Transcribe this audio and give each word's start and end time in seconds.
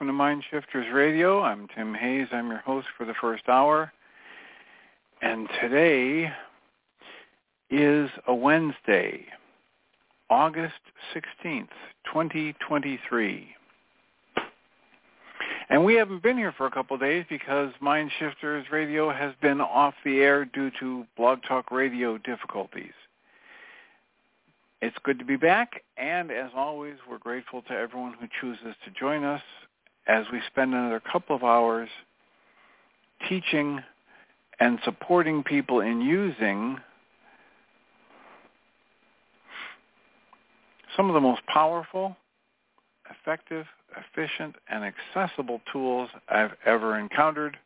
Welcome 0.00 0.14
to 0.14 0.18
Mind 0.18 0.42
Shifters 0.50 0.86
Radio. 0.94 1.42
I'm 1.42 1.68
Tim 1.76 1.92
Hayes. 1.92 2.28
I'm 2.32 2.48
your 2.48 2.60
host 2.60 2.86
for 2.96 3.04
the 3.04 3.12
first 3.20 3.46
hour. 3.50 3.92
And 5.20 5.46
today 5.60 6.32
is 7.68 8.08
a 8.26 8.34
Wednesday, 8.34 9.26
August 10.30 10.80
16th, 11.14 11.68
2023. 12.06 13.48
And 15.68 15.84
we 15.84 15.96
haven't 15.96 16.22
been 16.22 16.38
here 16.38 16.54
for 16.56 16.64
a 16.64 16.70
couple 16.70 16.94
of 16.94 17.02
days 17.02 17.26
because 17.28 17.70
Mind 17.80 18.10
Shifters 18.18 18.64
Radio 18.72 19.12
has 19.12 19.34
been 19.42 19.60
off 19.60 19.92
the 20.02 20.20
air 20.20 20.46
due 20.46 20.70
to 20.80 21.04
Blog 21.14 21.40
Talk 21.46 21.70
Radio 21.70 22.16
difficulties. 22.16 22.94
It's 24.80 24.96
good 25.02 25.18
to 25.18 25.26
be 25.26 25.36
back, 25.36 25.82
and 25.98 26.30
as 26.30 26.52
always, 26.56 26.94
we're 27.06 27.18
grateful 27.18 27.60
to 27.68 27.72
everyone 27.72 28.14
who 28.18 28.28
chooses 28.40 28.74
to 28.86 28.90
join 28.98 29.24
us 29.24 29.42
as 30.10 30.24
we 30.32 30.40
spend 30.48 30.74
another 30.74 31.00
couple 31.12 31.36
of 31.36 31.44
hours 31.44 31.88
teaching 33.28 33.80
and 34.58 34.78
supporting 34.84 35.44
people 35.44 35.80
in 35.80 36.00
using 36.00 36.76
some 40.96 41.08
of 41.08 41.14
the 41.14 41.20
most 41.20 41.40
powerful, 41.46 42.16
effective, 43.10 43.64
efficient, 43.96 44.56
and 44.68 44.84
accessible 44.84 45.60
tools 45.72 46.10
I've 46.28 46.52
ever 46.66 46.98
encountered 46.98 47.56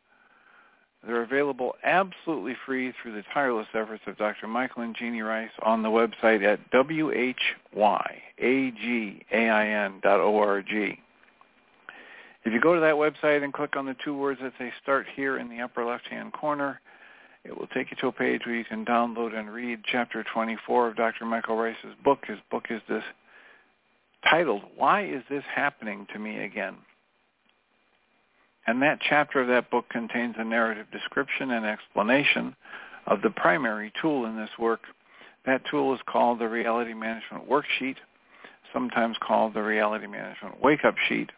they're 1.05 1.21
available 1.21 1.75
absolutely 1.83 2.55
free 2.65 2.91
through 3.01 3.13
the 3.13 3.23
tireless 3.33 3.67
efforts 3.75 4.03
of 4.07 4.17
Dr. 4.17 4.47
Michael 4.47 4.81
and 4.81 4.95
Jeanie 4.95 5.21
Ryce 5.21 5.51
on 5.61 5.83
the 5.83 5.89
website 5.89 6.43
at 6.43 6.59
whyagain.org. 6.71 7.45
If 12.45 12.53
you 12.53 12.61
go 12.61 12.75
to 12.75 12.81
that 12.81 12.93
website 12.93 13.43
and 13.43 13.51
click 13.51 13.75
on 13.75 13.87
the 13.87 13.95
two 14.05 14.15
words 14.15 14.39
that 14.43 14.53
say 14.59 14.71
Start 14.81 15.07
Here 15.15 15.39
in 15.39 15.49
the 15.49 15.61
upper 15.61 15.83
left-hand 15.83 16.31
corner, 16.31 16.79
it 17.43 17.57
will 17.57 17.67
take 17.67 17.89
you 17.89 17.97
to 18.01 18.07
a 18.07 18.11
page 18.11 18.41
where 18.45 18.55
you 18.55 18.63
can 18.63 18.85
download 18.85 19.35
and 19.37 19.51
read 19.51 19.79
Chapter 19.83 20.23
24 20.31 20.89
of 20.89 20.95
Dr. 20.95 21.25
Michael 21.25 21.57
Ryce's 21.57 21.95
book. 22.03 22.19
His 22.27 22.37
book 22.51 22.65
is 22.69 22.81
this 22.87 23.03
titled, 24.29 24.61
Why 24.77 25.05
Is 25.05 25.23
This 25.27 25.43
Happening 25.55 26.05
to 26.13 26.19
Me 26.19 26.43
Again? 26.43 26.75
And 28.67 28.81
that 28.81 28.99
chapter 29.07 29.41
of 29.41 29.47
that 29.47 29.71
book 29.71 29.89
contains 29.89 30.35
a 30.37 30.43
narrative 30.43 30.87
description 30.91 31.51
and 31.51 31.65
explanation 31.65 32.55
of 33.07 33.23
the 33.23 33.29
primary 33.31 33.91
tool 33.99 34.25
in 34.25 34.35
this 34.35 34.49
work. 34.59 34.81
That 35.47 35.61
tool 35.69 35.93
is 35.95 36.01
called 36.07 36.39
the 36.39 36.47
Reality 36.47 36.93
Management 36.93 37.49
Worksheet, 37.49 37.97
sometimes 38.71 39.17
called 39.19 39.55
the 39.55 39.61
Reality 39.61 40.07
Management 40.07 40.61
Wake-Up 40.61 40.95
Sheet. 41.07 41.31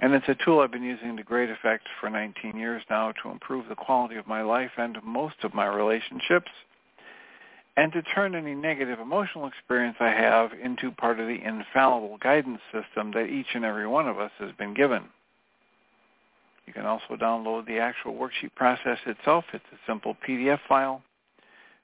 And 0.00 0.14
it's 0.14 0.28
a 0.28 0.44
tool 0.44 0.60
I've 0.60 0.72
been 0.72 0.82
using 0.82 1.16
to 1.18 1.22
great 1.22 1.50
effect 1.50 1.86
for 2.00 2.08
19 2.08 2.56
years 2.56 2.82
now 2.88 3.12
to 3.22 3.30
improve 3.30 3.68
the 3.68 3.74
quality 3.74 4.16
of 4.16 4.26
my 4.26 4.40
life 4.40 4.70
and 4.78 4.96
most 5.04 5.36
of 5.42 5.52
my 5.52 5.66
relationships 5.66 6.50
and 7.76 7.92
to 7.92 8.02
turn 8.02 8.34
any 8.34 8.54
negative 8.54 8.98
emotional 8.98 9.46
experience 9.46 9.96
I 10.00 10.08
have 10.08 10.50
into 10.52 10.90
part 10.90 11.20
of 11.20 11.26
the 11.26 11.42
infallible 11.42 12.18
guidance 12.18 12.60
system 12.72 13.12
that 13.12 13.26
each 13.26 13.46
and 13.54 13.64
every 13.64 13.86
one 13.86 14.08
of 14.08 14.18
us 14.18 14.32
has 14.38 14.52
been 14.58 14.74
given. 14.74 15.04
You 16.66 16.72
can 16.72 16.86
also 16.86 17.16
download 17.16 17.66
the 17.66 17.78
actual 17.78 18.14
worksheet 18.14 18.54
process 18.54 18.98
itself. 19.06 19.44
It's 19.52 19.64
a 19.72 19.78
simple 19.86 20.16
PDF 20.26 20.60
file. 20.68 21.02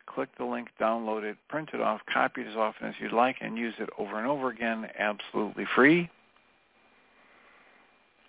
Click 0.06 0.28
the 0.38 0.44
link, 0.44 0.68
download 0.80 1.24
it, 1.24 1.36
print 1.48 1.70
it 1.72 1.80
off, 1.80 2.00
copy 2.12 2.42
it 2.42 2.46
as 2.46 2.56
often 2.56 2.88
as 2.88 2.94
you'd 3.00 3.12
like, 3.12 3.36
and 3.40 3.58
use 3.58 3.74
it 3.78 3.90
over 3.98 4.18
and 4.18 4.26
over 4.26 4.50
again 4.50 4.86
absolutely 4.98 5.66
free. 5.74 6.08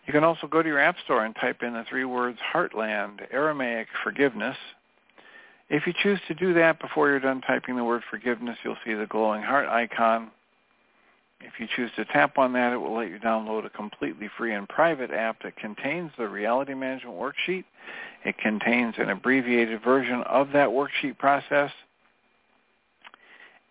You 0.07 0.13
can 0.13 0.23
also 0.23 0.47
go 0.47 0.63
to 0.63 0.69
your 0.69 0.79
App 0.79 0.95
Store 1.03 1.25
and 1.25 1.35
type 1.35 1.61
in 1.61 1.73
the 1.73 1.83
three 1.89 2.05
words 2.05 2.39
Heartland 2.53 3.19
Aramaic 3.29 3.87
Forgiveness. 4.03 4.55
If 5.69 5.85
you 5.85 5.93
choose 6.01 6.19
to 6.29 6.33
do 6.33 6.53
that 6.53 6.79
before 6.79 7.09
you're 7.09 7.19
done 7.19 7.41
typing 7.41 7.75
the 7.75 7.83
word 7.83 8.03
forgiveness, 8.09 8.57
you'll 8.63 8.77
see 8.85 8.93
the 8.93 9.05
glowing 9.05 9.43
heart 9.43 9.67
icon. 9.67 10.31
If 11.41 11.59
you 11.59 11.67
choose 11.75 11.91
to 11.97 12.05
tap 12.05 12.37
on 12.37 12.53
that, 12.53 12.71
it 12.71 12.77
will 12.77 12.95
let 12.95 13.09
you 13.09 13.19
download 13.19 13.65
a 13.65 13.69
completely 13.69 14.29
free 14.37 14.53
and 14.53 14.67
private 14.67 15.11
app 15.11 15.43
that 15.43 15.57
contains 15.57 16.11
the 16.17 16.29
reality 16.29 16.73
management 16.73 17.17
worksheet. 17.17 17.65
It 18.23 18.37
contains 18.37 18.95
an 18.97 19.09
abbreviated 19.09 19.83
version 19.83 20.23
of 20.23 20.53
that 20.53 20.69
worksheet 20.69 21.17
process. 21.19 21.71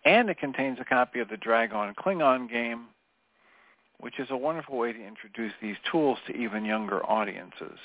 And 0.05 0.29
it 0.29 0.39
contains 0.39 0.79
a 0.81 0.85
copy 0.85 1.21
of 1.21 1.31
the 1.31 1.39
Dragon 1.39 1.95
Klingon 1.95 2.49
game, 2.49 2.85
which 3.99 4.19
is 4.19 4.29
a 4.31 4.37
wonderful 4.37 4.77
way 4.77 4.93
to 4.93 5.07
introduce 5.07 5.53
these 5.61 5.77
tools 5.91 6.19
to 6.27 6.37
even 6.37 6.65
younger 6.65 7.05
audiences. 7.05 7.79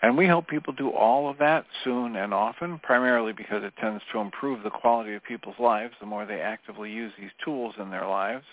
And 0.00 0.16
we 0.16 0.26
help 0.26 0.46
people 0.46 0.72
do 0.72 0.90
all 0.90 1.28
of 1.28 1.38
that 1.38 1.66
soon 1.82 2.14
and 2.16 2.32
often, 2.32 2.78
primarily 2.78 3.32
because 3.32 3.64
it 3.64 3.74
tends 3.80 4.02
to 4.12 4.20
improve 4.20 4.62
the 4.62 4.70
quality 4.70 5.14
of 5.14 5.24
people's 5.24 5.58
lives 5.58 5.94
the 5.98 6.06
more 6.06 6.24
they 6.24 6.40
actively 6.40 6.92
use 6.92 7.12
these 7.18 7.32
tools 7.44 7.74
in 7.78 7.90
their 7.90 8.06
lives. 8.06 8.44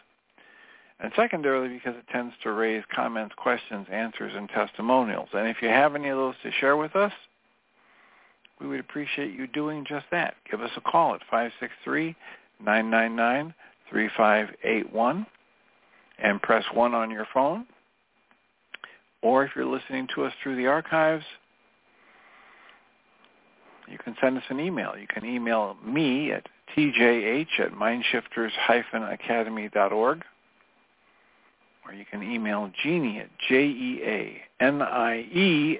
And 0.99 1.11
secondarily, 1.15 1.67
because 1.67 1.95
it 1.95 2.07
tends 2.11 2.33
to 2.43 2.51
raise 2.51 2.83
comments, 2.93 3.35
questions, 3.35 3.85
answers, 3.91 4.33
and 4.35 4.49
testimonials. 4.49 5.29
And 5.33 5.47
if 5.47 5.61
you 5.61 5.67
have 5.67 5.93
any 5.93 6.09
of 6.09 6.17
those 6.17 6.35
to 6.43 6.51
share 6.51 6.77
with 6.77 6.95
us, 6.95 7.11
we 8.59 8.67
would 8.67 8.79
appreciate 8.79 9.33
you 9.33 9.45
doing 9.45 9.85
just 9.87 10.05
that. 10.11 10.35
Give 10.49 10.61
us 10.61 10.71
a 10.77 10.81
call 10.81 11.13
at 11.13 11.21
563-999-3581 12.63 15.25
and 16.19 16.41
press 16.41 16.63
1 16.73 16.93
on 16.93 17.11
your 17.11 17.27
phone 17.33 17.65
or 19.25 19.43
if 19.43 19.51
you're 19.55 19.65
listening 19.65 20.07
to 20.13 20.23
us 20.23 20.31
through 20.43 20.55
the 20.55 20.67
archives, 20.67 21.25
you 23.87 23.97
can 23.97 24.15
send 24.21 24.37
us 24.37 24.43
an 24.49 24.59
email. 24.59 24.95
You 24.95 25.07
can 25.07 25.25
email 25.25 25.75
me 25.83 26.31
at 26.31 26.47
tjh 26.77 27.47
at 27.59 27.71
mindshifters-academy.org 27.71 30.23
or 31.87 31.93
you 31.93 32.05
can 32.09 32.21
email 32.21 32.69
Jeanie 32.83 33.19
at 33.19 33.29
J-E-A-N-I-E 33.47 34.19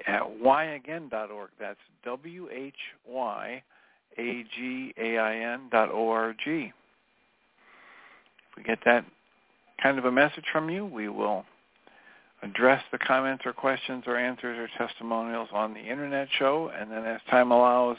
at 0.06 0.22
whyagain.org. 0.22 1.50
That's 1.60 1.78
W-H-Y-A-G-A-I-N 2.04 3.60
dot 5.70 5.90
O-R-G. 5.90 6.72
If 8.50 8.56
we 8.56 8.62
get 8.62 8.78
that 8.84 9.04
kind 9.82 9.98
of 9.98 10.04
a 10.04 10.12
message 10.12 10.44
from 10.52 10.70
you, 10.70 10.86
we 10.86 11.08
will 11.08 11.44
address 12.42 12.82
the 12.92 12.98
comments 12.98 13.44
or 13.46 13.52
questions 13.52 14.04
or 14.06 14.16
answers 14.16 14.58
or 14.58 14.86
testimonials 14.86 15.48
on 15.52 15.74
the 15.74 15.80
internet 15.80 16.28
show, 16.38 16.70
and 16.78 16.90
then 16.90 17.04
as 17.04 17.20
time 17.30 17.50
allows, 17.50 17.96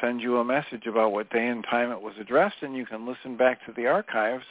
send 0.00 0.20
you 0.20 0.38
a 0.38 0.44
message 0.44 0.86
about 0.86 1.12
what 1.12 1.30
day 1.30 1.46
and 1.46 1.64
time 1.64 1.90
it 1.90 2.00
was 2.00 2.14
addressed, 2.20 2.56
and 2.62 2.76
you 2.76 2.86
can 2.86 3.06
listen 3.06 3.36
back 3.36 3.64
to 3.66 3.72
the 3.72 3.86
archives 3.86 4.44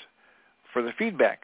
for 0.72 0.82
the 0.82 0.92
feedback. 0.98 1.42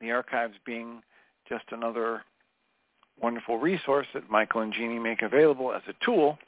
The 0.00 0.10
archives 0.10 0.54
being 0.64 1.02
just 1.48 1.64
another 1.70 2.22
wonderful 3.20 3.58
resource 3.58 4.06
that 4.14 4.30
Michael 4.30 4.62
and 4.62 4.72
Jeanie 4.72 4.98
make 4.98 5.22
available 5.22 5.72
as 5.72 5.82
a 5.88 6.04
tool 6.04 6.38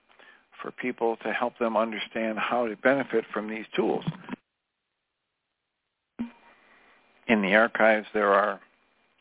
for 0.60 0.70
people 0.70 1.16
to 1.22 1.32
help 1.32 1.58
them 1.58 1.76
understand 1.76 2.38
how 2.38 2.66
to 2.66 2.76
benefit 2.76 3.24
from 3.32 3.48
these 3.48 3.66
tools. 3.76 4.04
In 7.26 7.40
the 7.42 7.54
archives, 7.54 8.06
there 8.12 8.32
are 8.34 8.60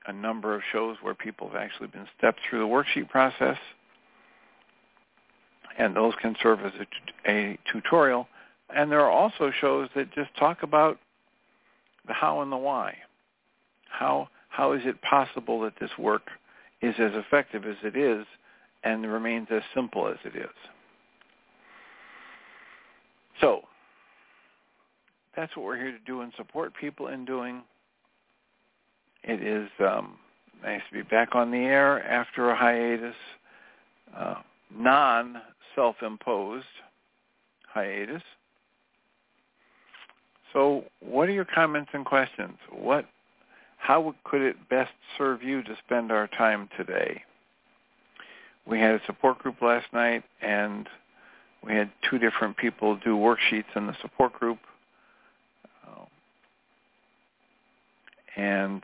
a 0.08 0.14
number 0.14 0.54
of 0.54 0.62
shows 0.72 0.98
where 1.02 1.14
people 1.14 1.48
have 1.48 1.56
actually 1.56 1.88
been 1.88 2.08
stepped 2.18 2.40
through 2.50 2.60
the 2.60 2.66
worksheet 2.66 3.10
process, 3.10 3.58
and 5.78 5.96
those 5.96 6.14
can 6.22 6.36
serve 6.42 6.60
as 6.62 6.74
a, 7.28 7.58
tutorial. 7.72 8.28
And 8.76 8.92
there 8.92 9.02
are 9.02 9.12
also 9.12 9.52
shows 9.62 9.90
that 9.96 10.14
just 10.14 10.36
talk 10.38 10.64
about 10.64 11.00
the 12.08 12.14
how 12.14 12.42
and 12.42 12.52
the 12.52 12.58
why. 12.58 12.96
How 13.90 14.28
how 14.50 14.74
is 14.74 14.82
it 14.86 15.02
possible 15.02 15.62
that 15.62 15.74
this 15.80 15.90
work 15.98 16.30
is 16.82 16.94
as 17.00 17.12
effective 17.14 17.66
as 17.66 17.78
it 17.84 17.96
is 17.96 18.26
and 18.84 19.10
remains 19.12 19.48
as 19.50 19.64
simple 19.74 20.08
as 20.08 20.18
it 20.26 20.36
is? 20.36 20.50
So 23.42 23.62
that's 25.36 25.56
what 25.56 25.66
we're 25.66 25.78
here 25.78 25.92
to 25.92 26.00
do 26.06 26.22
and 26.22 26.32
support 26.38 26.74
people 26.80 27.08
in 27.08 27.26
doing. 27.26 27.64
It 29.24 29.42
is 29.42 29.70
um, 29.80 30.18
nice 30.64 30.82
to 30.90 30.96
be 30.96 31.04
back 31.04 31.36
on 31.36 31.52
the 31.52 31.58
air 31.58 32.04
after 32.04 32.50
a 32.50 32.56
hiatus, 32.56 33.16
uh, 34.16 34.36
non-self-imposed 34.76 36.66
hiatus. 37.74 38.24
So 40.52 40.84
what 41.00 41.30
are 41.30 41.34
your 41.34 41.46
comments 41.46 41.92
and 41.94 42.06
questions? 42.06 42.58
What, 42.72 43.06
how 43.78 44.14
could 44.24 44.42
it 44.42 44.70
best 44.70 44.92
serve 45.18 45.42
you 45.42 45.64
to 45.64 45.76
spend 45.86 46.12
our 46.12 46.28
time 46.28 46.70
today? 46.78 47.24
We 48.66 48.80
had 48.80 48.96
a 48.96 49.02
support 49.06 49.40
group 49.40 49.62
last 49.62 49.88
night, 49.94 50.24
and 50.42 50.88
we 51.66 51.74
had 51.74 51.92
two 52.10 52.18
different 52.18 52.56
people 52.58 52.96
do 52.98 53.16
worksheets 53.16 53.76
in 53.76 53.88
the 53.88 53.96
support 54.02 54.34
group. 54.34 54.60
Um, 55.88 56.08
and 58.38 58.84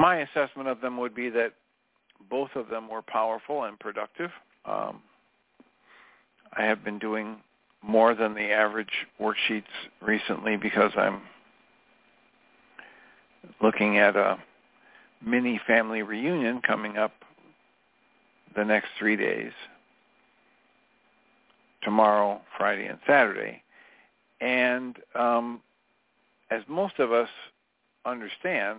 my 0.00 0.20
assessment 0.20 0.66
of 0.66 0.80
them 0.80 0.96
would 0.96 1.14
be 1.14 1.28
that 1.28 1.52
both 2.30 2.48
of 2.54 2.68
them 2.68 2.88
were 2.88 3.02
powerful 3.02 3.64
and 3.64 3.78
productive. 3.78 4.30
Um, 4.64 5.02
I 6.56 6.62
have 6.64 6.82
been 6.82 6.98
doing 6.98 7.36
more 7.82 8.14
than 8.14 8.34
the 8.34 8.50
average 8.50 9.06
worksheets 9.20 9.62
recently 10.00 10.56
because 10.56 10.90
I'm 10.96 11.20
looking 13.62 13.98
at 13.98 14.16
a 14.16 14.38
mini 15.24 15.60
family 15.66 16.02
reunion 16.02 16.62
coming 16.62 16.96
up 16.96 17.12
the 18.56 18.64
next 18.64 18.88
three 18.98 19.16
days, 19.16 19.52
tomorrow, 21.82 22.40
Friday, 22.56 22.86
and 22.86 22.98
Saturday. 23.06 23.62
And 24.40 24.96
um, 25.14 25.60
as 26.50 26.62
most 26.68 26.98
of 26.98 27.12
us 27.12 27.28
understand, 28.06 28.78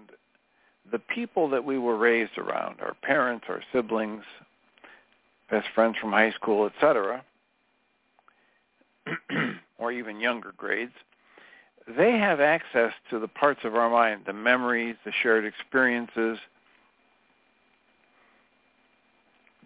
the 0.89 0.99
people 0.99 1.49
that 1.49 1.63
we 1.63 1.77
were 1.77 1.97
raised 1.97 2.37
around, 2.37 2.81
our 2.81 2.95
parents, 3.01 3.45
our 3.49 3.61
siblings, 3.71 4.23
best 5.49 5.67
friends 5.75 5.97
from 5.99 6.11
high 6.11 6.31
school, 6.31 6.65
etc., 6.65 7.23
or 9.77 9.91
even 9.91 10.19
younger 10.19 10.53
grades, 10.57 10.93
they 11.97 12.11
have 12.17 12.39
access 12.39 12.93
to 13.09 13.19
the 13.19 13.27
parts 13.27 13.61
of 13.63 13.75
our 13.75 13.89
mind, 13.89 14.21
the 14.25 14.33
memories, 14.33 14.95
the 15.03 15.11
shared 15.23 15.45
experiences, 15.45 16.37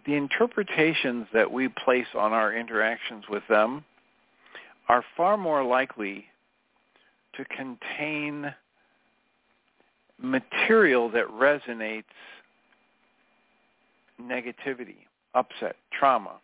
the 0.06 0.14
interpretations 0.14 1.26
that 1.32 1.50
we 1.50 1.68
place 1.68 2.06
on 2.14 2.32
our 2.32 2.52
interactions 2.52 3.24
with 3.28 3.42
them 3.48 3.84
are 4.88 5.04
far 5.16 5.36
more 5.36 5.64
likely 5.64 6.26
to 7.34 7.44
contain 7.44 8.54
material 10.20 11.10
that 11.10 11.26
resonates 11.28 12.04
negativity, 14.20 15.06
upset, 15.34 15.76
trauma 15.92 16.38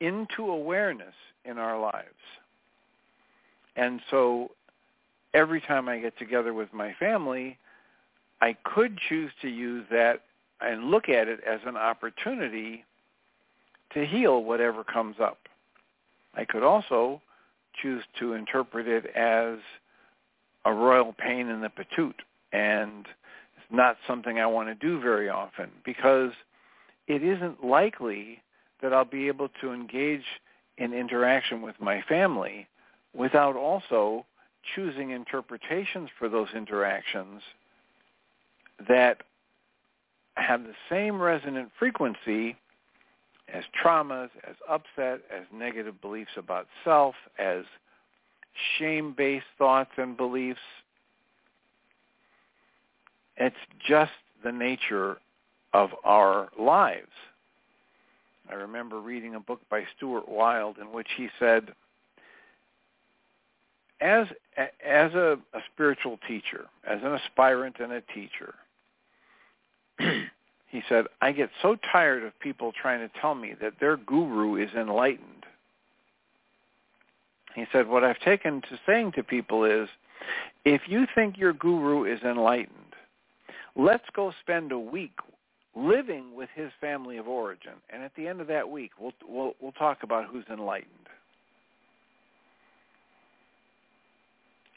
into 0.00 0.50
awareness 0.50 1.14
in 1.44 1.58
our 1.58 1.80
lives. 1.80 2.08
And 3.76 4.00
so 4.10 4.50
every 5.32 5.60
time 5.60 5.88
I 5.88 5.98
get 5.98 6.18
together 6.18 6.52
with 6.52 6.72
my 6.72 6.94
family, 6.98 7.58
I 8.40 8.56
could 8.64 8.98
choose 9.08 9.30
to 9.42 9.48
use 9.48 9.84
that 9.90 10.22
and 10.60 10.90
look 10.90 11.08
at 11.08 11.28
it 11.28 11.40
as 11.46 11.60
an 11.66 11.76
opportunity 11.76 12.84
to 13.94 14.04
heal 14.04 14.42
whatever 14.42 14.84
comes 14.84 15.16
up. 15.20 15.38
I 16.34 16.44
could 16.44 16.62
also 16.62 17.20
choose 17.80 18.02
to 18.18 18.34
interpret 18.34 18.88
it 18.88 19.06
as 19.14 19.58
a 20.64 20.72
royal 20.72 21.12
pain 21.12 21.48
in 21.48 21.60
the 21.60 21.70
patoot 21.70 22.14
and 22.52 23.06
it's 23.56 23.66
not 23.70 23.96
something 24.06 24.38
I 24.38 24.46
want 24.46 24.68
to 24.68 24.74
do 24.74 25.00
very 25.00 25.28
often 25.28 25.70
because 25.84 26.32
it 27.06 27.22
isn't 27.22 27.64
likely 27.64 28.42
that 28.82 28.92
I'll 28.92 29.04
be 29.04 29.28
able 29.28 29.48
to 29.60 29.72
engage 29.72 30.24
in 30.78 30.92
interaction 30.92 31.62
with 31.62 31.76
my 31.80 32.02
family 32.02 32.68
without 33.14 33.56
also 33.56 34.26
choosing 34.74 35.10
interpretations 35.10 36.10
for 36.18 36.28
those 36.28 36.48
interactions 36.54 37.42
that 38.88 39.22
have 40.36 40.64
the 40.64 40.74
same 40.90 41.20
resonant 41.20 41.70
frequency 41.78 42.56
as 43.52 43.64
traumas, 43.82 44.28
as 44.48 44.56
upset, 44.68 45.20
as 45.34 45.44
negative 45.52 46.00
beliefs 46.00 46.32
about 46.36 46.66
self, 46.84 47.14
as 47.38 47.64
shame-based 48.78 49.46
thoughts 49.56 49.92
and 49.96 50.16
beliefs. 50.16 50.58
It's 53.36 53.56
just 53.86 54.12
the 54.44 54.52
nature 54.52 55.18
of 55.72 55.90
our 56.04 56.48
lives. 56.58 57.12
I 58.48 58.54
remember 58.54 59.00
reading 59.00 59.34
a 59.34 59.40
book 59.40 59.60
by 59.70 59.84
Stuart 59.96 60.28
Wilde 60.28 60.78
in 60.78 60.92
which 60.92 61.08
he 61.16 61.28
said, 61.38 61.72
as 64.00 64.26
as 64.56 65.12
a, 65.14 65.38
a 65.54 65.60
spiritual 65.72 66.18
teacher, 66.28 66.66
as 66.86 67.00
an 67.02 67.12
aspirant 67.12 67.76
and 67.80 67.92
a 67.92 68.02
teacher, 68.02 68.54
he 69.98 70.82
said, 70.88 71.06
I 71.20 71.32
get 71.32 71.50
so 71.62 71.76
tired 71.92 72.22
of 72.22 72.38
people 72.40 72.72
trying 72.72 73.00
to 73.00 73.20
tell 73.20 73.34
me 73.34 73.54
that 73.60 73.74
their 73.80 73.96
guru 73.96 74.56
is 74.56 74.70
enlightened. 74.74 75.44
He 77.54 77.64
said, 77.72 77.88
what 77.88 78.04
I've 78.04 78.20
taken 78.20 78.60
to 78.62 78.78
saying 78.86 79.12
to 79.12 79.22
people 79.22 79.64
is, 79.64 79.88
if 80.66 80.82
you 80.86 81.06
think 81.14 81.38
your 81.38 81.54
guru 81.54 82.04
is 82.04 82.20
enlightened, 82.22 82.85
let's 83.76 84.04
go 84.14 84.32
spend 84.40 84.72
a 84.72 84.78
week 84.78 85.18
living 85.74 86.34
with 86.34 86.48
his 86.54 86.70
family 86.80 87.18
of 87.18 87.28
origin, 87.28 87.74
and 87.90 88.02
at 88.02 88.12
the 88.16 88.26
end 88.26 88.40
of 88.40 88.46
that 88.46 88.68
week, 88.68 88.92
we'll 88.98 89.12
we'll, 89.28 89.52
we'll 89.60 89.72
talk 89.72 90.02
about 90.02 90.26
who's 90.26 90.44
enlightened. 90.50 90.90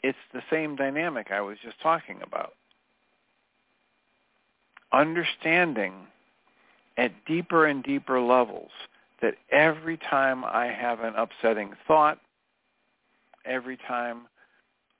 It's 0.02 0.18
the 0.32 0.42
same 0.50 0.76
dynamic 0.76 1.30
I 1.30 1.40
was 1.40 1.58
just 1.62 1.80
talking 1.82 2.20
about 2.22 2.54
understanding 4.92 5.92
at 6.96 7.12
deeper 7.26 7.66
and 7.66 7.82
deeper 7.82 8.20
levels 8.20 8.70
that 9.22 9.34
every 9.50 9.96
time 9.96 10.44
I 10.44 10.66
have 10.66 11.00
an 11.00 11.14
upsetting 11.16 11.72
thought, 11.86 12.18
every 13.44 13.76
time 13.76 14.22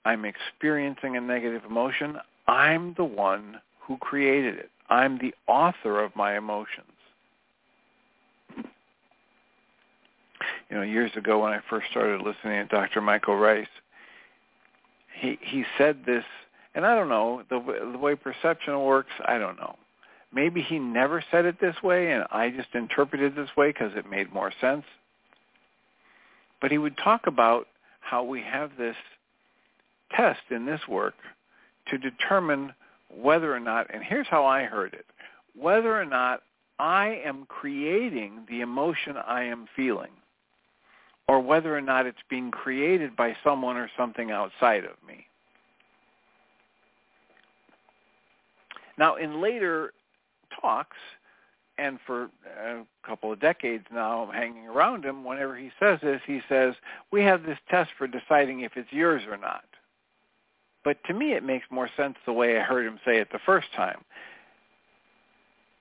I'm 0.04 0.24
experiencing 0.24 1.16
a 1.16 1.20
negative 1.20 1.62
emotion, 1.64 2.18
I'm 2.46 2.94
the 2.96 3.04
one 3.04 3.60
who 3.90 3.96
created 3.96 4.54
it. 4.54 4.70
I'm 4.88 5.18
the 5.18 5.34
author 5.48 6.00
of 6.00 6.14
my 6.14 6.38
emotions. 6.38 6.86
You 10.68 10.76
know, 10.76 10.82
years 10.82 11.10
ago 11.16 11.42
when 11.42 11.50
I 11.50 11.58
first 11.68 11.90
started 11.90 12.22
listening 12.22 12.62
to 12.62 12.66
Dr. 12.66 13.00
Michael 13.00 13.36
Ryce, 13.36 13.66
he 15.20 15.40
he 15.42 15.64
said 15.76 16.04
this 16.06 16.22
and 16.72 16.86
I 16.86 16.94
don't 16.94 17.08
know, 17.08 17.42
the, 17.50 17.90
the 17.92 17.98
way 17.98 18.14
perception 18.14 18.80
works, 18.84 19.10
I 19.26 19.38
don't 19.38 19.56
know. 19.56 19.74
Maybe 20.32 20.62
he 20.62 20.78
never 20.78 21.24
said 21.32 21.44
it 21.44 21.60
this 21.60 21.74
way 21.82 22.12
and 22.12 22.22
I 22.30 22.50
just 22.50 22.68
interpreted 22.74 23.32
it 23.32 23.36
this 23.36 23.50
way 23.56 23.70
because 23.70 23.90
it 23.96 24.08
made 24.08 24.32
more 24.32 24.52
sense. 24.60 24.84
But 26.60 26.70
he 26.70 26.78
would 26.78 26.96
talk 26.96 27.26
about 27.26 27.66
how 27.98 28.22
we 28.22 28.40
have 28.40 28.70
this 28.78 28.94
test 30.12 30.42
in 30.52 30.64
this 30.64 30.80
work 30.88 31.14
to 31.88 31.98
determine 31.98 32.72
whether 33.14 33.54
or 33.54 33.60
not, 33.60 33.92
and 33.92 34.02
here's 34.02 34.28
how 34.28 34.44
I 34.44 34.64
heard 34.64 34.94
it, 34.94 35.06
whether 35.54 35.98
or 35.98 36.04
not 36.04 36.42
I 36.78 37.20
am 37.24 37.46
creating 37.48 38.46
the 38.48 38.60
emotion 38.60 39.16
I 39.16 39.44
am 39.44 39.66
feeling 39.76 40.12
or 41.28 41.40
whether 41.40 41.76
or 41.76 41.80
not 41.80 42.06
it's 42.06 42.18
being 42.28 42.50
created 42.50 43.14
by 43.14 43.36
someone 43.44 43.76
or 43.76 43.88
something 43.96 44.30
outside 44.30 44.84
of 44.84 44.96
me. 45.06 45.26
Now, 48.98 49.16
in 49.16 49.40
later 49.40 49.92
talks, 50.60 50.96
and 51.78 51.98
for 52.06 52.30
a 52.58 52.82
couple 53.06 53.32
of 53.32 53.40
decades 53.40 53.86
now, 53.92 54.24
I'm 54.24 54.34
hanging 54.34 54.66
around 54.66 55.04
him. 55.04 55.24
Whenever 55.24 55.56
he 55.56 55.70
says 55.78 56.00
this, 56.02 56.20
he 56.26 56.42
says, 56.48 56.74
"We 57.10 57.22
have 57.22 57.44
this 57.44 57.58
test 57.68 57.92
for 57.96 58.06
deciding 58.06 58.60
if 58.60 58.76
it's 58.76 58.92
yours 58.92 59.22
or 59.26 59.36
not." 59.36 59.64
But 60.84 60.98
to 61.04 61.14
me, 61.14 61.32
it 61.32 61.44
makes 61.44 61.66
more 61.70 61.90
sense 61.96 62.16
the 62.24 62.32
way 62.32 62.58
I 62.58 62.62
heard 62.62 62.86
him 62.86 62.98
say 63.04 63.18
it 63.18 63.28
the 63.32 63.40
first 63.44 63.68
time. 63.76 64.02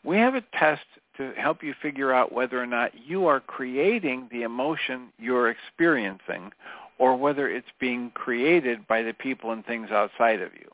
We 0.04 0.18
have 0.18 0.36
a 0.36 0.44
test 0.58 0.84
to 1.18 1.34
help 1.38 1.64
you 1.64 1.74
figure 1.82 2.14
out 2.14 2.32
whether 2.32 2.62
or 2.62 2.66
not 2.66 2.92
you 3.06 3.28
are 3.28 3.40
creating 3.40 4.30
the 4.32 4.44
emotion 4.44 5.10
you're 5.18 5.50
experiencing 5.50 6.52
or 6.98 7.16
whether 7.16 7.50
it's 7.50 7.68
being 7.80 8.12
created 8.12 8.88
by 8.88 9.02
the 9.02 9.14
people 9.14 9.52
and 9.52 9.66
things 9.66 9.90
outside 9.92 10.42
of 10.42 10.54
you. 10.54 10.70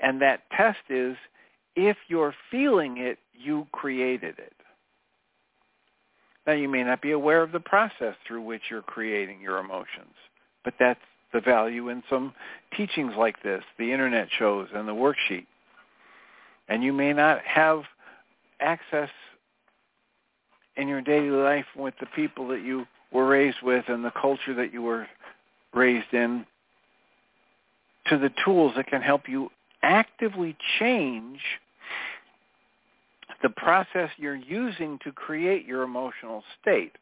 And 0.00 0.20
that 0.20 0.42
test 0.56 0.80
is 0.88 1.16
if 1.76 1.96
you're 2.08 2.34
feeling 2.50 2.98
it, 2.98 3.18
you 3.32 3.66
created 3.72 4.38
it. 4.38 4.54
Now 6.46 6.54
you 6.54 6.68
may 6.68 6.82
not 6.82 7.00
be 7.00 7.12
aware 7.12 7.42
of 7.42 7.52
the 7.52 7.60
process 7.60 8.16
through 8.26 8.42
which 8.42 8.62
you're 8.70 8.82
creating 8.82 9.40
your 9.40 9.58
emotions, 9.58 10.14
but 10.64 10.74
that's 10.78 11.00
the 11.32 11.40
value 11.40 11.88
in 11.88 12.02
some 12.08 12.34
teachings 12.76 13.14
like 13.16 13.42
this, 13.42 13.62
the 13.78 13.92
internet 13.92 14.28
shows 14.38 14.68
and 14.74 14.86
the 14.86 14.92
worksheet. 14.92 15.46
And 16.68 16.82
you 16.82 16.92
may 16.92 17.12
not 17.12 17.40
have 17.42 17.82
access 18.60 19.10
in 20.76 20.88
your 20.88 21.00
daily 21.00 21.30
life 21.30 21.66
with 21.76 21.94
the 22.00 22.06
people 22.14 22.48
that 22.48 22.62
you 22.62 22.86
were 23.12 23.26
raised 23.26 23.62
with 23.62 23.84
and 23.88 24.04
the 24.04 24.12
culture 24.12 24.54
that 24.54 24.72
you 24.72 24.82
were 24.82 25.06
raised 25.74 26.12
in 26.12 26.46
to 28.06 28.18
the 28.18 28.30
tools 28.44 28.72
that 28.76 28.86
can 28.86 29.02
help 29.02 29.28
you 29.28 29.50
actively 29.82 30.56
change 30.78 31.40
the 33.42 33.50
process 33.50 34.08
you're 34.16 34.34
using 34.34 34.98
to 35.04 35.12
create 35.12 35.66
your 35.66 35.82
emotional 35.82 36.42
state. 36.60 36.92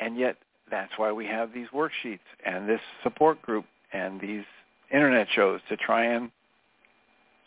And 0.00 0.16
yet 0.16 0.36
that's 0.70 0.92
why 0.96 1.12
we 1.12 1.26
have 1.26 1.52
these 1.52 1.68
worksheets 1.74 2.20
and 2.44 2.68
this 2.68 2.80
support 3.02 3.40
group 3.42 3.64
and 3.92 4.20
these 4.20 4.44
internet 4.92 5.26
shows 5.34 5.60
to 5.68 5.76
try 5.76 6.04
and 6.04 6.30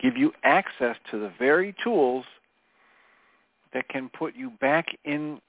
give 0.00 0.16
you 0.16 0.32
access 0.42 0.96
to 1.10 1.18
the 1.18 1.32
very 1.38 1.74
tools 1.82 2.24
that 3.72 3.88
can 3.88 4.08
put 4.08 4.34
you 4.34 4.50
back 4.60 4.86
in 5.04 5.40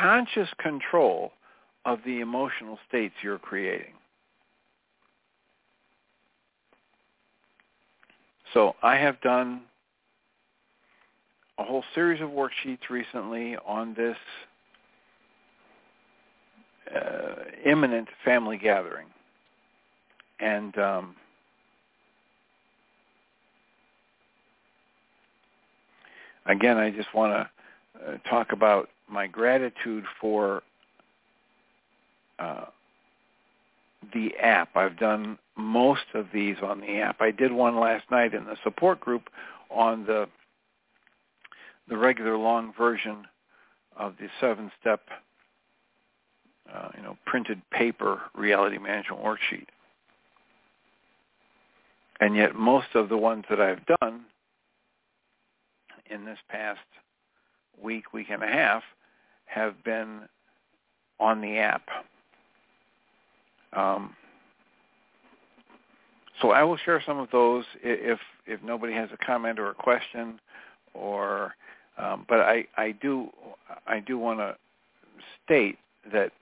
conscious 0.00 0.48
control 0.58 1.32
of 1.84 2.00
the 2.04 2.20
emotional 2.20 2.78
states 2.88 3.14
you're 3.22 3.38
creating. 3.38 3.92
So 8.52 8.74
I 8.82 8.96
have 8.96 9.20
done 9.20 9.62
a 11.58 11.64
whole 11.64 11.84
series 11.94 12.20
of 12.20 12.30
worksheets 12.30 12.90
recently 12.90 13.56
on 13.66 13.94
this 13.94 14.16
uh, 16.94 17.34
imminent 17.64 18.08
family 18.24 18.58
gathering. 18.58 19.06
And 20.38 20.76
um, 20.78 21.16
again, 26.46 26.76
I 26.76 26.90
just 26.90 27.12
want 27.14 27.32
to 27.32 28.06
uh, 28.06 28.16
talk 28.28 28.52
about 28.52 28.88
my 29.08 29.26
gratitude 29.26 30.04
for 30.20 30.62
uh, 32.38 32.66
the 34.12 34.36
app. 34.36 34.76
I've 34.76 34.98
done 34.98 35.38
most 35.56 36.04
of 36.14 36.26
these 36.32 36.56
on 36.62 36.80
the 36.80 36.98
app. 36.98 37.20
I 37.20 37.30
did 37.30 37.52
one 37.52 37.80
last 37.80 38.10
night 38.10 38.34
in 38.34 38.44
the 38.44 38.56
support 38.62 39.00
group 39.00 39.30
on 39.70 40.04
the 40.06 40.28
the 41.88 41.96
regular 41.96 42.36
long 42.36 42.72
version 42.76 43.26
of 43.96 44.14
the 44.18 44.26
seven-step, 44.40 45.00
uh, 46.72 46.88
you 46.96 47.02
know, 47.02 47.16
printed 47.26 47.60
paper 47.70 48.20
reality 48.34 48.78
management 48.78 49.22
worksheet. 49.22 49.66
And 52.20 52.34
yet 52.34 52.54
most 52.54 52.88
of 52.94 53.08
the 53.08 53.16
ones 53.16 53.44
that 53.50 53.60
I've 53.60 53.84
done 54.00 54.22
in 56.10 56.24
this 56.24 56.38
past 56.48 56.80
week, 57.80 58.12
week 58.12 58.28
and 58.30 58.42
a 58.42 58.46
half, 58.46 58.82
have 59.46 59.82
been 59.84 60.20
on 61.20 61.40
the 61.40 61.58
app. 61.58 61.88
Um, 63.72 64.14
so 66.40 66.50
I 66.50 66.62
will 66.62 66.76
share 66.76 67.02
some 67.04 67.18
of 67.18 67.30
those 67.30 67.64
if 67.82 68.18
if 68.46 68.62
nobody 68.62 68.92
has 68.92 69.08
a 69.12 69.24
comment 69.24 69.58
or 69.58 69.70
a 69.70 69.74
question, 69.74 70.38
or 70.94 71.54
um, 71.98 72.26
but 72.28 72.40
I 72.40 72.66
I 72.76 72.92
do 72.92 73.30
I 73.86 74.00
do 74.00 74.18
want 74.18 74.40
to 74.40 74.56
state 75.44 75.78
that 76.12 76.32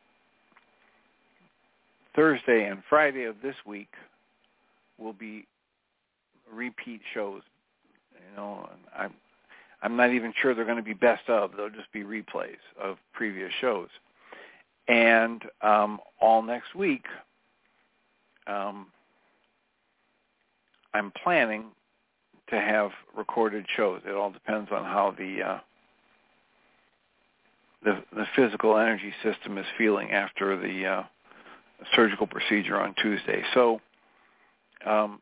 Thursday 2.14 2.66
and 2.66 2.83
Friday 2.88 3.25
of 3.25 3.37
this 3.42 3.56
week 3.66 3.88
will 4.99 5.12
be 5.12 5.47
repeat 6.52 7.00
shows. 7.12 7.42
You 8.14 8.37
know, 8.37 8.68
I'm 8.97 9.14
I'm 9.83 9.97
not 9.97 10.12
even 10.12 10.33
sure 10.40 10.54
they're 10.54 10.64
going 10.64 10.78
to 10.78 10.83
be 10.83 10.94
best 10.94 11.28
of. 11.28 11.52
They'll 11.56 11.68
just 11.68 11.92
be 11.92 12.02
replays 12.02 12.56
of 12.83 12.97
previous 13.12 13.52
shows. 13.61 13.88
And 14.88 15.42
um, 15.61 16.00
all 16.21 16.42
next 16.42 16.75
week, 16.75 17.04
um, 18.47 18.87
I'm 20.94 21.12
planning 21.23 21.66
to 22.49 22.56
have 22.56 22.92
recorded 23.16 23.66
shows. 23.76 24.00
It 24.06 24.14
all 24.14 24.30
depends 24.30 24.71
on 24.73 24.85
how 24.85 25.14
the 25.18 25.42
uh, 25.42 25.59
the 27.83 28.02
the 28.14 28.26
physical 28.37 28.78
energy 28.78 29.12
system 29.23 29.59
is 29.59 29.66
feeling 29.76 30.12
after 30.12 30.56
the 30.56 30.87
uh, 30.87 31.02
surgical 31.95 32.26
procedure 32.26 32.81
on 32.81 32.95
Tuesday. 33.00 33.43
So 33.55 33.81
um, 34.87 35.21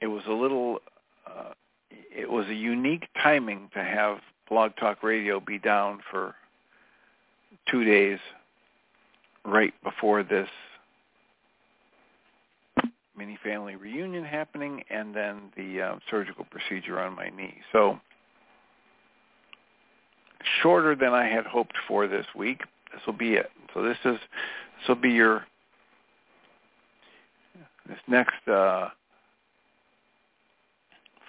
it 0.00 0.06
was 0.06 0.22
a 0.28 0.32
little 0.32 0.78
uh, 1.26 1.52
it 1.90 2.30
was 2.30 2.46
a 2.46 2.54
unique 2.54 3.08
timing 3.22 3.70
to 3.74 3.82
have 3.82 4.18
Blog 4.48 4.72
Talk 4.78 5.02
Radio 5.02 5.40
be 5.40 5.58
down 5.58 6.00
for 6.10 6.34
two 7.70 7.84
days 7.84 8.18
right 9.44 9.74
before 9.82 10.22
this 10.22 10.48
mini 13.16 13.38
family 13.42 13.76
reunion 13.76 14.24
happening 14.24 14.82
and 14.90 15.14
then 15.14 15.52
the 15.56 15.80
uh, 15.80 15.96
surgical 16.10 16.44
procedure 16.50 17.00
on 17.00 17.14
my 17.14 17.30
knee. 17.30 17.58
So 17.72 17.98
shorter 20.62 20.94
than 20.94 21.14
I 21.14 21.26
had 21.26 21.46
hoped 21.46 21.76
for 21.86 22.06
this 22.06 22.26
week. 22.34 22.60
This 22.92 23.00
will 23.06 23.14
be 23.14 23.34
it. 23.34 23.50
So 23.74 23.82
this 23.82 23.98
is 24.04 24.18
this 24.78 24.88
will 24.88 24.94
be 24.94 25.10
your 25.10 25.44
this 27.88 27.98
next 28.08 28.48
uh, 28.48 28.88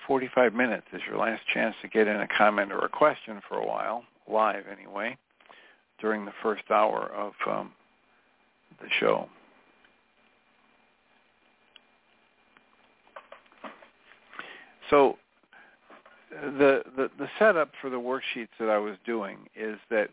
45 0.07 0.53
minutes 0.53 0.85
is 0.93 1.01
your 1.07 1.17
last 1.17 1.41
chance 1.53 1.75
to 1.81 1.87
get 1.87 2.07
in 2.07 2.17
a 2.17 2.27
comment 2.37 2.71
or 2.71 2.79
a 2.79 2.89
question 2.89 3.41
for 3.49 3.57
a 3.57 3.65
while, 3.65 4.03
live 4.31 4.63
anyway, 4.71 5.17
during 5.99 6.25
the 6.25 6.31
first 6.41 6.63
hour 6.69 7.11
of 7.13 7.33
um, 7.49 7.73
the 8.79 8.87
show. 8.99 9.27
So 14.89 15.17
the, 16.29 16.83
the 16.95 17.09
the 17.17 17.27
setup 17.39 17.71
for 17.81 17.89
the 17.89 17.97
worksheets 17.97 18.49
that 18.59 18.69
I 18.69 18.77
was 18.77 18.95
doing 19.05 19.37
is 19.55 19.77
that, 19.89 20.09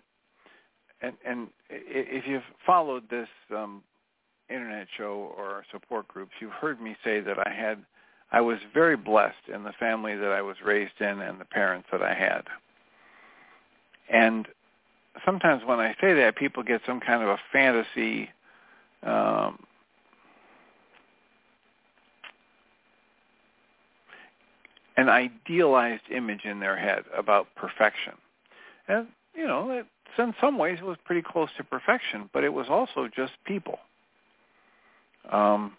and 1.02 1.14
and 1.26 1.48
if 1.68 2.26
you've 2.26 2.42
followed 2.64 3.08
this 3.10 3.28
um, 3.54 3.82
internet 4.48 4.86
show 4.96 5.32
or 5.36 5.64
support 5.70 6.08
groups, 6.08 6.32
you've 6.40 6.52
heard 6.52 6.80
me 6.80 6.96
say 7.04 7.20
that 7.20 7.38
I 7.38 7.50
had 7.50 7.78
I 8.30 8.40
was 8.40 8.58
very 8.72 8.96
blessed 8.96 9.48
in 9.52 9.64
the 9.64 9.72
family 9.72 10.16
that 10.16 10.30
I 10.30 10.40
was 10.40 10.56
raised 10.64 11.00
in 11.00 11.20
and 11.20 11.40
the 11.40 11.44
parents 11.44 11.88
that 11.92 12.02
I 12.02 12.14
had. 12.14 12.44
And 14.08 14.48
sometimes 15.24 15.62
when 15.64 15.80
I 15.80 15.94
say 16.00 16.14
that, 16.14 16.36
people 16.36 16.62
get 16.62 16.80
some 16.86 17.00
kind 17.00 17.22
of 17.22 17.28
a 17.28 17.38
fantasy 17.52 18.30
um, 19.02 19.58
an 24.96 25.08
idealized 25.08 26.02
image 26.10 26.44
in 26.44 26.60
their 26.60 26.76
head 26.76 27.04
about 27.16 27.48
perfection. 27.56 28.12
And, 28.88 29.08
you 29.34 29.46
know, 29.46 29.70
it, 29.70 29.86
in 30.18 30.34
some 30.40 30.58
ways 30.58 30.78
it 30.80 30.84
was 30.84 30.98
pretty 31.04 31.22
close 31.22 31.48
to 31.56 31.64
perfection, 31.64 32.28
but 32.32 32.44
it 32.44 32.52
was 32.52 32.66
also 32.68 33.08
just 33.14 33.32
people. 33.44 33.78
Um, 35.30 35.72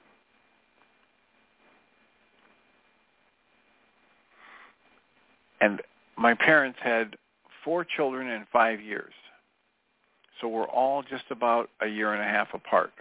And 5.63 5.81
my 6.17 6.33
parents 6.33 6.77
had 6.81 7.15
four 7.63 7.85
children 7.85 8.27
in 8.27 8.45
five 8.51 8.81
years. 8.81 9.13
So 10.41 10.49
we're 10.49 10.67
all 10.67 11.03
just 11.03 11.23
about 11.29 11.69
a 11.79 11.87
year 11.87 12.11
and 12.13 12.21
a 12.21 12.25
half 12.25 12.53
apart. 12.53 12.91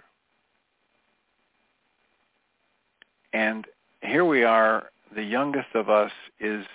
And 3.33 3.65
here 4.01 4.23
we 4.23 4.45
are, 4.45 4.91
the 5.13 5.23
youngest 5.23 5.75
of 5.75 5.89
us 5.89 6.11
is 6.39 6.65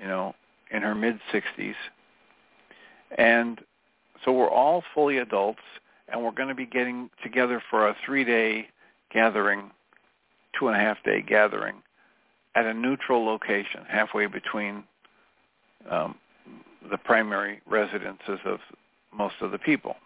you 0.00 0.06
know, 0.06 0.32
in 0.70 0.82
her 0.82 0.94
mid-60s. 0.94 1.74
And 3.16 3.60
so 4.24 4.32
we're 4.32 4.50
all 4.50 4.82
fully 4.94 5.18
adults, 5.18 5.62
and 6.08 6.22
we're 6.22 6.32
going 6.32 6.48
to 6.48 6.54
be 6.54 6.66
getting 6.66 7.10
together 7.22 7.62
for 7.70 7.88
a 7.88 7.96
three-day 8.04 8.68
gathering, 9.12 9.70
two 10.58 10.68
and 10.68 10.76
a 10.76 10.80
half 10.80 11.02
day 11.04 11.22
gathering 11.22 11.76
at 12.54 12.64
a 12.64 12.74
neutral 12.74 13.24
location 13.24 13.82
halfway 13.86 14.26
between 14.26 14.82
um, 15.90 16.16
the 16.90 16.96
primary 16.96 17.60
residences 17.66 18.40
of 18.44 18.58
most 19.12 19.34
of 19.40 19.50
the 19.50 19.58
people. 19.58 19.96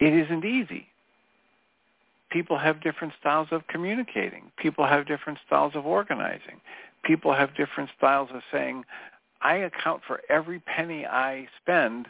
It 0.00 0.12
isn't 0.12 0.44
easy. 0.44 0.86
People 2.30 2.58
have 2.58 2.80
different 2.82 3.12
styles 3.20 3.48
of 3.50 3.66
communicating. 3.68 4.50
People 4.56 4.86
have 4.86 5.06
different 5.06 5.38
styles 5.46 5.72
of 5.74 5.86
organizing. 5.86 6.60
People 7.04 7.34
have 7.34 7.56
different 7.56 7.90
styles 7.96 8.28
of 8.32 8.42
saying, 8.52 8.84
I 9.40 9.56
account 9.56 10.02
for 10.06 10.20
every 10.28 10.60
penny 10.60 11.04
I 11.04 11.48
spend 11.60 12.06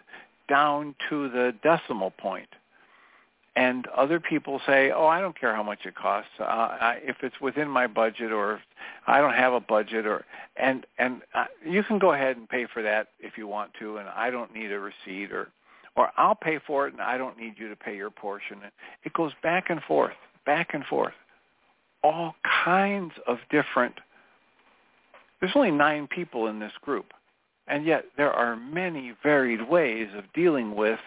down 0.48 0.94
to 1.08 1.28
the 1.30 1.54
decimal 1.62 2.10
point 2.10 2.48
and 3.54 3.86
other 3.88 4.18
people 4.18 4.60
say, 4.66 4.90
"Oh, 4.90 5.06
I 5.06 5.20
don't 5.20 5.38
care 5.38 5.54
how 5.54 5.62
much 5.62 5.80
it 5.84 5.94
costs. 5.94 6.30
Uh, 6.40 6.44
I, 6.44 7.00
if 7.02 7.16
it's 7.22 7.38
within 7.40 7.68
my 7.68 7.86
budget, 7.86 8.32
or 8.32 8.60
I 9.06 9.20
don't 9.20 9.34
have 9.34 9.52
a 9.52 9.60
budget, 9.60 10.06
or 10.06 10.24
and 10.56 10.86
and 10.98 11.22
uh, 11.34 11.44
you 11.64 11.82
can 11.82 11.98
go 11.98 12.12
ahead 12.12 12.36
and 12.36 12.48
pay 12.48 12.66
for 12.72 12.82
that 12.82 13.08
if 13.20 13.36
you 13.36 13.46
want 13.46 13.72
to, 13.80 13.98
and 13.98 14.08
I 14.08 14.30
don't 14.30 14.54
need 14.54 14.72
a 14.72 14.78
receipt, 14.78 15.32
or 15.32 15.48
or 15.96 16.10
I'll 16.16 16.34
pay 16.34 16.60
for 16.66 16.86
it, 16.86 16.94
and 16.94 17.02
I 17.02 17.18
don't 17.18 17.38
need 17.38 17.54
you 17.58 17.68
to 17.68 17.76
pay 17.76 17.94
your 17.94 18.10
portion." 18.10 18.58
It 19.04 19.12
goes 19.12 19.32
back 19.42 19.68
and 19.68 19.82
forth, 19.82 20.16
back 20.46 20.72
and 20.72 20.84
forth, 20.84 21.14
all 22.02 22.34
kinds 22.64 23.12
of 23.26 23.38
different. 23.50 23.96
There's 25.42 25.52
only 25.56 25.72
nine 25.72 26.06
people 26.06 26.46
in 26.46 26.60
this 26.60 26.72
group, 26.80 27.12
and 27.66 27.84
yet 27.84 28.04
there 28.16 28.32
are 28.32 28.54
many 28.54 29.12
varied 29.24 29.68
ways 29.68 30.08
of 30.16 30.24
dealing 30.32 30.76
with 30.76 31.00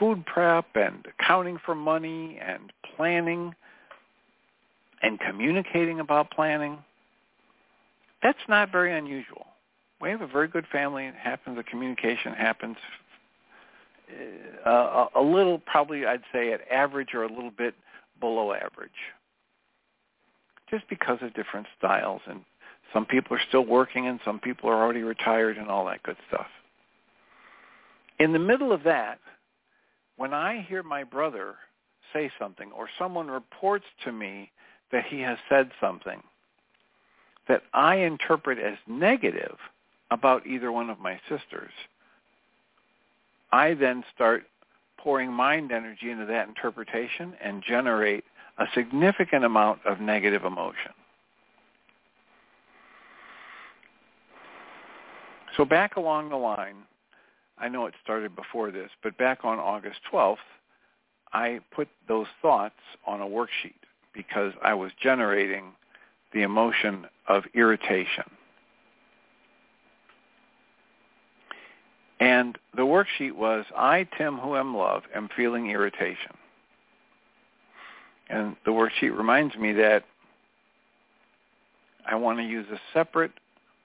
food 0.00 0.26
prep 0.26 0.66
and 0.74 1.06
accounting 1.06 1.58
for 1.64 1.76
money 1.76 2.40
and 2.44 2.72
planning 2.96 3.54
and 5.00 5.20
communicating 5.20 6.00
about 6.00 6.32
planning. 6.32 6.76
That's 8.20 8.36
not 8.48 8.72
very 8.72 8.98
unusual. 8.98 9.46
We 10.00 10.10
have 10.10 10.22
a 10.22 10.26
very 10.26 10.48
good 10.48 10.66
family. 10.72 11.06
It 11.06 11.14
happens. 11.14 11.56
The 11.56 11.62
communication 11.62 12.32
happens 12.32 12.76
uh, 14.66 15.06
a 15.14 15.22
little, 15.22 15.60
probably 15.60 16.04
I'd 16.04 16.22
say 16.32 16.52
at 16.52 16.60
average 16.68 17.14
or 17.14 17.22
a 17.22 17.28
little 17.28 17.52
bit 17.52 17.74
below 18.18 18.52
average, 18.52 18.90
just 20.68 20.88
because 20.88 21.18
of 21.22 21.32
different 21.34 21.68
styles. 21.78 22.22
And 22.26 22.40
some 22.92 23.06
people 23.06 23.36
are 23.36 23.42
still 23.48 23.64
working, 23.64 24.06
and 24.06 24.20
some 24.24 24.38
people 24.38 24.68
are 24.68 24.82
already 24.82 25.02
retired, 25.02 25.56
and 25.56 25.68
all 25.68 25.86
that 25.86 26.02
good 26.02 26.16
stuff. 26.28 26.46
In 28.18 28.32
the 28.32 28.38
middle 28.38 28.72
of 28.72 28.82
that, 28.84 29.18
when 30.16 30.34
I 30.34 30.64
hear 30.68 30.82
my 30.82 31.04
brother 31.04 31.56
say 32.12 32.30
something 32.38 32.70
or 32.72 32.88
someone 32.98 33.28
reports 33.28 33.86
to 34.04 34.12
me 34.12 34.50
that 34.92 35.04
he 35.06 35.20
has 35.20 35.38
said 35.48 35.70
something 35.80 36.22
that 37.48 37.62
I 37.72 37.96
interpret 37.96 38.58
as 38.58 38.76
negative 38.86 39.56
about 40.10 40.46
either 40.46 40.70
one 40.70 40.90
of 40.90 41.00
my 41.00 41.18
sisters, 41.28 41.72
I 43.50 43.74
then 43.74 44.04
start 44.14 44.44
pouring 44.98 45.32
mind 45.32 45.72
energy 45.72 46.10
into 46.10 46.26
that 46.26 46.48
interpretation 46.48 47.34
and 47.42 47.64
generate 47.66 48.24
a 48.58 48.66
significant 48.74 49.44
amount 49.44 49.80
of 49.84 50.00
negative 50.00 50.44
emotion. 50.44 50.92
So 55.56 55.64
back 55.64 55.96
along 55.96 56.30
the 56.30 56.36
line, 56.36 56.76
I 57.58 57.68
know 57.68 57.86
it 57.86 57.94
started 58.02 58.34
before 58.34 58.70
this, 58.70 58.90
but 59.02 59.16
back 59.18 59.44
on 59.44 59.58
August 59.58 60.00
12th, 60.12 60.36
I 61.32 61.60
put 61.74 61.88
those 62.08 62.26
thoughts 62.40 62.74
on 63.06 63.20
a 63.20 63.26
worksheet 63.26 63.74
because 64.14 64.52
I 64.62 64.74
was 64.74 64.90
generating 65.00 65.72
the 66.32 66.42
emotion 66.42 67.06
of 67.28 67.44
irritation. 67.54 68.24
And 72.20 72.56
the 72.76 72.82
worksheet 72.82 73.32
was, 73.32 73.64
I, 73.76 74.06
Tim, 74.16 74.38
who 74.38 74.56
am 74.56 74.76
love, 74.76 75.02
am 75.14 75.28
feeling 75.36 75.70
irritation. 75.70 76.32
And 78.28 78.56
the 78.64 78.70
worksheet 78.70 79.16
reminds 79.16 79.56
me 79.56 79.72
that 79.72 80.04
I 82.06 82.14
want 82.14 82.38
to 82.38 82.44
use 82.44 82.66
a 82.72 82.78
separate 82.92 83.32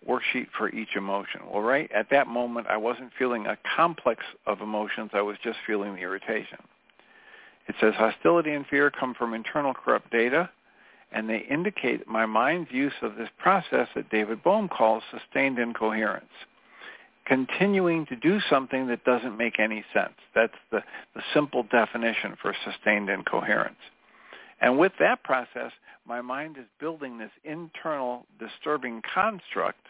worksheet 0.07 0.47
for 0.57 0.69
each 0.69 0.95
emotion. 0.95 1.41
Well, 1.51 1.61
right 1.61 1.91
at 1.91 2.09
that 2.11 2.27
moment, 2.27 2.67
I 2.67 2.77
wasn't 2.77 3.11
feeling 3.17 3.45
a 3.45 3.57
complex 3.75 4.23
of 4.45 4.61
emotions. 4.61 5.11
I 5.13 5.21
was 5.21 5.37
just 5.43 5.57
feeling 5.65 5.95
the 5.95 6.01
irritation. 6.01 6.59
It 7.67 7.75
says 7.81 7.93
hostility 7.95 8.51
and 8.51 8.65
fear 8.67 8.89
come 8.89 9.13
from 9.13 9.33
internal 9.33 9.73
corrupt 9.73 10.11
data, 10.11 10.49
and 11.11 11.29
they 11.29 11.45
indicate 11.49 12.07
my 12.07 12.25
mind's 12.25 12.71
use 12.71 12.93
of 13.01 13.15
this 13.15 13.29
process 13.37 13.87
that 13.95 14.09
David 14.09 14.43
Bohm 14.43 14.69
calls 14.69 15.03
sustained 15.11 15.59
incoherence. 15.59 16.25
Continuing 17.25 18.05
to 18.05 18.15
do 18.15 18.39
something 18.49 18.87
that 18.87 19.03
doesn't 19.03 19.37
make 19.37 19.59
any 19.59 19.83
sense. 19.93 20.13
That's 20.33 20.53
the, 20.71 20.81
the 21.13 21.21
simple 21.33 21.63
definition 21.63 22.37
for 22.41 22.55
sustained 22.63 23.09
incoherence. 23.09 23.75
And 24.61 24.79
with 24.79 24.93
that 24.99 25.23
process, 25.23 25.71
my 26.07 26.21
mind 26.21 26.57
is 26.57 26.65
building 26.79 27.17
this 27.17 27.31
internal 27.43 28.25
disturbing 28.39 29.01
construct. 29.13 29.86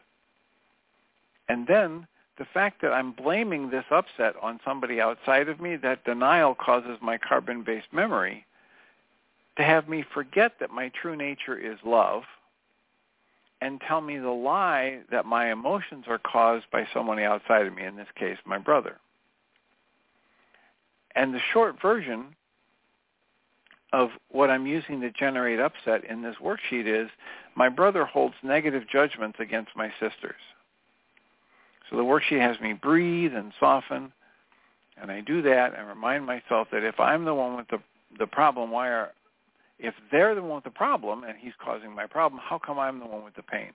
And 1.50 1.68
then 1.68 2.08
the 2.38 2.46
fact 2.46 2.82
that 2.82 2.94
I'm 2.94 3.12
blaming 3.12 3.70
this 3.70 3.86
upset 3.90 4.36
on 4.42 4.60
somebody 4.64 5.02
outside 5.02 5.50
of 5.50 5.60
me, 5.60 5.76
that 5.78 6.04
denial 6.04 6.56
causes 6.56 6.98
my 7.02 7.18
carbon-based 7.18 7.92
memory 7.92 8.46
to 9.58 9.64
have 9.64 9.90
me 9.90 10.06
forget 10.14 10.54
that 10.60 10.72
my 10.72 10.90
true 10.90 11.16
nature 11.16 11.58
is 11.58 11.78
love 11.84 12.24
and 13.60 13.82
tell 13.82 14.02
me 14.02 14.20
the 14.20 14.30
lie 14.30 15.00
that 15.10 15.26
my 15.26 15.52
emotions 15.52 16.06
are 16.08 16.20
caused 16.20 16.66
by 16.72 16.88
somebody 16.94 17.24
outside 17.24 17.66
of 17.66 17.74
me, 17.74 17.84
in 17.84 17.96
this 17.96 18.08
case, 18.16 18.38
my 18.46 18.60
brother. 18.60 18.98
And 21.16 21.34
the 21.34 21.42
short 21.52 21.82
version 21.82 22.36
of 23.94 24.10
what 24.30 24.52
I'm 24.52 24.68
using 24.68 25.02
to 25.02 25.10
generate 25.10 25.60
upset 25.60 26.04
in 26.06 26.22
this 26.22 26.36
worksheet 26.44 26.86
is 26.86 27.10
my 27.56 27.70
brother 27.70 28.06
holds 28.06 28.36
negative 28.44 28.84
judgments 28.88 29.40
against 29.40 29.76
my 29.76 29.90
sisters. 30.00 30.36
So 31.90 31.96
the 31.96 32.04
worksheet 32.04 32.42
has 32.42 32.60
me 32.60 32.74
breathe 32.74 33.34
and 33.34 33.54
soften, 33.60 34.12
and 35.00 35.12
I 35.12 35.22
do 35.22 35.42
that 35.44 35.78
and 35.78 35.88
remind 35.88 36.26
myself 36.26 36.68
that 36.72 36.84
if 36.84 37.00
I'm 37.00 37.26
the 37.26 37.34
one 37.34 37.56
with 37.56 37.68
the 37.70 37.80
the 38.18 38.28
problem, 38.28 38.72
why 38.72 38.88
are 38.88 39.12
if 39.80 39.94
they're 40.12 40.36
the 40.36 40.42
one 40.42 40.56
with 40.56 40.64
the 40.64 40.70
problem 40.70 41.24
and 41.24 41.38
he's 41.38 41.54
causing 41.64 41.94
my 41.94 42.08
problem, 42.08 42.42
how 42.44 42.58
come 42.58 42.80
I'm 42.80 43.00
the 43.00 43.06
one 43.06 43.24
with 43.24 43.36
the 43.36 43.44
pain? 43.44 43.72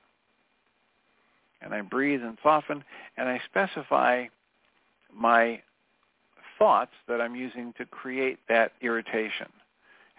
And 1.61 1.73
I 1.73 1.81
breathe 1.81 2.23
and 2.23 2.37
soften, 2.43 2.83
and 3.17 3.29
I 3.29 3.41
specify 3.49 4.27
my 5.15 5.61
thoughts 6.59 6.93
that 7.09 7.21
I'm 7.21 7.37
using 7.37 7.73
to 7.79 7.85
create 7.85 8.39
that 8.49 8.73
irritation. 8.81 9.47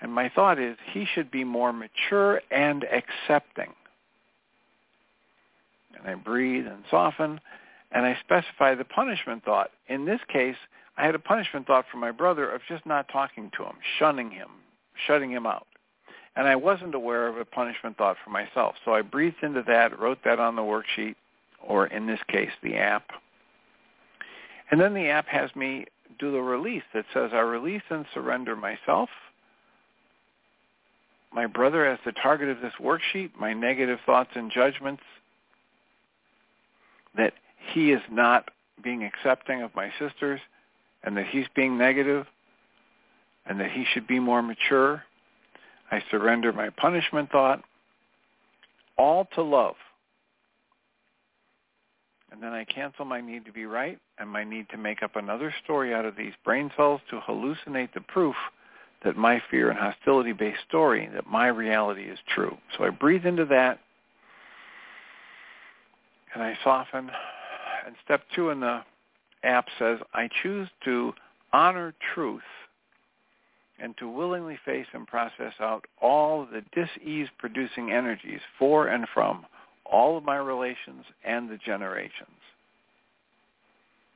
And 0.02 0.12
my 0.12 0.30
thought 0.30 0.60
is 0.60 0.78
he 0.92 1.06
should 1.14 1.32
be 1.32 1.44
more 1.44 1.74
mature 1.74 2.42
and 2.52 2.86
accepting. 2.86 3.74
And 5.98 6.08
I 6.08 6.16
breathe 6.16 6.68
and 6.68 6.84
soften, 6.90 7.40
and 7.94 8.06
I 8.06 8.18
specify 8.24 8.76
the 8.76 8.86
punishment 8.86 9.46
thought. 9.46 9.72
In 9.88 10.06
this 10.06 10.20
case, 10.32 10.56
I 10.98 11.06
had 11.06 11.16
a 11.16 11.20
punishment 11.20 11.68
thought 11.68 11.86
for 11.92 11.98
my 11.98 12.12
brother 12.12 12.50
of 12.50 12.62
just 12.68 12.86
not 12.86 13.08
talking 13.10 13.52
to 13.58 13.64
him, 13.64 13.76
shunning 14.00 14.32
him, 14.32 14.50
shutting 15.08 15.32
him 15.32 15.46
out. 15.46 15.68
And 16.36 16.48
I 16.48 16.56
wasn't 16.56 16.96
aware 16.96 17.28
of 17.28 17.38
a 17.38 17.46
punishment 17.46 17.98
thought 17.98 18.18
for 18.24 18.32
myself. 18.32 18.76
So 18.84 18.94
I 18.94 19.04
breathed 19.04 19.44
into 19.44 19.64
that, 19.68 20.00
wrote 20.00 20.20
that 20.26 20.40
on 20.40 20.56
the 20.56 20.64
worksheet, 20.64 21.16
or 21.62 21.88
in 21.88 22.08
this 22.08 22.20
case, 22.28 22.50
the 22.64 22.76
app. 22.76 23.12
And 24.72 24.82
then 24.82 24.94
the 24.94 25.08
app 25.08 25.28
has 25.28 25.56
me 25.56 25.86
do 26.20 26.32
the 26.32 26.42
release 26.42 26.84
that 26.94 27.06
says, 27.14 27.32
I 27.34 27.40
release 27.40 27.84
and 27.90 28.06
surrender 28.14 28.56
myself, 28.56 29.10
my 31.32 31.48
brother 31.48 31.86
as 31.86 32.00
the 32.06 32.12
target 32.12 32.50
of 32.50 32.62
this 32.62 32.74
worksheet, 32.80 33.32
my 33.40 33.54
negative 33.54 34.00
thoughts 34.06 34.30
and 34.36 34.52
judgments, 34.52 35.02
that 37.16 37.34
he 37.72 37.92
is 37.92 38.02
not 38.12 38.50
being 38.84 39.04
accepting 39.04 39.62
of 39.62 39.74
my 39.76 39.92
sisters, 40.00 40.40
and 41.04 41.16
that 41.18 41.28
he's 41.28 41.46
being 41.56 41.78
negative, 41.78 42.26
and 43.46 43.60
that 43.60 43.72
he 43.72 43.86
should 43.94 44.08
be 44.08 44.20
more 44.20 44.42
mature. 44.42 45.04
I 45.92 46.02
surrender 46.10 46.52
my 46.52 46.70
punishment 46.70 47.32
thought, 47.32 47.64
all 48.98 49.26
to 49.36 49.42
love. 49.42 49.76
And 52.32 52.42
then 52.42 52.52
I 52.52 52.64
cancel 52.64 53.06
my 53.06 53.22
need 53.22 53.46
to 53.46 53.52
be 53.52 53.66
right 53.66 54.00
and 54.18 54.28
my 54.28 54.44
need 54.44 54.68
to 54.70 54.78
make 54.78 55.04
up 55.04 55.16
another 55.16 55.54
story 55.64 55.94
out 55.94 56.04
of 56.04 56.16
these 56.16 56.34
brain 56.44 56.72
cells 56.76 57.00
to 57.12 57.20
hallucinate 57.20 57.94
the 57.94 58.02
proof 58.02 58.36
that 59.04 59.16
my 59.16 59.42
fear 59.52 59.70
and 59.70 59.78
hostility-based 59.78 60.62
story, 60.68 61.10
that 61.14 61.28
my 61.28 61.48
reality 61.48 62.04
is 62.04 62.18
true. 62.34 62.58
So 62.76 62.86
I 62.86 62.90
breathe 62.90 63.26
into 63.26 63.46
that, 63.46 63.80
and 66.34 66.42
I 66.42 66.58
soften. 66.64 67.12
And 67.86 67.96
step 68.04 68.22
two 68.36 68.50
in 68.50 68.60
the 68.60 68.82
app 69.44 69.66
says, 69.78 70.00
I 70.14 70.30
choose 70.42 70.70
to 70.86 71.14
honor 71.52 71.94
truth 72.14 72.42
and 73.80 73.98
to 73.98 74.08
willingly 74.08 74.58
face 74.64 74.88
and 74.94 75.06
process 75.06 75.54
out 75.60 75.86
all 76.02 76.46
the 76.46 76.64
dis-ease-producing 76.74 77.92
energies 77.92 78.40
for 78.58 78.88
and 78.88 79.08
from 79.14 79.46
all 79.86 80.18
of 80.18 80.24
my 80.24 80.38
relations 80.38 81.06
and 81.26 81.50
the 81.50 81.58
generations. 81.58 82.30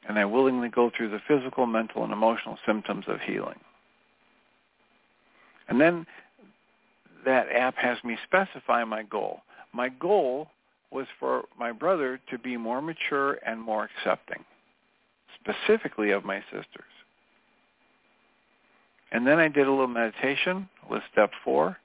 And 0.08 0.18
I 0.18 0.26
willingly 0.26 0.70
go 0.70 0.90
through 0.96 1.10
the 1.10 1.22
physical, 1.28 1.66
mental, 1.66 2.04
and 2.04 2.14
emotional 2.14 2.58
symptoms 2.66 3.06
of 3.08 3.20
healing. 3.20 3.60
And 5.68 5.82
then 5.82 6.06
that 7.26 7.52
app 7.52 7.76
has 7.76 7.98
me 8.06 8.18
specify 8.26 8.86
my 8.86 9.04
goal. 9.04 9.42
My 9.74 9.90
goal 9.90 10.50
was 10.92 11.08
for 11.20 11.44
my 11.60 11.72
brother 11.72 12.20
to 12.30 12.38
be 12.38 12.58
more 12.58 12.82
mature 12.82 13.40
and 13.46 13.62
more 13.62 13.90
accepting, 14.00 14.44
specifically 15.40 16.12
of 16.12 16.24
my 16.24 16.40
sisters. 16.52 16.92
And 19.12 19.26
then 19.26 19.40
I 19.40 19.48
did 19.48 19.68
a 19.68 19.72
little 19.72 19.88
meditation 19.88 20.70
with 20.90 21.02
step 21.12 21.32
four 21.44 21.78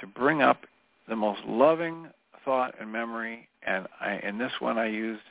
to 0.00 0.06
bring 0.06 0.42
up 0.42 0.62
the 1.08 1.16
most 1.16 1.40
loving 1.46 2.08
thought 2.44 2.74
and 2.80 2.90
memory. 2.90 3.48
And 3.66 3.86
I, 4.00 4.20
in 4.22 4.38
this 4.38 4.52
one, 4.60 4.78
I 4.78 4.86
used 4.86 5.22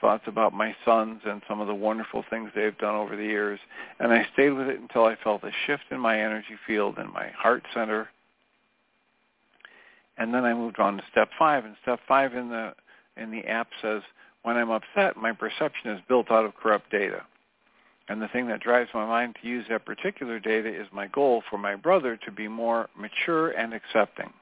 thoughts 0.00 0.24
about 0.26 0.52
my 0.52 0.74
sons 0.84 1.20
and 1.24 1.42
some 1.48 1.60
of 1.60 1.66
the 1.66 1.74
wonderful 1.74 2.24
things 2.30 2.50
they've 2.54 2.76
done 2.78 2.94
over 2.94 3.16
the 3.16 3.24
years. 3.24 3.58
And 3.98 4.12
I 4.12 4.26
stayed 4.32 4.50
with 4.50 4.68
it 4.68 4.78
until 4.78 5.04
I 5.04 5.16
felt 5.24 5.42
a 5.42 5.50
shift 5.66 5.84
in 5.90 5.98
my 5.98 6.20
energy 6.20 6.56
field 6.66 6.98
and 6.98 7.12
my 7.12 7.28
heart 7.36 7.64
center. 7.74 8.08
And 10.18 10.34
then 10.34 10.44
I 10.44 10.52
moved 10.52 10.80
on 10.80 10.96
to 10.96 11.02
step 11.10 11.30
five. 11.38 11.64
And 11.64 11.76
step 11.82 12.00
five 12.06 12.34
in 12.34 12.48
the 12.48 12.74
in 13.16 13.30
the 13.30 13.48
app 13.48 13.68
says, 13.82 14.02
when 14.42 14.56
I'm 14.56 14.70
upset, 14.70 15.16
my 15.16 15.32
perception 15.32 15.90
is 15.90 16.00
built 16.08 16.30
out 16.30 16.44
of 16.44 16.54
corrupt 16.54 16.90
data. 16.90 17.22
And 18.08 18.22
the 18.22 18.28
thing 18.28 18.48
that 18.48 18.60
drives 18.60 18.90
my 18.94 19.04
mind 19.04 19.36
to 19.42 19.48
use 19.48 19.66
that 19.68 19.84
particular 19.84 20.38
data 20.38 20.68
is 20.68 20.86
my 20.92 21.08
goal 21.08 21.42
for 21.50 21.58
my 21.58 21.76
brother 21.76 22.16
to 22.24 22.32
be 22.32 22.48
more 22.48 22.88
mature 22.96 23.50
and 23.50 23.74
accepting. 23.74 24.32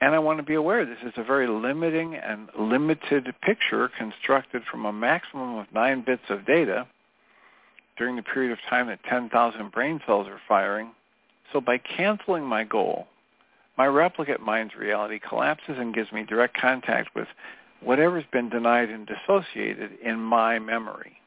And 0.00 0.14
I 0.14 0.18
want 0.18 0.38
to 0.38 0.42
be 0.42 0.54
aware 0.54 0.86
this 0.86 0.96
is 1.04 1.12
a 1.16 1.24
very 1.24 1.46
limiting 1.46 2.14
and 2.14 2.48
limited 2.58 3.34
picture 3.42 3.90
constructed 3.98 4.62
from 4.70 4.86
a 4.86 4.92
maximum 4.92 5.58
of 5.58 5.66
nine 5.74 6.02
bits 6.06 6.22
of 6.30 6.46
data 6.46 6.86
during 7.98 8.16
the 8.16 8.22
period 8.22 8.52
of 8.52 8.58
time 8.70 8.86
that 8.86 9.04
10,000 9.04 9.70
brain 9.70 10.00
cells 10.06 10.26
are 10.26 10.40
firing. 10.48 10.92
So 11.52 11.60
by 11.60 11.76
canceling 11.76 12.44
my 12.44 12.64
goal, 12.64 13.08
my 13.80 13.86
replicate 13.86 14.42
mind's 14.42 14.74
reality 14.74 15.18
collapses 15.18 15.76
and 15.78 15.94
gives 15.94 16.12
me 16.12 16.22
direct 16.22 16.54
contact 16.54 17.14
with 17.14 17.26
whatever's 17.82 18.26
been 18.30 18.50
denied 18.50 18.90
and 18.90 19.08
dissociated 19.08 19.92
in 20.04 20.20
my 20.20 20.58
memory 20.58 21.18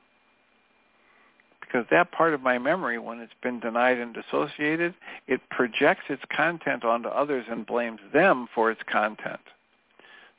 because 1.62 1.88
that 1.90 2.12
part 2.12 2.36
of 2.36 2.42
my 2.42 2.60
memory, 2.60 3.00
when 3.00 3.18
it's 3.18 3.34
been 3.42 3.60
denied 3.60 3.98
and 3.98 4.14
dissociated, 4.14 4.94
it 5.28 5.42
projects 5.50 6.04
its 6.10 6.22
content 6.30 6.86
onto 6.86 7.10
others 7.10 7.44
and 7.50 7.66
blames 7.66 8.02
them 8.14 8.48
for 8.54 8.70
its 8.70 8.82
content. 8.88 9.42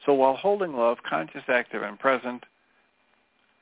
So 0.06 0.14
while 0.14 0.36
holding 0.36 0.76
love, 0.76 0.98
conscious, 1.02 1.42
active, 1.48 1.82
and 1.82 1.98
present, 1.98 2.44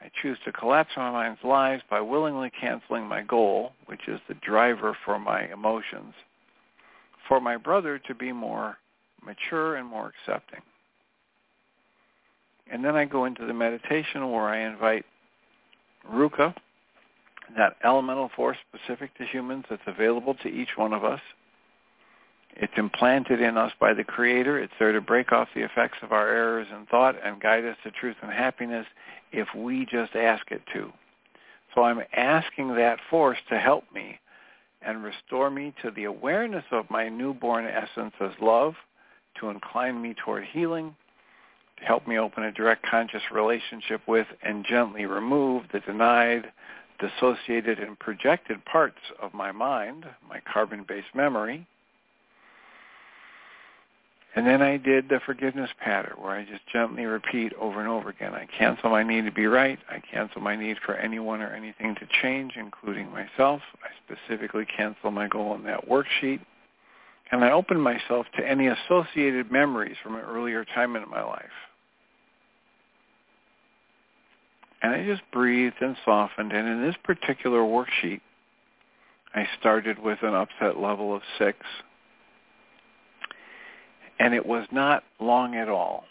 I 0.02 0.10
choose 0.20 0.36
to 0.44 0.52
collapse 0.52 0.90
my 0.94 1.10
mind's 1.10 1.40
lies 1.42 1.80
by 1.88 2.02
willingly 2.02 2.50
canceling 2.60 3.06
my 3.06 3.22
goal, 3.22 3.72
which 3.86 4.08
is 4.08 4.20
the 4.28 4.34
driver 4.34 4.94
for 5.06 5.18
my 5.18 5.50
emotions, 5.50 6.12
for 7.32 7.40
my 7.40 7.56
brother 7.56 7.98
to 7.98 8.14
be 8.14 8.30
more 8.30 8.76
mature 9.24 9.76
and 9.76 9.88
more 9.88 10.12
accepting. 10.12 10.60
And 12.70 12.84
then 12.84 12.94
I 12.94 13.06
go 13.06 13.24
into 13.24 13.46
the 13.46 13.54
meditation 13.54 14.30
where 14.30 14.48
I 14.48 14.58
invite 14.70 15.06
Ruka, 16.12 16.54
that 17.56 17.76
elemental 17.82 18.30
force 18.36 18.58
specific 18.68 19.16
to 19.16 19.24
humans 19.24 19.64
that's 19.70 19.80
available 19.86 20.34
to 20.42 20.48
each 20.48 20.76
one 20.76 20.92
of 20.92 21.04
us. 21.04 21.22
It's 22.54 22.74
implanted 22.76 23.40
in 23.40 23.56
us 23.56 23.72
by 23.80 23.94
the 23.94 24.04
Creator. 24.04 24.58
It's 24.58 24.74
there 24.78 24.92
to 24.92 25.00
break 25.00 25.32
off 25.32 25.48
the 25.54 25.64
effects 25.64 25.96
of 26.02 26.12
our 26.12 26.28
errors 26.28 26.66
in 26.70 26.84
thought 26.84 27.14
and 27.24 27.40
guide 27.40 27.64
us 27.64 27.78
to 27.84 27.90
truth 27.92 28.16
and 28.20 28.30
happiness 28.30 28.86
if 29.32 29.48
we 29.56 29.86
just 29.90 30.14
ask 30.14 30.50
it 30.50 30.60
to. 30.74 30.92
So 31.74 31.82
I'm 31.82 32.02
asking 32.14 32.74
that 32.74 32.98
force 33.08 33.38
to 33.48 33.58
help 33.58 33.84
me 33.94 34.18
and 34.84 35.02
restore 35.02 35.50
me 35.50 35.72
to 35.82 35.90
the 35.90 36.04
awareness 36.04 36.64
of 36.70 36.90
my 36.90 37.08
newborn 37.08 37.66
essence 37.66 38.14
as 38.20 38.32
love, 38.40 38.74
to 39.40 39.48
incline 39.48 40.00
me 40.00 40.14
toward 40.14 40.44
healing, 40.44 40.94
to 41.78 41.84
help 41.84 42.06
me 42.06 42.18
open 42.18 42.44
a 42.44 42.52
direct 42.52 42.84
conscious 42.84 43.22
relationship 43.32 44.00
with 44.06 44.26
and 44.42 44.64
gently 44.66 45.06
remove 45.06 45.64
the 45.72 45.80
denied, 45.80 46.52
dissociated 46.98 47.78
and 47.78 47.98
projected 47.98 48.64
parts 48.64 48.98
of 49.20 49.34
my 49.34 49.50
mind, 49.50 50.04
my 50.28 50.40
carbon-based 50.40 51.14
memory. 51.14 51.66
And 54.34 54.46
then 54.46 54.62
I 54.62 54.78
did 54.78 55.10
the 55.10 55.20
forgiveness 55.26 55.70
pattern 55.78 56.14
where 56.18 56.32
I 56.32 56.44
just 56.44 56.66
gently 56.72 57.04
repeat 57.04 57.52
over 57.60 57.80
and 57.80 57.88
over 57.88 58.08
again. 58.08 58.32
I 58.32 58.46
cancel 58.46 58.88
my 58.88 59.02
need 59.02 59.26
to 59.26 59.32
be 59.32 59.46
right. 59.46 59.78
I 59.90 60.00
cancel 60.00 60.40
my 60.40 60.56
need 60.56 60.78
for 60.84 60.94
anyone 60.94 61.42
or 61.42 61.48
anything 61.48 61.94
to 61.96 62.08
change, 62.22 62.54
including 62.56 63.10
myself. 63.10 63.60
I 63.82 64.14
specifically 64.14 64.64
cancel 64.64 65.10
my 65.10 65.28
goal 65.28 65.54
in 65.54 65.64
that 65.64 65.86
worksheet. 65.86 66.40
And 67.30 67.44
I 67.44 67.50
open 67.50 67.78
myself 67.78 68.26
to 68.36 68.46
any 68.46 68.68
associated 68.68 69.52
memories 69.52 69.96
from 70.02 70.14
an 70.14 70.22
earlier 70.22 70.64
time 70.64 70.96
in 70.96 71.08
my 71.10 71.22
life. 71.22 71.44
And 74.82 74.94
I 74.94 75.04
just 75.04 75.22
breathed 75.30 75.76
and 75.80 75.96
softened. 76.06 76.52
And 76.52 76.66
in 76.66 76.82
this 76.82 76.96
particular 77.04 77.60
worksheet, 77.60 78.20
I 79.34 79.46
started 79.60 79.98
with 79.98 80.18
an 80.22 80.34
upset 80.34 80.78
level 80.78 81.14
of 81.14 81.22
six. 81.38 81.58
And 84.22 84.34
it 84.34 84.46
was 84.46 84.66
not 84.70 85.04
long 85.20 85.56
at 85.56 85.68
all. 85.68 86.04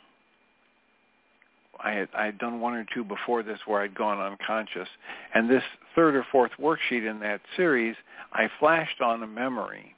I 1.84 1.91
had, 1.91 2.10
I 2.15 2.26
had 2.26 2.38
done 2.38 2.60
one 2.60 2.74
or 2.74 2.86
two 2.93 3.04
before 3.04 3.41
this 3.41 3.60
where 3.65 3.82
I'd 3.82 3.95
gone 3.95 4.19
unconscious. 4.19 4.88
And 5.34 5.50
this 5.50 5.63
third 5.95 6.15
or 6.15 6.26
fourth 6.32 6.52
worksheet 6.60 7.10
in 7.10 7.19
that 7.21 7.41
series, 7.58 7.95
I 8.34 8.50
flashed 8.60 9.02
on 9.02 9.24
a 9.24 9.28
memory 9.28 9.95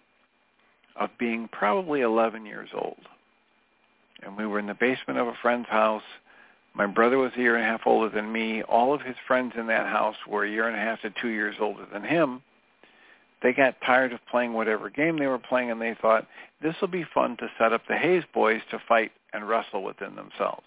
of 0.95 1.10
being 1.19 1.49
probably 1.52 2.02
11 2.02 2.45
years 2.45 2.69
old. 2.73 3.02
And 4.21 4.38
we 4.38 4.45
were 4.45 4.60
in 4.60 4.67
the 4.67 4.76
basement 4.76 5.19
of 5.19 5.28
a 5.28 5.34
friend's 5.41 5.67
house 5.67 6.04
my 6.76 6.88
brother 6.88 7.17
was 7.17 7.32
a 7.36 7.39
year 7.39 7.56
and 7.56 7.63
a 7.63 7.67
half 7.67 7.82
older 7.86 8.13
than 8.13 8.32
me. 8.32 8.63
All 8.63 8.93
of 8.93 9.02
his 9.02 9.15
friends 9.28 9.54
in 9.58 9.67
that 9.67 9.86
house 9.86 10.15
were 10.28 10.45
a 10.45 10.49
year 10.49 10.67
and 10.67 10.76
a 10.76 10.80
half 10.80 11.02
to 11.02 11.13
two 11.21 11.30
years 11.30 11.56
older 11.60 11.86
than 11.91 12.04
him. 12.04 12.41
They 13.43 13.51
got 13.51 13.75
tired 13.86 14.13
of 14.13 14.25
playing 14.32 14.53
whatever 14.53 14.89
game 14.89 15.19
they 15.19 15.27
were 15.27 15.38
playing, 15.38 15.69
and 15.69 15.82
they 15.82 15.95
thought, 16.01 16.25
this 16.62 16.75
will 16.79 16.88
be 16.88 17.06
fun 17.13 17.36
to 17.38 17.51
set 17.60 17.73
up 17.73 17.82
the 17.88 17.97
Hayes 17.97 18.23
boys 18.34 18.62
to 18.71 18.79
fight 18.88 19.12
and 19.34 19.47
wrestle 19.47 19.84
within 19.84 20.15
themselves. 20.15 20.63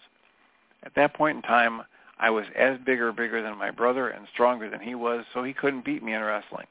At 0.83 0.93
that 0.95 1.15
point 1.15 1.37
in 1.37 1.41
time, 1.41 1.81
I 2.19 2.29
was 2.29 2.45
as 2.55 2.77
big 2.85 3.01
or 3.01 3.11
bigger 3.11 3.41
than 3.41 3.57
my 3.57 3.71
brother 3.71 4.09
and 4.09 4.27
stronger 4.31 4.69
than 4.69 4.79
he 4.79 4.93
was, 4.93 5.25
so 5.33 5.43
he 5.43 5.53
couldn't 5.53 5.85
beat 5.85 6.03
me 6.03 6.13
in 6.13 6.21
wrestling. 6.21 6.67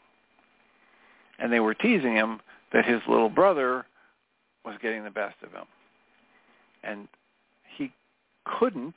And 1.41 1.53
they 1.53 1.61
were 1.61 1.75
teasing 1.75 2.15
him 2.15 2.41
that 2.73 2.85
his 2.85 3.01
little 3.09 3.29
brother 3.29 3.85
was 4.65 4.77
getting 4.81 5.03
the 5.03 5.11
best 5.11 5.37
of 5.43 5.53
him. 5.53 5.67
And 6.85 7.09
he 7.77 7.93
couldn't 8.45 8.95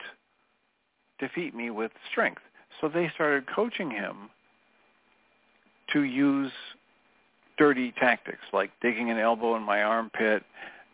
defeat 1.20 1.56
me 1.56 1.72
with 1.72 1.92
strength. 2.12 2.42
So 2.80 2.88
they 2.88 3.12
started 3.14 3.48
coaching 3.48 3.90
him 3.90 4.30
to 5.94 6.04
use 6.04 6.52
dirty 7.60 7.92
tactics 7.92 8.42
like 8.54 8.72
digging 8.82 9.12
an 9.12 9.20
elbow 9.20 9.56
in 9.56 9.62
my 9.62 9.84
armpit 9.84 10.44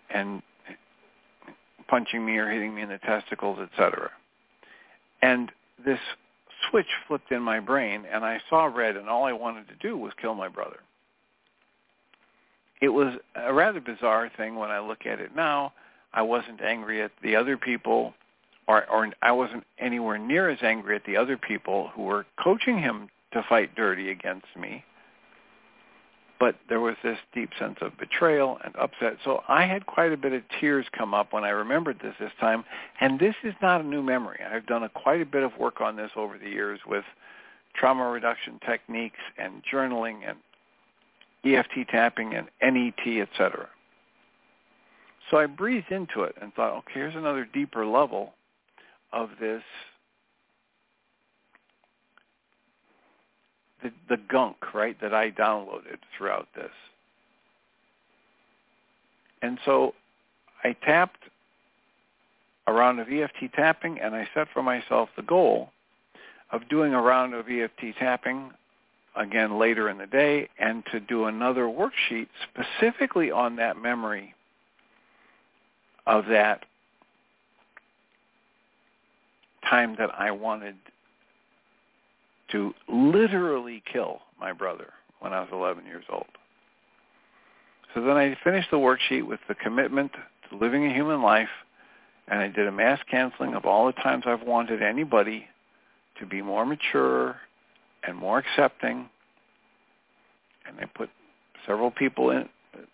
and 0.10 0.41
punching 1.88 2.25
me 2.25 2.38
or 2.38 2.49
hitting 2.49 2.73
me 2.75 2.82
in 2.82 2.89
the 2.89 2.97
testicles, 2.97 3.60
etc. 3.60 4.10
And 5.21 5.51
this 5.86 5.99
switch 6.69 6.88
flipped 7.08 7.32
in 7.32 7.41
my 7.41 7.60
brain 7.60 8.04
and 8.12 8.25
I 8.25 8.39
saw 8.49 8.65
red 8.65 8.97
and 8.97 9.08
all 9.08 9.23
I 9.23 9.32
wanted 9.32 9.67
to 9.69 9.75
do 9.75 9.95
was 9.95 10.12
kill 10.19 10.34
my 10.34 10.49
brother. 10.49 10.80
It 12.82 12.89
was 12.89 13.13
a 13.36 13.54
rather 13.54 13.80
bizarre 13.80 14.30
thing 14.36 14.56
when 14.56 14.71
I 14.71 14.80
look 14.80 15.06
at 15.06 15.19
it 15.19 15.36
now. 15.36 15.71
I 16.13 16.23
wasn't 16.23 16.62
angry 16.62 17.01
at 17.01 17.12
the 17.21 17.36
other 17.36 17.58
people 17.58 18.13
or, 18.67 18.89
or 18.89 19.10
I 19.21 19.32
wasn't 19.32 19.63
anywhere 19.78 20.17
near 20.17 20.49
as 20.49 20.60
angry 20.63 20.95
at 20.95 21.06
the 21.06 21.17
other 21.17 21.38
people 21.38 21.91
who 21.93 22.04
were 22.04 22.25
coaching 22.43 22.80
him 22.80 23.10
to 23.34 23.45
fight 23.47 23.75
dirty 23.75 24.10
against 24.10 24.47
me. 24.60 24.84
But 26.39 26.56
there 26.67 26.82
was 26.82 26.95
this 27.02 27.17
deep 27.34 27.52
sense 27.58 27.78
of 27.82 27.98
betrayal 27.98 28.60
and 28.63 28.76
upset. 28.76 29.17
So 29.24 29.41
I 29.48 29.65
had 29.65 29.86
quite 29.86 30.12
a 30.12 30.17
bit 30.17 30.34
of 30.34 30.41
tears 30.60 30.86
come 30.98 31.13
up 31.13 31.32
when 31.32 31.45
I 31.45 31.50
remembered 31.50 32.00
this 32.02 32.15
this 32.19 32.32
time. 32.39 32.65
And 33.00 33.19
this 33.19 33.36
is 33.43 33.54
not 33.62 33.82
a 33.82 33.84
new 33.84 34.04
memory. 34.04 34.39
I've 34.43 34.65
done 34.65 34.84
a, 34.84 34.89
quite 34.89 35.21
a 35.21 35.26
bit 35.26 35.43
of 35.43 35.58
work 35.58 35.80
on 35.80 35.95
this 35.95 36.12
over 36.15 36.38
the 36.38 36.50
years 36.50 36.80
with 36.86 37.06
trauma 37.74 38.10
reduction 38.10 38.60
techniques 38.65 39.19
and 39.38 39.62
journaling 39.71 40.28
and 40.28 40.38
EFT 41.45 41.88
tapping 41.89 42.34
and 42.34 42.48
NET, 42.62 43.21
etc. 43.21 43.69
So 45.30 45.38
I 45.38 45.45
breathed 45.45 45.91
into 45.91 46.24
it 46.24 46.36
and 46.41 46.54
thought, 46.54 46.78
okay, 46.80 46.93
here's 46.93 47.15
another 47.15 47.48
deeper 47.52 47.86
level 47.86 48.34
of 49.13 49.30
this 49.39 49.63
the, 53.86 54.15
the 54.15 54.21
gunk, 54.30 54.74
right, 54.74 55.00
that 55.02 55.13
I 55.13 55.32
downloaded 55.32 55.98
throughout 56.17 56.48
this. 56.56 56.71
And 59.41 59.60
so 59.65 59.93
I 60.63 60.74
tapped 60.74 61.24
a 62.67 62.74
round 62.74 63.00
of 63.00 63.08
EFT 63.12 63.54
tapping 63.54 64.00
and 64.00 64.15
I 64.15 64.28
set 64.34 64.48
for 64.54 64.63
myself 64.63 65.10
the 65.15 65.21
goal 65.21 65.69
of 66.52 66.67
doing 66.67 66.93
a 66.93 67.02
round 67.02 67.34
of 67.36 67.48
EFT 67.48 67.95
tapping 68.00 68.52
again 69.15 69.60
later 69.60 69.89
in 69.89 69.98
the 70.00 70.08
day 70.08 70.50
and 70.58 70.84
to 70.91 71.00
do 71.00 71.26
another 71.26 71.63
worksheet 71.65 72.28
specifically 72.50 73.30
on 73.30 73.56
that 73.58 73.78
memory 73.78 74.34
of 76.08 76.26
that 76.26 76.65
time 79.69 79.95
that 80.00 80.10
I 80.17 80.32
wanted 80.32 80.76
to 82.51 82.73
literally 82.88 83.84
kill 83.91 84.19
my 84.39 84.53
brother 84.53 84.93
when 85.19 85.34
I 85.34 85.39
was 85.39 85.49
11 85.51 85.86
years 85.86 86.05
old. 86.12 86.25
So 87.93 88.01
then 88.01 88.17
I 88.17 88.38
finished 88.43 88.69
the 88.71 88.77
worksheet 88.77 89.25
with 89.25 89.39
the 89.47 89.55
commitment 89.55 90.12
to 90.49 90.58
living 90.58 90.86
a 90.86 90.93
human 90.93 91.21
life, 91.21 91.49
and 92.27 92.39
I 92.39 92.47
did 92.47 92.67
a 92.67 92.71
mass 92.71 92.99
canceling 93.10 93.53
of 93.53 93.65
all 93.65 93.86
the 93.86 93.93
times 93.93 94.23
I've 94.27 94.43
wanted 94.43 94.81
anybody 94.81 95.47
to 96.19 96.25
be 96.25 96.41
more 96.41 96.65
mature 96.65 97.38
and 98.03 98.17
more 98.17 98.39
accepting. 98.39 99.10
And 100.67 100.79
I 100.79 100.86
put 100.86 101.10
several 101.65 101.91
people 101.91 102.31
in, 102.31 102.49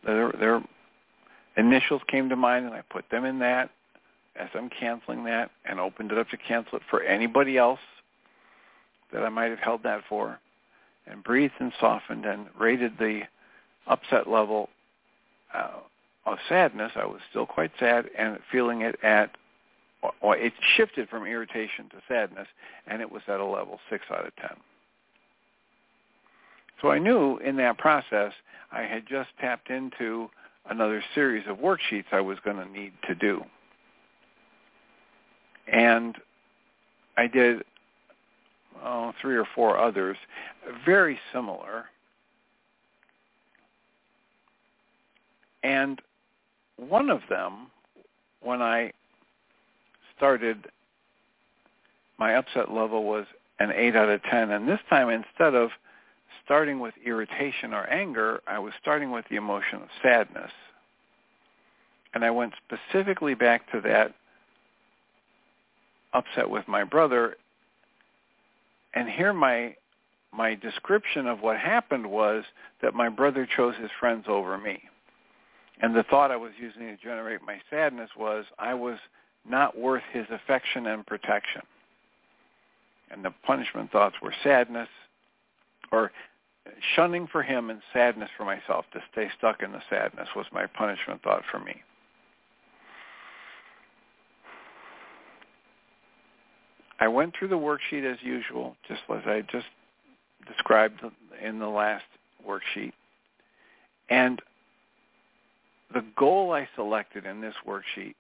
their, 0.06 0.32
their 0.34 0.64
initials 1.58 2.02
came 2.08 2.30
to 2.30 2.36
mind, 2.36 2.66
and 2.66 2.76
I 2.76 2.82
put 2.90 3.06
them 3.10 3.26
in 3.26 3.40
that 3.40 3.72
as 4.36 4.50
I'm 4.54 4.70
canceling 4.70 5.26
that 5.26 5.52
and 5.66 5.80
opened 5.80 6.12
it 6.12 6.18
up 6.18 6.30
to 6.30 6.38
cancel 6.38 6.78
it 6.78 6.84
for 6.90 7.04
anybody 7.04 7.58
else 7.58 7.80
that 9.14 9.24
I 9.24 9.30
might 9.30 9.50
have 9.50 9.60
held 9.60 9.84
that 9.84 10.04
for 10.08 10.40
and 11.08 11.24
breathed 11.24 11.54
and 11.60 11.74
softened 11.80 12.26
and 12.26 12.48
rated 12.58 12.98
the 12.98 13.22
upset 13.88 14.30
level 14.30 14.70
uh, 15.54 15.80
of 16.26 16.38
sadness. 16.48 16.92
I 16.96 17.06
was 17.06 17.20
still 17.30 17.46
quite 17.46 17.72
sad 17.80 18.10
and 18.18 18.40
feeling 18.52 18.82
it 18.82 18.98
at, 19.04 19.32
well, 20.02 20.34
it 20.34 20.54
shifted 20.76 21.10
from 21.10 21.26
irritation 21.26 21.90
to 21.90 21.98
sadness 22.08 22.48
and 22.88 23.02
it 23.02 23.12
was 23.12 23.24
at 23.28 23.40
a 23.40 23.46
level 23.46 23.80
6 23.90 24.06
out 24.12 24.28
of 24.28 24.36
10. 24.38 24.50
So 26.82 26.90
I 26.90 27.00
knew 27.00 27.38
in 27.38 27.58
that 27.58 27.78
process 27.78 28.34
I 28.72 28.84
had 28.84 29.06
just 29.08 29.30
tapped 29.40 29.70
into 29.70 30.30
another 30.70 31.04
series 31.14 31.46
of 31.48 31.58
worksheets 31.58 32.06
I 32.12 32.22
was 32.22 32.38
going 32.44 32.58
to 32.58 32.66
need 32.66 32.94
to 33.08 33.16
do. 33.16 33.44
And 35.68 36.16
I 37.18 37.28
did 37.28 37.64
oh, 38.84 39.14
three 39.22 39.36
or 39.36 39.48
four 39.56 39.78
others, 39.78 40.18
very 40.86 41.20
similar. 41.34 41.86
And 45.64 46.02
one 46.78 47.10
of 47.10 47.22
them, 47.30 47.68
when 48.42 48.62
I 48.62 48.92
started, 50.18 50.68
my 52.18 52.36
upset 52.36 52.72
level 52.72 53.04
was 53.04 53.26
an 53.60 53.72
8 53.72 53.96
out 53.96 54.10
of 54.10 54.24
10. 54.24 54.52
And 54.52 54.68
this 54.68 54.80
time, 54.90 55.10
instead 55.10 55.54
of 55.54 55.70
starting 56.44 56.80
with 56.80 56.94
irritation 57.06 57.74
or 57.74 57.86
anger, 57.88 58.42
I 58.48 58.60
was 58.60 58.74
starting 58.82 59.12
with 59.12 59.26
the 59.30 59.36
emotion 59.36 59.82
of 59.82 59.90
sadness. 60.02 60.52
And 62.14 62.26
I 62.26 62.32
went 62.32 62.54
specifically 62.66 63.36
back 63.36 63.72
to 63.72 63.82
that 63.82 64.14
upset 66.14 66.50
with 66.50 66.68
my 66.68 66.84
brother 66.84 67.36
and 68.94 69.10
here 69.10 69.34
my 69.34 69.76
my 70.34 70.56
description 70.56 71.28
of 71.28 71.42
what 71.42 71.58
happened 71.58 72.10
was 72.10 72.44
that 72.82 72.94
my 72.94 73.10
brother 73.10 73.46
chose 73.58 73.76
his 73.76 73.92
friends 74.00 74.26
over 74.28 74.58
me. 74.58 74.82
And 75.82 75.96
the 75.96 76.04
thought 76.04 76.32
I 76.32 76.38
was 76.38 76.54
using 76.58 76.82
to 76.84 76.96
generate 76.96 77.42
my 77.46 77.60
sadness 77.70 78.10
was 78.18 78.46
I 78.58 78.74
was 78.74 78.98
not 79.48 79.78
worth 79.78 80.04
his 80.14 80.26
affection 80.32 80.88
and 80.88 81.06
protection. 81.06 81.64
And 83.10 83.26
the 83.26 83.34
punishment 83.46 83.92
thoughts 83.92 84.16
were 84.22 84.34
sadness 84.42 84.88
or 85.92 86.12
shunning 86.96 87.28
for 87.28 87.44
him 87.44 87.70
and 87.70 87.82
sadness 87.92 88.30
for 88.38 88.46
myself. 88.46 88.86
To 88.94 89.02
stay 89.12 89.30
stuck 89.38 89.64
in 89.64 89.72
the 89.72 89.82
sadness 89.90 90.30
was 90.36 90.46
my 90.54 90.66
punishment 90.66 91.22
thought 91.24 91.44
for 91.52 91.60
me. 91.60 91.82
I 97.02 97.08
went 97.08 97.34
through 97.36 97.48
the 97.48 97.58
worksheet 97.58 98.10
as 98.10 98.20
usual, 98.22 98.78
just 98.88 99.02
as 99.10 99.24
I 99.26 99.42
just 99.52 99.66
described 100.48 101.02
in 101.44 101.58
the 101.58 101.68
last 101.68 102.06
worksheet. 102.48 102.94
And 104.10 104.40
the 105.92 106.06
goal 106.16 106.54
I 106.54 106.70
selected 106.76 107.26
in 107.26 107.42
this 107.42 107.56
worksheet 107.68 108.14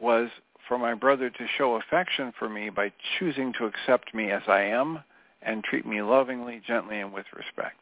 was 0.00 0.30
for 0.66 0.78
my 0.78 0.94
brother 0.94 1.28
to 1.28 1.46
show 1.58 1.74
affection 1.74 2.32
for 2.38 2.48
me 2.48 2.70
by 2.70 2.90
choosing 3.18 3.52
to 3.58 3.66
accept 3.66 4.14
me 4.14 4.30
as 4.30 4.42
I 4.48 4.62
am 4.62 5.00
and 5.42 5.62
treat 5.62 5.84
me 5.84 6.00
lovingly, 6.00 6.62
gently, 6.66 7.00
and 7.00 7.12
with 7.12 7.26
respect. 7.36 7.76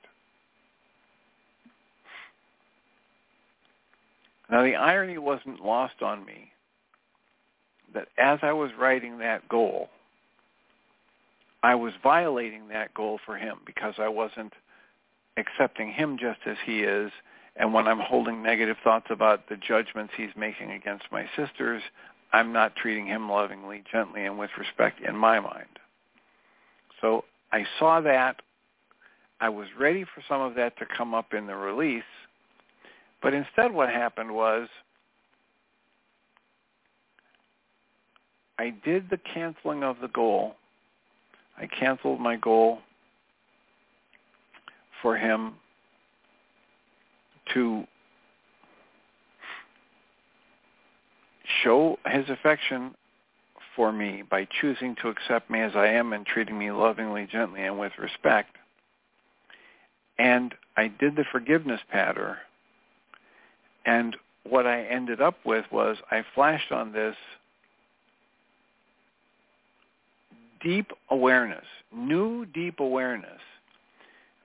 Now 4.50 4.64
the 4.64 4.74
irony 4.74 5.18
wasn't 5.18 5.64
lost 5.64 6.02
on 6.02 6.26
me 6.26 6.51
that 7.94 8.08
as 8.18 8.38
I 8.42 8.52
was 8.52 8.70
writing 8.78 9.18
that 9.18 9.48
goal, 9.48 9.88
I 11.62 11.74
was 11.74 11.92
violating 12.02 12.68
that 12.68 12.92
goal 12.94 13.20
for 13.24 13.36
him 13.36 13.58
because 13.64 13.94
I 13.98 14.08
wasn't 14.08 14.52
accepting 15.36 15.92
him 15.92 16.18
just 16.18 16.40
as 16.46 16.56
he 16.64 16.80
is. 16.80 17.12
And 17.56 17.72
when 17.72 17.86
I'm 17.86 18.00
holding 18.00 18.42
negative 18.42 18.76
thoughts 18.82 19.06
about 19.10 19.48
the 19.48 19.56
judgments 19.56 20.14
he's 20.16 20.34
making 20.36 20.70
against 20.70 21.04
my 21.12 21.26
sisters, 21.36 21.82
I'm 22.32 22.52
not 22.52 22.74
treating 22.76 23.06
him 23.06 23.30
lovingly, 23.30 23.84
gently, 23.92 24.24
and 24.24 24.38
with 24.38 24.50
respect 24.58 25.00
in 25.00 25.14
my 25.16 25.38
mind. 25.38 25.78
So 27.00 27.24
I 27.52 27.66
saw 27.78 28.00
that. 28.00 28.40
I 29.40 29.48
was 29.50 29.66
ready 29.78 30.04
for 30.04 30.22
some 30.28 30.40
of 30.40 30.54
that 30.54 30.78
to 30.78 30.86
come 30.86 31.14
up 31.14 31.34
in 31.34 31.46
the 31.46 31.56
release. 31.56 32.02
But 33.20 33.34
instead 33.34 33.72
what 33.72 33.88
happened 33.88 34.34
was 34.34 34.68
I 38.58 38.74
did 38.84 39.10
the 39.10 39.18
canceling 39.18 39.82
of 39.82 39.96
the 40.00 40.08
goal. 40.08 40.56
I 41.56 41.66
canceled 41.66 42.20
my 42.20 42.36
goal 42.36 42.80
for 45.00 45.16
him 45.16 45.54
to 47.54 47.84
show 51.62 51.98
his 52.06 52.28
affection 52.28 52.94
for 53.74 53.92
me 53.92 54.22
by 54.28 54.46
choosing 54.60 54.94
to 54.96 55.08
accept 55.08 55.50
me 55.50 55.60
as 55.60 55.72
I 55.74 55.88
am 55.88 56.12
and 56.12 56.26
treating 56.26 56.58
me 56.58 56.70
lovingly, 56.70 57.26
gently, 57.30 57.62
and 57.62 57.78
with 57.78 57.92
respect. 57.98 58.56
And 60.18 60.54
I 60.76 60.88
did 60.88 61.16
the 61.16 61.24
forgiveness 61.30 61.80
patter. 61.90 62.38
And 63.84 64.16
what 64.44 64.66
I 64.66 64.82
ended 64.82 65.20
up 65.20 65.36
with 65.44 65.64
was 65.72 65.96
I 66.10 66.24
flashed 66.34 66.70
on 66.70 66.92
this 66.92 67.16
deep 70.62 70.90
awareness, 71.10 71.64
new 71.94 72.46
deep 72.46 72.80
awareness 72.80 73.40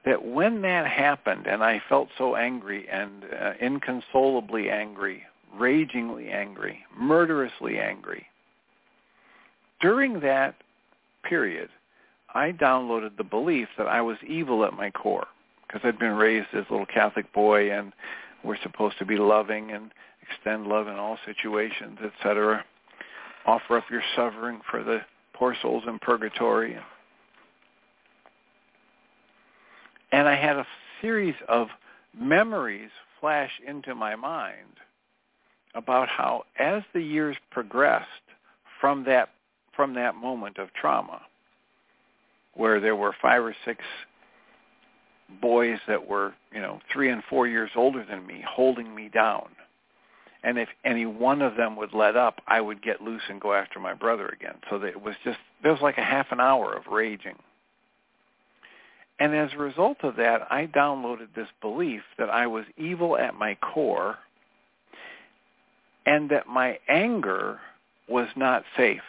that 0.06 0.24
when 0.24 0.62
that 0.62 0.88
happened 0.88 1.48
and 1.48 1.64
I 1.64 1.82
felt 1.90 2.10
so 2.18 2.36
angry 2.36 2.88
and 2.90 3.24
uh, 3.26 3.54
inconsolably 3.62 4.70
angry, 4.70 5.24
ragingly 5.56 6.30
angry, 6.30 6.80
murderously 6.98 7.80
angry, 7.80 8.26
during 9.82 10.20
that 10.22 10.56
period, 11.24 11.70
I 12.34 12.52
downloaded 12.52 13.18
the 13.18 13.24
belief 13.24 13.68
that 13.78 13.88
I 13.88 14.02
was 14.02 14.18
evil 14.26 14.64
at 14.66 14.74
my 14.74 14.92
core 14.92 15.28
because 15.68 15.82
I'd 15.84 16.00
been 16.00 16.16
raised 16.16 16.48
as 16.54 16.66
a 16.70 16.72
little 16.72 16.86
Catholic 16.86 17.32
boy 17.34 17.72
and 17.72 17.92
we're 18.44 18.58
supposed 18.64 18.98
to 19.00 19.06
be 19.06 19.18
loving 19.18 19.72
and 19.72 19.92
extend 20.22 20.68
love 20.68 20.88
in 20.88 20.96
all 20.96 21.18
situations, 21.26 22.00
etc. 22.04 22.64
Offer 23.46 23.78
up 23.78 23.86
your 23.90 24.04
suffering 24.16 24.62
for 24.70 24.84
the 24.84 25.02
poor 25.38 25.56
souls 25.62 25.84
in 25.88 26.00
purgatory. 26.00 26.78
And 30.12 30.28
I 30.28 30.36
had 30.36 30.58
a 30.58 30.66
series 31.02 31.36
of 31.48 31.68
memories 32.18 32.90
flash 33.20 33.52
into 33.66 33.94
my 33.94 34.16
mind 34.16 34.78
about 35.76 36.08
how 36.08 36.44
as 36.58 36.82
the 36.94 37.02
years 37.02 37.36
progressed 37.52 38.06
from 38.80 39.04
that 39.06 39.30
from 39.76 39.94
that 39.94 40.16
moment 40.16 40.58
of 40.58 40.74
trauma 40.74 41.22
where 42.56 42.80
there 42.80 42.96
were 42.96 43.14
five 43.22 43.44
or 43.44 43.56
six 43.64 43.84
boys 45.40 45.78
that 45.88 46.08
were, 46.08 46.34
you 46.52 46.60
know, 46.60 46.80
three 46.92 47.12
and 47.12 47.22
four 47.30 47.48
years 47.48 47.70
older 47.76 48.04
than 48.10 48.26
me 48.26 48.44
holding 48.48 48.96
me 48.96 49.10
down 49.14 49.48
And 50.44 50.58
if 50.58 50.70
any 50.86 51.06
one 51.06 51.42
of 51.42 51.56
them 51.56 51.76
would 51.78 51.94
let 51.94 52.16
up, 52.16 52.42
I 52.48 52.62
would 52.62 52.82
get 52.82 53.02
loose 53.02 53.24
and 53.30 53.42
go 53.42 53.54
after 53.54 53.80
my 53.80 53.94
brother 53.94 54.28
again. 54.30 54.56
So 54.70 54.80
that 54.80 54.88
it 54.88 55.02
was 55.02 55.16
just, 55.24 55.40
there 55.64 55.72
was 55.72 55.82
like 55.82 55.98
a 55.98 56.04
half 56.04 56.32
an 56.32 56.40
hour 56.40 56.74
of 56.76 56.88
raging. 56.88 57.36
And 59.20 59.36
as 59.36 59.52
a 59.54 59.58
result 59.58 59.98
of 60.04 60.16
that, 60.18 60.48
I 60.52 60.68
downloaded 60.68 61.30
this 61.36 61.48
belief 61.60 62.02
that 62.20 62.30
I 62.30 62.46
was 62.46 62.66
evil 62.78 63.18
at 63.18 63.34
my 63.36 63.56
core 63.56 64.18
and 66.06 66.30
that 66.30 66.48
my 66.48 66.80
anger 66.88 67.60
was 68.08 68.28
not 68.36 68.64
safe 68.78 69.02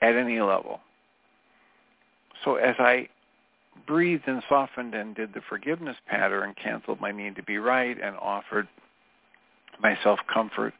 at 0.00 0.14
any 0.14 0.40
level. 0.40 0.80
So 2.44 2.54
as 2.56 2.76
I 2.78 3.08
breathed 3.86 4.24
and 4.26 4.42
softened 4.48 4.94
and 4.94 5.14
did 5.14 5.34
the 5.34 5.40
forgiveness 5.48 5.96
pattern, 6.08 6.54
canceled 6.62 7.00
my 7.00 7.12
need 7.12 7.36
to 7.36 7.42
be 7.42 7.58
right, 7.58 7.96
and 8.00 8.16
offered 8.16 8.68
myself 9.80 10.18
comfort 10.32 10.74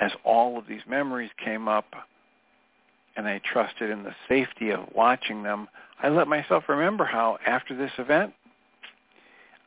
as 0.00 0.12
all 0.24 0.58
of 0.58 0.66
these 0.66 0.82
memories 0.88 1.30
came 1.44 1.68
up, 1.68 1.86
and 3.16 3.26
I 3.26 3.40
trusted 3.44 3.90
in 3.90 4.04
the 4.04 4.14
safety 4.28 4.70
of 4.70 4.80
watching 4.94 5.42
them, 5.42 5.68
I 6.00 6.08
let 6.08 6.28
myself 6.28 6.64
remember 6.68 7.04
how 7.04 7.38
after 7.44 7.76
this 7.76 7.90
event, 7.98 8.32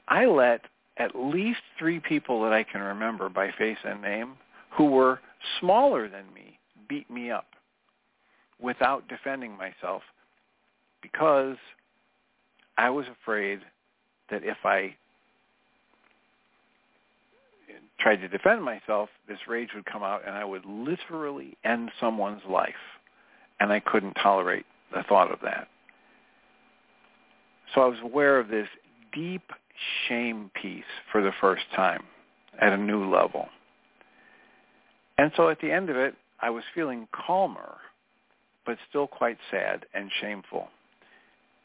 I 0.08 0.26
let 0.26 0.62
at 0.98 1.16
least 1.16 1.60
three 1.78 2.00
people 2.00 2.42
that 2.44 2.54
I 2.54 2.64
can 2.64 2.82
remember 2.82 3.30
by 3.30 3.52
face 3.58 3.78
and 3.84 4.02
name 4.02 4.34
who 4.70 4.86
were 4.86 5.20
smaller 5.60 6.08
than 6.08 6.34
me 6.34 6.60
beat 6.88 7.10
me 7.10 7.32
up 7.32 7.48
without 8.60 9.08
defending 9.08 9.58
myself 9.58 10.04
because 11.02 11.58
I 12.78 12.90
was 12.90 13.06
afraid 13.08 13.60
that 14.30 14.44
if 14.44 14.58
I 14.64 14.96
tried 18.02 18.18
to 18.18 18.28
defend 18.28 18.64
myself, 18.64 19.10
this 19.28 19.38
rage 19.48 19.70
would 19.76 19.86
come 19.86 20.04
out 20.04 20.22
and 20.26 20.36
I 20.36 20.44
would 20.44 20.66
literally 20.66 21.58
end 21.64 21.92
someone's 22.00 22.42
life. 22.50 22.74
And 23.60 23.72
I 23.72 23.80
couldn't 23.80 24.14
tolerate 24.16 24.66
the 24.94 25.04
thought 25.08 25.32
of 25.32 25.40
that. 25.44 25.68
So 27.74 27.82
I 27.82 27.86
was 27.86 28.00
aware 28.04 28.40
of 28.40 28.48
this 28.48 28.68
deep 29.14 29.44
shame 30.08 30.52
piece 30.60 30.84
for 31.12 31.22
the 31.22 31.32
first 31.40 31.64
time 31.76 32.04
at 32.60 32.74
a 32.74 32.78
new 32.78 33.10
level. 33.10 33.48
And 35.18 35.32
so 35.38 35.50
at 35.50 35.62
the 35.62 35.72
end 35.72 35.90
of 35.90 35.96
it, 35.96 36.16
I 36.42 36.50
was 36.50 36.64
feeling 36.74 37.08
calmer, 37.14 37.76
but 38.66 38.78
still 38.90 39.08
quite 39.08 39.38
sad 39.52 39.86
and 39.94 40.10
shameful. 40.20 40.68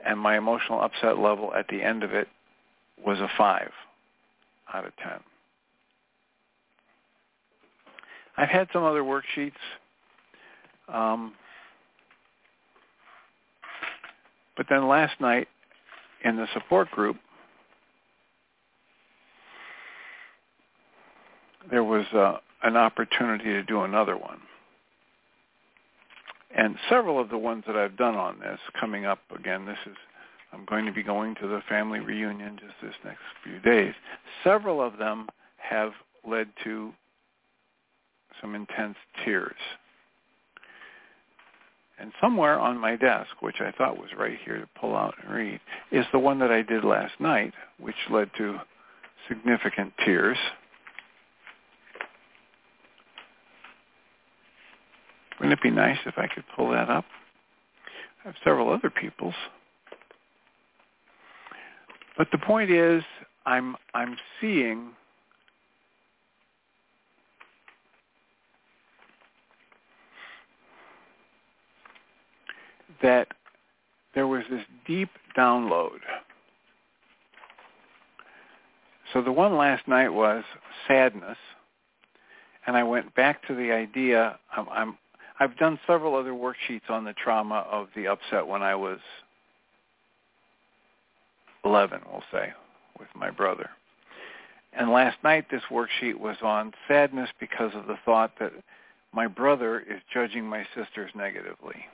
And 0.05 0.21
my 0.21 0.37
emotional 0.37 0.83
upset 0.83 1.19
level 1.19 1.53
at 1.55 1.67
the 1.69 1.83
end 1.83 2.03
of 2.03 2.13
it 2.13 2.29
was 3.03 3.19
a 3.19 3.29
5 3.39 3.71
out 4.75 4.87
of 4.87 4.93
10. 4.97 5.13
I've 8.37 8.49
had 8.49 8.69
some 8.73 8.85
other 8.85 9.03
worksheets. 9.03 9.53
Um, 10.89 11.33
but 14.57 14.67
then 14.69 14.89
last 14.89 15.21
night 15.21 15.49
in 16.25 16.37
the 16.37 16.47
support 16.55 16.91
group, 16.91 17.17
there 21.71 21.85
was 21.85 22.07
uh, 22.15 22.39
an 22.63 22.77
opportunity 22.77 23.45
to 23.45 23.63
do 23.63 23.83
another 23.83 24.17
one. 24.17 24.41
And 26.57 26.77
several 26.89 27.21
of 27.21 27.29
the 27.29 27.39
ones 27.39 27.65
that 27.67 27.77
I've 27.77 27.97
done 27.97 28.15
on 28.15 28.39
this 28.39 28.59
coming 28.79 29.05
up 29.05 29.19
again, 29.35 29.67
this 29.67 29.79
is 29.87 29.97
I'm 30.53 30.65
going 30.65 30.87
to 30.87 30.93
be 30.93 31.03
going 31.03 31.35
to 31.37 31.49
the 31.49 31.61
family 31.69 32.01
reunion 32.01 32.59
just 32.59 32.75
this 32.81 32.95
next 33.05 33.21
few 33.45 33.59
days. 33.61 33.93
Several 34.43 34.81
of 34.81 34.97
them 34.97 35.27
have 35.59 35.93
led 36.27 36.49
to 36.65 36.93
some 38.41 38.55
intense 38.55 38.97
tears. 39.25 39.57
And 41.99 42.13
somewhere 42.21 42.59
on 42.59 42.79
my 42.79 42.97
desk, 42.97 43.31
which 43.41 43.61
I 43.61 43.73
thought 43.73 43.97
was 43.97 44.11
right 44.19 44.39
here 44.45 44.59
to 44.59 44.69
pull 44.79 44.95
out 44.95 45.15
and 45.23 45.35
read, 45.35 45.61
is 45.91 46.05
the 46.13 46.19
one 46.19 46.39
that 46.41 46.51
I 46.51 46.63
did 46.63 46.85
last 46.85 47.15
night, 47.21 47.55
which 47.81 47.97
led 48.11 48.31
to 48.37 48.61
significant 49.29 49.93
tears. 50.05 50.37
Wouldn't 55.39 55.59
it 55.59 55.63
be 55.63 55.71
nice 55.71 55.99
if 56.07 56.19
I 56.19 56.27
could 56.27 56.45
pull 56.55 56.71
that 56.71 56.91
up? 56.91 57.05
I 58.25 58.29
have 58.29 58.35
several 58.45 58.71
other 58.71 58.91
people's. 58.91 59.35
But 62.19 62.29
the 62.33 62.39
point 62.39 62.71
is, 62.71 63.03
I'm 63.45 63.77
I'm 63.95 64.17
seeing 64.41 64.91
that 73.03 73.29
there 74.15 74.27
was 74.27 74.45
this 74.51 74.65
deep 74.87 75.11
download. 75.37 75.99
So 79.13 79.23
the 79.23 79.33
one 79.33 79.57
last 79.57 79.87
night 79.87 80.09
was 80.09 80.45
sadness, 80.89 81.39
and 82.67 82.77
I 82.77 82.83
went 82.83 83.15
back 83.15 83.47
to 83.47 83.55
the 83.55 83.73
idea. 83.73 84.39
I'm, 84.57 84.69
I'm 84.71 84.99
I've 85.39 85.57
done 85.59 85.79
several 85.87 86.15
other 86.15 86.33
worksheets 86.33 86.89
on 86.89 87.05
the 87.05 87.13
trauma 87.13 87.67
of 87.71 87.89
the 87.95 88.07
upset 88.07 88.47
when 88.47 88.63
I 88.63 88.75
was 88.75 88.99
11, 91.65 92.01
we'll 92.11 92.23
say, 92.33 92.53
with 92.99 93.09
my 93.15 93.31
brother. 93.31 93.71
And 94.73 94.91
last 94.91 95.19
night 95.23 95.47
this 95.51 95.63
worksheet 95.71 96.19
was 96.19 96.37
on 96.43 96.73
sadness 96.89 97.29
because 97.39 97.73
of 97.75 97.87
the 97.87 97.99
thought 98.05 98.33
that 98.41 98.53
my 99.13 99.27
brother 99.27 99.81
is 99.81 100.01
judging 100.13 100.47
my 100.47 100.67
sisters 100.75 101.11
negatively. 101.15 101.87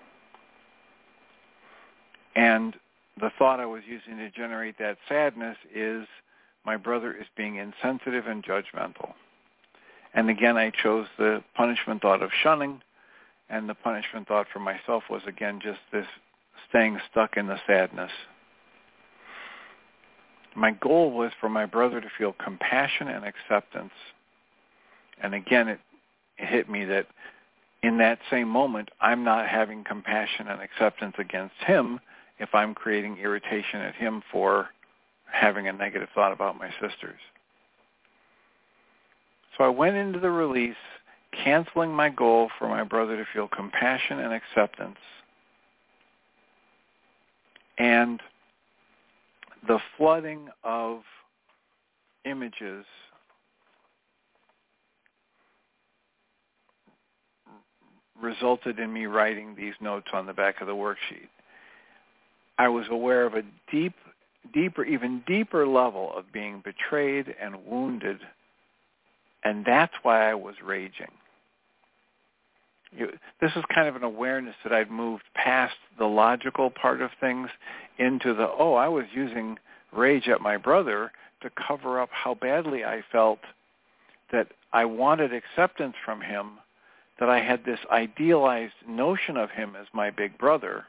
And 2.34 2.76
the 3.20 3.30
thought 3.38 3.60
I 3.60 3.66
was 3.66 3.82
using 3.86 4.16
to 4.18 4.30
generate 4.30 4.78
that 4.78 4.98
sadness 5.08 5.56
is 5.74 6.06
my 6.64 6.76
brother 6.76 7.12
is 7.12 7.26
being 7.36 7.56
insensitive 7.56 8.26
and 8.26 8.42
judgmental. 8.42 9.12
And 10.14 10.30
again, 10.30 10.56
I 10.56 10.70
chose 10.70 11.06
the 11.18 11.42
punishment 11.54 12.02
thought 12.02 12.22
of 12.22 12.30
shunning, 12.42 12.82
and 13.48 13.68
the 13.68 13.74
punishment 13.74 14.28
thought 14.28 14.46
for 14.52 14.60
myself 14.60 15.04
was 15.10 15.22
again 15.26 15.60
just 15.62 15.80
this 15.92 16.06
staying 16.68 16.98
stuck 17.10 17.36
in 17.36 17.46
the 17.46 17.58
sadness. 17.66 18.10
My 20.54 20.70
goal 20.72 21.12
was 21.12 21.32
for 21.40 21.48
my 21.48 21.66
brother 21.66 22.00
to 22.00 22.08
feel 22.18 22.34
compassion 22.34 23.08
and 23.08 23.24
acceptance. 23.24 23.92
And 25.22 25.34
again, 25.34 25.68
it, 25.68 25.80
it 26.38 26.46
hit 26.46 26.68
me 26.68 26.84
that 26.86 27.06
in 27.82 27.98
that 27.98 28.18
same 28.30 28.48
moment, 28.48 28.90
I'm 29.00 29.24
not 29.24 29.48
having 29.48 29.82
compassion 29.82 30.48
and 30.48 30.60
acceptance 30.60 31.14
against 31.18 31.54
him 31.66 32.00
if 32.42 32.54
I'm 32.54 32.74
creating 32.74 33.18
irritation 33.18 33.80
at 33.80 33.94
him 33.94 34.22
for 34.32 34.68
having 35.30 35.68
a 35.68 35.72
negative 35.72 36.08
thought 36.14 36.32
about 36.32 36.58
my 36.58 36.70
sisters. 36.80 37.20
So 39.56 39.64
I 39.64 39.68
went 39.68 39.96
into 39.96 40.18
the 40.18 40.30
release 40.30 40.74
canceling 41.44 41.92
my 41.92 42.08
goal 42.08 42.50
for 42.58 42.68
my 42.68 42.82
brother 42.82 43.16
to 43.16 43.24
feel 43.32 43.48
compassion 43.48 44.18
and 44.18 44.32
acceptance. 44.32 44.98
And 47.78 48.20
the 49.66 49.78
flooding 49.96 50.48
of 50.64 51.02
images 52.24 52.84
resulted 58.20 58.78
in 58.78 58.92
me 58.92 59.06
writing 59.06 59.54
these 59.56 59.74
notes 59.80 60.08
on 60.12 60.26
the 60.26 60.32
back 60.32 60.60
of 60.60 60.66
the 60.66 60.74
worksheet. 60.74 61.28
I 62.58 62.68
was 62.68 62.86
aware 62.90 63.24
of 63.24 63.34
a 63.34 63.42
deep, 63.70 63.94
deeper, 64.52 64.84
even 64.84 65.22
deeper 65.26 65.66
level 65.66 66.12
of 66.16 66.32
being 66.32 66.62
betrayed 66.64 67.34
and 67.40 67.64
wounded, 67.66 68.18
and 69.44 69.64
that's 69.64 69.94
why 70.02 70.30
I 70.30 70.34
was 70.34 70.54
raging. 70.64 71.10
You, 72.94 73.08
this 73.40 73.52
is 73.56 73.64
kind 73.74 73.88
of 73.88 73.96
an 73.96 74.02
awareness 74.02 74.54
that 74.64 74.72
I'd 74.72 74.90
moved 74.90 75.24
past 75.34 75.74
the 75.98 76.04
logical 76.06 76.70
part 76.70 77.00
of 77.00 77.10
things 77.20 77.48
into 77.98 78.34
the, 78.34 78.48
oh, 78.48 78.74
I 78.74 78.88
was 78.88 79.06
using 79.14 79.56
rage 79.92 80.28
at 80.28 80.42
my 80.42 80.58
brother 80.58 81.10
to 81.40 81.50
cover 81.50 82.00
up 82.00 82.10
how 82.12 82.34
badly 82.34 82.84
I 82.84 83.02
felt 83.10 83.38
that 84.30 84.48
I 84.72 84.84
wanted 84.84 85.32
acceptance 85.32 85.94
from 86.04 86.20
him, 86.20 86.58
that 87.18 87.28
I 87.28 87.40
had 87.40 87.64
this 87.64 87.80
idealized 87.90 88.74
notion 88.86 89.36
of 89.36 89.50
him 89.50 89.74
as 89.78 89.86
my 89.92 90.10
big 90.10 90.36
brother, 90.38 90.84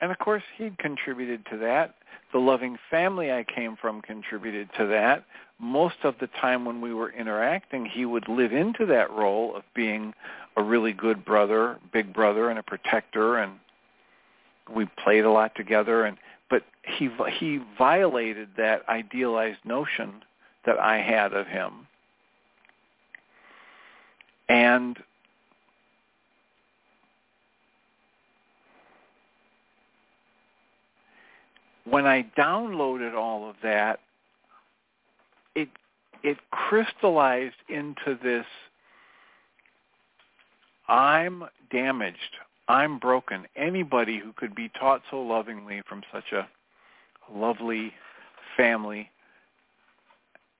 and 0.00 0.10
of 0.10 0.18
course, 0.18 0.42
he 0.56 0.70
contributed 0.78 1.44
to 1.50 1.56
that. 1.58 1.94
The 2.32 2.38
loving 2.38 2.76
family 2.90 3.32
I 3.32 3.44
came 3.44 3.76
from 3.76 4.02
contributed 4.02 4.68
to 4.78 4.86
that. 4.86 5.24
Most 5.58 5.96
of 6.04 6.14
the 6.20 6.28
time 6.40 6.64
when 6.64 6.80
we 6.80 6.94
were 6.94 7.10
interacting, 7.10 7.86
he 7.86 8.04
would 8.04 8.28
live 8.28 8.52
into 8.52 8.86
that 8.86 9.10
role 9.10 9.56
of 9.56 9.64
being 9.74 10.14
a 10.56 10.62
really 10.62 10.92
good 10.92 11.24
brother, 11.24 11.78
big 11.92 12.12
brother, 12.12 12.50
and 12.50 12.58
a 12.58 12.62
protector, 12.62 13.38
and 13.38 13.52
we 14.74 14.86
played 15.02 15.24
a 15.24 15.30
lot 15.30 15.54
together. 15.54 16.04
And 16.04 16.16
but 16.50 16.64
he 16.84 17.10
he 17.38 17.60
violated 17.76 18.50
that 18.56 18.88
idealized 18.88 19.64
notion 19.64 20.22
that 20.64 20.78
I 20.78 20.98
had 20.98 21.32
of 21.32 21.46
him. 21.46 21.86
And 24.48 24.98
when 31.90 32.06
I 32.06 32.26
downloaded 32.36 33.14
all 33.14 33.48
of 33.48 33.56
that, 33.62 34.00
it 35.54 35.68
it 36.22 36.38
crystallized 36.50 37.56
into 37.68 38.18
this 38.22 38.46
I'm 40.88 41.44
damaged. 41.70 42.36
I'm 42.68 42.98
broken. 42.98 43.46
Anybody 43.56 44.18
who 44.18 44.32
could 44.32 44.54
be 44.54 44.70
taught 44.78 45.02
so 45.10 45.20
lovingly 45.20 45.82
from 45.88 46.02
such 46.12 46.32
a 46.32 46.48
lovely 47.32 47.92
family, 48.56 49.10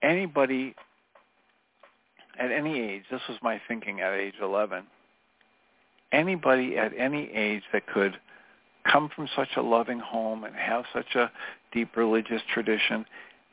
anybody 0.02 0.74
at 2.38 2.50
any 2.50 2.80
age, 2.80 3.02
this 3.10 3.20
was 3.28 3.38
my 3.42 3.60
thinking 3.66 4.00
at 4.00 4.12
age 4.12 4.34
11, 4.40 4.84
anybody 6.12 6.78
at 6.78 6.92
any 6.96 7.30
age 7.32 7.62
that 7.72 7.86
could 7.86 8.18
come 8.90 9.10
from 9.14 9.28
such 9.36 9.48
a 9.56 9.62
loving 9.62 9.98
home 9.98 10.44
and 10.44 10.54
have 10.54 10.84
such 10.92 11.14
a 11.14 11.30
deep 11.72 11.96
religious 11.96 12.42
tradition 12.52 13.04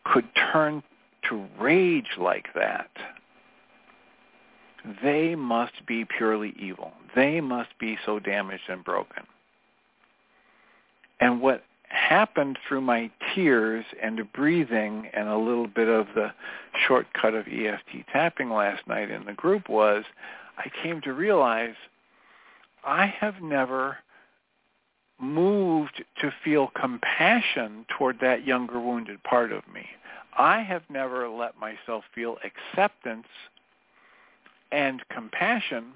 could 0.05 0.25
turn 0.51 0.83
to 1.29 1.45
rage 1.59 2.17
like 2.17 2.47
that, 2.53 2.89
they 5.03 5.35
must 5.35 5.85
be 5.87 6.05
purely 6.05 6.53
evil. 6.59 6.93
They 7.15 7.41
must 7.41 7.69
be 7.79 7.97
so 8.05 8.19
damaged 8.19 8.63
and 8.69 8.83
broken. 8.83 9.23
And 11.19 11.41
what 11.41 11.63
happened 11.89 12.59
through 12.67 12.81
my 12.81 13.09
tears 13.33 13.85
and 14.01 14.21
breathing 14.33 15.09
and 15.13 15.27
a 15.27 15.37
little 15.37 15.67
bit 15.67 15.87
of 15.87 16.07
the 16.13 16.31
shortcut 16.87 17.33
of 17.33 17.47
EFT 17.47 18.07
tapping 18.11 18.49
last 18.49 18.87
night 18.87 19.09
in 19.09 19.25
the 19.25 19.33
group 19.33 19.69
was 19.69 20.03
I 20.57 20.69
came 20.83 21.01
to 21.01 21.13
realize 21.13 21.75
I 22.83 23.07
have 23.07 23.41
never 23.41 23.97
moved 25.19 26.03
to 26.21 26.31
feel 26.43 26.71
compassion 26.79 27.85
toward 27.97 28.19
that 28.19 28.45
younger 28.45 28.79
wounded 28.79 29.23
part 29.23 29.51
of 29.51 29.63
me. 29.73 29.85
I 30.37 30.61
have 30.61 30.83
never 30.89 31.29
let 31.29 31.57
myself 31.59 32.03
feel 32.13 32.37
acceptance 32.43 33.27
and 34.71 35.01
compassion 35.09 35.93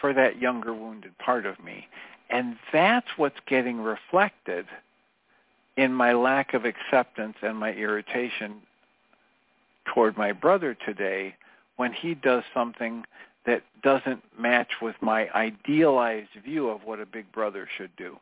for 0.00 0.12
that 0.12 0.40
younger 0.40 0.72
wounded 0.72 1.16
part 1.18 1.46
of 1.46 1.62
me. 1.62 1.88
And 2.30 2.56
that's 2.72 3.06
what's 3.16 3.40
getting 3.46 3.80
reflected 3.80 4.66
in 5.76 5.92
my 5.92 6.12
lack 6.12 6.54
of 6.54 6.64
acceptance 6.64 7.36
and 7.42 7.56
my 7.56 7.72
irritation 7.72 8.56
toward 9.92 10.16
my 10.16 10.32
brother 10.32 10.76
today 10.86 11.34
when 11.76 11.92
he 11.92 12.14
does 12.14 12.44
something 12.54 13.04
that 13.46 13.62
doesn't 13.82 14.22
match 14.38 14.70
with 14.80 14.96
my 15.00 15.28
idealized 15.34 16.30
view 16.44 16.68
of 16.68 16.84
what 16.84 17.00
a 17.00 17.06
big 17.06 17.30
brother 17.32 17.68
should 17.76 17.94
do. 17.96 18.16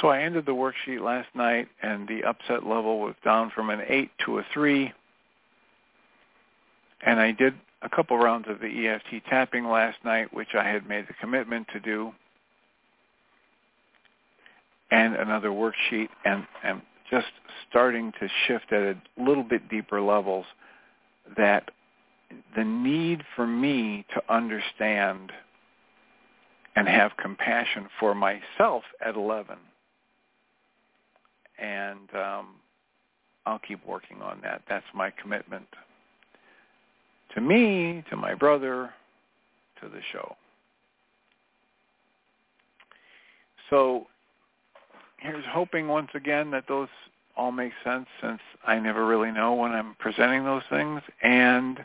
So 0.00 0.08
I 0.08 0.22
ended 0.22 0.46
the 0.46 0.52
worksheet 0.52 1.00
last 1.00 1.28
night 1.34 1.68
and 1.80 2.08
the 2.08 2.24
upset 2.24 2.66
level 2.66 2.98
was 2.98 3.14
down 3.24 3.50
from 3.54 3.70
an 3.70 3.82
8 3.86 4.10
to 4.24 4.38
a 4.38 4.46
3. 4.52 4.92
And 7.02 7.20
I 7.20 7.30
did 7.30 7.54
a 7.82 7.88
couple 7.88 8.16
rounds 8.16 8.48
of 8.48 8.60
the 8.60 8.88
EFT 8.88 9.24
tapping 9.28 9.64
last 9.64 9.98
night, 10.04 10.32
which 10.32 10.54
I 10.54 10.64
had 10.64 10.88
made 10.88 11.06
the 11.08 11.14
commitment 11.14 11.68
to 11.72 11.80
do, 11.80 12.12
and 14.90 15.14
another 15.16 15.48
worksheet, 15.48 16.08
and, 16.24 16.46
and 16.62 16.80
just 17.12 17.26
starting 17.68 18.10
to 18.18 18.28
shift 18.46 18.72
at 18.72 18.82
a 18.82 18.96
little 19.18 19.44
bit 19.44 19.68
deeper 19.68 20.00
levels 20.00 20.46
that 21.36 21.70
the 22.56 22.64
need 22.64 23.22
for 23.36 23.46
me 23.46 24.06
to 24.14 24.34
understand 24.34 25.30
and 26.74 26.88
have 26.88 27.12
compassion 27.18 27.86
for 28.00 28.14
myself 28.14 28.82
at 29.04 29.14
11. 29.14 29.56
And 31.58 32.08
um, 32.14 32.46
I'll 33.44 33.58
keep 33.58 33.86
working 33.86 34.22
on 34.22 34.40
that. 34.42 34.62
That's 34.68 34.86
my 34.94 35.10
commitment 35.10 35.66
to 37.34 37.42
me, 37.42 38.02
to 38.08 38.16
my 38.16 38.34
brother, 38.34 38.90
to 39.82 39.88
the 39.88 40.00
show. 40.12 40.34
So 43.68 44.06
here's 45.22 45.44
hoping 45.48 45.88
once 45.88 46.10
again 46.14 46.50
that 46.50 46.64
those 46.68 46.88
all 47.36 47.52
make 47.52 47.72
sense 47.84 48.06
since 48.20 48.40
I 48.66 48.78
never 48.78 49.06
really 49.06 49.30
know 49.30 49.54
when 49.54 49.72
I'm 49.72 49.94
presenting 49.98 50.44
those 50.44 50.62
things. 50.68 51.00
And 51.22 51.78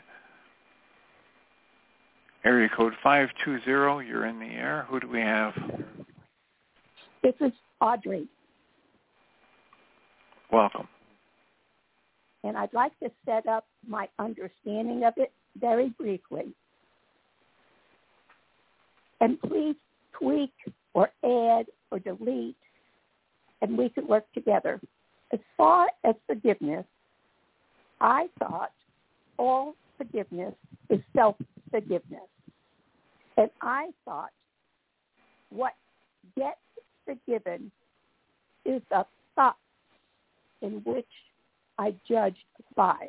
area 2.44 2.68
code 2.68 2.94
520, 3.02 4.06
you're 4.06 4.26
in 4.26 4.40
the 4.40 4.46
air. 4.46 4.86
Who 4.90 5.00
do 5.00 5.08
we 5.08 5.20
have? 5.20 5.54
This 7.22 7.34
is 7.40 7.52
Audrey. 7.80 8.26
Welcome. 10.52 10.88
And 12.44 12.56
I'd 12.56 12.72
like 12.72 12.98
to 13.00 13.10
set 13.24 13.46
up 13.46 13.66
my 13.86 14.08
understanding 14.18 15.04
of 15.04 15.14
it 15.16 15.32
very 15.60 15.90
briefly. 15.90 16.54
And 19.20 19.40
please 19.40 19.76
tweak 20.12 20.52
or 20.94 21.10
add 21.24 21.66
or 21.90 21.98
delete, 21.98 22.56
and 23.62 23.76
we 23.76 23.88
could 23.88 24.08
work 24.08 24.24
together. 24.34 24.80
As 25.32 25.40
far 25.56 25.88
as 26.04 26.14
forgiveness, 26.26 26.84
I 28.00 28.28
thought 28.38 28.72
all 29.36 29.74
forgiveness 29.96 30.54
is 30.90 31.00
self-forgiveness. 31.14 32.20
And 33.36 33.50
I 33.60 33.90
thought 34.04 34.30
what 35.50 35.74
gets 36.36 36.58
forgiven 37.04 37.70
is 38.64 38.82
a 38.90 39.04
thought 39.34 39.56
in 40.62 40.82
which 40.84 41.06
I 41.78 41.94
judged 42.08 42.36
by. 42.74 43.08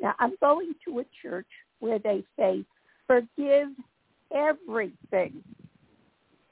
Now, 0.00 0.14
I'm 0.18 0.34
going 0.40 0.74
to 0.86 1.00
a 1.00 1.04
church 1.22 1.46
where 1.80 1.98
they 1.98 2.24
say, 2.38 2.64
forgive 3.06 3.68
everything. 4.34 5.42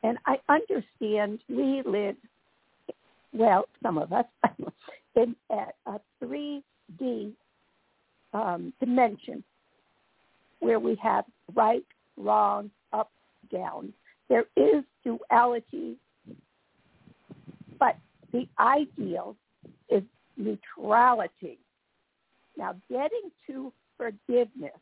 And 0.03 0.19
I 0.27 0.37
understand 0.49 1.41
we 1.49 1.83
live, 1.87 2.17
well, 3.35 3.67
some 3.83 3.99
of 3.99 4.13
us, 4.13 4.25
in 5.17 5.37
a 5.51 6.01
3D 6.23 7.33
um, 8.33 8.73
dimension 8.81 9.43
where 10.61 10.79
we 10.79 10.97
have 11.03 11.25
right, 11.55 11.85
wrong, 12.17 12.71
up, 12.93 13.11
down. 13.53 13.93
There 14.29 14.45
is 14.57 14.85
duality, 15.05 15.97
but 17.79 17.97
the 18.33 18.49
ideal 18.59 19.37
is 19.91 20.03
neutrality. 20.37 21.59
Now, 22.57 22.75
getting 22.89 23.31
to 23.49 23.73
forgiveness. 23.97 24.73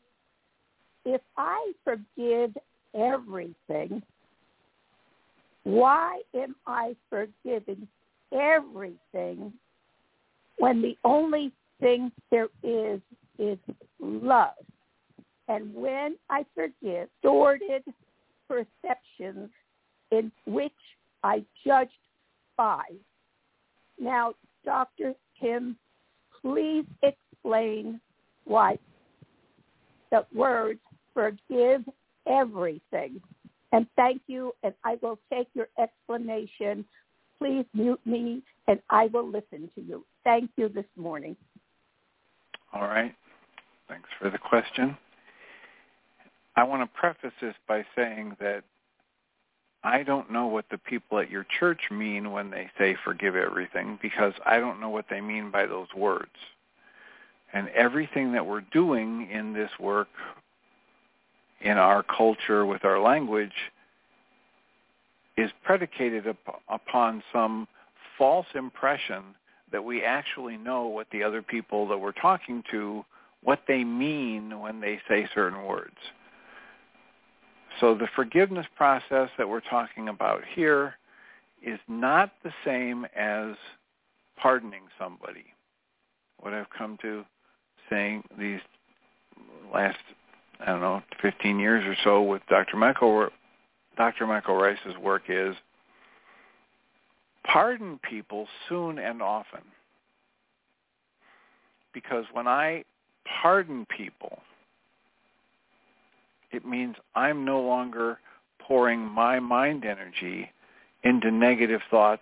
If 1.05 1.21
I 1.37 1.73
forgive 1.83 2.55
everything, 2.95 4.01
why 5.63 6.21
am 6.33 6.55
I 6.65 6.95
forgiving 7.09 7.87
everything 8.33 9.53
when 10.57 10.81
the 10.81 10.97
only 11.03 11.51
thing 11.79 12.11
there 12.31 12.49
is 12.63 12.99
is 13.39 13.57
love? 13.99 14.53
And 15.47 15.73
when 15.73 16.15
I 16.29 16.45
forgive 16.55 17.09
distorted 17.21 17.83
perceptions 18.47 19.49
in 20.11 20.31
which 20.45 20.71
I 21.23 21.43
judged 21.65 21.91
by. 22.57 22.83
Now, 23.99 24.33
Dr. 24.65 25.13
Tim, 25.41 25.77
please 26.41 26.85
explain 27.01 27.99
why 28.45 28.77
the 30.11 30.25
words 30.33 30.79
forgive 31.13 31.83
everything. 32.27 33.21
And 33.71 33.87
thank 33.95 34.21
you, 34.27 34.53
and 34.63 34.73
I 34.83 34.97
will 35.01 35.17
take 35.31 35.47
your 35.53 35.67
explanation. 35.79 36.85
Please 37.43 37.65
mute 37.73 37.99
me, 38.05 38.41
and 38.69 38.79
I 38.89 39.07
will 39.07 39.27
listen 39.27 39.69
to 39.75 39.81
you. 39.81 40.05
Thank 40.23 40.51
you 40.55 40.69
this 40.69 40.85
morning. 40.95 41.35
All 42.71 42.83
right. 42.83 43.13
Thanks 43.89 44.07
for 44.17 44.29
the 44.29 44.37
question. 44.37 44.95
I 46.55 46.63
want 46.63 46.83
to 46.83 46.97
preface 46.97 47.33
this 47.41 47.55
by 47.67 47.83
saying 47.97 48.37
that 48.39 48.63
I 49.83 50.03
don't 50.03 50.31
know 50.31 50.47
what 50.47 50.69
the 50.71 50.77
people 50.77 51.19
at 51.19 51.29
your 51.29 51.45
church 51.59 51.81
mean 51.91 52.31
when 52.31 52.49
they 52.49 52.69
say 52.77 52.95
forgive 53.03 53.35
everything 53.35 53.99
because 54.01 54.31
I 54.45 54.61
don't 54.61 54.79
know 54.79 54.89
what 54.89 55.07
they 55.09 55.19
mean 55.19 55.51
by 55.51 55.65
those 55.65 55.93
words. 55.93 56.31
And 57.51 57.67
everything 57.75 58.31
that 58.31 58.45
we're 58.45 58.63
doing 58.71 59.29
in 59.29 59.51
this 59.51 59.71
work, 59.81 60.07
in 61.59 61.77
our 61.77 62.03
culture, 62.03 62.65
with 62.65 62.85
our 62.85 63.01
language, 63.01 63.72
is 65.37 65.49
predicated 65.63 66.27
up, 66.27 66.37
upon 66.69 67.23
some 67.31 67.67
false 68.17 68.47
impression 68.55 69.23
that 69.71 69.83
we 69.83 70.03
actually 70.03 70.57
know 70.57 70.87
what 70.87 71.07
the 71.11 71.23
other 71.23 71.41
people 71.41 71.87
that 71.87 71.97
we're 71.97 72.11
talking 72.11 72.63
to, 72.71 73.03
what 73.43 73.61
they 73.67 73.83
mean 73.83 74.59
when 74.59 74.79
they 74.79 74.99
say 75.09 75.27
certain 75.33 75.65
words. 75.65 75.97
So 77.79 77.95
the 77.95 78.07
forgiveness 78.15 78.67
process 78.75 79.29
that 79.37 79.49
we're 79.49 79.61
talking 79.61 80.09
about 80.09 80.41
here 80.55 80.95
is 81.65 81.79
not 81.87 82.31
the 82.43 82.53
same 82.63 83.05
as 83.15 83.55
pardoning 84.37 84.83
somebody. 84.99 85.45
What 86.39 86.53
I've 86.53 86.69
come 86.77 86.97
to 87.01 87.25
saying 87.89 88.23
these 88.37 88.59
last, 89.73 89.97
I 90.59 90.67
don't 90.67 90.81
know, 90.81 91.01
15 91.21 91.59
years 91.59 91.83
or 91.85 91.95
so 92.03 92.21
with 92.21 92.41
Dr. 92.49 92.77
Michael, 92.77 93.29
Dr. 93.97 94.25
Michael 94.25 94.55
Ryce's 94.55 94.97
work 95.01 95.23
is 95.27 95.55
pardon 97.45 97.99
people 98.09 98.47
soon 98.67 98.97
and 98.97 99.21
often. 99.21 99.61
Because 101.93 102.25
when 102.33 102.47
I 102.47 102.83
pardon 103.41 103.85
people, 103.95 104.39
it 106.51 106.65
means 106.65 106.95
I'm 107.15 107.45
no 107.45 107.61
longer 107.61 108.19
pouring 108.59 109.01
my 109.01 109.39
mind 109.39 109.85
energy 109.85 110.49
into 111.03 111.29
negative 111.29 111.81
thoughts, 111.91 112.21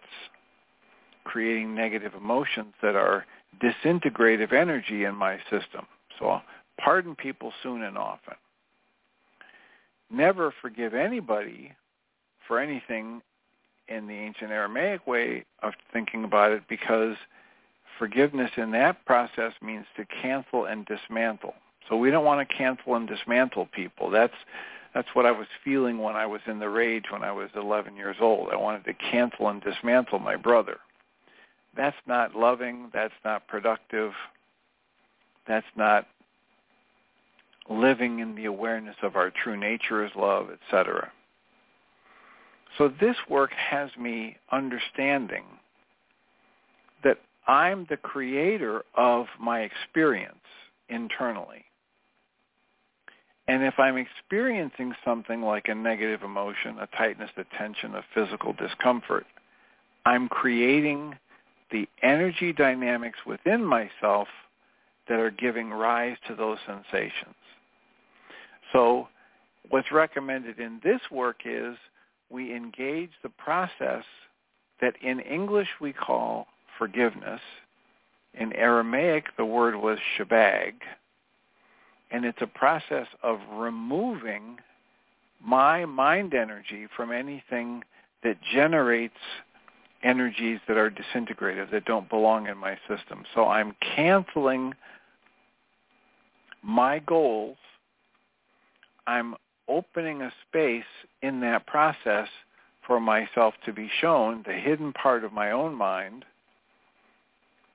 creating 1.24 1.76
negative 1.76 2.14
emotions 2.16 2.74
that 2.82 2.96
are 2.96 3.26
disintegrative 3.62 4.52
energy 4.52 5.04
in 5.04 5.16
my 5.16 5.38
system. 5.50 5.86
So 6.18 6.28
I'll 6.28 6.44
pardon 6.80 7.16
people 7.16 7.54
soon 7.62 7.84
and 7.84 7.98
often. 7.98 8.36
Never 10.12 10.54
forgive 10.62 10.94
anybody 10.94 11.74
for 12.48 12.60
anything 12.60 13.22
in 13.88 14.08
the 14.08 14.14
ancient 14.14 14.52
Aramaic 14.52 15.06
way 15.08 15.46
of 15.62 15.74
thinking 15.92 16.24
about 16.24 16.52
it 16.52 16.64
because 16.68 17.16
forgiveness 17.98 18.52
in 18.58 18.72
that 18.72 19.06
process 19.06 19.54
means 19.62 19.86
to 19.96 20.06
cancel 20.06 20.66
and 20.66 20.86
dismantle. 20.86 21.54
So 21.88 21.98
we 21.98 22.12
don't 22.12 22.26
want 22.26 22.48
to 22.48 22.56
cancel 22.56 22.96
and 22.96 23.08
dismantle 23.08 23.68
people. 23.74 24.10
That's 24.10 24.34
that's 24.94 25.08
what 25.14 25.26
I 25.26 25.32
was 25.32 25.48
feeling 25.64 26.00
when 26.00 26.16
I 26.16 26.26
was 26.26 26.42
in 26.48 26.60
the 26.60 26.68
rage 26.68 27.06
when 27.12 27.24
I 27.24 27.32
was 27.32 27.50
11 27.56 27.96
years 27.96 28.18
old. 28.20 28.50
I 28.52 28.58
wanted 28.58 28.84
to 28.86 28.94
cancel 28.94 29.48
and 29.48 29.62
dismantle 29.62 30.20
my 30.20 30.36
brother. 30.36 30.80
That's 31.76 31.96
not 32.06 32.36
loving, 32.36 32.90
that's 32.94 33.14
not 33.24 33.48
productive. 33.48 34.12
That's 35.48 35.66
not 35.78 36.08
living 37.72 38.20
in 38.20 38.36
the 38.36 38.46
awareness 38.46 38.96
of 39.02 39.16
our 39.16 39.32
true 39.32 39.58
nature 39.58 40.04
as 40.04 40.12
love, 40.16 40.48
etc. 40.52 41.12
So 42.78 42.92
this 43.00 43.16
work 43.30 43.52
has 43.54 43.90
me 44.00 44.38
understanding 44.52 45.44
that 47.04 47.18
I'm 47.48 47.86
the 47.90 47.98
creator 47.98 48.84
of 48.96 49.26
my 49.40 49.62
experience 49.62 50.36
internally. 50.90 51.66
And 53.48 53.64
if 53.64 53.74
I'm 53.80 53.98
experiencing 53.98 54.94
something 55.04 55.42
like 55.42 55.68
a 55.68 55.76
negative 55.76 56.24
emotion, 56.24 56.78
a 56.80 56.88
tightness, 56.98 57.32
a 57.38 57.44
tension, 57.58 57.96
a 57.96 58.04
physical 58.14 58.54
discomfort, 58.54 59.26
I'm 60.06 60.30
creating 60.30 61.16
the 61.72 61.88
energy 62.02 62.54
dynamics 62.54 63.20
within 63.26 63.66
myself 63.66 64.28
that 65.10 65.20
are 65.20 65.32
giving 65.32 65.72
rise 65.72 66.18
to 66.28 66.36
those 66.36 66.58
sensations. 66.66 67.36
So 68.72 69.08
what's 69.70 69.92
recommended 69.92 70.60
in 70.60 70.80
this 70.84 71.02
work 71.12 71.42
is 71.46 71.76
we 72.30 72.56
engage 72.56 73.12
the 73.24 73.30
process 73.30 74.04
that 74.80 74.96
in 75.02 75.20
English 75.20 75.68
we 75.80 75.94
call 75.94 76.48
forgiveness. 76.78 77.42
In 78.34 78.54
Aramaic, 78.54 79.26
the 79.38 79.46
word 79.46 79.76
was 79.76 80.00
shabag. 80.18 80.74
And 82.12 82.26
it's 82.26 82.42
a 82.42 82.48
process 82.48 83.08
of 83.24 83.40
removing 83.54 84.58
my 85.44 85.86
mind 85.86 86.34
energy 86.34 86.88
from 86.96 87.12
anything 87.12 87.84
that 88.24 88.38
generates 88.54 89.16
energies 90.04 90.60
that 90.68 90.78
are 90.78 90.90
disintegrative, 90.92 91.72
that 91.72 91.86
don't 91.86 92.10
belong 92.10 92.48
in 92.48 92.58
my 92.58 92.78
system. 92.88 93.24
So 93.34 93.48
I'm 93.48 93.76
canceling 93.96 94.74
my 96.64 97.00
goals. 97.00 97.58
I'm 99.08 99.36
opening 99.68 100.22
a 100.22 100.32
space 100.48 100.84
in 101.22 101.40
that 101.42 101.66
process 101.66 102.28
for 102.86 103.00
myself 103.00 103.54
to 103.66 103.74
be 103.74 103.90
shown 104.00 104.44
the 104.46 104.54
hidden 104.54 104.94
part 104.94 105.24
of 105.24 105.34
my 105.34 105.52
own 105.52 105.76
mind 105.76 106.26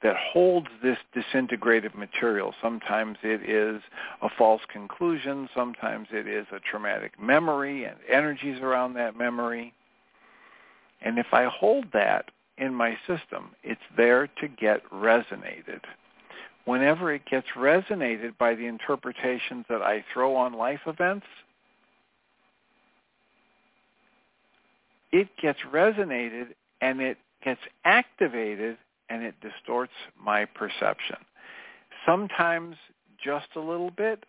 that 0.03 0.17
holds 0.17 0.69
this 0.83 0.99
disintegrated 1.15 1.95
material. 1.95 2.55
Sometimes 2.61 3.17
it 3.23 3.49
is 3.49 3.81
a 4.21 4.29
false 4.37 4.61
conclusion. 4.71 5.49
Sometimes 5.55 6.09
it 6.13 6.29
is 6.29 6.47
a 6.53 6.61
traumatic 6.61 7.21
memory 7.21 7.85
and 7.85 7.97
energies 8.11 8.61
around 8.61 8.95
that 8.95 9.17
memory. 9.17 9.73
And 11.01 11.19
if 11.19 11.33
I 11.33 11.47
hold 11.47 11.87
that 11.93 12.31
in 12.59 12.75
my 12.75 12.97
system, 13.07 13.51
it's 13.63 13.81
there 13.97 14.27
to 14.41 14.49
get 14.49 14.89
resonated. 14.91 15.81
Whenever 16.67 17.15
it 17.15 17.23
gets 17.31 17.47
resonated 17.57 18.37
by 18.39 18.55
the 18.55 18.67
interpretations 18.67 19.65
that 19.69 19.83
I 19.83 20.05
throw 20.13 20.37
on 20.37 20.53
life 20.53 20.81
events, 20.87 21.27
it 25.13 25.29
gets 25.41 25.61
resonated 25.73 26.49
and 26.81 27.01
it 27.01 27.19
gets 27.45 27.61
activated 27.85 28.77
and 29.09 29.23
it 29.23 29.35
distorts 29.41 29.93
my 30.21 30.45
perception. 30.45 31.17
Sometimes 32.05 32.77
just 33.25 33.47
a 33.55 33.61
little 33.61 33.93
bit, 33.93 34.25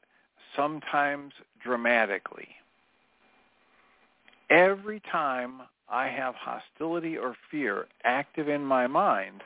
sometimes 0.56 1.34
dramatically. 1.64 2.48
Every 4.52 5.02
time 5.12 5.62
I 5.90 6.08
have 6.08 6.36
hostility 6.36 7.18
or 7.18 7.36
fear 7.50 7.88
active 8.04 8.48
in 8.48 8.64
my 8.64 8.86
mind, 8.86 9.42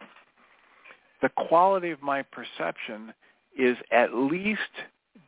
the 1.22 1.30
quality 1.30 1.91
of 1.91 2.01
my 2.01 2.24
perception 2.24 3.13
is 3.57 3.78
at 3.91 4.15
least 4.15 4.61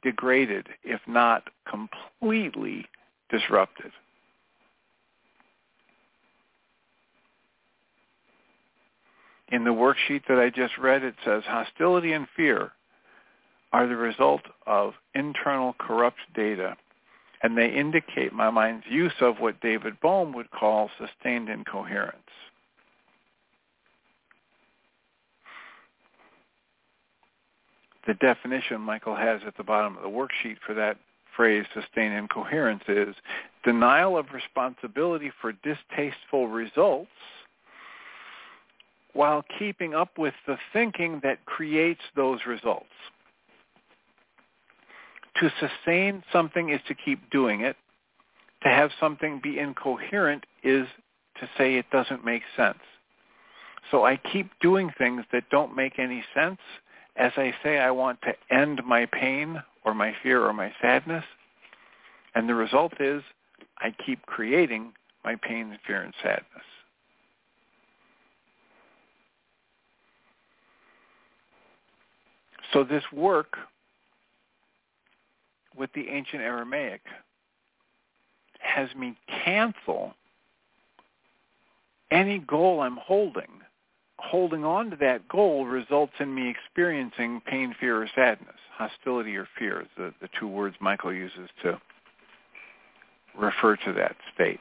degraded, 0.01 0.67
if 0.83 1.01
not 1.07 1.49
completely 1.69 2.85
disrupted. 3.29 3.91
In 9.49 9.63
the 9.63 9.71
worksheet 9.71 10.23
that 10.27 10.39
I 10.39 10.49
just 10.49 10.77
read, 10.77 11.03
it 11.03 11.15
says 11.23 11.43
hostility 11.45 12.13
and 12.13 12.27
fear 12.35 12.71
are 13.71 13.87
the 13.87 13.95
result 13.95 14.41
of 14.65 14.93
internal 15.13 15.75
corrupt 15.79 16.19
data, 16.33 16.75
and 17.41 17.57
they 17.57 17.69
indicate 17.69 18.33
my 18.33 18.49
mind's 18.49 18.85
use 18.89 19.13
of 19.19 19.39
what 19.39 19.61
David 19.61 19.99
Bohm 20.01 20.33
would 20.33 20.49
call 20.51 20.89
sustained 20.97 21.49
incoherence. 21.49 22.17
The 28.05 28.13
definition 28.15 28.81
Michael 28.81 29.15
has 29.15 29.41
at 29.47 29.55
the 29.55 29.63
bottom 29.63 29.97
of 29.97 30.03
the 30.03 30.09
worksheet 30.09 30.57
for 30.65 30.73
that 30.73 30.97
phrase, 31.35 31.65
sustained 31.73 32.13
incoherence, 32.13 32.83
is 32.87 33.15
denial 33.63 34.17
of 34.17 34.27
responsibility 34.33 35.31
for 35.41 35.53
distasteful 35.63 36.47
results 36.47 37.09
while 39.13 39.43
keeping 39.59 39.93
up 39.93 40.17
with 40.17 40.33
the 40.47 40.57
thinking 40.73 41.19
that 41.23 41.45
creates 41.45 42.01
those 42.15 42.39
results. 42.47 42.85
To 45.39 45.51
sustain 45.59 46.23
something 46.31 46.69
is 46.69 46.81
to 46.87 46.95
keep 46.95 47.29
doing 47.31 47.61
it. 47.61 47.75
To 48.63 48.69
have 48.69 48.91
something 48.99 49.39
be 49.41 49.59
incoherent 49.59 50.45
is 50.63 50.87
to 51.39 51.49
say 51.57 51.75
it 51.75 51.85
doesn't 51.91 52.23
make 52.23 52.43
sense. 52.55 52.79
So 53.91 54.05
I 54.05 54.17
keep 54.17 54.49
doing 54.61 54.91
things 54.97 55.23
that 55.31 55.49
don't 55.49 55.75
make 55.75 55.99
any 55.99 56.23
sense 56.33 56.59
as 57.15 57.31
I 57.37 57.53
say 57.63 57.77
I 57.77 57.91
want 57.91 58.19
to 58.23 58.33
end 58.55 58.81
my 58.85 59.05
pain 59.05 59.61
or 59.85 59.93
my 59.93 60.15
fear 60.23 60.43
or 60.43 60.53
my 60.53 60.71
sadness. 60.81 61.23
And 62.35 62.49
the 62.49 62.55
result 62.55 62.99
is 62.99 63.21
I 63.79 63.93
keep 64.05 64.25
creating 64.25 64.93
my 65.23 65.35
pain 65.35 65.69
and 65.71 65.79
fear 65.85 66.01
and 66.01 66.13
sadness. 66.21 66.45
So 72.71 72.83
this 72.83 73.03
work 73.13 73.55
with 75.77 75.91
the 75.93 76.09
ancient 76.09 76.41
Aramaic 76.41 77.01
has 78.59 78.89
me 78.95 79.15
cancel 79.45 80.15
any 82.09 82.39
goal 82.39 82.81
I'm 82.81 82.97
holding. 82.97 83.62
Holding 84.23 84.63
on 84.63 84.89
to 84.89 84.95
that 84.97 85.27
goal 85.27 85.65
results 85.65 86.13
in 86.19 86.33
me 86.33 86.49
experiencing 86.49 87.41
pain, 87.45 87.75
fear, 87.79 88.01
or 88.01 88.09
sadness. 88.15 88.55
Hostility 88.73 89.35
or 89.35 89.47
fear 89.59 89.81
is 89.81 89.87
the, 89.97 90.13
the 90.21 90.29
two 90.39 90.47
words 90.47 90.75
Michael 90.79 91.13
uses 91.13 91.49
to 91.61 91.79
refer 93.37 93.75
to 93.75 93.93
that 93.93 94.15
state. 94.33 94.59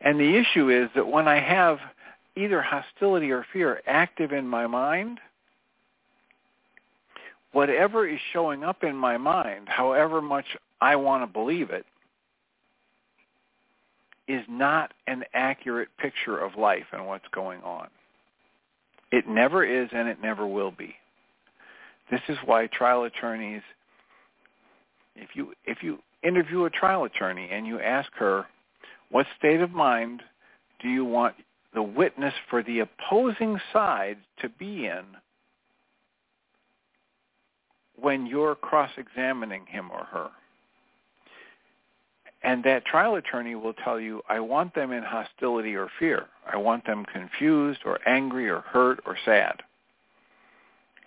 And 0.00 0.20
the 0.20 0.36
issue 0.36 0.68
is 0.68 0.90
that 0.94 1.06
when 1.08 1.26
I 1.26 1.40
have 1.40 1.78
either 2.36 2.60
hostility 2.60 3.30
or 3.30 3.46
fear 3.52 3.80
active 3.86 4.32
in 4.32 4.46
my 4.46 4.66
mind, 4.66 5.18
whatever 7.52 8.06
is 8.06 8.20
showing 8.32 8.62
up 8.62 8.84
in 8.84 8.94
my 8.94 9.16
mind, 9.16 9.68
however 9.68 10.20
much 10.20 10.44
I 10.80 10.96
want 10.96 11.22
to 11.22 11.26
believe 11.26 11.70
it, 11.70 11.86
is 14.28 14.44
not 14.48 14.92
an 15.06 15.24
accurate 15.32 15.88
picture 15.98 16.38
of 16.38 16.56
life 16.56 16.86
and 16.92 17.06
what's 17.06 17.26
going 17.32 17.62
on. 17.62 17.88
It 19.12 19.28
never 19.28 19.64
is 19.64 19.88
and 19.92 20.08
it 20.08 20.20
never 20.20 20.46
will 20.46 20.70
be. 20.70 20.94
This 22.10 22.20
is 22.28 22.38
why 22.44 22.66
trial 22.68 23.04
attorneys 23.04 23.62
if 25.16 25.30
you 25.34 25.52
if 25.64 25.82
you 25.82 25.98
interview 26.22 26.64
a 26.64 26.70
trial 26.70 27.04
attorney 27.04 27.48
and 27.50 27.66
you 27.66 27.80
ask 27.80 28.08
her 28.14 28.46
what 29.10 29.26
state 29.38 29.60
of 29.60 29.70
mind 29.70 30.22
do 30.82 30.88
you 30.88 31.04
want 31.04 31.34
the 31.74 31.82
witness 31.82 32.34
for 32.50 32.62
the 32.62 32.80
opposing 32.80 33.58
side 33.72 34.18
to 34.40 34.48
be 34.48 34.86
in 34.86 35.04
when 37.98 38.26
you're 38.26 38.54
cross-examining 38.54 39.66
him 39.66 39.90
or 39.90 40.04
her? 40.04 40.28
And 42.46 42.62
that 42.62 42.84
trial 42.84 43.16
attorney 43.16 43.56
will 43.56 43.72
tell 43.72 43.98
you, 43.98 44.22
I 44.28 44.38
want 44.38 44.72
them 44.72 44.92
in 44.92 45.02
hostility 45.02 45.74
or 45.74 45.90
fear. 45.98 46.26
I 46.50 46.56
want 46.56 46.86
them 46.86 47.04
confused 47.04 47.80
or 47.84 47.98
angry 48.08 48.48
or 48.48 48.60
hurt 48.60 49.00
or 49.04 49.18
sad. 49.24 49.64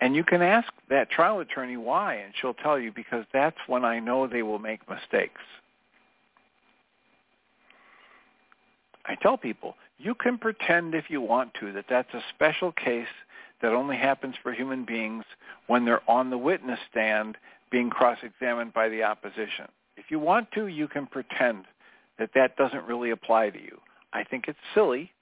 And 0.02 0.14
you 0.14 0.22
can 0.22 0.42
ask 0.42 0.70
that 0.90 1.10
trial 1.10 1.40
attorney 1.40 1.78
why, 1.78 2.16
and 2.16 2.34
she'll 2.38 2.52
tell 2.52 2.78
you 2.78 2.92
because 2.92 3.24
that's 3.32 3.56
when 3.68 3.86
I 3.86 4.00
know 4.00 4.26
they 4.26 4.42
will 4.42 4.58
make 4.58 4.86
mistakes. 4.86 5.40
I 9.06 9.14
tell 9.14 9.38
people, 9.38 9.76
you 9.96 10.14
can 10.14 10.36
pretend 10.36 10.94
if 10.94 11.08
you 11.08 11.22
want 11.22 11.54
to 11.60 11.72
that 11.72 11.86
that's 11.88 12.12
a 12.12 12.22
special 12.34 12.70
case 12.70 13.08
that 13.62 13.72
only 13.72 13.96
happens 13.96 14.34
for 14.42 14.52
human 14.52 14.84
beings 14.84 15.24
when 15.68 15.86
they're 15.86 16.08
on 16.08 16.28
the 16.28 16.36
witness 16.36 16.80
stand 16.90 17.38
being 17.70 17.88
cross-examined 17.88 18.74
by 18.74 18.90
the 18.90 19.04
opposition. 19.04 19.68
If 20.00 20.10
you 20.10 20.18
want 20.18 20.50
to, 20.52 20.66
you 20.66 20.88
can 20.88 21.06
pretend 21.06 21.66
that 22.18 22.30
that 22.34 22.56
doesn't 22.56 22.84
really 22.86 23.10
apply 23.10 23.50
to 23.50 23.60
you. 23.60 23.78
I 24.14 24.24
think 24.24 24.46
it's 24.48 24.58
silly. 24.74 25.12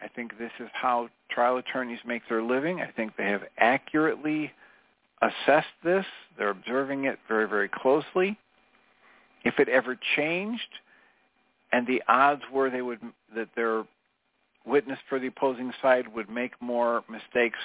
I 0.00 0.06
think 0.06 0.38
this 0.38 0.52
is 0.60 0.68
how 0.72 1.08
trial 1.30 1.56
attorneys 1.56 1.98
make 2.06 2.22
their 2.28 2.42
living. 2.42 2.80
I 2.80 2.86
think 2.92 3.16
they 3.16 3.26
have 3.26 3.42
accurately 3.58 4.52
assessed 5.20 5.66
this. 5.82 6.06
They're 6.38 6.50
observing 6.50 7.04
it 7.04 7.18
very, 7.26 7.48
very 7.48 7.68
closely. 7.68 8.38
If 9.44 9.58
it 9.58 9.68
ever 9.68 9.98
changed 10.16 10.60
and 11.72 11.86
the 11.86 12.02
odds 12.06 12.42
were 12.52 12.70
they 12.70 12.82
would 12.82 13.00
that 13.34 13.48
their 13.56 13.84
witness 14.64 14.98
for 15.08 15.18
the 15.18 15.26
opposing 15.26 15.72
side 15.82 16.06
would 16.14 16.30
make 16.30 16.52
more 16.60 17.02
mistakes 17.10 17.58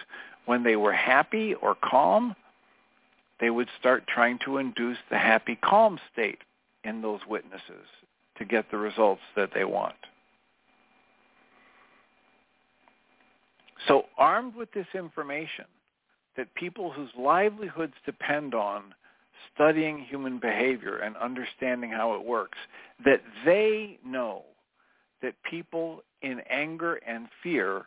when 0.46 0.64
they 0.64 0.76
were 0.78 0.94
happy 0.94 1.54
or 1.54 1.76
calm, 1.76 2.36
they 3.40 3.50
would 3.50 3.70
start 3.80 4.08
trying 4.08 4.40
to 4.46 4.58
induce 4.58 4.98
the 5.10 5.18
happy, 5.18 5.58
calm 5.64 6.00
state 6.12 6.40
in 6.84 7.02
those 7.02 7.20
witnesses 7.28 7.86
to 8.38 8.46
get 8.46 8.70
the 8.72 8.78
results 8.78 9.22
that 9.36 9.50
they 9.54 9.66
want. 9.66 9.96
So 13.88 14.06
armed 14.18 14.56
with 14.56 14.72
this 14.72 14.88
information 14.94 15.66
that 16.38 16.54
people 16.56 16.92
whose 16.92 17.10
livelihoods 17.18 17.94
depend 18.06 18.54
on 18.54 18.94
studying 19.54 20.00
human 20.00 20.40
behavior 20.40 20.98
and 20.98 21.16
understanding 21.18 21.92
how 21.92 22.14
it 22.16 22.24
works, 22.24 22.58
that 23.04 23.22
they 23.46 24.00
know 24.06 24.44
that 25.22 25.36
people 25.50 26.04
in 26.22 26.40
anger 26.50 26.96
and 27.08 27.28
fear 27.44 27.86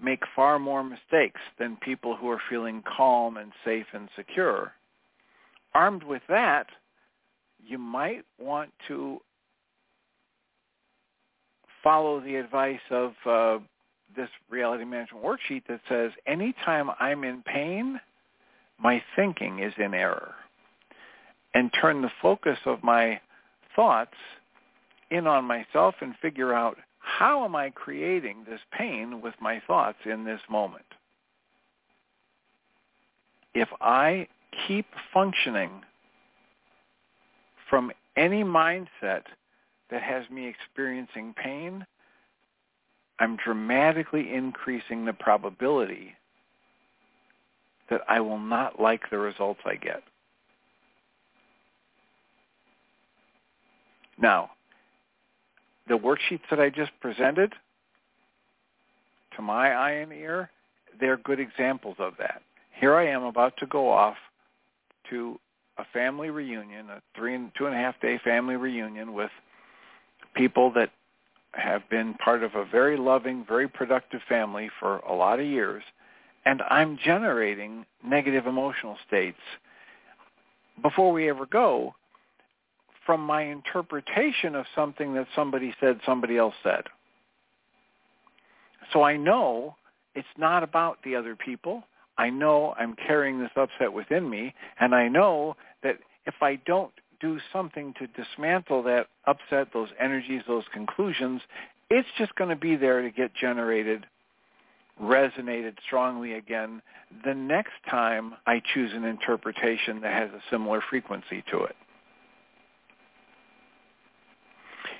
make 0.00 0.22
far 0.34 0.58
more 0.58 0.84
mistakes 0.84 1.40
than 1.58 1.76
people 1.76 2.16
who 2.16 2.28
are 2.30 2.40
feeling 2.50 2.82
calm 2.96 3.36
and 3.36 3.52
safe 3.64 3.86
and 3.92 4.08
secure. 4.16 4.72
Armed 5.74 6.02
with 6.02 6.22
that, 6.28 6.66
you 7.66 7.78
might 7.78 8.24
want 8.38 8.70
to 8.88 9.20
follow 11.82 12.20
the 12.20 12.36
advice 12.36 12.80
of 12.90 13.12
uh, 13.26 13.58
this 14.16 14.28
reality 14.50 14.84
management 14.84 15.24
worksheet 15.24 15.62
that 15.68 15.80
says 15.88 16.10
anytime 16.26 16.90
I'm 16.98 17.24
in 17.24 17.42
pain, 17.42 18.00
my 18.78 19.02
thinking 19.14 19.60
is 19.60 19.72
in 19.78 19.94
error. 19.94 20.34
And 21.54 21.70
turn 21.80 22.02
the 22.02 22.10
focus 22.20 22.58
of 22.66 22.82
my 22.82 23.20
thoughts 23.74 24.16
in 25.10 25.26
on 25.26 25.44
myself 25.44 25.94
and 26.00 26.14
figure 26.20 26.52
out 26.52 26.76
how 27.06 27.44
am 27.44 27.54
I 27.54 27.70
creating 27.70 28.44
this 28.46 28.60
pain 28.72 29.22
with 29.22 29.34
my 29.40 29.62
thoughts 29.64 29.98
in 30.04 30.24
this 30.24 30.40
moment? 30.50 30.84
If 33.54 33.68
I 33.80 34.26
keep 34.66 34.86
functioning 35.14 35.82
from 37.70 37.92
any 38.16 38.42
mindset 38.42 39.22
that 39.88 40.02
has 40.02 40.28
me 40.30 40.48
experiencing 40.48 41.32
pain, 41.42 41.86
I'm 43.20 43.36
dramatically 43.36 44.34
increasing 44.34 45.04
the 45.04 45.12
probability 45.12 46.12
that 47.88 48.00
I 48.08 48.18
will 48.20 48.40
not 48.40 48.80
like 48.80 49.08
the 49.10 49.18
results 49.18 49.60
I 49.64 49.76
get. 49.76 50.02
Now, 54.18 54.50
the 55.88 55.98
worksheets 55.98 56.42
that 56.50 56.60
I 56.60 56.70
just 56.70 56.90
presented, 57.00 57.52
to 59.36 59.42
my 59.42 59.72
eye 59.72 59.92
and 59.92 60.12
ear, 60.12 60.50
they're 60.98 61.18
good 61.18 61.40
examples 61.40 61.96
of 61.98 62.14
that. 62.18 62.42
Here 62.78 62.94
I 62.94 63.06
am 63.06 63.22
about 63.22 63.56
to 63.58 63.66
go 63.66 63.90
off 63.90 64.16
to 65.10 65.38
a 65.78 65.84
family 65.92 66.30
reunion, 66.30 66.90
a 66.90 67.00
three 67.14 67.34
and 67.34 67.50
two 67.56 67.66
and 67.66 67.74
a 67.74 67.78
half 67.78 68.00
day 68.00 68.18
family 68.24 68.56
reunion 68.56 69.12
with 69.12 69.30
people 70.34 70.72
that 70.72 70.90
have 71.52 71.88
been 71.90 72.14
part 72.14 72.42
of 72.42 72.54
a 72.54 72.64
very 72.64 72.96
loving, 72.96 73.44
very 73.46 73.68
productive 73.68 74.20
family 74.28 74.70
for 74.80 74.98
a 74.98 75.14
lot 75.14 75.40
of 75.40 75.46
years, 75.46 75.82
and 76.44 76.62
I'm 76.68 76.98
generating 77.02 77.86
negative 78.04 78.46
emotional 78.46 78.96
states 79.06 79.38
before 80.82 81.12
we 81.12 81.28
ever 81.28 81.46
go 81.46 81.94
from 83.06 83.20
my 83.20 83.42
interpretation 83.42 84.54
of 84.54 84.66
something 84.74 85.14
that 85.14 85.28
somebody 85.34 85.72
said 85.80 86.00
somebody 86.04 86.36
else 86.36 86.54
said. 86.62 86.82
So 88.92 89.02
I 89.02 89.16
know 89.16 89.76
it's 90.14 90.26
not 90.36 90.62
about 90.62 90.98
the 91.04 91.16
other 91.16 91.36
people. 91.36 91.84
I 92.18 92.30
know 92.30 92.74
I'm 92.78 92.96
carrying 93.06 93.38
this 93.38 93.50
upset 93.56 93.92
within 93.92 94.28
me, 94.28 94.54
and 94.80 94.94
I 94.94 95.08
know 95.08 95.56
that 95.82 95.98
if 96.26 96.34
I 96.40 96.56
don't 96.66 96.92
do 97.20 97.38
something 97.52 97.94
to 97.98 98.06
dismantle 98.08 98.82
that 98.84 99.08
upset, 99.26 99.68
those 99.72 99.88
energies, 100.00 100.42
those 100.46 100.64
conclusions, 100.72 101.40
it's 101.90 102.08
just 102.18 102.34
going 102.34 102.50
to 102.50 102.56
be 102.56 102.76
there 102.76 103.02
to 103.02 103.10
get 103.10 103.32
generated, 103.34 104.06
resonated 105.00 105.74
strongly 105.86 106.34
again 106.34 106.82
the 107.24 107.34
next 107.34 107.74
time 107.88 108.34
I 108.46 108.60
choose 108.74 108.92
an 108.92 109.04
interpretation 109.04 110.00
that 110.00 110.12
has 110.12 110.30
a 110.30 110.42
similar 110.50 110.82
frequency 110.88 111.44
to 111.50 111.64
it. 111.64 111.76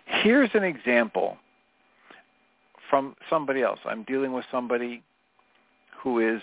Here's 0.07 0.51
an 0.55 0.65
example 0.65 1.37
from 2.89 3.15
somebody 3.29 3.63
else. 3.63 3.81
I'm 3.85 4.05
dealing 4.05 4.33
with 4.33 4.45
somebody 4.51 5.03
who 6.03 6.21
is 6.21 6.41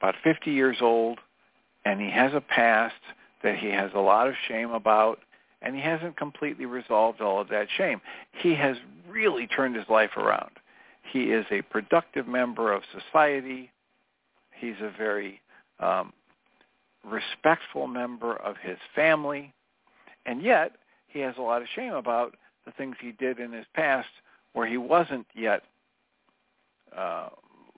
about 0.00 0.14
50 0.22 0.50
years 0.50 0.78
old 0.80 1.18
and 1.84 2.00
he 2.00 2.10
has 2.10 2.32
a 2.34 2.40
past 2.40 2.94
that 3.42 3.56
he 3.56 3.68
has 3.68 3.90
a 3.94 4.00
lot 4.00 4.28
of 4.28 4.34
shame 4.46 4.70
about, 4.70 5.20
and 5.62 5.74
he 5.74 5.80
hasn't 5.80 6.16
completely 6.16 6.66
resolved 6.66 7.20
all 7.20 7.40
of 7.40 7.48
that 7.48 7.66
shame. 7.76 8.00
He 8.32 8.54
has 8.54 8.76
really 9.08 9.46
turned 9.46 9.76
his 9.76 9.88
life 9.88 10.16
around. 10.16 10.50
He 11.12 11.24
is 11.24 11.46
a 11.50 11.62
productive 11.62 12.28
member 12.28 12.72
of 12.72 12.82
society. 12.92 13.70
He's 14.54 14.74
a 14.82 14.92
very 14.96 15.40
um, 15.80 16.12
respectful 17.04 17.86
member 17.86 18.36
of 18.36 18.56
his 18.62 18.78
family, 18.94 19.52
and 20.26 20.42
yet 20.42 20.72
he 21.08 21.20
has 21.20 21.34
a 21.38 21.42
lot 21.42 21.62
of 21.62 21.68
shame 21.74 21.94
about 21.94 22.36
the 22.64 22.72
things 22.72 22.96
he 23.00 23.12
did 23.12 23.38
in 23.38 23.52
his 23.52 23.66
past 23.74 24.08
where 24.52 24.66
he 24.66 24.76
wasn't 24.76 25.26
yet 25.34 25.62
uh, 26.96 27.28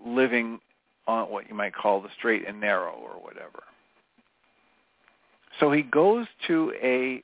living 0.04 0.60
on 1.06 1.30
what 1.30 1.48
you 1.48 1.54
might 1.54 1.74
call 1.74 2.00
the 2.00 2.08
straight 2.16 2.46
and 2.46 2.60
narrow 2.60 2.92
or 2.92 3.20
whatever. 3.22 3.62
So 5.58 5.72
he 5.72 5.82
goes 5.82 6.26
to 6.46 6.72
a 6.82 7.22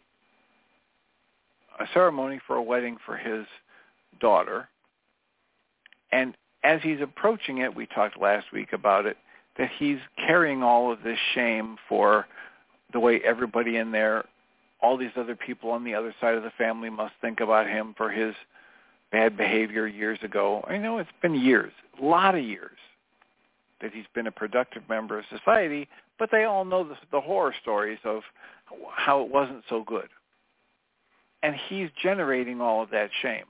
a 1.79 1.87
ceremony 1.93 2.41
for 2.47 2.57
a 2.57 2.63
wedding 2.63 2.97
for 3.05 3.17
his 3.17 3.45
daughter. 4.19 4.69
And 6.11 6.35
as 6.65 6.81
he's 6.83 7.01
approaching 7.03 7.59
it, 7.59 7.75
we 7.75 7.87
talked 7.87 8.21
last 8.21 8.47
week 8.53 8.73
about 8.73 9.07
it, 9.07 9.19
that 9.59 9.71
he's 9.79 9.99
carrying 10.17 10.63
all 10.63 10.91
of 10.91 11.03
this 11.03 11.19
shame 11.35 11.77
for 11.89 12.27
the 12.93 13.01
way 13.01 13.21
everybody 13.25 13.77
in 13.77 13.93
there, 13.93 14.25
all 14.87 14.97
these 14.97 15.11
other 15.17 15.35
people 15.35 15.73
on 15.73 15.83
the 15.83 15.95
other 15.97 16.15
side 16.21 16.37
of 16.37 16.45
the 16.45 16.53
family 16.57 16.89
must 16.89 17.13
think 17.21 17.41
about 17.41 17.67
him 17.67 17.93
for 17.97 18.09
his 18.09 18.37
bad 19.11 19.37
behavior 19.37 19.89
years 19.89 20.19
ago. 20.23 20.65
I 20.69 20.77
know 20.77 20.99
it's 20.99 21.11
been 21.21 21.35
years, 21.35 21.73
a 22.01 22.05
lot 22.05 22.37
of 22.37 22.45
years, 22.45 22.79
that 23.81 23.93
he's 23.93 24.05
been 24.15 24.29
a 24.29 24.33
productive 24.33 24.85
member 24.89 25.19
of 25.19 25.25
society, 25.29 25.89
but 26.21 26.31
they 26.31 26.45
all 26.45 26.65
know 26.65 26.85
the, 26.85 26.95
the 27.11 27.21
horror 27.21 27.53
stories 27.61 27.99
of 28.05 28.23
how 28.95 29.23
it 29.23 29.29
wasn't 29.29 29.65
so 29.69 29.83
good. 29.83 30.09
And 31.43 31.57
he's 31.69 31.89
generating 32.01 32.61
all 32.61 32.81
of 32.81 32.91
that 32.91 33.11
shame. 33.23 33.45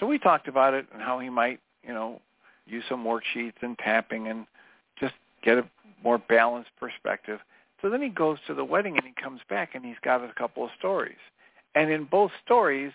So 0.00 0.06
we 0.06 0.18
talked 0.18 0.48
about 0.48 0.72
it 0.72 0.86
and 0.90 1.02
how 1.02 1.18
he 1.18 1.28
might, 1.28 1.60
you 1.86 1.92
know, 1.92 2.22
use 2.66 2.82
some 2.88 3.04
worksheets 3.04 3.60
and 3.60 3.78
tapping 3.78 4.28
and 4.28 4.46
just 4.98 5.14
get 5.42 5.58
a 5.58 5.64
more 6.02 6.16
balanced 6.16 6.70
perspective. 6.80 7.40
So 7.84 7.90
then 7.90 8.00
he 8.00 8.08
goes 8.08 8.38
to 8.46 8.54
the 8.54 8.64
wedding 8.64 8.96
and 8.96 9.04
he 9.04 9.12
comes 9.22 9.42
back 9.50 9.74
and 9.74 9.84
he's 9.84 9.98
got 10.02 10.24
a 10.24 10.32
couple 10.38 10.64
of 10.64 10.70
stories. 10.78 11.18
And 11.74 11.90
in 11.90 12.04
both 12.04 12.30
stories, 12.42 12.92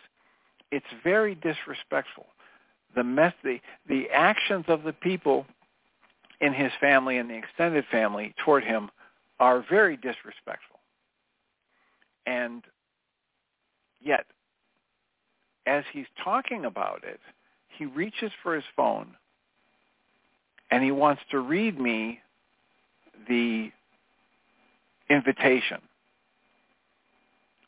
it's 0.72 0.86
very 1.04 1.36
disrespectful. 1.36 2.26
The 2.96 3.04
mess, 3.04 3.36
the, 3.44 3.60
the 3.88 4.10
actions 4.12 4.66
of 4.68 4.82
the 4.82 4.94
people 4.94 5.46
in 6.42 6.54
his 6.54 6.72
family 6.82 7.20
and 7.20 7.30
the 7.30 7.36
extended 7.36 7.86
family 7.92 8.34
toward 8.44 8.64
him 8.64 8.90
are 9.40 9.64
very 9.70 9.96
disrespectful. 9.96 10.80
And 12.26 12.64
yet, 14.02 14.26
as 15.68 15.84
he's 15.94 16.08
talking 16.24 16.66
about 16.66 17.04
it, 17.04 17.20
he 17.78 17.86
reaches 17.86 18.32
for 18.42 18.56
his 18.56 18.64
phone 18.76 19.10
and 20.72 20.84
he 20.84 20.92
wants 20.92 21.22
to 21.30 21.42
read 21.42 21.80
me 21.80 22.22
the 23.28 23.72
invitation. 25.10 25.82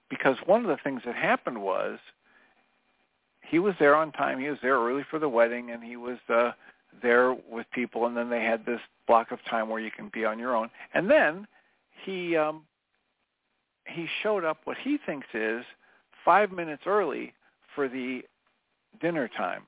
Because 0.09 0.35
one 0.45 0.61
of 0.61 0.67
the 0.67 0.77
things 0.83 1.01
that 1.05 1.15
happened 1.15 1.61
was 1.61 1.99
he 3.41 3.59
was 3.59 3.75
there 3.79 3.95
on 3.95 4.11
time. 4.11 4.39
He 4.39 4.49
was 4.49 4.59
there 4.61 4.79
early 4.79 5.05
for 5.09 5.19
the 5.19 5.29
wedding, 5.29 5.71
and 5.71 5.83
he 5.83 5.97
was 5.97 6.17
uh, 6.29 6.51
there 7.01 7.33
with 7.49 7.65
people. 7.73 8.05
And 8.05 8.15
then 8.15 8.29
they 8.29 8.43
had 8.43 8.65
this 8.65 8.79
block 9.07 9.31
of 9.31 9.39
time 9.49 9.69
where 9.69 9.81
you 9.81 9.91
can 9.91 10.09
be 10.13 10.25
on 10.25 10.39
your 10.39 10.55
own. 10.55 10.69
And 10.93 11.09
then 11.09 11.47
he 12.03 12.35
um, 12.35 12.63
he 13.85 14.07
showed 14.23 14.43
up 14.43 14.57
what 14.65 14.77
he 14.77 14.97
thinks 15.05 15.27
is 15.33 15.63
five 16.23 16.51
minutes 16.51 16.83
early 16.85 17.33
for 17.75 17.87
the 17.87 18.21
dinner 19.01 19.29
time, 19.37 19.63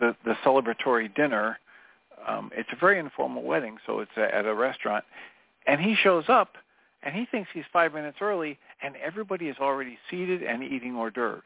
the 0.00 0.16
the 0.24 0.34
celebratory 0.44 1.14
dinner. 1.14 1.58
Um, 2.26 2.50
it's 2.54 2.68
a 2.72 2.76
very 2.76 2.98
informal 2.98 3.42
wedding, 3.42 3.76
so 3.86 4.00
it's 4.00 4.10
a, 4.16 4.34
at 4.34 4.46
a 4.46 4.54
restaurant, 4.54 5.04
and 5.66 5.80
he 5.80 5.94
shows 5.94 6.24
up 6.28 6.56
and 7.02 7.14
he 7.14 7.26
thinks 7.26 7.48
he's 7.54 7.64
five 7.72 7.94
minutes 7.94 8.18
early, 8.20 8.58
and 8.82 8.96
everybody 8.96 9.48
is 9.48 9.56
already 9.60 9.98
seated 10.10 10.42
and 10.42 10.62
eating 10.62 10.96
hors 10.96 11.10
d'oeuvres. 11.10 11.42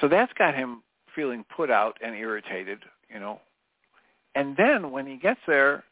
So 0.00 0.08
that's 0.08 0.32
got 0.34 0.54
him 0.54 0.82
feeling 1.14 1.44
put 1.56 1.70
out 1.70 1.96
and 2.04 2.14
irritated, 2.14 2.80
you 3.12 3.20
know. 3.20 3.40
And 4.34 4.56
then 4.56 4.90
when 4.90 5.06
he 5.06 5.16
gets 5.16 5.40
there, 5.46 5.84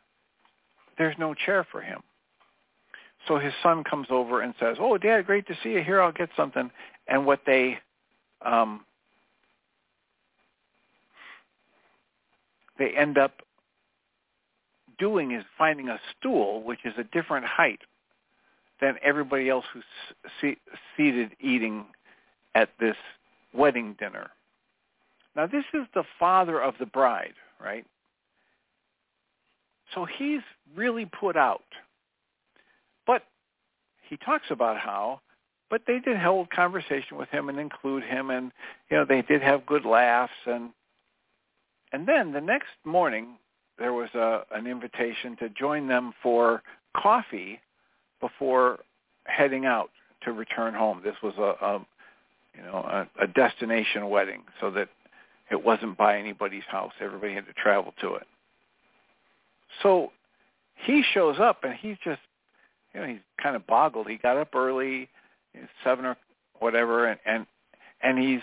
there's 0.96 1.16
no 1.18 1.34
chair 1.34 1.66
for 1.70 1.80
him. 1.80 2.00
So 3.26 3.38
his 3.38 3.52
son 3.62 3.84
comes 3.84 4.08
over 4.10 4.42
and 4.42 4.54
says, 4.60 4.76
"Oh, 4.80 4.96
Dad, 4.96 5.26
great 5.26 5.46
to 5.48 5.56
see 5.62 5.70
you. 5.70 5.82
Here, 5.82 6.00
I'll 6.00 6.12
get 6.12 6.30
something." 6.36 6.70
And 7.08 7.26
what 7.26 7.40
they 7.46 7.78
um, 8.42 8.84
they 12.78 12.90
end 12.96 13.18
up 13.18 13.42
doing 14.98 15.32
is 15.32 15.44
finding 15.56 15.88
a 15.88 16.00
stool 16.18 16.62
which 16.62 16.80
is 16.84 16.94
a 16.98 17.04
different 17.04 17.46
height 17.46 17.80
than 18.80 18.96
everybody 19.02 19.48
else 19.48 19.64
who's 19.72 19.84
se- 20.40 20.60
seated 20.96 21.32
eating 21.40 21.86
at 22.54 22.70
this 22.80 22.96
wedding 23.52 23.96
dinner. 23.98 24.30
Now 25.36 25.46
this 25.46 25.64
is 25.74 25.86
the 25.94 26.04
father 26.18 26.60
of 26.60 26.74
the 26.78 26.86
bride, 26.86 27.34
right? 27.60 27.84
So 29.94 30.04
he's 30.04 30.40
really 30.76 31.06
put 31.06 31.36
out. 31.36 31.62
But 33.06 33.22
he 34.08 34.16
talks 34.16 34.46
about 34.50 34.78
how, 34.78 35.20
but 35.70 35.82
they 35.86 35.98
did 35.98 36.18
hold 36.18 36.50
conversation 36.50 37.16
with 37.16 37.28
him 37.30 37.48
and 37.48 37.58
include 37.58 38.02
him 38.02 38.30
and, 38.30 38.52
you 38.90 38.96
know, 38.96 39.04
they 39.04 39.22
did 39.22 39.42
have 39.42 39.66
good 39.66 39.84
laughs 39.84 40.32
and, 40.46 40.70
and 41.92 42.06
then 42.06 42.32
the 42.32 42.40
next 42.40 42.68
morning 42.84 43.36
there 43.78 43.92
was 43.92 44.08
a, 44.14 44.42
an 44.52 44.66
invitation 44.66 45.36
to 45.36 45.48
join 45.50 45.86
them 45.86 46.12
for 46.22 46.62
coffee 46.96 47.60
before 48.20 48.80
heading 49.24 49.66
out 49.66 49.90
to 50.22 50.32
return 50.32 50.74
home. 50.74 51.00
This 51.04 51.14
was 51.22 51.34
a, 51.38 51.64
a 51.64 51.86
you 52.56 52.62
know 52.62 53.06
a, 53.18 53.24
a 53.24 53.26
destination 53.26 54.08
wedding, 54.08 54.42
so 54.60 54.70
that 54.72 54.88
it 55.50 55.62
wasn't 55.64 55.96
by 55.96 56.18
anybody's 56.18 56.64
house. 56.68 56.92
Everybody 57.00 57.34
had 57.34 57.46
to 57.46 57.52
travel 57.52 57.94
to 58.00 58.14
it. 58.14 58.26
So 59.82 60.12
he 60.74 61.02
shows 61.14 61.36
up 61.38 61.64
and 61.64 61.74
he's 61.74 61.96
just 62.04 62.20
you 62.94 63.00
know 63.00 63.06
he's 63.06 63.18
kind 63.40 63.54
of 63.56 63.66
boggled. 63.66 64.08
He 64.08 64.16
got 64.16 64.36
up 64.36 64.54
early, 64.54 65.08
seven 65.84 66.04
or 66.04 66.16
whatever, 66.58 67.06
and 67.06 67.20
and 67.24 67.46
and 68.02 68.18
he's 68.18 68.40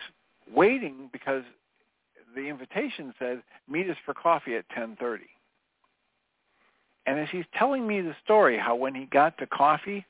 waiting 0.54 1.10
because 1.12 1.44
the 2.36 2.48
invitation 2.50 3.14
says 3.18 3.40
meet 3.68 3.90
us 3.90 3.98
for 4.06 4.14
coffee 4.14 4.56
at 4.56 4.68
10:30. 4.70 5.22
And 7.08 7.20
as 7.20 7.30
he's 7.30 7.46
telling 7.58 7.86
me 7.88 8.02
the 8.02 8.16
story, 8.24 8.58
how 8.58 8.76
when 8.76 8.96
he 8.96 9.06
got 9.06 9.38
to 9.38 9.48
coffee, 9.48 10.06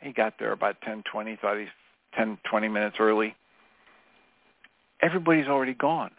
he 0.00 0.12
got 0.12 0.38
there 0.38 0.52
about 0.52 0.80
10:20, 0.80 1.36
thought 1.36 1.58
he's 1.58 1.68
10, 2.14 2.38
20 2.44 2.68
minutes 2.68 2.96
early. 2.98 3.34
Everybody's 5.00 5.48
already 5.48 5.74
gone. 5.74 6.12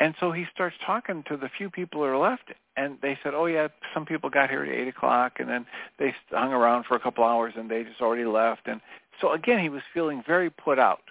And 0.00 0.14
so 0.18 0.32
he 0.32 0.46
starts 0.52 0.76
talking 0.84 1.22
to 1.24 1.36
the 1.36 1.48
few 1.48 1.70
people 1.70 2.00
that 2.00 2.08
are 2.08 2.18
left, 2.18 2.52
and 2.76 3.00
they 3.02 3.16
said, 3.22 3.34
"Oh 3.34 3.46
yeah, 3.46 3.68
some 3.94 4.04
people 4.04 4.30
got 4.30 4.50
here 4.50 4.64
at 4.64 4.68
eight 4.68 4.88
o'clock, 4.88 5.38
and 5.38 5.48
then 5.48 5.66
they 5.98 6.14
hung 6.30 6.52
around 6.52 6.84
for 6.84 6.96
a 6.96 7.00
couple 7.00 7.22
hours, 7.22 7.54
and 7.56 7.70
they 7.70 7.84
just 7.84 8.00
already 8.00 8.24
left." 8.24 8.66
And 8.66 8.80
so 9.20 9.32
again, 9.32 9.60
he 9.60 9.68
was 9.68 9.82
feeling 9.94 10.22
very 10.22 10.50
put 10.50 10.78
out 10.78 11.02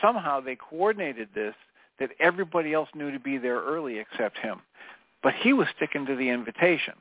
somehow 0.00 0.40
they 0.40 0.56
coordinated 0.56 1.28
this 1.34 1.54
that 1.98 2.10
everybody 2.18 2.72
else 2.72 2.88
knew 2.94 3.10
to 3.10 3.20
be 3.20 3.38
there 3.38 3.60
early 3.60 3.98
except 3.98 4.38
him. 4.38 4.60
But 5.22 5.34
he 5.34 5.52
was 5.52 5.68
sticking 5.76 6.06
to 6.06 6.16
the 6.16 6.28
invitation. 6.28 6.94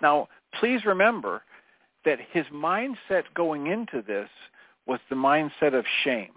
Now, 0.00 0.28
please 0.58 0.84
remember 0.84 1.42
that 2.04 2.18
his 2.32 2.44
mindset 2.52 3.24
going 3.34 3.68
into 3.68 4.02
this 4.02 4.28
was 4.86 4.98
the 5.08 5.16
mindset 5.16 5.74
of 5.74 5.84
shame. 6.04 6.32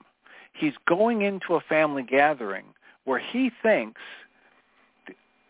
He's 0.53 0.73
going 0.87 1.23
into 1.23 1.55
a 1.55 1.61
family 1.61 2.03
gathering 2.03 2.65
where 3.05 3.19
he 3.19 3.51
thinks 3.61 4.01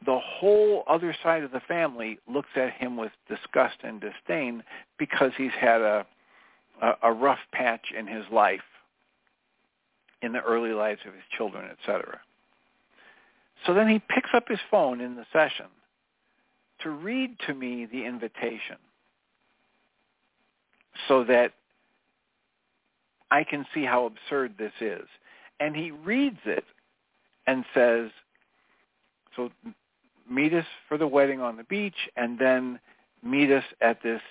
the 0.05 0.19
whole 0.19 0.83
other 0.87 1.15
side 1.23 1.43
of 1.43 1.51
the 1.51 1.59
family 1.61 2.19
looks 2.31 2.49
at 2.55 2.73
him 2.73 2.95
with 2.95 3.11
disgust 3.27 3.77
and 3.83 4.01
disdain 4.01 4.63
because 4.97 5.31
he's 5.37 5.51
had 5.59 5.81
a, 5.81 6.05
a, 6.81 6.93
a 7.03 7.11
rough 7.11 7.39
patch 7.51 7.87
in 7.97 8.07
his 8.07 8.23
life 8.31 8.61
in 10.25 10.33
the 10.33 10.41
early 10.41 10.71
lives 10.71 11.01
of 11.07 11.13
his 11.13 11.23
children, 11.37 11.69
etc. 11.71 12.19
So 13.65 13.73
then 13.73 13.87
he 13.87 13.99
picks 13.99 14.29
up 14.33 14.47
his 14.47 14.59
phone 14.69 14.99
in 14.99 15.15
the 15.15 15.25
session 15.31 15.67
to 16.81 16.89
read 16.89 17.37
to 17.47 17.53
me 17.53 17.85
the 17.85 18.05
invitation 18.05 18.77
so 21.07 21.23
that 21.23 21.53
I 23.31 23.43
can 23.43 23.65
see 23.73 23.85
how 23.85 24.05
absurd 24.05 24.55
this 24.57 24.73
is. 24.81 25.05
And 25.59 25.75
he 25.75 25.91
reads 25.91 26.39
it 26.45 26.65
and 27.47 27.63
says, 27.73 28.09
so 29.35 29.51
meet 30.29 30.53
us 30.53 30.65
for 30.87 30.97
the 30.97 31.07
wedding 31.07 31.41
on 31.41 31.57
the 31.57 31.63
beach 31.63 32.09
and 32.17 32.37
then 32.39 32.79
meet 33.23 33.51
us 33.51 33.63
at 33.81 34.01
this 34.03 34.21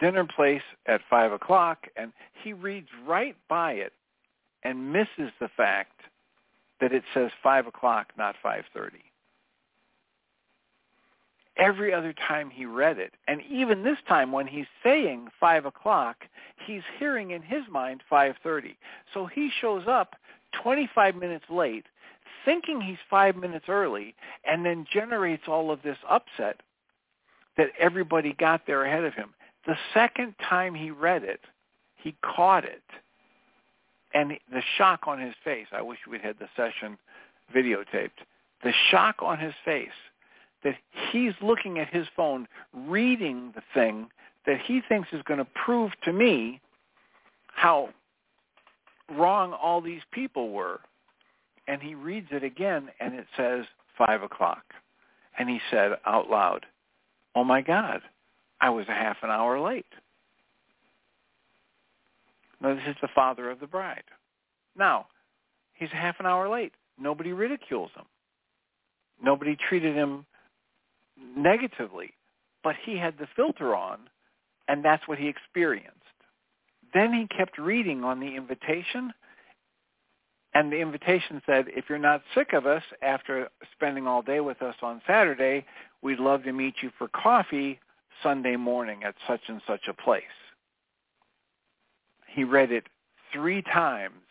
dinner 0.00 0.26
place 0.36 0.62
at 0.86 1.00
5 1.08 1.32
o'clock. 1.32 1.86
And 1.96 2.12
he 2.42 2.52
reads 2.52 2.88
right 3.06 3.36
by 3.48 3.72
it 3.72 3.92
and 4.62 4.92
misses 4.92 5.32
the 5.40 5.48
fact 5.56 6.00
that 6.80 6.92
it 6.92 7.04
says 7.14 7.30
5 7.42 7.68
o'clock, 7.68 8.12
not 8.18 8.34
5.30. 8.44 8.90
Every 11.56 11.92
other 11.92 12.14
time 12.26 12.50
he 12.50 12.64
read 12.64 12.98
it, 12.98 13.12
and 13.28 13.40
even 13.50 13.82
this 13.82 13.98
time 14.08 14.32
when 14.32 14.46
he's 14.46 14.66
saying 14.82 15.28
5 15.38 15.66
o'clock, 15.66 16.16
he's 16.66 16.82
hearing 16.98 17.30
in 17.32 17.42
his 17.42 17.62
mind 17.70 18.02
5.30. 18.10 18.74
So 19.12 19.26
he 19.26 19.50
shows 19.60 19.84
up 19.86 20.16
25 20.62 21.14
minutes 21.16 21.44
late, 21.50 21.84
thinking 22.44 22.80
he's 22.80 22.98
five 23.08 23.36
minutes 23.36 23.66
early, 23.68 24.14
and 24.44 24.64
then 24.64 24.86
generates 24.92 25.44
all 25.46 25.70
of 25.70 25.82
this 25.82 25.98
upset 26.08 26.60
that 27.56 27.70
everybody 27.78 28.34
got 28.38 28.66
there 28.66 28.84
ahead 28.84 29.04
of 29.04 29.14
him. 29.14 29.34
The 29.66 29.76
second 29.94 30.34
time 30.48 30.74
he 30.74 30.90
read 30.90 31.22
it, 31.22 31.40
he 31.96 32.16
caught 32.22 32.64
it 32.64 32.82
and 34.14 34.32
the 34.52 34.62
shock 34.76 35.06
on 35.06 35.20
his 35.20 35.34
face, 35.44 35.66
I 35.72 35.82
wish 35.82 35.98
we'd 36.08 36.20
had 36.20 36.38
the 36.38 36.48
session 36.56 36.98
videotaped, 37.54 38.10
the 38.62 38.72
shock 38.90 39.16
on 39.20 39.38
his 39.38 39.54
face 39.64 39.88
that 40.64 40.74
he's 41.10 41.32
looking 41.40 41.78
at 41.78 41.88
his 41.88 42.06
phone, 42.16 42.46
reading 42.72 43.52
the 43.54 43.62
thing 43.74 44.08
that 44.46 44.60
he 44.60 44.80
thinks 44.88 45.08
is 45.12 45.22
going 45.22 45.38
to 45.38 45.46
prove 45.64 45.92
to 46.04 46.12
me 46.12 46.60
how 47.48 47.88
wrong 49.10 49.52
all 49.52 49.80
these 49.80 50.02
people 50.12 50.50
were. 50.50 50.80
And 51.68 51.80
he 51.80 51.94
reads 51.94 52.28
it 52.30 52.42
again, 52.42 52.88
and 53.00 53.14
it 53.14 53.26
says 53.36 53.64
5 53.98 54.22
o'clock. 54.22 54.62
And 55.38 55.48
he 55.48 55.60
said 55.70 55.92
out 56.06 56.28
loud, 56.28 56.66
oh 57.34 57.44
my 57.44 57.62
God, 57.62 58.00
I 58.60 58.70
was 58.70 58.86
a 58.88 58.92
half 58.92 59.16
an 59.22 59.30
hour 59.30 59.60
late. 59.60 59.86
This 62.62 62.78
is 62.88 62.96
the 63.02 63.08
father 63.14 63.50
of 63.50 63.60
the 63.60 63.66
bride. 63.66 64.04
Now, 64.76 65.06
he's 65.74 65.90
half 65.90 66.20
an 66.20 66.26
hour 66.26 66.48
late. 66.48 66.72
Nobody 66.98 67.32
ridicules 67.32 67.90
him. 67.96 68.04
Nobody 69.22 69.56
treated 69.68 69.94
him 69.94 70.26
negatively, 71.36 72.14
but 72.62 72.76
he 72.84 72.96
had 72.96 73.18
the 73.18 73.28
filter 73.36 73.74
on, 73.74 73.98
and 74.68 74.84
that's 74.84 75.06
what 75.08 75.18
he 75.18 75.28
experienced. 75.28 75.98
Then 76.94 77.12
he 77.12 77.26
kept 77.36 77.58
reading 77.58 78.04
on 78.04 78.20
the 78.20 78.36
invitation, 78.36 79.12
and 80.54 80.72
the 80.72 80.80
invitation 80.80 81.42
said, 81.46 81.66
if 81.68 81.86
you're 81.88 81.98
not 81.98 82.22
sick 82.34 82.52
of 82.52 82.66
us 82.66 82.82
after 83.02 83.48
spending 83.72 84.06
all 84.06 84.22
day 84.22 84.40
with 84.40 84.62
us 84.62 84.76
on 84.82 85.02
Saturday, 85.06 85.64
we'd 86.02 86.20
love 86.20 86.44
to 86.44 86.52
meet 86.52 86.74
you 86.82 86.90
for 86.98 87.08
coffee 87.08 87.80
Sunday 88.22 88.56
morning 88.56 89.02
at 89.04 89.14
such 89.26 89.40
and 89.48 89.60
such 89.66 89.88
a 89.88 89.94
place. 89.94 90.22
He 92.32 92.44
read 92.44 92.72
it 92.72 92.84
three 93.32 93.62
times, 93.62 94.22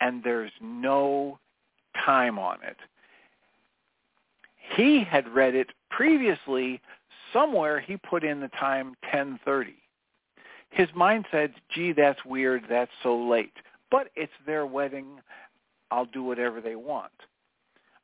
and 0.00 0.22
there's 0.22 0.52
no 0.60 1.38
time 2.04 2.38
on 2.38 2.58
it. 2.62 2.76
He 4.76 5.04
had 5.04 5.28
read 5.28 5.54
it 5.54 5.70
previously. 5.90 6.80
Somewhere 7.32 7.80
he 7.80 7.96
put 7.96 8.24
in 8.24 8.40
the 8.40 8.48
time 8.48 8.94
1030. 9.12 9.74
His 10.70 10.88
mind 10.94 11.26
said, 11.30 11.54
gee, 11.72 11.92
that's 11.92 12.24
weird. 12.24 12.64
That's 12.68 12.90
so 13.02 13.16
late. 13.16 13.54
But 13.90 14.08
it's 14.16 14.32
their 14.46 14.66
wedding. 14.66 15.20
I'll 15.90 16.06
do 16.06 16.22
whatever 16.22 16.60
they 16.60 16.76
want. 16.76 17.12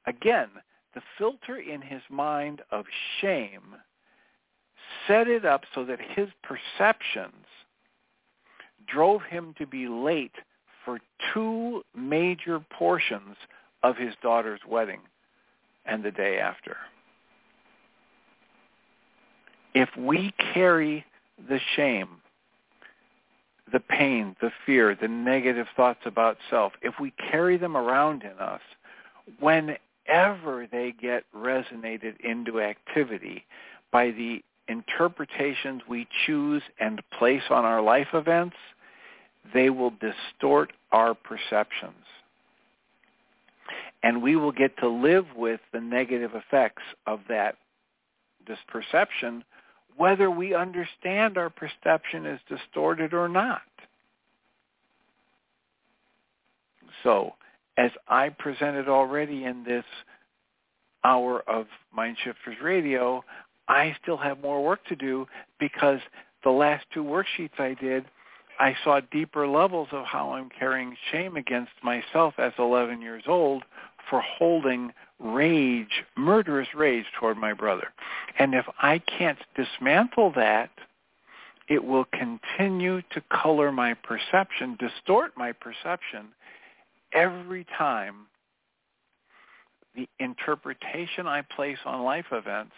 Again, 0.07 0.49
the 0.95 1.03
filter 1.19 1.59
in 1.59 1.81
his 1.81 2.03
mind 2.09 2.63
of 2.71 2.85
shame 3.21 3.77
set 5.07 5.29
it 5.29 5.45
up 5.45 5.63
so 5.75 5.85
that 5.85 6.01
his 6.01 6.29
perceptions 6.43 7.47
drove 8.93 9.22
him 9.22 9.55
to 9.59 9.66
be 9.66 9.88
late 9.88 10.34
for 10.84 10.99
two 11.32 11.82
major 11.97 12.61
portions 12.61 13.36
of 13.82 13.97
his 13.97 14.14
daughter's 14.22 14.61
wedding 14.68 15.01
and 15.86 16.03
the 16.03 16.11
day 16.11 16.38
after. 16.38 16.76
If 19.74 19.88
we 19.97 20.32
carry 20.53 21.05
the 21.49 21.61
shame 21.76 22.20
the 23.72 23.80
pain, 23.80 24.34
the 24.41 24.51
fear, 24.66 24.97
the 25.01 25.09
negative 25.09 25.66
thoughts 25.76 26.01
about 26.05 26.36
self, 26.49 26.72
if 26.82 26.95
we 27.01 27.12
carry 27.30 27.57
them 27.57 27.76
around 27.76 28.22
in 28.22 28.38
us, 28.38 28.61
whenever 29.38 30.66
they 30.70 30.93
get 31.01 31.24
resonated 31.36 32.18
into 32.20 32.61
activity 32.61 33.45
by 33.93 34.11
the 34.11 34.43
interpretations 34.68 35.82
we 35.88 36.07
choose 36.26 36.62
and 36.78 37.03
place 37.18 37.43
on 37.51 37.64
our 37.64 37.82
life 37.82 38.09
events, 38.12 38.57
they 39.53 39.70
will 39.70 39.91
distort 39.91 40.72
our 40.93 41.14
perceptions. 41.14 42.05
And 44.03 44.22
we 44.22 44.36
will 44.36 44.53
get 44.53 44.76
to 44.78 44.88
live 44.88 45.26
with 45.36 45.61
the 45.72 45.80
negative 45.80 46.32
effects 46.34 46.82
of 47.07 47.20
that 47.28 47.57
this 48.47 48.59
perception 48.68 49.45
whether 50.01 50.30
we 50.30 50.55
understand 50.55 51.36
our 51.36 51.51
perception 51.51 52.24
is 52.24 52.41
distorted 52.49 53.12
or 53.12 53.28
not. 53.28 53.61
So, 57.03 57.34
as 57.76 57.91
I 58.09 58.30
presented 58.30 58.88
already 58.88 59.45
in 59.45 59.62
this 59.62 59.84
hour 61.05 61.43
of 61.47 61.66
Mind 61.95 62.16
Shifters 62.24 62.57
Radio, 62.62 63.22
I 63.68 63.95
still 64.03 64.16
have 64.16 64.41
more 64.41 64.64
work 64.64 64.84
to 64.86 64.97
do 64.97 65.26
because 65.59 66.01
the 66.45 66.51
last 66.51 66.86
two 66.95 67.05
worksheets 67.05 67.59
I 67.59 67.74
did, 67.74 68.07
I 68.61 68.77
saw 68.85 69.01
deeper 69.11 69.49
levels 69.49 69.89
of 69.91 70.05
how 70.05 70.33
I'm 70.33 70.51
carrying 70.51 70.95
shame 71.11 71.37
against 71.37 71.73
myself 71.83 72.35
as 72.37 72.53
11 72.59 73.01
years 73.01 73.23
old 73.27 73.65
for 74.11 74.21
holding 74.21 74.93
rage, 75.19 76.05
murderous 76.15 76.69
rage 76.75 77.07
toward 77.19 77.39
my 77.39 77.55
brother. 77.55 77.89
And 78.39 78.55
if 78.55 78.67
I 78.79 78.99
can't 78.99 79.39
dismantle 79.57 80.33
that, 80.37 80.71
it 81.69 81.83
will 81.83 82.05
continue 82.05 83.01
to 83.13 83.23
color 83.33 83.73
my 83.73 83.95
perception, 83.95 84.77
distort 84.79 85.33
my 85.39 85.53
perception 85.53 86.29
every 87.15 87.65
time 87.79 88.27
the 89.97 90.07
interpretation 90.19 91.27
I 91.27 91.43
place 91.43 91.79
on 91.87 92.03
life 92.03 92.27
events 92.31 92.75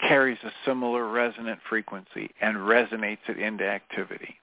carries 0.00 0.38
a 0.42 0.50
similar 0.66 1.08
resonant 1.08 1.60
frequency 1.68 2.30
and 2.40 2.56
resonates 2.56 3.28
it 3.28 3.38
into 3.38 3.64
activity. 3.64 4.36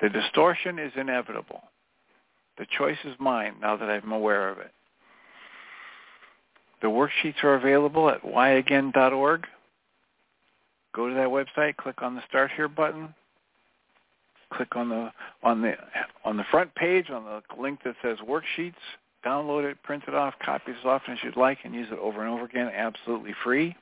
The 0.00 0.08
distortion 0.08 0.78
is 0.78 0.92
inevitable. 0.96 1.62
The 2.58 2.66
choice 2.78 2.98
is 3.04 3.14
mine 3.18 3.54
now 3.60 3.76
that 3.76 3.88
I'm 3.88 4.12
aware 4.12 4.48
of 4.48 4.58
it. 4.58 4.72
The 6.82 6.88
worksheets 6.88 7.42
are 7.42 7.54
available 7.54 8.10
at 8.10 8.22
whyagain.org. 8.22 9.46
Go 10.94 11.08
to 11.08 11.14
that 11.14 11.28
website, 11.28 11.76
click 11.76 12.02
on 12.02 12.14
the 12.14 12.22
Start 12.28 12.50
Here 12.54 12.68
button, 12.68 13.14
click 14.52 14.76
on 14.76 14.88
the 14.88 15.10
on 15.42 15.62
the 15.62 15.74
on 16.24 16.36
the 16.36 16.44
front 16.50 16.74
page 16.74 17.10
on 17.10 17.24
the 17.24 17.42
link 17.60 17.80
that 17.84 17.96
says 18.02 18.18
worksheets, 18.18 18.74
download 19.24 19.68
it, 19.68 19.82
print 19.82 20.04
it 20.06 20.14
off, 20.14 20.34
copy 20.44 20.72
it 20.72 20.76
as 20.78 20.84
often 20.84 21.14
as 21.14 21.18
you'd 21.24 21.36
like, 21.36 21.58
and 21.64 21.74
use 21.74 21.88
it 21.90 21.98
over 21.98 22.20
and 22.20 22.30
over 22.30 22.44
again, 22.44 22.70
absolutely 22.74 23.34
free. 23.42 23.74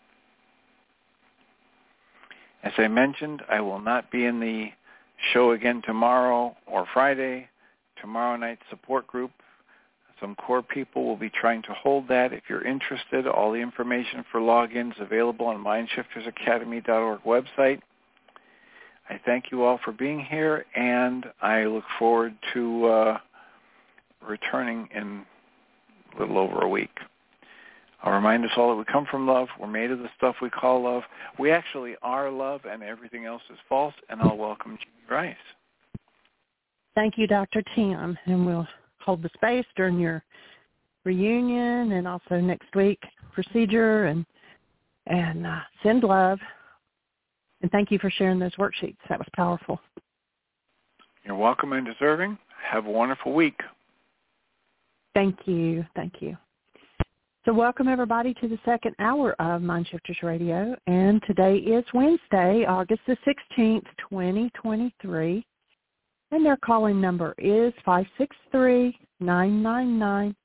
As 2.62 2.72
I 2.78 2.88
mentioned, 2.88 3.42
I 3.48 3.60
will 3.60 3.80
not 3.80 4.10
be 4.10 4.24
in 4.24 4.40
the 4.40 4.70
show 5.32 5.52
again 5.52 5.82
tomorrow 5.84 6.56
or 6.66 6.86
Friday. 6.92 7.48
Tomorrow 8.00 8.36
night's 8.36 8.62
support 8.70 9.06
group 9.06 9.30
some 10.22 10.36
core 10.36 10.62
people 10.62 11.04
will 11.04 11.16
be 11.16 11.28
trying 11.28 11.62
to 11.62 11.72
hold 11.74 12.06
that. 12.08 12.32
If 12.32 12.44
you're 12.48 12.64
interested, 12.64 13.26
all 13.26 13.50
the 13.50 13.58
information 13.58 14.24
for 14.30 14.40
logins 14.40 14.98
available 15.00 15.46
on 15.46 15.62
mindshiftersacademy.org 15.62 17.20
website. 17.24 17.80
I 19.10 19.20
thank 19.26 19.50
you 19.50 19.64
all 19.64 19.80
for 19.84 19.90
being 19.90 20.20
here, 20.20 20.64
and 20.76 21.26
I 21.42 21.64
look 21.64 21.84
forward 21.98 22.34
to 22.54 22.86
uh, 22.86 23.18
returning 24.26 24.88
in 24.94 25.24
a 26.14 26.20
little 26.20 26.38
over 26.38 26.60
a 26.60 26.68
week. 26.68 26.96
I'll 28.03 28.12
remind 28.12 28.44
us 28.44 28.50
all 28.57 28.70
that 28.70 28.76
we 28.76 28.84
come 28.84 29.07
from 29.11 29.26
love. 29.26 29.48
We're 29.61 29.68
made 29.68 29.90
of 29.90 30.00
the 30.00 30.11
stuff 30.16 30.36
we 30.42 30.50
call 30.50 30.82
love. 30.82 31.03
We 31.38 31.50
actually 31.50 31.94
are 32.03 32.30
love, 32.30 32.62
and 32.68 32.82
everything 32.82 33.26
else 33.26 33.42
is 33.50 33.59
false. 33.68 33.94
And 34.09 34.20
I'll 34.20 34.36
welcome 34.36 34.76
Jeanie 34.76 35.09
Ryce. 35.09 35.36
Thank 36.94 37.16
you, 37.16 37.26
Dr. 37.26 37.62
Tim, 37.74 38.18
and 38.26 38.44
we'll 38.44 38.66
hold 39.00 39.22
the 39.22 39.30
space 39.34 39.66
during 39.76 39.98
your 39.98 40.24
reunion 41.05 41.92
and 41.92 42.07
also 42.07 42.40
next 42.40 42.74
week 42.74 43.03
procedure 43.32 44.07
and 44.07 44.24
and 45.07 45.46
uh, 45.46 45.59
send 45.82 46.05
love 46.05 46.38
and 47.62 47.70
thank 47.72 47.90
you 47.90 47.98
for 47.98 48.11
sharing 48.11 48.38
those 48.38 48.55
worksheets 48.55 48.96
that 49.09 49.18
was 49.18 49.26
powerful 49.34 49.80
you're 51.24 51.34
welcome 51.34 51.72
and 51.72 51.86
deserving 51.86 52.38
have 52.62 52.86
a 52.86 52.90
wonderful 52.90 53.32
week 53.32 53.59
thank 55.14 55.36
you 55.46 55.84
thank 55.96 56.14
you 56.20 56.36
so 57.45 57.53
welcome 57.53 57.88
everybody 57.88 58.32
to 58.34 58.47
the 58.47 58.59
second 58.64 58.95
hour 59.01 59.34
of 59.40 59.62
Mind 59.62 59.88
Shifters 59.88 60.18
Radio 60.22 60.76
and 60.86 61.20
today 61.26 61.57
is 61.57 61.84
Wednesday 61.93 62.64
August 62.68 63.01
the 63.09 63.16
16th 63.26 63.86
2023 64.11 65.45
and 66.30 66.47
their 66.47 66.57
calling 66.59 67.01
number 67.01 67.34
is 67.38 67.72
five 67.84 68.07
six 68.16 68.36
three 68.53 68.97
nine 69.18 69.61
nine 69.61 69.99
nine 69.99 70.36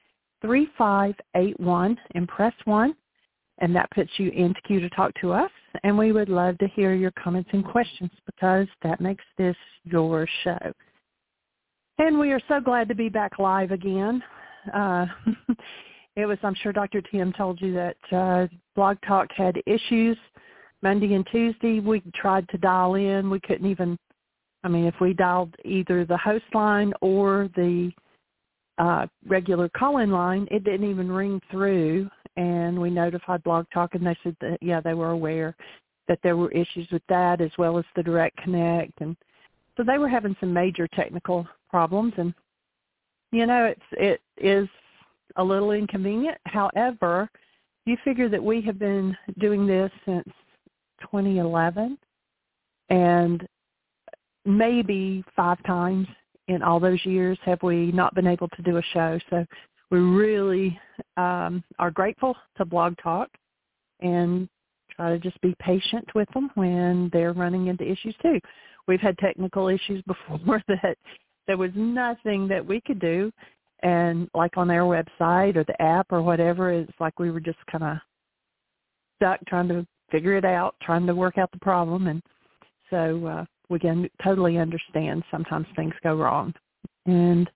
three 0.42 0.68
five 0.76 1.14
eight 1.36 1.60
one 1.60 1.98
and 2.16 2.28
press 2.28 2.54
1. 2.66 2.96
And 3.60 3.76
that 3.76 3.92
puts 3.92 4.10
you 4.18 4.30
into 4.32 4.60
queue 4.62 4.80
to 4.80 4.90
talk 4.90 5.12
to 5.22 5.34
us. 5.34 5.52
And 5.84 5.98
we 5.98 6.12
would 6.12 6.30
love 6.30 6.58
to 6.60 6.68
hear 6.76 6.94
your 6.94 7.12
comments 7.12 7.50
and 7.54 7.66
questions 7.66 8.12
because 8.26 8.68
that 8.84 9.02
makes 9.02 9.24
this 9.38 9.56
your 9.84 10.28
show. 10.44 10.74
And 11.98 12.20
we 12.20 12.32
are 12.32 12.42
so 12.48 12.60
glad 12.60 12.88
to 12.90 12.96
be 12.96 13.10
back 13.10 13.40
live 13.40 13.72
again. 13.72 14.22
Uh, 14.74 15.08
it 16.18 16.26
was, 16.26 16.38
I'm 16.44 16.56
sure 16.56 16.74
Dr. 16.74 17.02
Tim 17.02 17.32
told 17.32 17.62
you 17.62 17.74
that 17.74 17.98
uh, 18.12 18.48
Blog 18.76 18.98
Talk 19.08 19.30
had 19.36 19.62
issues 19.66 20.18
Monday 20.82 21.14
and 21.14 21.26
Tuesday. 21.32 21.80
We 21.80 22.02
tried 22.14 22.50
to 22.50 22.58
dial 22.58 22.96
in. 22.96 23.30
We 23.30 23.40
couldn't 23.40 23.70
even 23.70 23.98
I 24.64 24.70
mean, 24.70 24.86
if 24.86 24.96
we 25.00 25.14
dialed 25.14 25.56
either 25.64 26.04
the 26.04 26.18
host 26.18 26.44
line 26.54 26.92
or 27.02 27.50
the 27.56 27.92
uh, 28.78 29.08
regular 29.26 29.70
call-in 29.70 30.12
line, 30.12 30.48
it 30.52 30.64
didn't 30.64 30.90
even 30.90 31.10
ring 31.10 31.42
through. 31.50 32.10
And 32.36 32.80
we 32.80 32.90
notified 32.90 33.44
Blog 33.44 33.66
Talk, 33.74 33.96
and 33.96 34.06
they 34.06 34.18
said 34.24 34.36
that 34.42 34.58
yeah, 34.62 34.82
they 34.82 34.94
were 34.94 35.12
aware 35.12 35.56
that 36.10 36.20
there 36.22 36.38
were 36.38 36.52
issues 36.52 36.88
with 36.92 37.02
that 37.10 37.40
as 37.40 37.52
well 37.58 37.78
as 37.78 37.86
the 37.96 38.04
direct 38.04 38.38
connect. 38.38 39.00
And 39.02 39.16
so 39.78 39.84
they 39.84 39.98
were 39.98 40.10
having 40.10 40.36
some 40.40 40.54
major 40.54 40.88
technical 40.90 41.48
problems, 41.70 42.14
and 42.18 42.34
you 43.32 43.46
know, 43.46 43.66
it's 43.66 43.82
it 43.92 44.22
is 44.38 44.68
a 45.38 45.44
little 45.44 45.72
inconvenient. 45.72 46.38
However, 46.46 47.30
you 47.86 47.98
figure 48.04 48.30
that 48.30 48.44
we 48.44 48.62
have 48.62 48.78
been 48.78 49.16
doing 49.40 49.66
this 49.66 49.92
since 50.06 50.28
2011, 51.02 51.98
and 52.90 53.48
maybe 54.46 55.24
five 55.36 55.62
times 55.64 56.08
in 56.48 56.62
all 56.64 56.80
those 56.80 57.04
years 57.06 57.38
have 57.44 57.62
we 57.62 57.92
not 57.92 58.14
been 58.16 58.28
able 58.28 58.48
to 58.50 58.62
do 58.62 58.78
a 58.78 58.82
show. 58.94 59.20
So 59.30 59.46
we 59.92 60.00
really 60.00 60.80
um, 61.18 61.64
are 61.80 61.92
grateful 61.92 62.36
to 62.58 62.66
Blog 62.66 62.96
Talk 63.02 63.30
and 64.02 64.48
try 64.96 65.10
to 65.10 65.20
just 65.20 65.40
be 65.42 65.56
patient 65.60 66.08
with 66.16 66.28
them 66.34 66.50
when 66.56 67.10
they're 67.14 67.34
running 67.34 67.68
into 67.68 67.90
issues 67.90 68.16
too. 68.22 68.40
We've 68.88 69.02
had 69.02 69.18
technical 69.18 69.68
issues 69.68 70.02
before 70.08 70.64
that 70.68 70.98
there 71.48 71.58
was 71.58 71.72
nothing 71.76 72.48
that 72.50 72.66
we 72.66 72.82
could 72.82 73.00
do 73.00 73.32
and 73.84 74.30
like 74.34 74.58
on 74.58 74.68
their 74.68 74.84
website 74.84 75.56
or 75.56 75.64
the 75.64 75.82
app 75.82 76.08
or 76.12 76.22
whatever, 76.22 76.72
it's 76.72 76.92
like 77.00 77.20
we 77.20 77.32
were 77.32 77.40
just 77.40 77.60
kind 77.72 77.84
of 77.84 77.98
stuck 79.18 79.40
trying 79.48 79.68
to 79.68 79.86
figure 80.12 80.38
it 80.38 80.46
out, 80.46 80.76
trying 80.82 81.06
to 81.08 81.16
work 81.16 81.38
out 81.38 81.52
the 81.52 81.60
problem 81.60 82.08
and 82.08 82.22
so 82.90 83.26
uh 83.26 83.46
we 83.70 83.80
can 83.80 84.10
totally 84.24 84.58
understand 84.58 85.24
sometimes 85.30 85.68
things 85.76 85.94
go 86.04 86.16
wrong. 86.16 86.54
And 87.06 87.50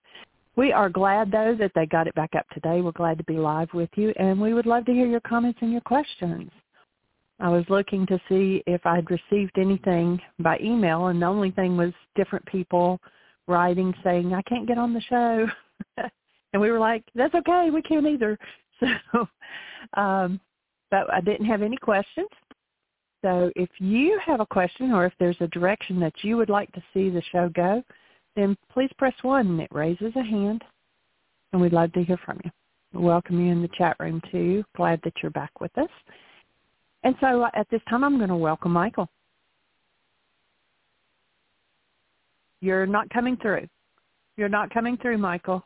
we 0.56 0.72
are 0.72 0.90
glad, 0.90 1.30
though, 1.30 1.56
that 1.58 1.72
they 1.74 1.86
got 1.86 2.06
it 2.06 2.14
back 2.14 2.34
up 2.36 2.46
today. 2.50 2.80
We're 2.82 2.92
glad 2.92 3.18
to 3.18 3.24
be 3.24 3.38
live 3.38 3.72
with 3.72 3.88
you, 3.96 4.12
and 4.18 4.40
we 4.40 4.52
would 4.52 4.66
love 4.66 4.84
to 4.86 4.92
hear 4.92 5.06
your 5.06 5.20
comments 5.20 5.58
and 5.62 5.72
your 5.72 5.80
questions. 5.80 6.50
I 7.40 7.48
was 7.48 7.64
looking 7.68 8.06
to 8.06 8.20
see 8.28 8.62
if 8.66 8.84
I'd 8.84 9.10
received 9.10 9.58
anything 9.58 10.20
by 10.38 10.58
email, 10.62 11.06
and 11.06 11.20
the 11.20 11.26
only 11.26 11.50
thing 11.50 11.76
was 11.76 11.92
different 12.14 12.44
people 12.46 13.00
writing 13.48 13.94
saying, 14.04 14.34
I 14.34 14.42
can't 14.42 14.68
get 14.68 14.78
on 14.78 14.92
the 14.92 15.00
show. 15.00 15.46
and 15.96 16.60
we 16.60 16.70
were 16.70 16.78
like, 16.78 17.04
that's 17.14 17.34
okay. 17.34 17.70
We 17.72 17.82
can't 17.82 18.06
either. 18.06 18.38
So, 19.12 19.28
um, 19.94 20.40
but 20.90 21.08
I 21.12 21.20
didn't 21.20 21.46
have 21.46 21.62
any 21.62 21.76
questions. 21.76 22.28
So 23.22 23.52
if 23.54 23.68
you 23.78 24.20
have 24.26 24.40
a 24.40 24.46
question 24.46 24.90
or 24.90 25.06
if 25.06 25.12
there's 25.20 25.36
a 25.38 25.46
direction 25.46 26.00
that 26.00 26.14
you 26.22 26.36
would 26.36 26.50
like 26.50 26.72
to 26.72 26.82
see 26.92 27.08
the 27.08 27.22
show 27.30 27.48
go, 27.48 27.84
then 28.34 28.56
please 28.72 28.90
press 28.98 29.14
1 29.22 29.46
and 29.46 29.60
it 29.60 29.68
raises 29.70 30.12
a 30.16 30.22
hand, 30.22 30.64
and 31.52 31.62
we'd 31.62 31.72
love 31.72 31.92
to 31.92 32.02
hear 32.02 32.18
from 32.24 32.40
you. 32.44 32.50
welcome 33.00 33.40
you 33.44 33.52
in 33.52 33.62
the 33.62 33.70
chat 33.78 33.96
room 34.00 34.20
too. 34.30 34.64
Glad 34.76 35.00
that 35.04 35.14
you're 35.22 35.30
back 35.30 35.60
with 35.60 35.76
us. 35.78 35.90
And 37.04 37.14
so 37.20 37.42
uh, 37.42 37.50
at 37.54 37.68
this 37.70 37.80
time, 37.88 38.04
I'm 38.04 38.16
going 38.16 38.28
to 38.28 38.36
welcome 38.36 38.72
Michael. 38.72 39.08
You're 42.60 42.86
not 42.86 43.10
coming 43.10 43.36
through. 43.36 43.68
You're 44.36 44.48
not 44.48 44.72
coming 44.72 44.96
through, 44.96 45.18
Michael. 45.18 45.64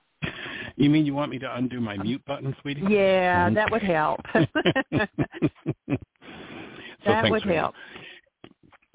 You 0.76 0.90
mean 0.90 1.06
you 1.06 1.14
want 1.14 1.30
me 1.30 1.38
to 1.38 1.56
undo 1.56 1.80
my 1.80 1.96
mute 1.96 2.22
button, 2.26 2.54
sweetie? 2.60 2.82
Yeah, 2.88 3.48
that 3.50 3.70
would 3.70 3.82
help. 3.82 4.20
So 7.04 7.12
that 7.12 7.30
would 7.30 7.42
help. 7.44 7.74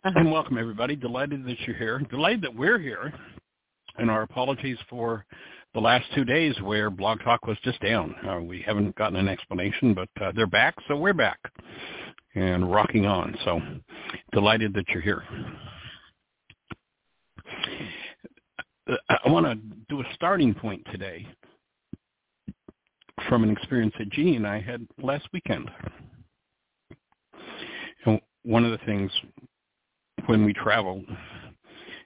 Uh-huh. 0.04 0.12
And 0.20 0.32
welcome 0.32 0.58
everybody. 0.58 0.98
Delighted 0.98 1.46
that 1.46 1.60
you're 1.62 1.78
here. 1.78 2.00
Delighted 2.10 2.42
that 2.42 2.54
we're 2.54 2.78
here. 2.78 3.14
And 3.98 4.12
our 4.12 4.24
apologies 4.24 4.78
for 4.90 5.26
the 5.74 5.80
last 5.80 6.06
two 6.14 6.26
days 6.26 6.60
where 6.62 6.90
Blog 6.90 7.22
Talk 7.24 7.48
was 7.48 7.58
just 7.64 7.80
down. 7.80 8.14
Uh, 8.28 8.42
we 8.42 8.62
haven't 8.62 8.96
gotten 8.96 9.16
an 9.16 9.30
explanation, 9.30 9.94
but 9.94 10.10
uh, 10.22 10.34
they're 10.36 10.48
back, 10.48 10.76
so 10.90 10.98
we're 10.98 11.14
back 11.14 11.40
and 12.36 12.70
rocking 12.70 13.06
on. 13.06 13.38
So 13.46 13.62
delighted 14.34 14.74
that 14.74 14.90
you're 14.90 15.02
here. 15.02 15.24
Uh, 18.90 18.96
I 19.26 19.30
want 19.30 19.46
to 19.46 19.56
do 19.88 20.02
a 20.02 20.14
starting 20.16 20.54
point 20.54 20.86
today 20.92 21.26
from 23.28 23.44
an 23.44 23.52
experience 23.52 23.94
that 23.98 24.10
Jeanie 24.10 24.36
and 24.36 24.48
I 24.48 24.60
had 24.60 24.86
last 25.02 25.28
weekend. 25.34 25.70
And 28.06 28.20
one 28.44 28.66
of 28.66 28.72
the 28.72 28.86
things 28.86 29.12
when 30.26 30.46
we 30.46 30.54
travel, 30.54 31.04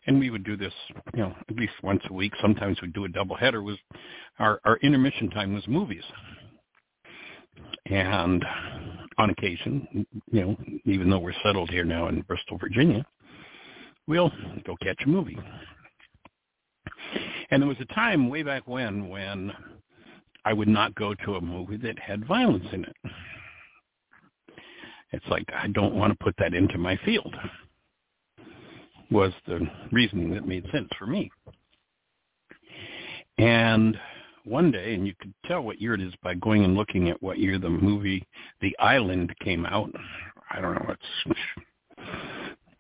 and 0.08 0.20
we 0.20 0.30
would 0.30 0.44
do 0.44 0.56
this, 0.56 0.74
you 1.14 1.22
know, 1.22 1.36
at 1.50 1.56
least 1.56 1.74
once 1.84 2.02
a 2.10 2.14
week. 2.14 2.34
Sometimes 2.42 2.82
we'd 2.82 2.94
do 2.94 3.06
a 3.06 3.10
double 3.10 3.36
header. 3.36 3.62
Was 3.64 3.78
our 4.40 4.60
our 4.66 4.78
intermission 4.78 5.30
time 5.30 5.54
was 5.54 5.68
movies, 5.68 6.04
and 7.88 8.44
on 9.18 9.30
occasion, 9.30 10.06
you 10.32 10.42
know, 10.42 10.58
even 10.86 11.10
though 11.10 11.20
we're 11.20 11.34
settled 11.44 11.70
here 11.70 11.86
now 11.86 12.08
in 12.08 12.22
Bristol, 12.22 12.58
Virginia, 12.58 13.06
we'll 14.08 14.32
go 14.66 14.76
catch 14.82 15.02
a 15.06 15.10
movie. 15.10 15.38
And 17.52 17.62
there 17.62 17.70
was 17.70 17.78
a 17.80 17.94
time 17.94 18.30
way 18.30 18.44
back 18.44 18.68
when 18.68 19.08
when 19.08 19.52
I 20.46 20.54
would 20.54 20.68
not 20.68 20.94
go 20.96 21.16
to 21.26 21.36
a 21.36 21.42
movie 21.42 21.78
that 21.78 21.98
had 21.98 22.26
violence 22.26 22.68
in 22.72 22.86
it. 22.86 22.96
It's 25.12 25.26
like 25.28 25.46
I 25.54 25.68
don't 25.68 25.96
want 25.96 26.12
to 26.14 26.24
put 26.24 26.36
that 26.38 26.54
into 26.54 26.78
my 26.78 26.98
field. 27.04 27.36
Was 29.12 29.34
the 29.48 29.68
reasoning 29.92 30.32
that 30.32 30.48
made 30.48 30.66
sense 30.72 30.90
for 30.98 31.08
me. 31.08 31.32
And 33.38 33.98
one 34.46 34.72
day, 34.72 34.94
and 34.94 35.08
you 35.08 35.14
could 35.20 35.34
tell 35.46 35.62
what 35.62 35.82
year 35.82 35.96
it 35.96 36.02
is 36.02 36.14
by 36.22 36.36
going 36.36 36.64
and 36.64 36.76
looking 36.76 37.10
at 37.10 37.22
what 37.22 37.40
year 37.40 37.58
the 37.58 37.70
movie 37.70 38.24
The 38.62 38.78
Island 38.80 39.34
came 39.44 39.66
out. 39.66 39.92
I 40.52 40.62
don't 40.62 40.76
know, 40.76 40.94
it's 40.94 41.40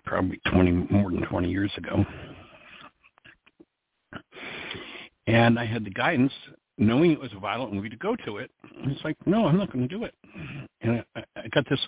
probably 0.05 0.39
20 0.51 0.71
more 0.91 1.11
than 1.11 1.25
20 1.25 1.49
years 1.49 1.71
ago. 1.77 2.05
And 5.27 5.57
I 5.57 5.65
had 5.65 5.83
the 5.83 5.89
guidance 5.89 6.33
knowing 6.77 7.11
it 7.11 7.19
was 7.19 7.31
a 7.33 7.39
violent 7.39 7.73
movie 7.73 7.89
to 7.89 7.95
go 7.97 8.15
to 8.25 8.37
it. 8.37 8.51
It's 8.83 9.03
like, 9.03 9.15
no, 9.25 9.45
I'm 9.45 9.57
not 9.57 9.71
going 9.71 9.87
to 9.87 9.95
do 9.95 10.03
it. 10.03 10.13
And 10.81 11.03
I, 11.15 11.23
I 11.37 11.47
got 11.53 11.67
this 11.69 11.79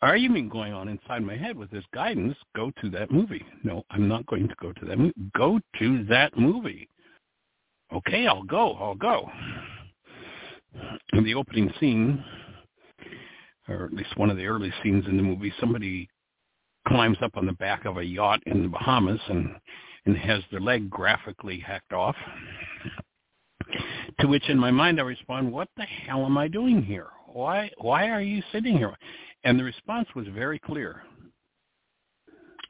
argument 0.00 0.50
going 0.50 0.72
on 0.72 0.88
inside 0.88 1.22
my 1.22 1.36
head 1.36 1.56
with 1.56 1.70
this 1.70 1.84
guidance, 1.94 2.36
go 2.56 2.72
to 2.82 2.90
that 2.90 3.10
movie. 3.10 3.44
No, 3.62 3.84
I'm 3.90 4.08
not 4.08 4.26
going 4.26 4.48
to 4.48 4.54
go 4.60 4.72
to 4.72 4.84
that 4.86 4.98
movie. 4.98 5.14
Go 5.36 5.60
to 5.78 6.04
that 6.06 6.36
movie. 6.36 6.88
Okay, 7.92 8.26
I'll 8.26 8.42
go. 8.42 8.72
I'll 8.74 8.94
go. 8.94 9.30
In 11.12 11.24
the 11.24 11.34
opening 11.34 11.72
scene, 11.78 12.24
or 13.68 13.84
at 13.84 13.92
least 13.92 14.16
one 14.16 14.30
of 14.30 14.36
the 14.36 14.46
early 14.46 14.72
scenes 14.82 15.04
in 15.06 15.16
the 15.16 15.22
movie, 15.22 15.52
somebody 15.60 16.08
climbs 16.88 17.18
up 17.22 17.36
on 17.36 17.46
the 17.46 17.52
back 17.52 17.84
of 17.84 17.98
a 17.98 18.04
yacht 18.04 18.42
in 18.46 18.62
the 18.62 18.68
Bahamas 18.68 19.20
and 19.28 19.54
and 20.04 20.16
has 20.16 20.42
their 20.50 20.60
leg 20.60 20.90
graphically 20.90 21.60
hacked 21.60 21.92
off. 21.92 22.16
To 24.20 24.26
which 24.26 24.48
in 24.48 24.58
my 24.58 24.70
mind 24.70 25.00
I 25.00 25.04
respond, 25.04 25.52
what 25.52 25.68
the 25.76 25.84
hell 25.84 26.24
am 26.24 26.36
I 26.36 26.48
doing 26.48 26.82
here? 26.82 27.08
Why, 27.26 27.70
why 27.78 28.10
are 28.10 28.20
you 28.20 28.42
sitting 28.52 28.76
here? 28.76 28.96
And 29.44 29.58
the 29.58 29.64
response 29.64 30.08
was 30.14 30.26
very 30.28 30.58
clear. 30.58 31.02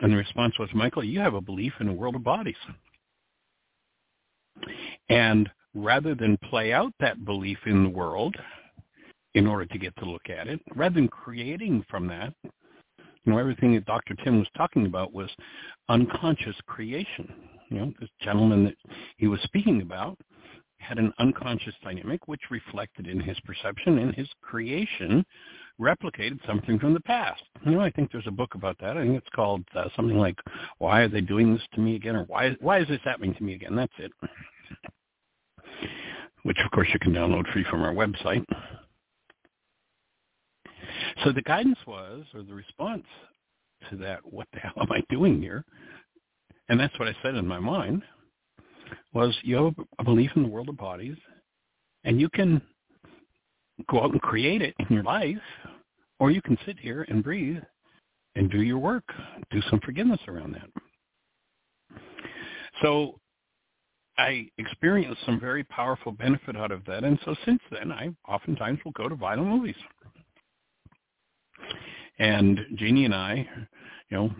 And 0.01 0.13
the 0.13 0.17
response 0.17 0.59
was, 0.59 0.69
Michael, 0.75 1.05
you 1.05 1.21
have 1.21 1.35
a 1.35 1.41
belief 1.41 1.73
in 1.81 1.89
a 1.89 1.93
world 1.93 2.17
of 2.17 2.25
bodies. 2.25 2.57
And 5.09 5.49
rather 5.75 6.15
than 6.15 6.37
play 6.49 6.73
out 6.73 6.93
that 7.01 7.25
belief 7.25 7.59
in 7.67 7.85
the 7.85 7.91
world 7.91 8.37
in 9.35 9.47
order 9.47 9.65
to 9.67 9.79
get 9.79 9.97
to 9.97 10.05
look 10.05 10.29
at 10.29 10.49
it, 10.49 10.61
rather 10.75 10.95
than 10.95 11.09
creating 11.09 11.85
from 11.89 12.07
that, 12.09 12.35
you 13.25 13.33
know, 13.33 13.39
everything 13.39 13.75
that 13.75 13.87
Dr. 13.87 14.15
Tim 14.25 14.39
was 14.39 14.49
talking 14.57 14.87
about 14.87 15.13
was 15.13 15.31
unconscious 15.89 16.57
creation. 16.67 17.33
You 17.69 17.79
know, 17.79 17.93
this 18.01 18.11
gentleman 18.21 18.65
that 18.65 18.75
he 19.17 19.29
was 19.29 19.41
speaking 19.43 19.81
about 19.81 20.19
had 20.83 20.99
an 20.99 21.13
unconscious 21.19 21.75
dynamic 21.83 22.29
which 22.29 22.51
reflected 22.51 23.07
in 23.07 23.21
his 23.21 23.39
perception 23.41 23.99
and 23.99 24.15
his 24.15 24.29
creation 24.43 25.25
replicated 25.81 26.45
something 26.47 26.79
from 26.79 26.95
the 26.95 27.01
past. 27.01 27.43
You 27.65 27.73
know, 27.73 27.81
I 27.81 27.91
think 27.91 28.13
there's 28.13 28.27
a 28.27 28.33
book 28.33 28.55
about 28.55 28.77
that. 28.81 28.97
I 28.97 29.03
think 29.03 29.17
it's 29.17 29.35
called 29.35 29.65
uh, 29.75 29.89
something 29.97 30.19
like 30.19 30.39
"Why 30.79 31.03
Are 31.03 31.09
They 31.09 31.21
Doing 31.21 31.55
This 31.55 31.63
to 31.75 31.81
Me 31.81 31.97
Again?" 31.97 32.17
or 32.17 32.25
"Why 32.25 32.57
Why 32.61 32.81
Is 32.81 32.89
This 32.89 33.01
Happening 33.05 33.35
to 33.35 33.43
Me 33.43 33.55
Again?" 33.55 33.75
That's 33.77 33.93
it. 33.99 34.13
Which, 36.43 36.59
of 36.65 36.71
course, 36.73 36.89
you 36.93 36.99
can 36.99 37.13
download 37.13 37.51
free 37.53 37.65
from 37.71 37.83
our 37.83 37.95
website. 37.95 38.45
So 41.25 41.31
the 41.33 41.43
guidance 41.43 41.79
was, 41.87 42.25
or 42.35 42.43
the 42.43 42.55
response 42.55 43.05
to 43.91 43.97
that, 43.99 44.21
"What 44.25 44.49
the 44.53 44.61
hell 44.61 44.75
am 44.77 44.91
I 44.93 45.03
doing 45.09 45.41
here?" 45.41 45.65
And 46.69 46.79
that's 46.79 46.99
what 46.99 47.09
I 47.09 47.17
said 47.23 47.35
in 47.35 47.47
my 47.47 47.59
mind 47.61 48.03
was 49.13 49.37
you 49.43 49.57
have 49.57 49.75
a 49.99 50.05
belief 50.05 50.31
in 50.37 50.43
the 50.43 50.49
world 50.49 50.69
of 50.69 50.77
bodies, 50.77 51.17
and 52.05 52.21
you 52.21 52.29
can 52.29 52.61
go 53.91 54.03
out 54.03 54.13
and 54.13 54.21
create 54.21 54.63
it 54.63 54.75
in 54.79 54.87
your 54.95 55.03
life, 55.03 55.37
or 56.19 56.31
you 56.31 56.43
can 56.43 56.59
sit 56.67 56.79
here 56.79 57.05
and 57.09 57.23
breathe 57.25 57.63
and 58.35 58.51
do 58.51 58.63
your 58.63 58.79
work, 58.79 59.05
do 59.51 59.61
some 59.71 59.81
forgiveness 59.81 60.21
around 60.29 60.55
that. 60.55 61.99
So 62.83 63.19
I 64.19 64.49
experienced 64.59 65.21
some 65.25 65.41
very 65.41 65.65
powerful 65.65 66.13
benefit 66.13 66.57
out 66.57 66.71
of 66.71 66.85
that, 66.87 67.05
and 67.05 67.19
so 67.25 67.35
since 67.45 67.61
then, 67.71 67.91
I 67.93 68.11
oftentimes 68.29 68.79
will 68.85 68.93
go 68.93 69.09
to 69.09 69.15
violent 69.15 69.49
movies. 69.49 69.77
And 72.19 72.61
Jeannie 72.77 73.05
and 73.05 73.15
I, 73.15 73.49
you 74.11 74.17
know, 74.17 74.31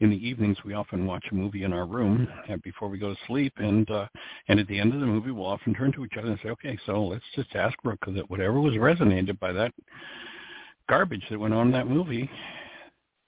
in 0.00 0.10
the 0.10 0.26
evenings 0.28 0.56
we 0.64 0.74
often 0.74 1.06
watch 1.06 1.24
a 1.30 1.34
movie 1.34 1.64
in 1.64 1.72
our 1.72 1.86
room 1.86 2.28
before 2.62 2.88
we 2.88 2.98
go 2.98 3.14
to 3.14 3.20
sleep 3.26 3.52
and 3.56 3.90
uh 3.90 4.06
and 4.48 4.58
at 4.58 4.66
the 4.68 4.78
end 4.78 4.92
of 4.92 5.00
the 5.00 5.06
movie 5.06 5.30
we'll 5.30 5.46
often 5.46 5.74
turn 5.74 5.92
to 5.92 6.04
each 6.04 6.16
other 6.18 6.28
and 6.28 6.38
say 6.42 6.50
okay 6.50 6.78
so 6.86 7.04
let's 7.04 7.24
just 7.34 7.54
ask 7.54 7.76
brooke 7.82 8.04
that 8.08 8.28
whatever 8.28 8.60
was 8.60 8.74
resonated 8.74 9.38
by 9.38 9.52
that 9.52 9.72
garbage 10.88 11.24
that 11.30 11.38
went 11.38 11.54
on 11.54 11.66
in 11.66 11.72
that 11.72 11.88
movie 11.88 12.28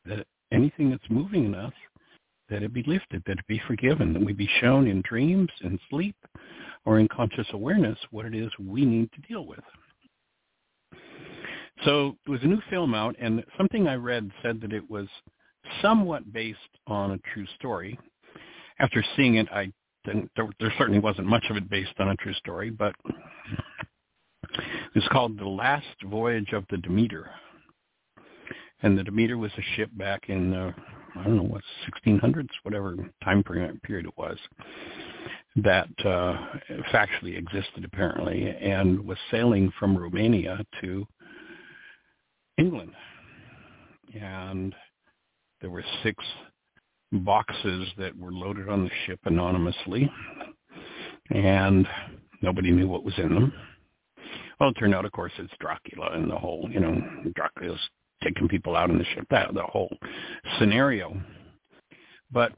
that 0.04 0.26
anything 0.52 0.90
that's 0.90 1.08
moving 1.08 1.46
in 1.46 1.54
us 1.54 1.72
that 2.48 2.62
it 2.62 2.72
be 2.72 2.82
lifted 2.86 3.22
that 3.26 3.38
it 3.38 3.46
be 3.46 3.60
forgiven 3.66 4.12
that 4.12 4.24
we 4.24 4.32
be 4.32 4.48
shown 4.60 4.86
in 4.86 5.02
dreams 5.02 5.50
and 5.62 5.78
sleep 5.90 6.16
or 6.86 7.00
in 7.00 7.08
conscious 7.08 7.46
awareness 7.52 7.98
what 8.10 8.24
it 8.24 8.34
is 8.34 8.50
we 8.64 8.84
need 8.84 9.10
to 9.12 9.20
deal 9.22 9.44
with. 9.44 9.60
So 11.84 12.16
it 12.26 12.30
was 12.30 12.40
a 12.42 12.46
new 12.46 12.60
film 12.70 12.94
out 12.94 13.14
and 13.20 13.44
something 13.58 13.86
i 13.86 13.94
read 13.94 14.30
said 14.42 14.60
that 14.62 14.72
it 14.72 14.88
was 14.88 15.06
somewhat 15.82 16.32
based 16.32 16.58
on 16.86 17.12
a 17.12 17.18
true 17.32 17.46
story. 17.58 17.98
After 18.78 19.04
seeing 19.16 19.36
it, 19.36 19.48
I 19.50 19.72
there, 20.06 20.48
there 20.60 20.72
certainly 20.78 21.00
wasn't 21.00 21.26
much 21.26 21.44
of 21.50 21.56
it 21.56 21.68
based 21.68 21.94
on 21.98 22.08
a 22.08 22.16
true 22.16 22.34
story, 22.34 22.70
but 22.70 22.94
it's 24.94 25.08
called 25.08 25.38
The 25.38 25.46
Last 25.46 25.86
Voyage 26.04 26.52
of 26.52 26.64
the 26.70 26.78
Demeter. 26.78 27.30
And 28.82 28.96
the 28.96 29.04
Demeter 29.04 29.38
was 29.38 29.50
a 29.58 29.76
ship 29.76 29.90
back 29.94 30.28
in, 30.28 30.52
uh, 30.52 30.72
I 31.16 31.24
don't 31.24 31.36
know, 31.36 31.42
what, 31.42 31.62
1600s, 32.06 32.48
whatever 32.62 32.96
time 33.24 33.42
period 33.42 34.06
it 34.06 34.16
was, 34.16 34.38
that 35.56 35.88
uh, 36.04 36.36
factually 36.92 37.36
existed 37.38 37.84
apparently, 37.84 38.48
and 38.60 39.00
was 39.00 39.18
sailing 39.30 39.72
from 39.78 39.96
Romania 39.96 40.64
to 40.82 41.06
England. 42.58 42.92
And 44.14 44.74
there 45.66 45.72
were 45.72 45.82
six 46.04 46.24
boxes 47.10 47.88
that 47.98 48.16
were 48.16 48.30
loaded 48.30 48.68
on 48.68 48.84
the 48.84 48.90
ship 49.04 49.18
anonymously, 49.24 50.08
and 51.30 51.88
nobody 52.40 52.70
knew 52.70 52.86
what 52.86 53.02
was 53.02 53.14
in 53.18 53.34
them. 53.34 53.52
Well, 54.60 54.68
it 54.68 54.74
turned 54.74 54.94
out, 54.94 55.04
of 55.04 55.10
course, 55.10 55.32
it's 55.38 55.52
Dracula 55.58 56.10
and 56.12 56.30
the 56.30 56.36
whole, 56.36 56.68
you 56.70 56.78
know, 56.78 56.96
Dracula's 57.34 57.80
taking 58.22 58.46
people 58.46 58.76
out 58.76 58.90
on 58.90 58.98
the 58.98 59.04
ship, 59.06 59.26
that 59.32 59.52
the 59.54 59.64
whole 59.64 59.90
scenario. 60.60 61.20
But 62.30 62.52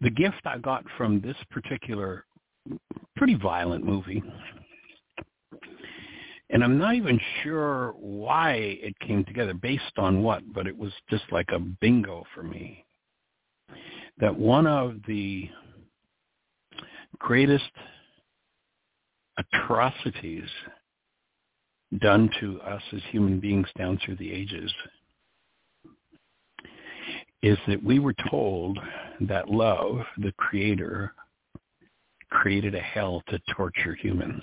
the 0.00 0.10
gift 0.10 0.42
I 0.44 0.58
got 0.58 0.84
from 0.98 1.20
this 1.20 1.36
particular 1.52 2.24
pretty 3.14 3.36
violent 3.36 3.84
movie 3.84 4.24
and 6.52 6.62
I'm 6.62 6.76
not 6.76 6.94
even 6.94 7.18
sure 7.42 7.94
why 7.98 8.52
it 8.52 8.98
came 9.00 9.24
together, 9.24 9.54
based 9.54 9.96
on 9.96 10.22
what, 10.22 10.42
but 10.52 10.66
it 10.66 10.76
was 10.76 10.92
just 11.08 11.24
like 11.32 11.48
a 11.50 11.58
bingo 11.58 12.24
for 12.34 12.42
me. 12.42 12.84
That 14.18 14.38
one 14.38 14.66
of 14.66 14.96
the 15.06 15.48
greatest 17.18 17.70
atrocities 19.38 20.48
done 22.00 22.30
to 22.40 22.60
us 22.60 22.82
as 22.92 23.00
human 23.10 23.40
beings 23.40 23.66
down 23.78 23.98
through 24.04 24.16
the 24.16 24.30
ages 24.30 24.72
is 27.42 27.58
that 27.66 27.82
we 27.82 27.98
were 27.98 28.14
told 28.30 28.78
that 29.20 29.48
love, 29.48 30.00
the 30.18 30.32
creator, 30.36 31.14
created 32.30 32.74
a 32.74 32.80
hell 32.80 33.22
to 33.28 33.38
torture 33.56 33.94
humans. 33.94 34.42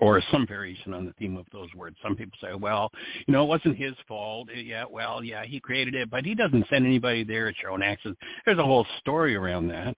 Or 0.00 0.22
some 0.30 0.46
variation 0.46 0.94
on 0.94 1.04
the 1.04 1.12
theme 1.14 1.36
of 1.36 1.46
those 1.52 1.68
words. 1.74 1.96
Some 2.02 2.16
people 2.16 2.36
say, 2.40 2.54
well, 2.54 2.90
you 3.26 3.32
know, 3.32 3.44
it 3.44 3.48
wasn't 3.48 3.76
his 3.76 3.94
fault. 4.08 4.48
Yeah, 4.54 4.84
well, 4.90 5.22
yeah, 5.22 5.44
he 5.44 5.60
created 5.60 5.94
it, 5.94 6.10
but 6.10 6.24
he 6.24 6.34
doesn't 6.34 6.66
send 6.70 6.86
anybody 6.86 7.24
there 7.24 7.48
It's 7.48 7.58
your 7.60 7.72
own 7.72 7.82
accident. 7.82 8.18
There's 8.44 8.58
a 8.58 8.64
whole 8.64 8.86
story 8.98 9.36
around 9.36 9.68
that. 9.68 9.96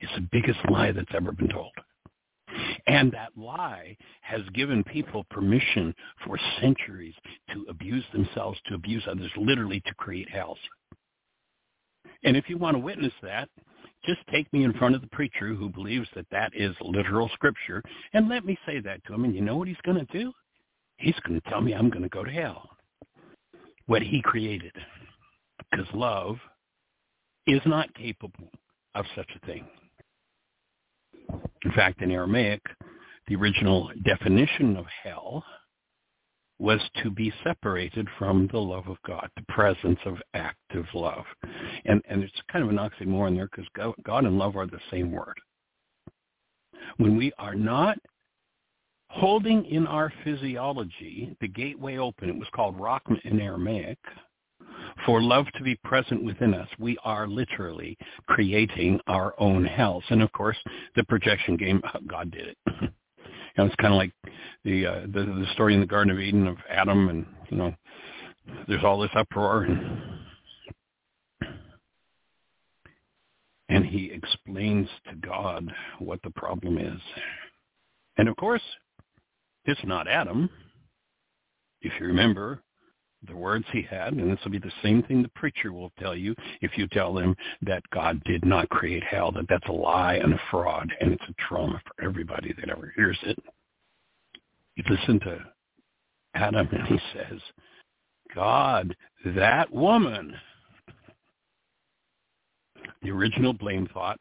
It's 0.00 0.14
the 0.14 0.28
biggest 0.30 0.58
lie 0.70 0.92
that's 0.92 1.14
ever 1.14 1.32
been 1.32 1.48
told. 1.48 1.72
And 2.86 3.10
that 3.12 3.32
lie 3.36 3.96
has 4.20 4.42
given 4.54 4.84
people 4.84 5.24
permission 5.30 5.94
for 6.24 6.38
centuries 6.60 7.14
to 7.52 7.66
abuse 7.68 8.04
themselves, 8.12 8.58
to 8.66 8.74
abuse 8.74 9.02
others, 9.10 9.30
literally 9.36 9.80
to 9.86 9.94
create 9.94 10.30
hells. 10.30 10.58
And 12.22 12.36
if 12.36 12.48
you 12.48 12.56
want 12.56 12.74
to 12.74 12.78
witness 12.78 13.12
that, 13.22 13.48
just 14.06 14.20
take 14.30 14.50
me 14.52 14.64
in 14.64 14.72
front 14.74 14.94
of 14.94 15.00
the 15.00 15.08
preacher 15.08 15.54
who 15.54 15.68
believes 15.68 16.08
that 16.14 16.26
that 16.30 16.52
is 16.54 16.74
literal 16.80 17.28
scripture 17.34 17.82
and 18.12 18.28
let 18.28 18.44
me 18.44 18.58
say 18.66 18.80
that 18.80 19.04
to 19.04 19.14
him. 19.14 19.24
And 19.24 19.34
you 19.34 19.40
know 19.40 19.56
what 19.56 19.68
he's 19.68 19.76
going 19.84 20.04
to 20.04 20.18
do? 20.18 20.32
He's 20.98 21.18
going 21.26 21.40
to 21.40 21.50
tell 21.50 21.60
me 21.60 21.72
I'm 21.72 21.90
going 21.90 22.02
to 22.02 22.08
go 22.08 22.24
to 22.24 22.30
hell. 22.30 22.70
What 23.86 24.02
he 24.02 24.22
created. 24.22 24.72
Because 25.70 25.86
love 25.92 26.36
is 27.46 27.60
not 27.66 27.92
capable 27.94 28.50
of 28.94 29.04
such 29.14 29.28
a 29.34 29.46
thing. 29.46 29.66
In 31.64 31.72
fact, 31.72 32.02
in 32.02 32.10
Aramaic, 32.10 32.62
the 33.28 33.36
original 33.36 33.90
definition 34.04 34.76
of 34.76 34.86
hell 35.02 35.44
was 36.58 36.80
to 37.02 37.10
be 37.10 37.32
separated 37.44 38.08
from 38.18 38.48
the 38.50 38.58
love 38.58 38.86
of 38.88 38.96
God, 39.06 39.28
the 39.36 39.44
presence 39.48 39.98
of 40.06 40.16
active 40.34 40.86
love. 40.94 41.24
And, 41.84 42.02
and 42.08 42.22
it's 42.22 42.32
kind 42.50 42.64
of 42.64 42.70
an 42.70 42.76
oxymoron 42.78 43.36
there 43.36 43.48
because 43.54 43.94
God 44.04 44.24
and 44.24 44.38
love 44.38 44.56
are 44.56 44.66
the 44.66 44.80
same 44.90 45.12
word. 45.12 45.38
When 46.96 47.16
we 47.16 47.32
are 47.38 47.54
not 47.54 47.98
holding 49.08 49.64
in 49.66 49.86
our 49.86 50.12
physiology 50.24 51.36
the 51.40 51.48
gateway 51.48 51.98
open, 51.98 52.28
it 52.28 52.38
was 52.38 52.48
called 52.54 52.78
Rachma 52.78 53.20
in 53.24 53.40
Aramaic, 53.40 53.98
for 55.04 55.22
love 55.22 55.46
to 55.56 55.62
be 55.62 55.76
present 55.84 56.22
within 56.24 56.54
us, 56.54 56.68
we 56.78 56.96
are 57.04 57.26
literally 57.26 57.96
creating 58.26 58.98
our 59.06 59.34
own 59.38 59.64
hells. 59.64 60.04
And 60.08 60.22
of 60.22 60.32
course, 60.32 60.56
the 60.94 61.04
projection 61.04 61.56
game, 61.56 61.82
God 62.06 62.30
did 62.30 62.48
it. 62.48 62.92
Know, 63.58 63.66
it's 63.66 63.76
kind 63.76 63.94
of 63.94 63.98
like 63.98 64.12
the, 64.64 64.86
uh, 64.86 65.00
the 65.02 65.24
the 65.24 65.46
story 65.52 65.74
in 65.74 65.80
the 65.80 65.86
Garden 65.86 66.12
of 66.12 66.20
Eden 66.20 66.46
of 66.46 66.56
Adam, 66.68 67.08
and 67.08 67.26
you 67.50 67.56
know, 67.56 67.74
there's 68.68 68.84
all 68.84 69.00
this 69.00 69.10
uproar, 69.14 69.64
and 69.64 70.02
and 73.68 73.86
he 73.86 74.10
explains 74.12 74.88
to 75.08 75.16
God 75.16 75.72
what 75.98 76.20
the 76.22 76.30
problem 76.30 76.78
is, 76.78 77.00
and 78.16 78.28
of 78.28 78.36
course, 78.36 78.62
it's 79.64 79.84
not 79.84 80.08
Adam. 80.08 80.50
If 81.82 81.92
you 82.00 82.06
remember, 82.06 82.62
the 83.26 83.36
words 83.36 83.64
he 83.72 83.82
had, 83.82 84.12
and 84.12 84.30
this 84.30 84.38
will 84.44 84.52
be 84.52 84.58
the 84.58 84.70
same 84.82 85.02
thing 85.02 85.22
the 85.22 85.28
preacher 85.30 85.72
will 85.72 85.90
tell 85.98 86.14
you 86.14 86.34
if 86.60 86.76
you 86.76 86.86
tell 86.88 87.14
them 87.14 87.34
that 87.62 87.82
God 87.90 88.22
did 88.24 88.44
not 88.44 88.68
create 88.68 89.02
hell, 89.02 89.32
that 89.32 89.48
that's 89.48 89.68
a 89.68 89.72
lie 89.72 90.14
and 90.14 90.34
a 90.34 90.40
fraud, 90.50 90.92
and 91.00 91.12
it's 91.12 91.24
a 91.28 91.34
trauma 91.48 91.80
for 91.84 92.04
everybody 92.04 92.54
that 92.58 92.68
ever 92.68 92.92
hears 92.94 93.18
it. 93.22 93.38
You 94.76 94.84
listen 94.88 95.18
to 95.20 95.38
Adam, 96.34 96.68
and 96.70 96.86
he 96.86 96.98
says, 97.14 97.40
God, 98.34 98.94
that 99.24 99.72
woman, 99.72 100.34
the 103.02 103.10
original 103.10 103.54
blame 103.54 103.88
thought, 103.92 104.20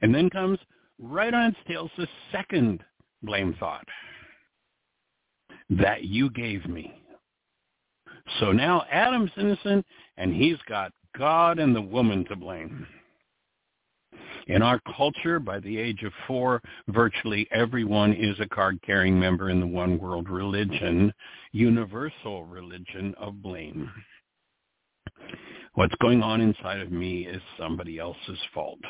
and 0.00 0.14
then 0.14 0.30
comes 0.30 0.58
right 1.00 1.34
on 1.34 1.48
its 1.50 1.58
tails 1.66 1.90
the 1.98 2.06
second 2.30 2.82
blame 3.22 3.54
thought, 3.58 3.86
that 5.70 6.04
you 6.04 6.30
gave 6.30 6.66
me 6.66 7.01
so 8.40 8.52
now 8.52 8.84
Adam's 8.90 9.30
innocent, 9.36 9.84
and 10.16 10.34
he's 10.34 10.58
got 10.68 10.92
God 11.16 11.58
and 11.58 11.74
the 11.74 11.82
woman 11.82 12.24
to 12.26 12.36
blame. 12.36 12.86
In 14.48 14.62
our 14.62 14.80
culture, 14.96 15.38
by 15.38 15.60
the 15.60 15.78
age 15.78 16.02
of 16.02 16.12
four, 16.26 16.60
virtually 16.88 17.46
everyone 17.52 18.12
is 18.12 18.38
a 18.40 18.48
card-carrying 18.48 19.18
member 19.18 19.50
in 19.50 19.60
the 19.60 19.66
one 19.66 19.98
world 19.98 20.28
religion, 20.28 21.12
universal 21.52 22.44
religion 22.44 23.14
of 23.18 23.40
blame. 23.42 23.90
What's 25.74 25.94
going 26.00 26.22
on 26.22 26.40
inside 26.40 26.80
of 26.80 26.90
me 26.90 27.26
is 27.26 27.40
somebody 27.58 27.98
else's 27.98 28.38
fault. 28.52 28.80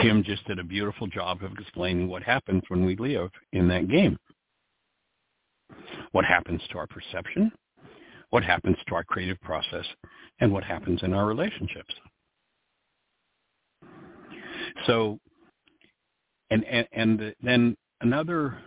Tim 0.00 0.24
just 0.24 0.44
did 0.46 0.58
a 0.58 0.64
beautiful 0.64 1.06
job 1.06 1.42
of 1.42 1.52
explaining 1.52 2.08
what 2.08 2.22
happens 2.22 2.62
when 2.68 2.84
we 2.84 2.96
live 2.96 3.30
in 3.52 3.68
that 3.68 3.88
game 3.88 4.18
what 6.12 6.24
happens 6.24 6.60
to 6.70 6.78
our 6.78 6.86
perception, 6.86 7.52
what 8.30 8.44
happens 8.44 8.76
to 8.88 8.94
our 8.94 9.04
creative 9.04 9.40
process, 9.40 9.84
and 10.40 10.52
what 10.52 10.64
happens 10.64 11.02
in 11.02 11.12
our 11.12 11.26
relationships. 11.26 11.94
So, 14.86 15.18
and, 16.50 16.64
and, 16.64 16.86
and 16.92 17.34
then 17.42 17.76
another 18.00 18.58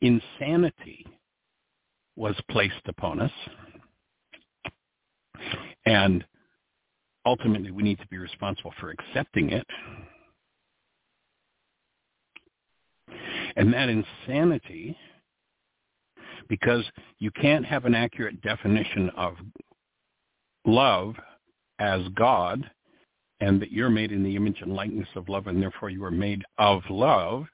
insanity 0.00 1.06
was 2.16 2.34
placed 2.50 2.74
upon 2.86 3.20
us. 3.20 3.32
And 5.86 6.24
ultimately, 7.24 7.70
we 7.70 7.82
need 7.82 7.98
to 8.00 8.08
be 8.08 8.18
responsible 8.18 8.74
for 8.80 8.90
accepting 8.90 9.50
it. 9.50 9.66
And 13.56 13.72
that 13.72 13.88
insanity 13.88 14.96
because 16.48 16.84
you 17.18 17.30
can't 17.30 17.64
have 17.64 17.84
an 17.84 17.94
accurate 17.94 18.40
definition 18.42 19.10
of 19.16 19.34
love 20.64 21.14
as 21.78 22.02
God 22.14 22.68
and 23.40 23.60
that 23.62 23.70
you're 23.70 23.90
made 23.90 24.12
in 24.12 24.22
the 24.22 24.34
image 24.34 24.60
and 24.60 24.74
likeness 24.74 25.08
of 25.14 25.28
love 25.28 25.46
and 25.46 25.62
therefore 25.62 25.90
you 25.90 26.04
are 26.04 26.10
made 26.10 26.44
of 26.58 26.82
love. 26.90 27.44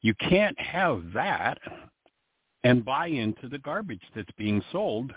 You 0.00 0.14
can't 0.14 0.58
have 0.60 1.02
that 1.14 1.58
and 2.64 2.84
buy 2.84 3.08
into 3.08 3.48
the 3.48 3.58
garbage 3.58 4.02
that's 4.14 4.30
being 4.36 4.62
sold 4.70 5.12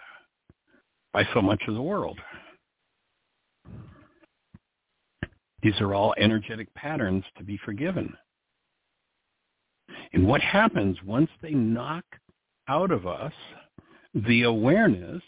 by 1.13 1.27
so 1.33 1.41
much 1.41 1.61
of 1.67 1.75
the 1.75 1.81
world. 1.81 2.19
These 5.61 5.79
are 5.79 5.93
all 5.93 6.13
energetic 6.17 6.71
patterns 6.75 7.23
to 7.37 7.43
be 7.43 7.57
forgiven. 7.65 8.13
And 10.13 10.27
what 10.27 10.41
happens 10.41 10.97
once 11.03 11.29
they 11.41 11.51
knock 11.51 12.05
out 12.67 12.91
of 12.91 13.07
us 13.07 13.33
the 14.13 14.43
awareness 14.43 15.21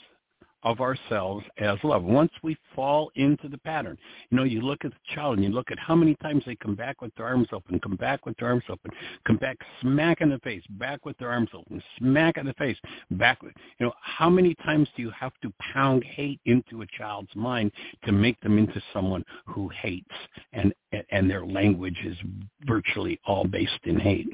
of 0.64 0.82
ourselves 0.82 1.46
as 1.60 1.78
love. 1.84 2.04
Once 2.04 2.32
we 2.42 2.58
fall 2.76 3.12
into 3.16 3.48
the 3.48 3.58
pattern, 3.60 3.98
you 4.30 4.38
know, 4.38 4.44
you 4.44 4.62
look 4.62 4.84
at 4.84 4.92
the 4.92 5.16
child 5.16 5.36
and 5.36 5.44
you 5.46 5.52
look 5.52 5.72
at 5.72 5.80
how 5.80 5.96
many 5.96 6.16
times 6.16 6.44
they 6.46 6.56
come 6.56 6.76
back 6.76 7.02
with 7.02 7.14
their 7.16 7.28
arms 7.28 7.48
open, 7.54 7.80
come 7.80 7.96
back 7.96 8.26
with 8.26 8.36
their 8.38 8.50
arms 8.50 8.64
open, 8.70 8.92
come 9.26 9.38
back 9.38 9.58
smack 9.82 10.20
in 10.22 10.30
the 10.30 10.40
face, 10.40 10.64
back 10.72 11.06
with 11.06 11.18
their 11.20 11.30
arms 11.30 11.50
open, 11.54 11.82
smack 12.00 12.38
in 12.38 12.46
the 12.46 12.54
face, 12.56 12.78
back. 13.12 13.42
With, 13.44 13.54
you 13.80 13.86
know, 13.86 13.94
how 14.02 14.30
many 14.30 14.56
times 14.56 14.90
do 14.96 15.04
you 15.04 15.12
have 15.12 15.34
to 15.44 15.54
pound 15.74 16.04
hate 16.04 16.42
into 16.46 16.82
a 16.82 16.88
child's 16.98 17.34
mind 17.36 17.72
to 18.06 18.12
make 18.12 18.40
them 18.42 18.58
into 18.58 18.82
someone 18.92 19.24
who 19.46 19.70
hates 19.70 20.06
and 20.54 20.74
and 21.12 21.30
their 21.30 21.46
language 21.46 21.98
is 22.04 22.18
virtually 22.66 23.20
all 23.26 23.46
based 23.46 23.80
in 23.84 24.00
hate? 24.00 24.28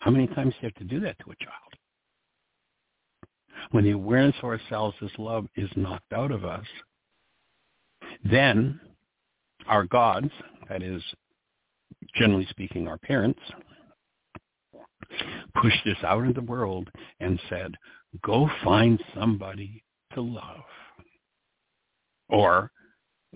How 0.00 0.10
many 0.10 0.26
times 0.26 0.54
do 0.54 0.66
you 0.66 0.72
have 0.74 0.74
to 0.74 0.84
do 0.84 1.00
that 1.00 1.18
to 1.20 1.30
a 1.30 1.36
child? 1.36 1.79
When 3.70 3.84
the 3.84 3.90
awareness 3.90 4.36
of 4.42 4.50
ourselves 4.50 4.96
as 5.02 5.10
love 5.18 5.46
is 5.56 5.68
knocked 5.76 6.12
out 6.12 6.30
of 6.30 6.44
us, 6.44 6.66
then 8.24 8.80
our 9.66 9.84
gods, 9.84 10.30
that 10.68 10.82
is, 10.82 11.02
generally 12.14 12.46
speaking, 12.50 12.88
our 12.88 12.98
parents, 12.98 13.40
pushed 15.60 15.86
us 15.86 16.02
out 16.04 16.24
in 16.24 16.32
the 16.32 16.42
world 16.42 16.88
and 17.20 17.40
said, 17.48 17.74
go 18.22 18.48
find 18.64 19.02
somebody 19.14 19.82
to 20.14 20.20
love. 20.20 20.64
Or 22.28 22.70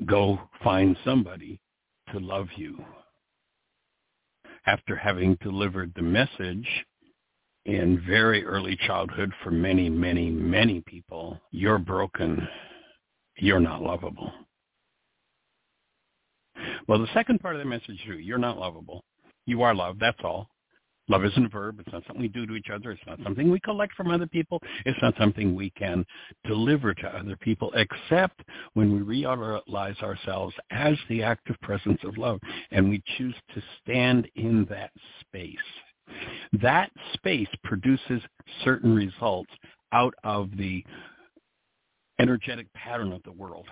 go 0.06 0.38
find 0.62 0.96
somebody 1.04 1.60
to 2.12 2.18
love 2.18 2.48
you. 2.56 2.84
After 4.66 4.96
having 4.96 5.36
delivered 5.42 5.92
the 5.94 6.02
message 6.02 6.68
in 7.66 8.02
very 8.06 8.44
early 8.44 8.76
childhood 8.86 9.32
for 9.42 9.50
many, 9.50 9.88
many, 9.88 10.30
many 10.30 10.82
people, 10.86 11.38
you're 11.50 11.78
broken. 11.78 12.46
You're 13.38 13.60
not 13.60 13.82
lovable. 13.82 14.30
Well, 16.86 16.98
the 16.98 17.08
second 17.14 17.40
part 17.40 17.56
of 17.56 17.60
the 17.60 17.68
message 17.68 18.00
is. 18.08 18.20
You're 18.20 18.38
not 18.38 18.58
lovable. 18.58 19.02
You 19.46 19.62
are 19.62 19.74
loved. 19.74 20.00
That's 20.00 20.20
all. 20.22 20.48
Love 21.08 21.24
isn't 21.24 21.44
a 21.44 21.48
verb. 21.48 21.80
It's 21.80 21.92
not 21.92 22.02
something 22.06 22.22
we 22.22 22.28
do 22.28 22.46
to 22.46 22.54
each 22.54 22.70
other. 22.72 22.90
It's 22.90 23.02
not 23.06 23.18
something 23.22 23.50
we 23.50 23.60
collect 23.60 23.94
from 23.94 24.10
other 24.10 24.26
people. 24.26 24.58
It's 24.86 24.98
not 25.02 25.14
something 25.18 25.54
we 25.54 25.70
can 25.70 26.04
deliver 26.46 26.94
to 26.94 27.08
other 27.08 27.36
people, 27.36 27.72
except 27.74 28.42
when 28.72 28.92
we 28.92 29.02
realize 29.02 29.96
ourselves 30.02 30.54
as 30.70 30.96
the 31.10 31.22
active 31.22 31.56
presence 31.60 32.00
of 32.04 32.16
love 32.16 32.40
and 32.70 32.88
we 32.88 33.02
choose 33.18 33.34
to 33.54 33.62
stand 33.82 34.28
in 34.36 34.66
that 34.70 34.90
space 35.20 35.58
that 36.60 36.90
space 37.14 37.48
produces 37.64 38.20
certain 38.64 38.94
results 38.94 39.50
out 39.92 40.14
of 40.24 40.50
the 40.56 40.84
energetic 42.20 42.72
pattern 42.74 43.12
of 43.12 43.22
the 43.24 43.32
world. 43.32 43.66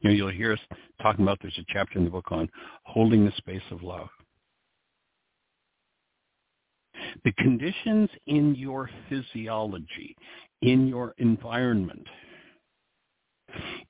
You 0.00 0.10
know, 0.10 0.16
you'll 0.16 0.30
hear 0.30 0.52
us 0.52 0.60
talking 1.00 1.24
about, 1.24 1.38
there's 1.40 1.58
a 1.58 1.64
chapter 1.68 1.98
in 1.98 2.04
the 2.04 2.10
book 2.10 2.30
on 2.30 2.48
holding 2.84 3.24
the 3.24 3.32
space 3.36 3.62
of 3.70 3.82
love. 3.82 4.08
The 7.24 7.32
conditions 7.32 8.10
in 8.26 8.54
your 8.54 8.90
physiology, 9.08 10.16
in 10.62 10.86
your 10.86 11.14
environment, 11.18 12.06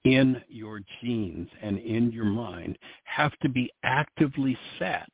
in 0.04 0.40
your 0.48 0.80
genes 1.00 1.48
and 1.62 1.78
in 1.78 2.12
your 2.12 2.24
mind 2.24 2.78
have 3.04 3.32
to 3.42 3.48
be 3.48 3.70
actively 3.82 4.56
set 4.78 5.08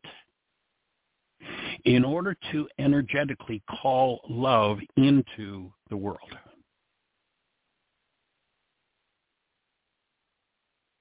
in 1.84 2.04
order 2.04 2.36
to 2.52 2.68
energetically 2.78 3.62
call 3.80 4.20
love 4.28 4.78
into 4.96 5.72
the 5.88 5.96
world. 5.96 6.36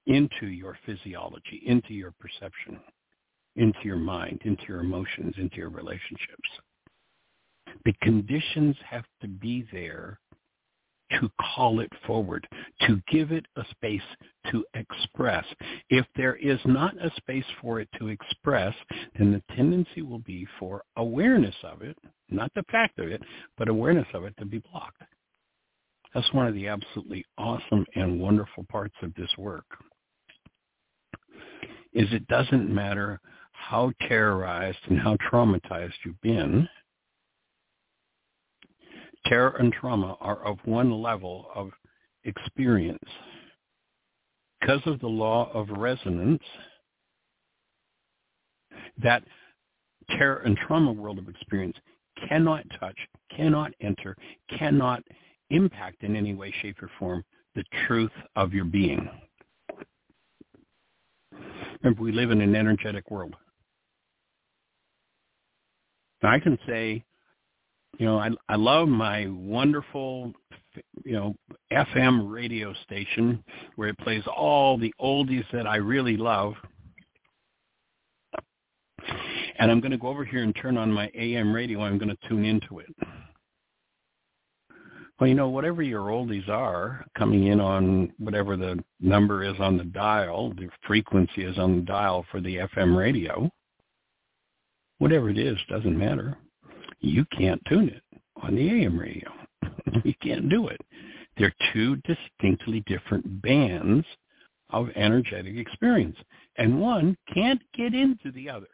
Into 0.07 0.47
your 0.47 0.77
physiology, 0.85 1.61
into 1.65 1.93
your 1.93 2.13
perception, 2.19 2.79
into 3.55 3.79
your 3.83 3.97
mind, 3.97 4.41
into 4.45 4.63
your 4.67 4.79
emotions, 4.79 5.35
into 5.37 5.57
your 5.57 5.69
relationships. 5.69 6.49
The 7.85 7.93
conditions 8.01 8.75
have 8.89 9.05
to 9.21 9.27
be 9.27 9.67
there 9.71 10.19
to 11.19 11.29
call 11.41 11.79
it 11.79 11.91
forward, 12.05 12.47
to 12.81 13.01
give 13.09 13.31
it 13.31 13.45
a 13.55 13.63
space 13.71 14.01
to 14.51 14.65
express. 14.73 15.45
If 15.89 16.05
there 16.15 16.35
is 16.35 16.59
not 16.65 16.95
a 16.97 17.11
space 17.17 17.45
for 17.61 17.79
it 17.79 17.89
to 17.99 18.07
express, 18.07 18.75
then 19.17 19.31
the 19.31 19.55
tendency 19.55 20.01
will 20.01 20.19
be 20.19 20.47
for 20.59 20.83
awareness 20.97 21.55
of 21.63 21.81
it, 21.81 21.97
not 22.29 22.51
the 22.55 22.63
fact 22.71 22.99
of 22.99 23.07
it, 23.07 23.21
but 23.57 23.69
awareness 23.69 24.07
of 24.13 24.23
it 24.25 24.35
to 24.37 24.45
be 24.45 24.61
blocked. 24.71 25.01
That's 26.13 26.31
one 26.33 26.47
of 26.47 26.55
the 26.55 26.67
absolutely 26.67 27.25
awesome 27.37 27.85
and 27.95 28.19
wonderful 28.19 28.65
parts 28.69 28.95
of 29.03 29.13
this 29.15 29.29
work. 29.37 29.65
Is 31.93 32.07
it 32.11 32.27
doesn't 32.27 32.73
matter 32.73 33.19
how 33.51 33.91
terrorized 34.07 34.79
and 34.89 34.99
how 34.99 35.17
traumatized 35.17 35.93
you've 36.05 36.21
been, 36.21 36.67
terror 39.25 39.55
and 39.59 39.71
trauma 39.73 40.17
are 40.19 40.43
of 40.45 40.57
one 40.65 41.01
level 41.01 41.47
of 41.55 41.71
experience. 42.23 42.99
Because 44.59 44.81
of 44.85 44.99
the 44.99 45.07
law 45.07 45.51
of 45.53 45.69
resonance, 45.69 46.43
that 49.01 49.23
terror 50.09 50.41
and 50.45 50.57
trauma 50.57 50.91
world 50.91 51.17
of 51.17 51.29
experience 51.29 51.77
cannot 52.27 52.65
touch, 52.79 52.97
cannot 53.35 53.71
enter, 53.81 54.15
cannot 54.57 55.03
impact 55.49 56.03
in 56.03 56.15
any 56.15 56.33
way, 56.33 56.53
shape, 56.61 56.81
or 56.81 56.89
form 56.99 57.23
the 57.55 57.63
truth 57.87 58.11
of 58.35 58.53
your 58.53 58.65
being. 58.65 59.09
Remember, 61.81 62.01
we 62.01 62.11
live 62.11 62.31
in 62.31 62.41
an 62.41 62.55
energetic 62.55 63.09
world. 63.09 63.35
Now, 66.21 66.31
I 66.31 66.39
can 66.39 66.59
say 66.67 67.03
you 67.99 68.05
know, 68.05 68.17
I 68.17 68.29
I 68.47 68.55
love 68.55 68.87
my 68.87 69.27
wonderful, 69.27 70.33
you 71.03 71.11
know, 71.13 71.35
FM 71.71 72.31
radio 72.31 72.73
station 72.85 73.43
where 73.75 73.89
it 73.89 73.97
plays 73.99 74.23
all 74.25 74.77
the 74.77 74.93
oldies 74.99 75.43
that 75.51 75.67
I 75.67 75.75
really 75.75 76.15
love. 76.15 76.53
And 79.59 79.69
I'm 79.69 79.81
going 79.81 79.91
to 79.91 79.97
go 79.97 80.07
over 80.07 80.23
here 80.23 80.43
and 80.43 80.55
turn 80.55 80.77
on 80.77 80.91
my 80.91 81.11
AM 81.13 81.53
radio. 81.53 81.81
I'm 81.81 81.97
going 81.97 82.09
to 82.09 82.29
tune 82.29 82.45
into 82.45 82.79
it. 82.79 82.87
Well, 85.19 85.27
you 85.27 85.35
know, 85.35 85.49
whatever 85.49 85.81
your 85.81 86.07
oldies 86.07 86.47
are 86.47 87.05
coming 87.17 87.47
in 87.47 87.59
on 87.59 88.13
whatever 88.19 88.55
the 88.55 88.81
number 89.01 89.43
is 89.43 89.59
on 89.59 89.77
the 89.77 89.83
dial, 89.83 90.53
the 90.53 90.69
frequency 90.87 91.43
is 91.43 91.57
on 91.57 91.75
the 91.75 91.81
dial 91.81 92.25
for 92.31 92.39
the 92.39 92.55
FM 92.55 92.95
radio, 92.95 93.49
whatever 94.99 95.29
it 95.29 95.37
is, 95.37 95.57
doesn't 95.67 95.97
matter 95.97 96.37
you 96.99 97.25
can't 97.37 97.61
tune 97.67 97.89
it 97.89 98.03
on 98.41 98.55
the 98.55 98.69
AM 98.69 98.99
radio. 98.99 99.29
you 100.03 100.13
can't 100.21 100.49
do 100.49 100.67
it. 100.67 100.79
They're 101.37 101.53
two 101.73 101.97
distinctly 101.97 102.81
different 102.81 103.41
bands 103.41 104.05
of 104.71 104.89
energetic 104.95 105.55
experience, 105.57 106.17
and 106.57 106.79
one 106.79 107.17
can't 107.33 107.61
get 107.75 107.93
into 107.93 108.31
the 108.31 108.49
other. 108.49 108.67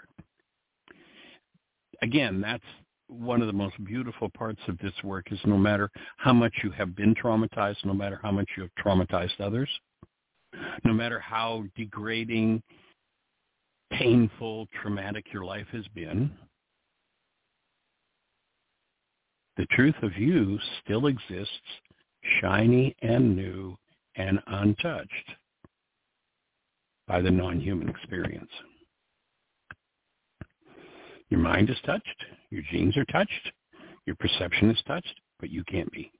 Again, 2.01 2.41
that's 2.41 2.63
one 3.07 3.41
of 3.41 3.47
the 3.47 3.53
most 3.53 3.81
beautiful 3.85 4.29
parts 4.35 4.59
of 4.67 4.77
this 4.79 4.93
work 5.03 5.31
is 5.31 5.39
no 5.45 5.57
matter 5.57 5.89
how 6.17 6.33
much 6.33 6.53
you 6.63 6.71
have 6.71 6.95
been 6.95 7.13
traumatized, 7.15 7.85
no 7.85 7.93
matter 7.93 8.19
how 8.21 8.31
much 8.31 8.47
you 8.57 8.63
have 8.63 8.71
traumatized 8.83 9.39
others, 9.39 9.69
no 10.83 10.93
matter 10.93 11.19
how 11.19 11.63
degrading, 11.75 12.61
painful, 13.91 14.67
traumatic 14.81 15.25
your 15.31 15.45
life 15.45 15.67
has 15.71 15.87
been, 15.93 16.31
the 19.57 19.65
truth 19.67 19.95
of 20.01 20.17
you 20.17 20.59
still 20.83 21.07
exists, 21.07 21.49
shiny 22.41 22.95
and 23.01 23.35
new 23.35 23.77
and 24.15 24.39
untouched 24.47 25.31
by 27.07 27.21
the 27.21 27.31
non-human 27.31 27.89
experience. 27.89 28.49
Your 31.29 31.39
mind 31.39 31.69
is 31.69 31.77
touched, 31.85 32.25
Your 32.49 32.63
genes 32.71 32.97
are 32.97 33.05
touched. 33.05 33.51
Your 34.05 34.15
perception 34.17 34.69
is 34.69 34.81
touched, 34.87 35.19
but 35.39 35.49
you 35.49 35.63
can't 35.63 35.91
be. 35.91 36.11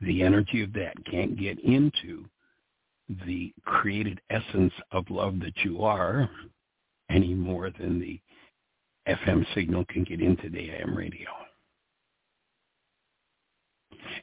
The 0.00 0.22
energy 0.22 0.62
of 0.62 0.72
that 0.72 0.94
can't 1.08 1.38
get 1.38 1.58
into 1.60 2.24
the 3.24 3.52
created 3.64 4.20
essence 4.30 4.72
of 4.90 5.08
love 5.10 5.38
that 5.40 5.56
you 5.64 5.82
are 5.82 6.28
any 7.08 7.34
more 7.34 7.70
than 7.70 8.00
the 8.00 8.20
FM 9.08 9.46
signal 9.54 9.84
can 9.88 10.02
get 10.02 10.20
into 10.20 10.48
the 10.48 10.70
AM 10.70 10.96
radio. 10.96 11.28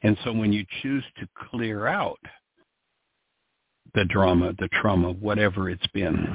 And 0.04 0.18
so 0.22 0.32
when 0.34 0.52
you 0.52 0.66
choose 0.82 1.02
to 1.18 1.26
clear 1.50 1.86
out 1.86 2.20
the 3.94 4.04
drama, 4.04 4.52
the 4.58 4.68
trauma, 4.68 5.12
whatever 5.12 5.70
it's 5.70 5.86
been, 5.94 6.28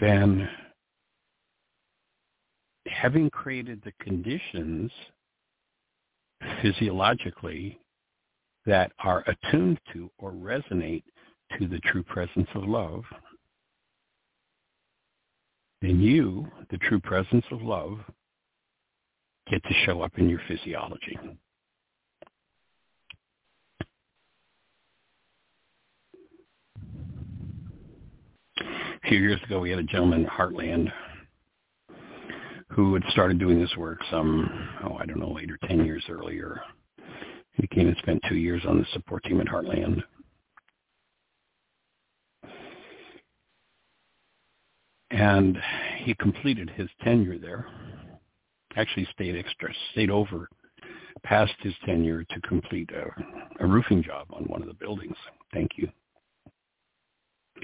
then 0.00 0.48
having 2.86 3.28
created 3.28 3.82
the 3.84 3.92
conditions 4.02 4.90
physiologically 6.62 7.78
that 8.64 8.92
are 9.00 9.24
attuned 9.26 9.78
to 9.92 10.10
or 10.16 10.32
resonate 10.32 11.04
to 11.58 11.68
the 11.68 11.80
true 11.80 12.02
presence 12.02 12.48
of 12.54 12.64
love, 12.64 13.04
then 15.82 16.00
you, 16.00 16.46
the 16.70 16.78
true 16.78 17.00
presence 17.00 17.44
of 17.50 17.60
love, 17.60 17.98
get 19.50 19.62
to 19.64 19.74
show 19.84 20.00
up 20.00 20.12
in 20.16 20.28
your 20.28 20.40
physiology. 20.46 21.18
A 28.58 29.08
few 29.08 29.18
years 29.18 29.40
ago, 29.44 29.58
we 29.58 29.70
had 29.70 29.80
a 29.80 29.84
gentleman 29.84 30.20
in 30.20 30.26
Heartland 30.26 30.92
who 32.70 32.94
had 32.94 33.02
started 33.10 33.38
doing 33.38 33.60
this 33.60 33.76
work 33.76 33.98
some, 34.10 34.48
oh, 34.84 34.94
I 34.94 35.04
don't 35.04 35.18
know, 35.18 35.36
or 35.36 35.68
ten 35.68 35.84
years 35.84 36.04
earlier. 36.08 36.62
He 37.54 37.66
came 37.66 37.88
and 37.88 37.96
spent 37.98 38.22
two 38.28 38.36
years 38.36 38.62
on 38.66 38.78
the 38.78 38.86
support 38.94 39.24
team 39.24 39.40
at 39.40 39.48
Heartland. 39.48 40.02
And 45.12 45.58
he 45.98 46.14
completed 46.14 46.70
his 46.70 46.88
tenure 47.04 47.38
there. 47.38 47.66
Actually 48.76 49.06
stayed 49.12 49.36
extra, 49.36 49.72
stayed 49.92 50.10
over 50.10 50.48
past 51.22 51.52
his 51.60 51.74
tenure 51.84 52.24
to 52.24 52.40
complete 52.40 52.90
a, 52.90 53.64
a 53.64 53.66
roofing 53.66 54.02
job 54.02 54.26
on 54.32 54.44
one 54.44 54.62
of 54.62 54.68
the 54.68 54.74
buildings. 54.74 55.16
Thank 55.52 55.72
you. 55.76 55.88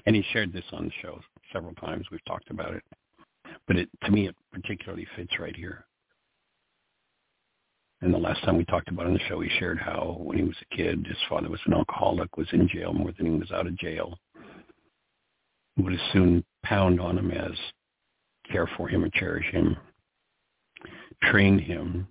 And 0.06 0.14
he 0.14 0.24
shared 0.32 0.52
this 0.52 0.64
on 0.72 0.84
the 0.84 0.92
show 1.02 1.18
several 1.52 1.74
times. 1.74 2.06
We've 2.10 2.24
talked 2.24 2.50
about 2.50 2.74
it. 2.74 2.82
But 3.66 3.76
it, 3.76 3.88
to 4.04 4.12
me, 4.12 4.28
it 4.28 4.36
particularly 4.52 5.06
fits 5.16 5.38
right 5.40 5.56
here. 5.56 5.84
And 8.00 8.14
the 8.14 8.18
last 8.18 8.44
time 8.44 8.56
we 8.56 8.64
talked 8.66 8.88
about 8.88 9.06
on 9.06 9.14
the 9.14 9.20
show, 9.28 9.40
he 9.40 9.50
shared 9.58 9.78
how 9.78 10.18
when 10.20 10.38
he 10.38 10.44
was 10.44 10.54
a 10.70 10.76
kid, 10.76 11.04
his 11.06 11.16
father 11.28 11.48
was 11.48 11.60
an 11.66 11.74
alcoholic, 11.74 12.36
was 12.36 12.46
in 12.52 12.68
jail 12.68 12.92
more 12.92 13.12
than 13.16 13.26
he 13.26 13.38
was 13.38 13.50
out 13.50 13.66
of 13.66 13.76
jail. 13.76 14.16
Would 15.78 15.94
as 15.94 16.00
soon 16.12 16.44
pound 16.64 17.00
on 17.00 17.18
him 17.18 17.30
as 17.30 17.52
care 18.50 18.68
for 18.76 18.88
him 18.88 19.04
or 19.04 19.10
cherish 19.10 19.46
him. 19.52 19.76
train 21.24 21.58
him 21.58 22.06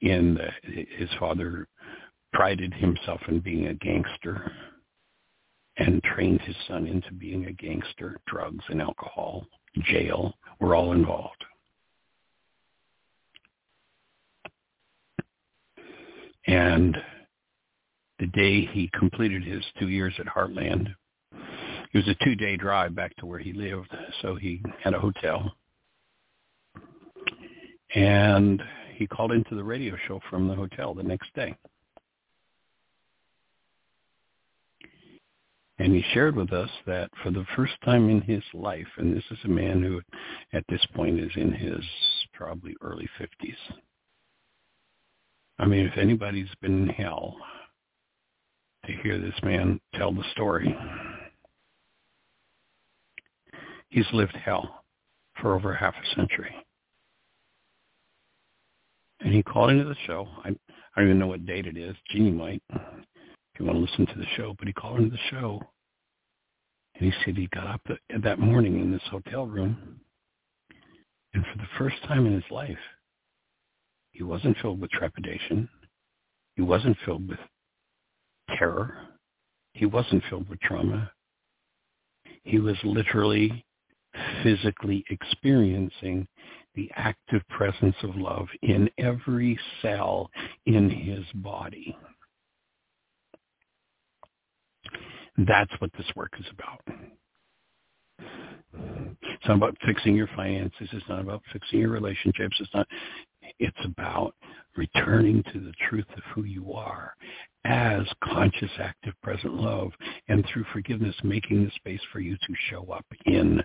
in 0.00 0.34
the, 0.34 0.48
his 0.96 1.08
father 1.18 1.66
prided 2.32 2.74
himself 2.74 3.20
in 3.28 3.40
being 3.40 3.68
a 3.68 3.74
gangster 3.74 4.52
and 5.76 6.02
trained 6.02 6.40
his 6.42 6.56
son 6.68 6.86
into 6.86 7.12
being 7.12 7.46
a 7.46 7.52
gangster. 7.52 8.20
Drugs 8.26 8.64
and 8.68 8.80
alcohol, 8.80 9.46
jail 9.84 10.34
were 10.60 10.74
all 10.74 10.92
involved. 10.92 11.44
And 16.46 16.96
the 18.18 18.26
day 18.26 18.66
he 18.66 18.90
completed 18.98 19.42
his 19.42 19.64
two 19.78 19.88
years 19.88 20.14
at 20.18 20.26
Heartland, 20.26 20.94
it 21.94 21.98
was 21.98 22.08
a 22.08 22.24
two-day 22.24 22.56
drive 22.56 22.92
back 22.94 23.14
to 23.16 23.26
where 23.26 23.38
he 23.38 23.52
lived, 23.52 23.96
so 24.20 24.34
he 24.34 24.60
had 24.82 24.94
a 24.94 24.98
hotel. 24.98 25.54
And 27.94 28.60
he 28.96 29.06
called 29.06 29.30
into 29.30 29.54
the 29.54 29.62
radio 29.62 29.94
show 30.08 30.20
from 30.28 30.48
the 30.48 30.56
hotel 30.56 30.92
the 30.92 31.04
next 31.04 31.32
day. 31.34 31.54
And 35.78 35.92
he 35.92 36.04
shared 36.12 36.34
with 36.34 36.52
us 36.52 36.70
that 36.86 37.10
for 37.22 37.30
the 37.30 37.46
first 37.54 37.74
time 37.84 38.10
in 38.10 38.20
his 38.22 38.42
life, 38.52 38.86
and 38.96 39.16
this 39.16 39.24
is 39.30 39.38
a 39.44 39.48
man 39.48 39.80
who 39.80 40.00
at 40.52 40.64
this 40.68 40.84
point 40.94 41.20
is 41.20 41.30
in 41.36 41.52
his 41.52 41.80
probably 42.32 42.74
early 42.82 43.08
50s, 43.20 43.76
I 45.60 45.66
mean, 45.66 45.86
if 45.86 45.96
anybody's 45.96 46.52
been 46.60 46.88
in 46.88 46.88
hell 46.88 47.36
to 48.86 48.92
hear 48.92 49.20
this 49.20 49.38
man 49.44 49.80
tell 49.94 50.12
the 50.12 50.24
story, 50.32 50.76
he's 53.94 54.06
lived 54.12 54.36
hell 54.44 54.84
for 55.40 55.54
over 55.54 55.72
half 55.72 55.94
a 55.94 56.16
century. 56.16 56.52
And 59.20 59.32
he 59.32 59.42
called 59.42 59.70
into 59.70 59.84
the 59.84 59.94
show. 60.06 60.26
I, 60.44 60.48
I 60.48 60.52
don't 61.00 61.04
even 61.04 61.18
know 61.20 61.28
what 61.28 61.46
date 61.46 61.66
it 61.66 61.78
is. 61.78 61.94
Jeanie 62.10 62.32
might, 62.32 62.60
if 62.70 63.60
you 63.60 63.64
want 63.64 63.78
to 63.78 63.82
listen 63.82 64.06
to 64.06 64.18
the 64.18 64.26
show. 64.36 64.54
But 64.58 64.66
he 64.66 64.74
called 64.74 64.98
into 64.98 65.10
the 65.10 65.22
show, 65.30 65.62
and 66.96 67.12
he 67.12 67.12
said 67.24 67.36
he 67.36 67.48
got 67.54 67.68
up 67.68 67.80
that 68.22 68.40
morning 68.40 68.80
in 68.80 68.90
this 68.90 69.02
hotel 69.10 69.46
room, 69.46 70.00
and 71.32 71.44
for 71.44 71.58
the 71.58 71.68
first 71.78 71.96
time 72.08 72.26
in 72.26 72.34
his 72.34 72.50
life, 72.50 72.76
he 74.10 74.24
wasn't 74.24 74.56
filled 74.60 74.80
with 74.80 74.90
trepidation. 74.90 75.68
He 76.56 76.62
wasn't 76.62 76.96
filled 77.04 77.28
with 77.28 77.38
terror. 78.58 78.96
He 79.72 79.86
wasn't 79.86 80.22
filled 80.28 80.48
with 80.48 80.60
trauma. 80.60 81.10
He 82.42 82.58
was 82.58 82.76
literally 82.84 83.64
physically 84.42 85.04
experiencing 85.10 86.26
the 86.74 86.90
active 86.96 87.42
presence 87.48 87.96
of 88.02 88.16
love 88.16 88.48
in 88.62 88.88
every 88.98 89.58
cell 89.80 90.30
in 90.66 90.90
his 90.90 91.24
body. 91.36 91.96
That's 95.36 95.72
what 95.78 95.90
this 95.96 96.06
work 96.14 96.32
is 96.38 96.46
about. 96.52 96.98
It's 99.22 99.48
not 99.48 99.56
about 99.56 99.76
fixing 99.84 100.14
your 100.14 100.28
finances. 100.34 100.88
It's 100.92 101.08
not 101.08 101.20
about 101.20 101.42
fixing 101.52 101.80
your 101.80 101.90
relationships. 101.90 102.56
It's 102.60 102.74
not. 102.74 102.86
It's 103.58 103.76
about 103.84 104.34
returning 104.76 105.42
to 105.52 105.60
the 105.60 105.72
truth 105.88 106.06
of 106.16 106.22
who 106.34 106.44
you 106.44 106.72
are 106.72 107.14
as 107.64 108.02
conscious, 108.22 108.70
active, 108.78 109.14
present 109.22 109.54
love, 109.54 109.92
and 110.28 110.44
through 110.46 110.64
forgiveness, 110.72 111.14
making 111.22 111.64
the 111.64 111.70
space 111.76 112.00
for 112.12 112.20
you 112.20 112.36
to 112.36 112.54
show 112.70 112.90
up 112.92 113.06
in 113.26 113.62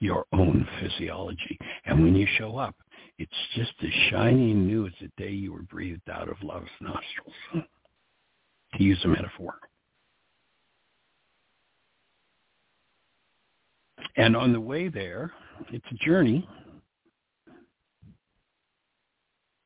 your 0.00 0.24
own 0.32 0.66
physiology. 0.80 1.58
And 1.84 2.02
when 2.02 2.14
you 2.16 2.26
show 2.38 2.56
up, 2.56 2.74
it's 3.18 3.30
just 3.54 3.72
as 3.82 3.90
shiny 4.10 4.50
and 4.52 4.66
new 4.66 4.86
as 4.86 4.92
the 5.00 5.10
day 5.22 5.30
you 5.30 5.52
were 5.52 5.62
breathed 5.62 6.08
out 6.10 6.28
of 6.28 6.42
love's 6.42 6.70
nostrils, 6.80 7.34
to 8.74 8.82
use 8.82 8.98
a 9.04 9.08
metaphor. 9.08 9.54
And 14.16 14.34
on 14.34 14.52
the 14.52 14.60
way 14.60 14.88
there, 14.88 15.32
it's 15.70 15.86
a 15.90 16.04
journey. 16.04 16.48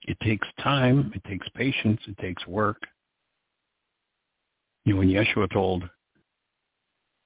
It 0.07 0.19
takes 0.21 0.47
time. 0.61 1.13
It 1.15 1.23
takes 1.29 1.49
patience. 1.55 2.01
It 2.07 2.19
takes 2.19 2.47
work. 2.47 2.83
You 4.85 4.93
know, 4.93 4.99
when 4.99 5.09
Yeshua 5.09 5.51
told 5.51 5.89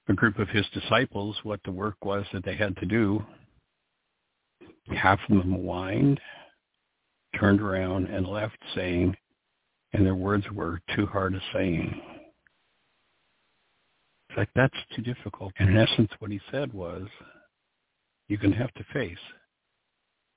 a 0.09 0.15
group 0.15 0.39
of 0.39 0.49
his 0.49 0.67
disciples 0.73 1.37
what 1.43 1.61
the 1.65 1.71
work 1.71 1.97
was 2.05 2.25
that 2.33 2.45
they 2.45 2.57
had 2.57 2.77
to 2.79 2.87
do, 2.87 3.23
half 4.97 5.21
of 5.29 5.39
them 5.39 5.53
whined, 5.53 6.21
turned 7.39 7.61
around, 7.61 8.07
and 8.07 8.27
left 8.27 8.57
saying, 8.75 9.15
and 9.93 10.05
their 10.05 10.15
words 10.15 10.45
were, 10.53 10.81
too 10.95 11.07
hard 11.07 11.35
a 11.35 11.41
saying. 11.53 12.01
It's 14.29 14.39
like, 14.39 14.49
that's 14.55 14.77
too 14.95 15.03
difficult. 15.03 15.53
And 15.59 15.71
in 15.71 15.77
essence, 15.77 16.11
what 16.19 16.31
he 16.31 16.41
said 16.51 16.73
was, 16.73 17.07
you're 18.29 18.39
going 18.39 18.53
to 18.53 18.59
have 18.59 18.75
to 18.75 18.85
face 18.93 19.19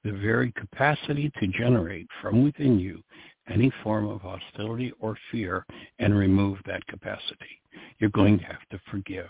the 0.03 0.11
very 0.11 0.51
capacity 0.53 1.31
to 1.39 1.47
generate 1.47 2.07
from 2.21 2.43
within 2.43 2.79
you 2.79 3.03
any 3.49 3.71
form 3.83 4.07
of 4.07 4.21
hostility 4.21 4.91
or 4.99 5.17
fear 5.31 5.65
and 5.99 6.17
remove 6.17 6.57
that 6.65 6.85
capacity. 6.87 7.61
You're 7.99 8.09
going 8.11 8.39
to 8.39 8.45
have 8.45 8.67
to 8.71 8.79
forgive 8.89 9.29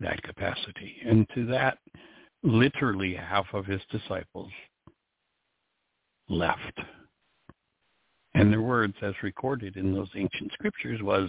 that 0.00 0.22
capacity. 0.22 0.96
And 1.06 1.26
to 1.34 1.46
that, 1.46 1.78
literally 2.42 3.14
half 3.14 3.46
of 3.52 3.66
his 3.66 3.80
disciples 3.90 4.50
left. 6.28 6.78
And 8.34 8.52
their 8.52 8.62
words, 8.62 8.94
as 9.02 9.14
recorded 9.22 9.76
in 9.76 9.92
those 9.92 10.10
ancient 10.14 10.52
scriptures, 10.52 11.00
was 11.02 11.28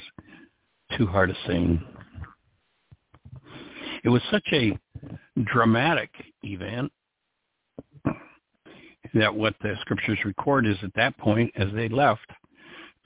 too 0.98 1.08
hard 1.08 1.30
a 1.30 1.36
saying. 1.48 1.82
It 4.04 4.10
was 4.10 4.22
such 4.32 4.48
a 4.54 4.78
dramatic 5.46 6.10
event 6.44 6.92
that 9.14 9.34
what 9.34 9.56
the 9.62 9.76
scriptures 9.82 10.20
record 10.26 10.68
is 10.68 10.78
at 10.84 10.94
that 10.96 11.18
point, 11.18 11.52
as 11.56 11.68
they 11.74 11.90
left, 11.90 12.30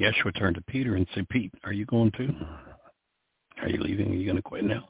Yeshua 0.00 0.36
turned 0.38 0.54
to 0.56 0.62
Peter 0.62 0.94
and 0.94 1.06
said, 1.14 1.28
Pete, 1.28 1.52
are 1.64 1.72
you 1.72 1.84
going 1.86 2.12
to? 2.12 2.28
Are 3.62 3.68
you 3.68 3.80
leaving? 3.80 4.12
Are 4.12 4.14
you 4.14 4.24
going 4.24 4.36
to 4.36 4.42
quit 4.42 4.64
now? 4.64 4.88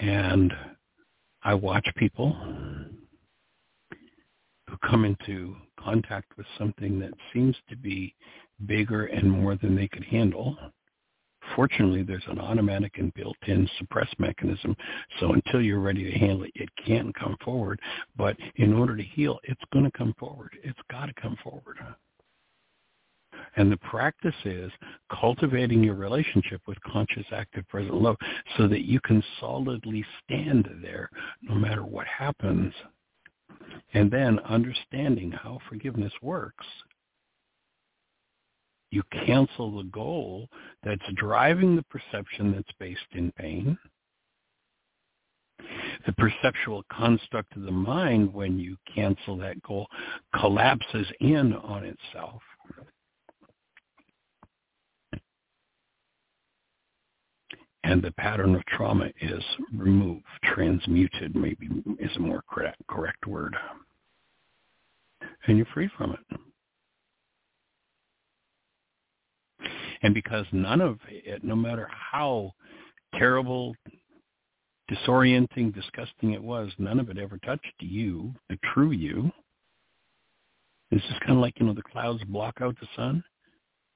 And 0.00 0.52
I 1.42 1.54
watch 1.54 1.86
people 1.96 2.34
who 4.68 4.76
come 4.88 5.04
into 5.04 5.54
contact 5.78 6.36
with 6.38 6.46
something 6.56 6.98
that 7.00 7.12
seems 7.32 7.56
to 7.68 7.76
be 7.76 8.14
bigger 8.66 9.06
and 9.06 9.30
more 9.30 9.56
than 9.56 9.76
they 9.76 9.88
could 9.88 10.04
handle. 10.04 10.56
Fortunately, 11.54 12.02
there's 12.02 12.22
an 12.28 12.38
automatic 12.38 12.96
and 12.98 13.12
built-in 13.12 13.68
suppress 13.78 14.08
mechanism, 14.18 14.74
so 15.18 15.32
until 15.32 15.60
you're 15.60 15.80
ready 15.80 16.04
to 16.04 16.18
handle 16.18 16.44
it, 16.44 16.52
it 16.54 16.68
can't 16.86 17.14
come 17.14 17.36
forward. 17.44 17.80
But 18.16 18.36
in 18.56 18.72
order 18.72 18.96
to 18.96 19.02
heal, 19.02 19.38
it's 19.42 19.60
going 19.72 19.84
to 19.84 19.90
come 19.90 20.14
forward. 20.18 20.56
It's 20.62 20.78
got 20.90 21.06
to 21.06 21.14
come 21.20 21.36
forward. 21.42 21.78
And 23.56 23.70
the 23.70 23.76
practice 23.78 24.34
is 24.44 24.72
cultivating 25.20 25.84
your 25.84 25.94
relationship 25.94 26.62
with 26.66 26.80
conscious, 26.82 27.26
active, 27.32 27.68
present 27.68 27.94
love 27.94 28.16
so 28.56 28.66
that 28.68 28.86
you 28.86 28.98
can 29.00 29.22
solidly 29.40 30.04
stand 30.24 30.68
there 30.82 31.10
no 31.42 31.54
matter 31.54 31.84
what 31.84 32.06
happens. 32.06 32.72
And 33.92 34.10
then 34.10 34.38
understanding 34.40 35.30
how 35.30 35.58
forgiveness 35.68 36.12
works, 36.22 36.66
you 38.90 39.02
cancel 39.26 39.76
the 39.76 39.88
goal 39.88 40.48
that's 40.82 41.02
driving 41.16 41.76
the 41.76 41.84
perception 41.84 42.52
that's 42.52 42.72
based 42.78 43.00
in 43.12 43.32
pain. 43.32 43.78
The 46.06 46.12
perceptual 46.14 46.84
construct 46.90 47.56
of 47.56 47.62
the 47.62 47.70
mind, 47.70 48.32
when 48.34 48.58
you 48.58 48.76
cancel 48.94 49.36
that 49.38 49.62
goal, 49.62 49.86
collapses 50.34 51.06
in 51.20 51.54
on 51.54 51.84
itself 51.84 52.42
and 57.84 58.02
the 58.02 58.12
pattern 58.12 58.54
of 58.54 58.64
trauma 58.66 59.08
is 59.20 59.42
removed, 59.74 60.24
transmuted, 60.44 61.34
maybe 61.34 61.68
is 61.98 62.16
a 62.16 62.20
more 62.20 62.42
correct, 62.48 62.80
correct 62.88 63.26
word. 63.26 63.56
And 65.46 65.56
you're 65.56 65.66
free 65.74 65.90
from 65.96 66.12
it. 66.12 66.20
And 70.02 70.14
because 70.14 70.46
none 70.52 70.80
of 70.80 70.98
it, 71.08 71.44
no 71.44 71.56
matter 71.56 71.88
how 71.90 72.52
terrible, 73.16 73.74
disorienting, 74.90 75.74
disgusting 75.74 76.32
it 76.32 76.42
was, 76.42 76.70
none 76.78 77.00
of 77.00 77.08
it 77.08 77.18
ever 77.18 77.38
touched 77.44 77.72
you, 77.80 78.32
the 78.48 78.58
true 78.72 78.90
you. 78.90 79.30
It's 80.90 81.06
just 81.06 81.20
kind 81.20 81.32
of 81.32 81.38
like, 81.38 81.58
you 81.58 81.66
know, 81.66 81.74
the 81.74 81.82
clouds 81.82 82.22
block 82.24 82.58
out 82.60 82.76
the 82.80 82.88
sun. 82.96 83.24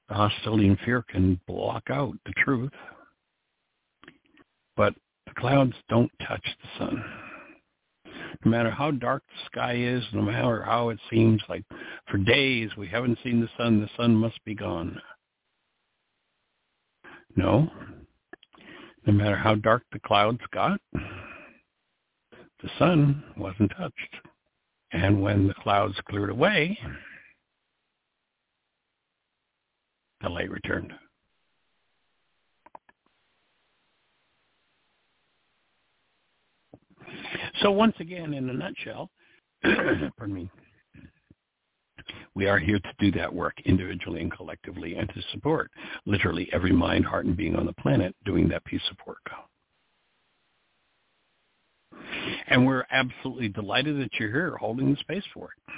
The 0.09 0.15
hostility 0.15 0.67
and 0.67 0.79
fear 0.85 1.03
can 1.09 1.39
block 1.45 1.83
out 1.89 2.15
the 2.25 2.33
truth 2.43 2.71
but 4.77 4.93
the 5.25 5.33
clouds 5.33 5.73
don't 5.89 6.11
touch 6.25 6.45
the 6.61 6.69
sun. 6.77 7.03
No 8.45 8.51
matter 8.51 8.69
how 8.69 8.91
dark 8.91 9.23
the 9.27 9.45
sky 9.47 9.75
is, 9.75 10.03
no 10.13 10.21
matter 10.21 10.63
how 10.63 10.89
it 10.89 10.99
seems 11.09 11.41
like 11.49 11.63
for 12.09 12.17
days 12.17 12.69
we 12.77 12.87
haven't 12.87 13.17
seen 13.23 13.41
the 13.41 13.49
sun, 13.57 13.81
the 13.81 13.89
sun 13.97 14.15
must 14.15 14.43
be 14.45 14.55
gone. 14.55 15.01
No. 17.35 17.69
No 19.05 19.13
matter 19.13 19.35
how 19.35 19.55
dark 19.55 19.83
the 19.91 19.99
clouds 19.99 20.41
got, 20.51 20.79
the 20.93 22.69
sun 22.77 23.23
wasn't 23.37 23.71
touched. 23.77 24.15
And 24.91 25.21
when 25.21 25.47
the 25.47 25.53
clouds 25.55 25.95
cleared 26.09 26.29
away, 26.29 26.77
the 30.21 30.29
light 30.29 30.49
returned. 30.49 30.93
So 37.61 37.71
once 37.71 37.95
again, 37.99 38.33
in 38.33 38.49
a 38.49 38.53
nutshell, 38.53 39.09
pardon 39.63 40.33
me, 40.33 40.49
we 42.35 42.47
are 42.47 42.59
here 42.59 42.79
to 42.79 42.93
do 42.99 43.11
that 43.17 43.33
work 43.33 43.55
individually 43.65 44.21
and 44.21 44.31
collectively 44.31 44.95
and 44.95 45.09
to 45.09 45.21
support 45.31 45.71
literally 46.05 46.49
every 46.53 46.71
mind, 46.71 47.05
heart, 47.05 47.25
and 47.25 47.35
being 47.35 47.55
on 47.55 47.65
the 47.65 47.73
planet 47.73 48.15
doing 48.25 48.47
that 48.49 48.63
piece 48.65 48.81
of 48.91 48.97
work. 49.05 49.17
And 52.47 52.65
we're 52.65 52.85
absolutely 52.91 53.49
delighted 53.49 53.99
that 53.99 54.11
you're 54.19 54.31
here 54.31 54.55
holding 54.57 54.91
the 54.91 54.99
space 54.99 55.23
for 55.33 55.49
it. 55.51 55.73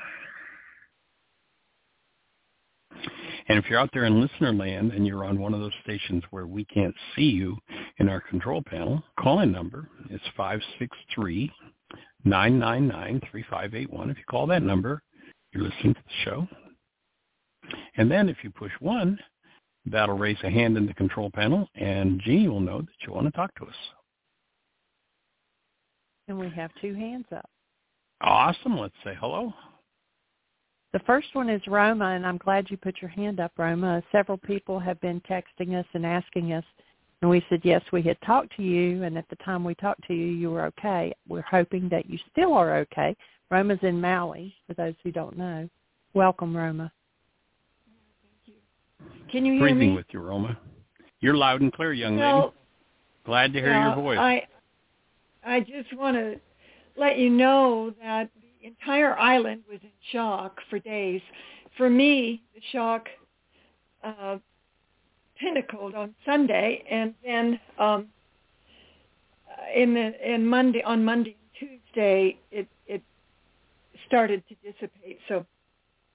And 3.49 3.57
if 3.57 3.65
you're 3.69 3.79
out 3.79 3.89
there 3.93 4.05
in 4.05 4.21
listener 4.21 4.53
land 4.53 4.91
and 4.93 5.05
you're 5.05 5.25
on 5.25 5.39
one 5.39 5.53
of 5.53 5.59
those 5.59 5.73
stations 5.83 6.23
where 6.29 6.45
we 6.45 6.63
can't 6.65 6.95
see 7.15 7.23
you 7.23 7.57
in 7.97 8.07
our 8.07 8.21
control 8.21 8.61
panel, 8.61 9.03
call-in 9.19 9.51
number 9.51 9.89
is 10.09 10.21
563 10.37 11.51
999-3581. 12.25 14.11
If 14.11 14.17
you 14.17 14.23
call 14.29 14.47
that 14.47 14.63
number, 14.63 15.01
you're 15.51 15.63
listening 15.63 15.93
to 15.93 16.01
the 16.05 16.13
show. 16.25 16.47
And 17.97 18.09
then 18.11 18.29
if 18.29 18.37
you 18.43 18.51
push 18.51 18.71
1, 18.79 19.17
that'll 19.85 20.17
raise 20.17 20.37
a 20.43 20.49
hand 20.49 20.77
in 20.77 20.85
the 20.85 20.93
control 20.93 21.29
panel, 21.33 21.67
and 21.75 22.21
Jeanie 22.21 22.49
will 22.49 22.59
know 22.59 22.81
that 22.81 23.07
you 23.07 23.13
want 23.13 23.27
to 23.27 23.31
talk 23.31 23.53
to 23.55 23.65
us. 23.65 23.75
And 26.27 26.37
we 26.37 26.49
have 26.49 26.71
two 26.81 26.93
hands 26.93 27.25
up. 27.35 27.49
Awesome. 28.21 28.77
Let's 28.77 28.93
say 29.03 29.15
hello. 29.19 29.53
The 30.91 30.99
first 30.99 31.27
one 31.33 31.49
is 31.49 31.61
Roma, 31.67 32.05
and 32.05 32.25
I'm 32.25 32.37
glad 32.37 32.69
you 32.69 32.77
put 32.77 33.01
your 33.01 33.09
hand 33.09 33.39
up, 33.39 33.51
Roma. 33.57 34.01
Several 34.11 34.37
people 34.37 34.79
have 34.79 34.99
been 35.01 35.21
texting 35.21 35.79
us 35.79 35.85
and 35.93 36.05
asking 36.05 36.53
us 36.53 36.63
and 37.21 37.29
we 37.29 37.43
said, 37.49 37.61
yes, 37.63 37.81
we 37.91 38.01
had 38.01 38.17
talked 38.21 38.55
to 38.55 38.63
you, 38.63 39.03
and 39.03 39.17
at 39.17 39.27
the 39.29 39.35
time 39.37 39.63
we 39.65 39.75
talked 39.75 40.07
to 40.07 40.13
you, 40.13 40.27
you 40.27 40.51
were 40.51 40.63
okay. 40.65 41.13
We're 41.27 41.41
hoping 41.41 41.89
that 41.89 42.09
you 42.09 42.17
still 42.31 42.53
are 42.53 42.77
okay. 42.77 43.15
Roma's 43.51 43.79
in 43.81 43.99
Maui, 43.99 44.55
for 44.67 44.73
those 44.75 44.93
who 45.03 45.11
don't 45.11 45.37
know. 45.37 45.69
Welcome, 46.13 46.55
Roma. 46.55 46.91
Thank 48.45 48.55
you. 48.55 49.31
Can 49.31 49.45
you 49.45 49.53
hear 49.53 49.61
Breathing 49.61 49.89
me? 49.91 49.95
with 49.95 50.05
you, 50.11 50.21
Roma. 50.21 50.57
You're 51.19 51.35
loud 51.35 51.59
and 51.59 51.73
clear, 51.73 51.91
young 51.91 52.17
well, 52.17 52.37
lady. 52.39 52.53
Glad 53.25 53.53
to 53.53 53.59
hear 53.59 53.71
well, 53.71 53.95
your 53.95 53.95
voice. 53.95 54.17
I, 54.17 54.47
I 55.43 55.59
just 55.59 55.93
want 55.97 56.15
to 56.15 56.39
let 56.95 57.17
you 57.17 57.29
know 57.29 57.93
that 58.01 58.29
the 58.35 58.47
entire 58.61 59.17
island 59.17 59.63
was 59.69 59.79
in 59.81 59.89
shock 60.11 60.59
for 60.69 60.79
days. 60.79 61.21
For 61.77 61.89
me, 61.89 62.43
the 62.55 62.61
shock 62.71 63.07
uh, 64.03 64.37
pinnacled 65.39 65.95
on 65.95 66.13
Sunday, 66.25 66.83
and 66.89 67.13
then 67.23 67.59
um, 67.77 68.07
in 69.73 69.93
the 69.93 70.33
in 70.33 70.45
Monday 70.45 70.81
on 70.83 71.03
Monday 71.03 71.35
and 71.59 71.69
Tuesday 71.69 72.37
it 72.51 72.67
it 72.87 73.01
started 74.07 74.43
to 74.49 74.55
dissipate. 74.55 75.19
So, 75.27 75.45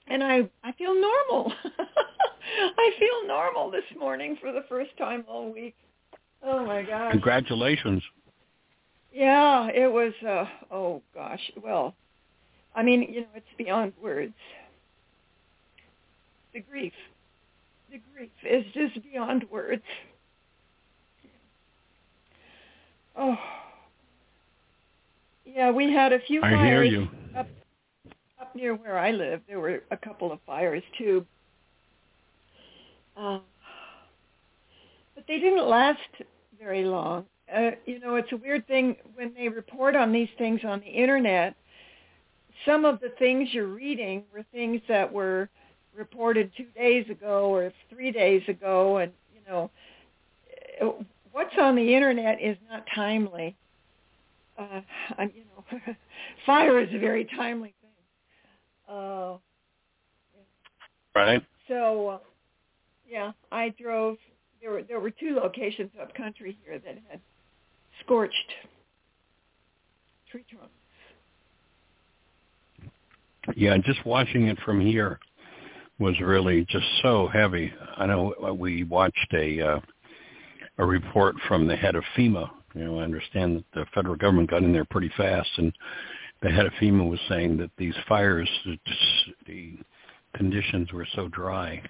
and 0.09 0.23
I 0.23 0.49
I 0.63 0.73
feel 0.73 0.95
normal. 0.95 1.53
I 2.79 2.91
feel 2.99 3.27
normal 3.27 3.71
this 3.71 3.85
morning 3.99 4.37
for 4.41 4.53
the 4.53 4.65
first 4.69 4.97
time 4.99 5.25
all 5.29 5.53
week. 5.53 5.75
Oh 6.43 6.65
my 6.67 6.83
gosh! 6.83 7.13
Congratulations. 7.13 8.03
Yeah, 9.13 9.69
it 9.69 9.91
was. 9.91 10.13
Uh, 10.27 10.45
oh 10.71 11.03
gosh. 11.15 11.41
Well, 11.63 11.95
I 12.75 12.83
mean, 12.83 13.03
you 13.03 13.21
know, 13.23 13.27
it's 13.35 13.47
beyond 13.57 13.93
words. 14.03 14.35
The 16.53 16.61
grief 16.61 16.93
the 17.95 18.01
grief 18.13 18.31
is 18.43 18.65
just 18.75 19.05
beyond 19.05 19.45
words. 19.53 19.83
Oh, 23.17 23.37
yeah, 25.47 25.71
we 25.71 25.93
had 25.93 26.13
a 26.13 26.19
few 26.19 26.43
I 26.43 26.51
fires 26.51 26.65
hear 26.65 26.83
you. 26.83 27.09
up 27.37 27.47
up 28.41 28.57
near 28.57 28.75
where 28.75 28.99
I 28.99 29.13
live. 29.13 29.43
There 29.47 29.61
were 29.61 29.81
a 29.93 29.97
couple 29.97 30.33
of 30.33 30.41
fires 30.45 30.83
too, 30.99 31.25
uh, 33.17 33.39
but 35.15 35.25
they 35.29 35.39
didn't 35.39 35.69
last 35.69 36.01
very 36.59 36.85
long. 36.85 37.27
Uh, 37.55 37.71
you 37.87 38.01
know, 38.01 38.17
it's 38.17 38.33
a 38.33 38.37
weird 38.37 38.67
thing 38.67 38.97
when 39.15 39.33
they 39.35 39.49
report 39.49 39.95
on 39.95 40.11
these 40.11 40.31
things 40.37 40.63
on 40.67 40.81
the 40.81 40.87
internet. 40.87 41.55
Some 42.67 42.85
of 42.85 43.01
the 43.01 43.11
things 43.19 43.49
you're 43.53 43.67
reading 43.67 44.25
were 44.33 44.45
things 44.53 44.81
that 44.89 45.13
were 45.13 45.49
reported 45.95 46.51
two 46.57 46.67
days 46.77 47.09
ago 47.11 47.55
or 47.55 47.73
three 47.91 48.11
days 48.11 48.43
ago, 48.49 48.99
and 48.99 49.13
you 49.35 49.41
know 49.49 49.71
what's 51.33 51.55
on 51.61 51.77
the 51.77 51.95
internet 51.95 52.41
is 52.41 52.57
not 52.71 52.85
timely. 52.95 53.57
Uh, 54.57 54.81
I'm, 55.19 55.33
you 55.35 55.43
know, 55.45 55.95
fire 56.47 56.81
is 56.81 56.89
a 56.95 56.99
very 56.99 57.25
timely 57.37 57.75
thing. 57.81 58.97
Uh, 58.97 59.37
right. 61.15 61.43
So, 61.69 62.09
uh, 62.09 62.19
yeah, 63.09 63.33
I 63.51 63.75
drove. 63.81 64.17
There 64.61 64.71
were 64.71 64.83
there 64.83 65.01
were 65.01 65.11
two 65.11 65.35
locations 65.35 65.91
up 66.01 66.15
country 66.15 66.57
here 66.65 66.79
that 66.79 66.99
had 67.11 67.21
scorched 68.01 68.53
tree 70.31 70.45
trunks. 70.51 70.73
Yeah, 73.57 73.77
just 73.79 74.05
watching 74.07 74.49
it 74.49 74.59
from 74.65 74.81
here 74.81 75.19
was 75.99 76.19
really 76.21 76.65
just 76.69 76.87
so 77.03 77.29
heavy. 77.29 77.73
I 77.97 78.07
know 78.07 78.35
we 78.59 78.85
watched 78.85 79.33
a 79.33 79.61
uh, 79.61 79.81
a 80.79 80.85
report 80.85 81.37
from 81.47 81.67
the 81.67 81.77
head 81.77 81.95
of 81.95 82.05
FEMA. 82.17 82.51
You 82.75 82.85
know, 82.85 82.99
I 82.99 83.05
understand 83.05 83.59
that 83.59 83.65
the 83.73 83.87
federal 83.95 84.17
government 84.17 84.51
got 84.51 84.63
in 84.63 84.73
there 84.73 84.85
pretty 84.85 85.11
fast, 85.17 85.51
and 85.59 85.73
the 86.43 86.51
head 86.51 86.67
of 86.67 86.73
FEMA 86.81 87.09
was 87.09 87.21
saying 87.29 87.57
that 87.59 87.71
these 87.79 87.95
fires, 88.09 88.49
the 89.47 89.79
conditions 90.35 90.93
were 90.93 91.07
so 91.15 91.29
dry 91.29 91.81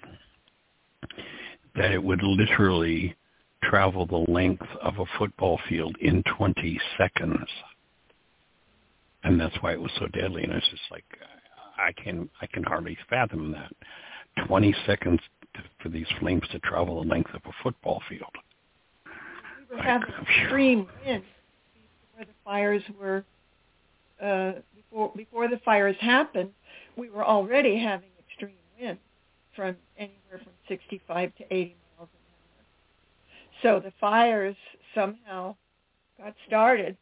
that 1.75 1.91
it 1.91 2.01
would 2.01 2.23
literally 2.23 3.15
travel 3.63 4.05
the 4.05 4.31
length 4.31 4.65
of 4.81 4.99
a 4.99 5.05
football 5.17 5.59
field 5.67 5.95
in 5.99 6.23
20 6.37 6.79
seconds. 6.97 7.47
And 9.23 9.39
that's 9.39 9.55
why 9.61 9.73
it 9.73 9.81
was 9.81 9.91
so 9.99 10.07
deadly. 10.07 10.43
And 10.43 10.53
it's 10.53 10.69
just 10.69 10.83
like, 10.91 11.03
I 11.77 11.91
can 11.91 12.29
I 12.41 12.47
can 12.47 12.63
hardly 12.63 12.97
fathom 13.09 13.51
that. 13.51 13.71
20 14.47 14.75
seconds 14.85 15.19
to, 15.55 15.63
for 15.81 15.89
these 15.89 16.07
flames 16.19 16.43
to 16.51 16.59
travel 16.59 17.01
the 17.01 17.07
length 17.07 17.33
of 17.33 17.41
a 17.45 17.51
football 17.63 18.01
field. 18.09 18.31
We 19.69 19.77
were 19.77 19.81
having 19.81 20.09
extreme 20.41 20.87
wind 21.05 21.23
before 22.11 22.25
the 22.25 22.33
fires 22.43 22.83
were 22.99 23.23
uh, 24.21 24.53
before 24.75 25.11
before 25.15 25.47
the 25.47 25.59
fires 25.63 25.95
happened. 25.99 26.51
We 26.97 27.09
were 27.09 27.25
already 27.25 27.77
having 27.77 28.09
extreme 28.27 28.55
wind 28.79 28.99
from 29.55 29.75
anywhere 29.97 30.39
from 30.43 30.53
65 30.67 31.35
to 31.37 31.43
80 31.53 31.75
miles 31.97 32.09
an 32.13 33.67
hour. 33.69 33.79
So 33.79 33.79
the 33.79 33.93
fires 33.99 34.55
somehow 34.93 35.55
got 36.17 36.35
started 36.47 36.97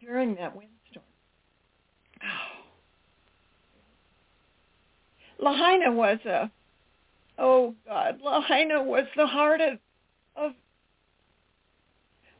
during 0.00 0.34
that 0.36 0.54
windstorm. 0.54 1.04
Oh. 2.22 2.62
Lahaina 5.42 5.90
was 5.90 6.18
a, 6.24 6.50
oh 7.36 7.74
God, 7.84 8.20
Lahaina 8.22 8.82
was 8.82 9.04
the 9.16 9.26
heart 9.26 9.60
of, 9.60 9.78
of, 10.36 10.52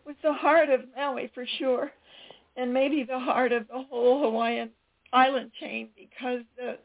was 0.06 0.14
the 0.22 0.32
heart 0.32 0.70
of 0.70 0.82
Maui 0.96 1.30
for 1.34 1.44
sure, 1.58 1.90
and 2.56 2.72
maybe 2.72 3.02
the 3.02 3.18
heart 3.18 3.52
of 3.52 3.66
the 3.68 3.82
whole 3.90 4.22
Hawaiian 4.22 4.70
island 5.12 5.50
chain 5.60 5.88
because 5.96 6.42
the 6.56 6.78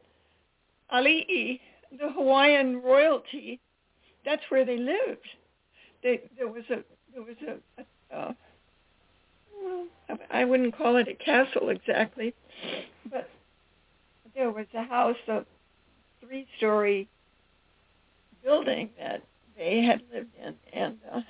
Ali'i, 0.92 1.60
the 1.92 2.10
Hawaiian 2.10 2.82
royalty, 2.82 3.60
that's 4.26 4.44
where 4.50 4.66
they 4.66 4.78
lived. 4.78 5.28
They, 6.02 6.22
there 6.36 6.48
was 6.48 6.64
a, 6.70 6.84
there 7.14 7.24
was 7.24 7.36
a, 7.48 7.82
a 8.14 8.18
uh, 8.18 8.34
I 10.32 10.46
wouldn't 10.46 10.76
call 10.76 10.96
it 10.98 11.08
a 11.08 11.14
castle 11.14 11.70
exactly, 11.70 12.34
but 13.12 13.30
there 14.36 14.50
was 14.50 14.66
a 14.74 14.84
house 14.84 15.16
of 15.28 15.46
three-story 16.22 17.08
building 18.44 18.90
that 19.00 19.24
they 19.58 19.82
had 19.82 20.02
lived 20.14 20.30
in, 20.42 20.56
and 20.74 20.98
uh, 21.12 21.18
of 21.18 21.24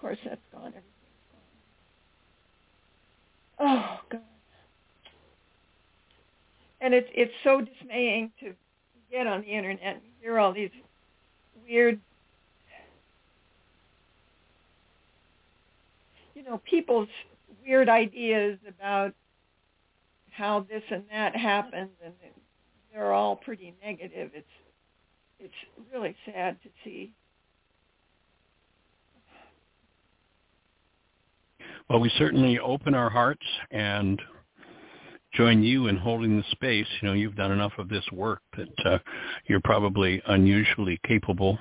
course 0.00 0.18
that's 0.24 0.40
gone. 0.52 0.68
Everything's 0.68 0.84
gone. 3.58 3.68
Oh 3.70 4.00
God! 4.10 4.20
And 6.80 6.94
it's 6.94 7.08
it's 7.14 7.34
so 7.42 7.60
dismaying 7.60 8.32
to 8.40 8.54
get 9.10 9.26
on 9.26 9.42
the 9.42 9.48
internet 9.48 9.94
and 9.94 10.00
hear 10.20 10.38
all 10.38 10.52
these 10.52 10.70
weird, 11.68 12.00
you 16.34 16.42
know, 16.42 16.60
people's 16.64 17.08
weird 17.64 17.88
ideas 17.88 18.58
about 18.66 19.14
how 20.32 20.60
this 20.68 20.82
and 20.90 21.04
that 21.10 21.36
happened 21.36 21.90
and 22.04 22.12
they're 22.94 23.12
all 23.12 23.36
pretty 23.36 23.74
negative. 23.84 24.30
It's 24.34 24.46
it's 25.40 25.52
really 25.92 26.14
sad 26.24 26.56
to 26.62 26.68
see. 26.84 27.12
Well, 31.90 32.00
we 32.00 32.10
certainly 32.16 32.58
open 32.58 32.94
our 32.94 33.10
hearts 33.10 33.44
and 33.70 34.22
join 35.34 35.62
you 35.62 35.88
in 35.88 35.96
holding 35.96 36.38
the 36.38 36.44
space. 36.52 36.86
You 37.02 37.08
know, 37.08 37.14
you've 37.14 37.36
done 37.36 37.52
enough 37.52 37.72
of 37.76 37.88
this 37.88 38.04
work 38.12 38.40
that 38.56 38.86
uh, 38.86 38.98
you're 39.48 39.60
probably 39.60 40.22
unusually 40.28 40.98
capable 41.06 41.58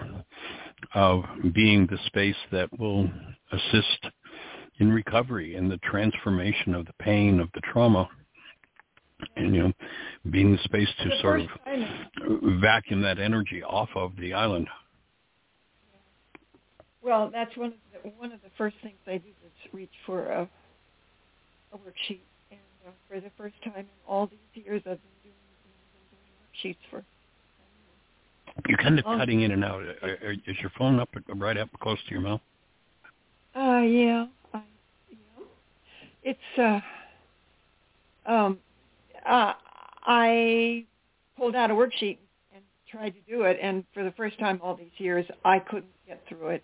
of 0.93 1.23
being 1.53 1.87
the 1.87 1.97
space 2.05 2.35
that 2.51 2.69
will 2.79 3.09
assist 3.51 4.07
in 4.79 4.93
recovery 4.93 5.55
and 5.55 5.69
the 5.69 5.77
transformation 5.77 6.73
of 6.73 6.85
the 6.85 6.93
pain 6.99 7.39
of 7.39 7.49
the 7.53 7.61
trauma 7.61 8.07
and 9.35 9.55
you 9.55 9.63
know 9.63 9.73
being 10.29 10.51
the 10.51 10.57
space 10.63 10.87
to 11.01 11.09
the 11.09 11.15
sort 11.21 11.41
of 11.41 11.47
vacuum 12.61 13.01
that 13.01 13.19
energy 13.19 13.63
off 13.63 13.89
of 13.95 14.13
the 14.19 14.33
island. 14.33 14.67
Well, 17.03 17.29
that's 17.31 17.55
one 17.57 17.73
of 17.73 18.03
the, 18.03 18.09
one 18.17 18.31
of 18.31 18.41
the 18.41 18.49
first 18.57 18.77
things 18.81 18.95
I 19.05 19.17
do 19.17 19.27
is 19.27 19.73
reach 19.73 19.91
for 20.05 20.25
a, 20.25 20.47
a 21.73 21.77
worksheet, 21.77 22.21
and 22.49 22.59
uh, 22.87 22.91
for 23.09 23.19
the 23.19 23.31
first 23.37 23.55
time 23.63 23.73
in 23.79 23.85
all 24.07 24.27
these 24.27 24.63
years, 24.63 24.81
I've 24.85 24.99
been 25.01 25.21
doing, 25.23 25.35
been 26.03 26.17
doing 26.63 26.75
worksheets 26.75 26.89
for. 26.89 27.03
You're 28.67 28.77
kind 28.77 28.99
of 28.99 29.05
cutting 29.05 29.41
in 29.41 29.51
and 29.51 29.65
out. 29.65 29.81
Is 30.47 30.57
your 30.61 30.71
phone 30.77 30.99
up 30.99 31.09
right 31.35 31.57
up 31.57 31.69
close 31.81 31.97
to 32.07 32.11
your 32.11 32.21
mouth? 32.21 32.41
Uh, 33.55 33.81
yeah. 33.81 34.27
I, 34.53 34.61
yeah. 35.09 35.45
It's 36.23 36.83
uh, 38.27 38.31
um, 38.31 38.59
uh, 39.25 39.53
I 40.05 40.85
pulled 41.37 41.55
out 41.55 41.71
a 41.71 41.73
worksheet 41.73 42.17
and 42.53 42.63
tried 42.89 43.11
to 43.11 43.21
do 43.27 43.43
it, 43.43 43.57
and 43.61 43.83
for 43.93 44.03
the 44.03 44.11
first 44.11 44.39
time 44.39 44.59
all 44.61 44.75
these 44.75 44.91
years, 44.97 45.25
I 45.43 45.59
couldn't 45.59 45.85
get 46.07 46.21
through 46.27 46.49
it. 46.49 46.63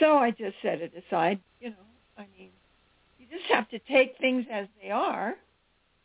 So 0.00 0.16
I 0.16 0.30
just 0.30 0.56
set 0.62 0.80
it 0.80 0.92
aside. 0.96 1.38
You 1.60 1.70
know, 1.70 1.76
I 2.18 2.26
mean, 2.36 2.50
you 3.18 3.26
just 3.30 3.44
have 3.50 3.68
to 3.70 3.78
take 3.80 4.16
things 4.18 4.46
as 4.50 4.66
they 4.82 4.90
are 4.90 5.34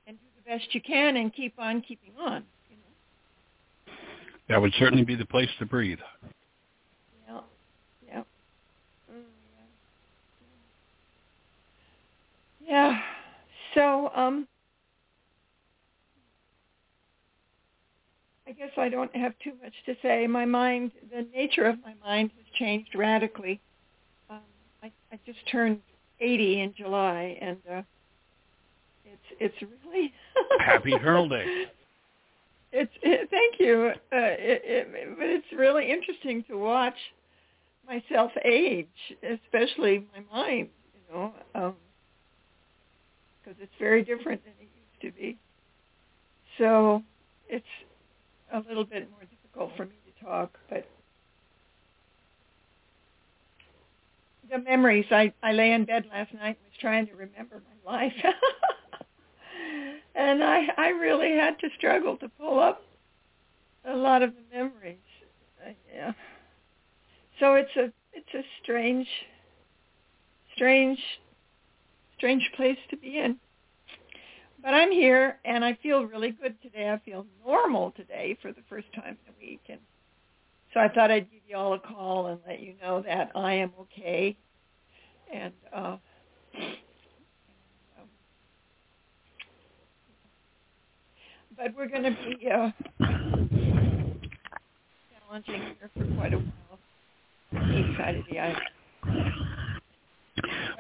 and 0.06 0.18
do 0.18 0.26
the 0.36 0.50
best 0.50 0.74
you 0.76 0.82
can 0.82 1.18
and 1.18 1.34
keep 1.34 1.56
on 1.58 1.82
keeping 1.82 2.12
on. 2.20 2.44
You 2.70 2.78
know. 2.78 3.94
That 4.50 4.62
would 4.62 4.74
certainly 4.78 5.04
be 5.04 5.16
the 5.16 5.26
place 5.26 5.50
to 5.60 5.66
breathe. 5.66 6.00
Yeah, 7.28 7.40
yeah. 8.06 8.24
Mm, 9.12 9.24
yeah. 12.68 12.92
yeah. 12.92 13.02
So 13.74 14.12
um, 14.16 14.48
I 18.48 18.52
guess 18.52 18.72
I 18.78 18.90
don't 18.90 19.14
have 19.16 19.34
too 19.44 19.54
much 19.62 19.74
to 19.86 19.96
say. 20.02 20.26
My 20.26 20.46
mind, 20.46 20.92
the 21.12 21.28
nature 21.36 21.66
of 21.66 21.76
my 21.84 21.94
mind 22.04 22.32
has 22.38 22.46
changed 22.58 22.96
radically. 22.96 23.60
Um, 24.30 24.40
I, 24.82 24.92
I 25.12 25.20
just 25.26 25.40
turned 25.52 25.80
80 26.20 26.62
in 26.62 26.74
July, 26.78 27.38
and 27.42 27.58
uh, 27.70 27.82
it's 29.06 29.56
it's 29.62 29.72
really 29.84 30.14
happy 30.60 30.94
Eternal 30.94 31.28
Day. 31.28 31.66
It's 32.72 32.92
it, 33.02 33.30
thank 33.30 33.60
you, 33.60 33.92
uh, 34.14 34.18
it, 34.18 34.62
it, 34.64 35.18
but 35.18 35.28
it's 35.28 35.48
really 35.56 35.90
interesting 35.92 36.44
to 36.50 36.58
watch 36.58 36.98
myself 37.88 38.32
age, 38.46 38.88
especially 39.24 40.06
my 40.14 40.38
mind. 40.38 40.70
You 40.94 41.14
know, 41.14 41.34
um, 41.56 41.76
because 43.48 43.62
it's 43.62 43.74
very 43.80 44.04
different 44.04 44.44
than 44.44 44.54
it 44.60 44.70
used 44.76 45.16
to 45.16 45.22
be. 45.22 45.38
So 46.58 47.04
it's 47.48 47.66
a 48.52 48.60
little 48.68 48.84
bit 48.84 49.10
more 49.12 49.22
difficult 49.22 49.72
for 49.78 49.86
me 49.86 49.96
to 50.06 50.26
talk, 50.26 50.58
but 50.70 50.86
the 54.50 54.60
memories. 54.60 55.06
I, 55.12 55.34
I 55.44 55.52
lay 55.52 55.72
in 55.72 55.86
bed 55.86 56.06
last 56.12 56.34
night 56.34 56.58
and 56.58 56.64
was 56.64 56.78
trying 56.80 57.08
to 57.08 57.14
remember 57.14 57.62
my 57.86 57.92
life. 57.92 58.14
and 60.16 60.44
I, 60.44 60.68
I 60.78 60.90
really 60.90 61.36
had 61.36 61.60
to 61.60 61.70
struggle 61.78 62.18
to 62.18 62.30
pull 62.30 62.60
up 62.60 62.82
a 63.86 63.96
lot 63.96 64.24
of 64.24 64.34
the 64.34 64.58
memories. 64.58 64.98
Uh, 65.66 65.72
yeah. 65.94 66.14
So 67.40 67.56
it's 67.56 67.76
a 67.76 67.92
it's 68.14 68.34
a 68.34 68.42
strange 68.64 69.08
strange 70.56 71.00
strange 72.18 72.52
place 72.56 72.78
to 72.90 72.98
be 72.98 73.20
in. 73.20 73.38
But 74.62 74.74
I'm 74.74 74.92
here 74.92 75.38
and 75.46 75.64
I 75.64 75.78
feel 75.82 76.04
really 76.04 76.32
good 76.32 76.62
today. 76.62 76.90
I 76.90 76.98
feel 77.10 77.26
normal 77.46 77.92
today 77.92 78.38
for 78.42 78.52
the 78.52 78.62
first 78.70 78.88
time 78.94 79.18
in 79.26 79.34
a 79.34 79.38
week. 79.40 79.62
And 79.70 79.80
so 80.74 80.80
I 80.80 80.90
thought 80.90 81.12
I'd 81.12 81.32
give 81.32 81.42
you 81.48 81.56
all 81.56 81.74
a 81.74 81.80
call 81.80 82.28
and 82.28 82.40
let 82.48 82.60
you 82.60 82.74
know 82.82 83.02
that 83.04 83.32
I 83.36 83.54
am 83.54 83.72
okay. 83.82 84.36
And, 85.32 85.54
uh, 85.72 85.98
but 91.56 91.76
we're 91.76 91.88
going 91.88 92.04
to 92.04 92.12
be 92.12 92.50
uh, 92.50 92.72
launching 95.30 95.62
here 95.62 95.90
for 95.96 96.06
quite 96.16 96.34
a 96.34 96.38
while. 96.38 96.54
East 97.54 97.98
side 97.98 98.16
of 98.16 98.24
the 98.30 98.40
island. 98.40 98.77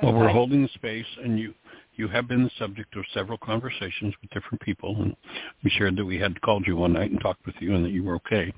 Well, 0.01 0.13
we're 0.13 0.29
holding 0.29 0.63
the 0.63 0.69
space, 0.69 1.05
and 1.23 1.39
you 1.39 1.53
you 1.95 2.07
have 2.07 2.27
been 2.27 2.43
the 2.43 2.51
subject 2.59 2.95
of 2.95 3.03
several 3.13 3.37
conversations 3.39 4.13
with 4.21 4.29
different 4.31 4.61
people, 4.61 4.95
and 5.01 5.15
we 5.63 5.71
shared 5.71 5.95
that 5.97 6.05
we 6.05 6.19
had 6.19 6.39
called 6.41 6.65
you 6.67 6.75
one 6.75 6.93
night 6.93 7.09
and 7.09 7.19
talked 7.19 7.45
with 7.45 7.55
you, 7.59 7.73
and 7.75 7.83
that 7.83 7.89
you 7.89 8.03
were 8.03 8.15
okay. 8.15 8.53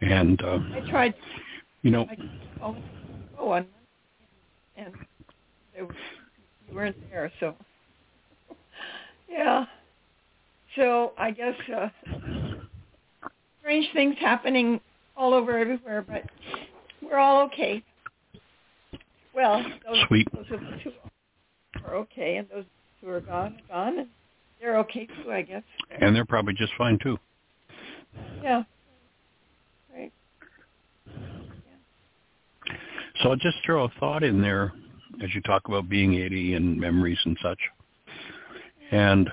And 0.00 0.42
uh, 0.42 0.58
I 0.74 0.90
tried. 0.90 1.14
You 1.82 1.92
know, 1.92 2.06
I 2.10 2.16
oh, 2.62 2.76
oh 3.38 3.46
one, 3.46 3.66
and 4.76 4.92
they 5.74 5.82
were, 5.82 5.94
you 6.68 6.74
weren't 6.74 6.96
there, 7.10 7.30
so 7.38 7.54
yeah. 9.30 9.66
So 10.74 11.12
I 11.16 11.30
guess 11.30 11.54
uh, 11.74 11.88
strange 13.60 13.86
things 13.94 14.16
happening 14.20 14.80
all 15.16 15.32
over 15.32 15.56
everywhere, 15.56 16.04
but 16.06 16.24
we're 17.02 17.18
all 17.18 17.44
okay. 17.46 17.82
Well, 19.36 19.62
those, 19.86 19.98
Sweet. 20.08 20.28
those 20.32 20.46
of 20.50 20.60
us 20.62 20.80
who 20.82 20.92
are 21.84 21.94
okay, 21.96 22.38
and 22.38 22.48
those 22.48 22.64
two 23.00 23.10
are 23.10 23.20
gone 23.20 23.58
gone, 23.68 23.98
and 23.98 24.08
they're 24.58 24.78
okay 24.78 25.06
too, 25.06 25.30
I 25.30 25.42
guess. 25.42 25.62
and 26.00 26.16
they're 26.16 26.24
probably 26.24 26.54
just 26.54 26.72
fine 26.78 26.98
too. 27.02 27.18
Yeah. 28.42 28.62
Right. 29.94 30.10
So 33.22 33.28
I'll 33.30 33.36
just 33.36 33.58
throw 33.64 33.84
a 33.84 33.88
thought 34.00 34.22
in 34.22 34.40
there 34.40 34.72
as 35.22 35.34
you 35.34 35.42
talk 35.42 35.68
about 35.68 35.88
being 35.88 36.14
80 36.14 36.54
and 36.54 36.80
memories 36.80 37.18
and 37.26 37.36
such. 37.42 37.58
And 38.90 39.28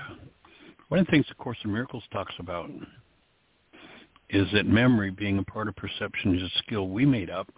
one 0.88 1.00
of 1.00 1.06
the 1.06 1.10
things 1.10 1.24
the 1.28 1.34
Course 1.34 1.58
in 1.64 1.72
Miracles 1.72 2.04
talks 2.12 2.34
about 2.38 2.70
is 4.28 4.46
that 4.52 4.66
memory 4.66 5.10
being 5.10 5.38
a 5.38 5.44
part 5.44 5.68
of 5.68 5.76
perception 5.76 6.36
is 6.36 6.42
a 6.42 6.58
skill 6.58 6.88
we 6.88 7.06
made 7.06 7.30
up 7.30 7.48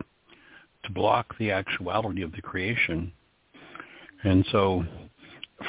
to 0.86 0.92
block 0.92 1.36
the 1.38 1.50
actuality 1.50 2.22
of 2.22 2.32
the 2.32 2.42
creation. 2.42 3.12
And 4.24 4.46
so 4.50 4.84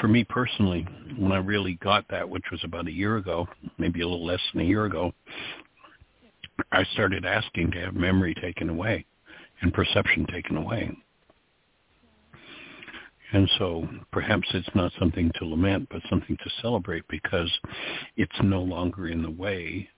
for 0.00 0.08
me 0.08 0.24
personally, 0.24 0.86
when 1.18 1.32
I 1.32 1.38
really 1.38 1.74
got 1.74 2.04
that, 2.10 2.28
which 2.28 2.44
was 2.50 2.60
about 2.64 2.88
a 2.88 2.92
year 2.92 3.16
ago, 3.16 3.46
maybe 3.78 4.00
a 4.00 4.08
little 4.08 4.24
less 4.24 4.40
than 4.52 4.62
a 4.62 4.66
year 4.66 4.86
ago, 4.86 5.12
I 6.72 6.84
started 6.92 7.24
asking 7.24 7.72
to 7.72 7.80
have 7.80 7.94
memory 7.94 8.34
taken 8.34 8.68
away 8.68 9.06
and 9.60 9.72
perception 9.72 10.26
taken 10.26 10.56
away. 10.56 10.96
And 13.32 13.48
so 13.58 13.86
perhaps 14.10 14.48
it's 14.54 14.74
not 14.74 14.92
something 14.98 15.30
to 15.36 15.44
lament, 15.44 15.88
but 15.90 16.00
something 16.08 16.36
to 16.36 16.50
celebrate 16.62 17.04
because 17.08 17.50
it's 18.16 18.32
no 18.42 18.62
longer 18.62 19.08
in 19.08 19.22
the 19.22 19.30
way 19.30 19.88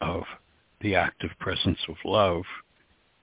of 0.00 0.22
the 0.82 0.94
active 0.94 1.30
presence 1.38 1.78
of 1.88 1.96
love 2.04 2.42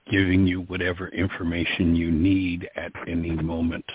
giving 0.09 0.45
you 0.47 0.61
whatever 0.61 1.07
information 1.09 1.95
you 1.95 2.11
need 2.11 2.69
at 2.75 2.91
any 3.07 3.31
moment 3.31 3.85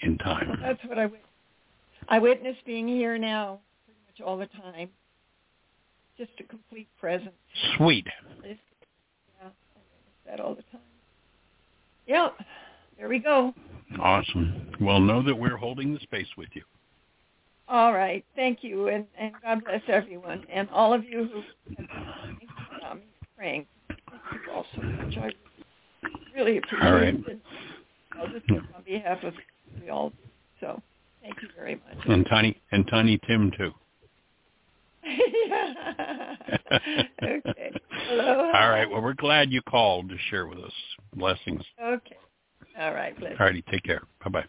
in 0.00 0.18
time. 0.18 0.58
That's 0.60 0.82
what 0.84 0.98
I 0.98 1.06
wit- 1.06 1.24
I 2.08 2.18
witness 2.18 2.56
being 2.64 2.88
here 2.88 3.18
now 3.18 3.60
pretty 3.84 4.00
much 4.06 4.26
all 4.26 4.36
the 4.36 4.46
time. 4.46 4.90
Just 6.16 6.32
a 6.40 6.44
complete 6.44 6.88
presence. 6.98 7.34
Sweet. 7.76 8.06
Yeah, 8.42 8.52
I 9.42 9.44
witness 9.44 9.54
that 10.26 10.40
all 10.40 10.54
the 10.54 10.62
time. 10.70 10.80
Yep. 12.06 12.36
There 12.98 13.08
we 13.08 13.18
go. 13.18 13.54
Awesome. 13.98 14.72
Well, 14.80 15.00
know 15.00 15.22
that 15.22 15.34
we're 15.34 15.56
holding 15.56 15.94
the 15.94 16.00
space 16.00 16.26
with 16.36 16.48
you. 16.54 16.62
All 17.68 17.92
right. 17.92 18.24
Thank 18.34 18.62
you, 18.64 18.88
and, 18.88 19.06
and 19.16 19.32
God 19.42 19.64
bless 19.64 19.82
everyone, 19.88 20.44
and 20.52 20.68
all 20.70 20.92
of 20.92 21.04
you 21.04 21.28
who 21.32 21.36
have 21.36 21.76
been 21.76 21.88
thinking 22.38 22.48
about 22.78 22.96
me 22.96 23.02
praying. 23.36 23.66
Thank 24.10 24.22
you 24.46 24.52
all 24.52 24.66
so 24.74 24.82
much. 24.82 25.16
I 25.16 25.30
really 26.34 26.58
appreciate 26.58 26.86
All 26.86 26.94
right. 26.94 27.14
it. 27.14 27.40
I'll 28.18 28.28
just 28.28 28.44
speak 28.44 28.62
on 28.74 28.82
behalf 28.84 29.22
of 29.22 29.34
we 29.80 29.90
all. 29.90 30.12
So 30.60 30.82
thank 31.22 31.36
you 31.42 31.48
very 31.56 31.76
much. 31.76 32.04
And 32.06 32.26
Tiny 32.26 32.60
and 32.72 32.86
Tiny 32.88 33.18
Tim 33.26 33.50
too. 33.56 33.72
yeah. 35.04 36.34
okay. 37.22 37.72
Hello. 38.08 38.50
All 38.54 38.70
right. 38.70 38.88
Well, 38.90 39.00
we're 39.00 39.14
glad 39.14 39.50
you 39.50 39.62
called 39.62 40.10
to 40.10 40.16
share 40.30 40.46
with 40.46 40.58
us. 40.58 40.72
Blessings. 41.14 41.62
Okay. 41.82 42.16
All 42.78 42.92
right. 42.92 43.18
Bless. 43.18 43.32
All 43.38 43.46
righty. 43.46 43.62
Take 43.70 43.84
care. 43.84 44.02
Bye 44.24 44.30
bye. 44.30 44.44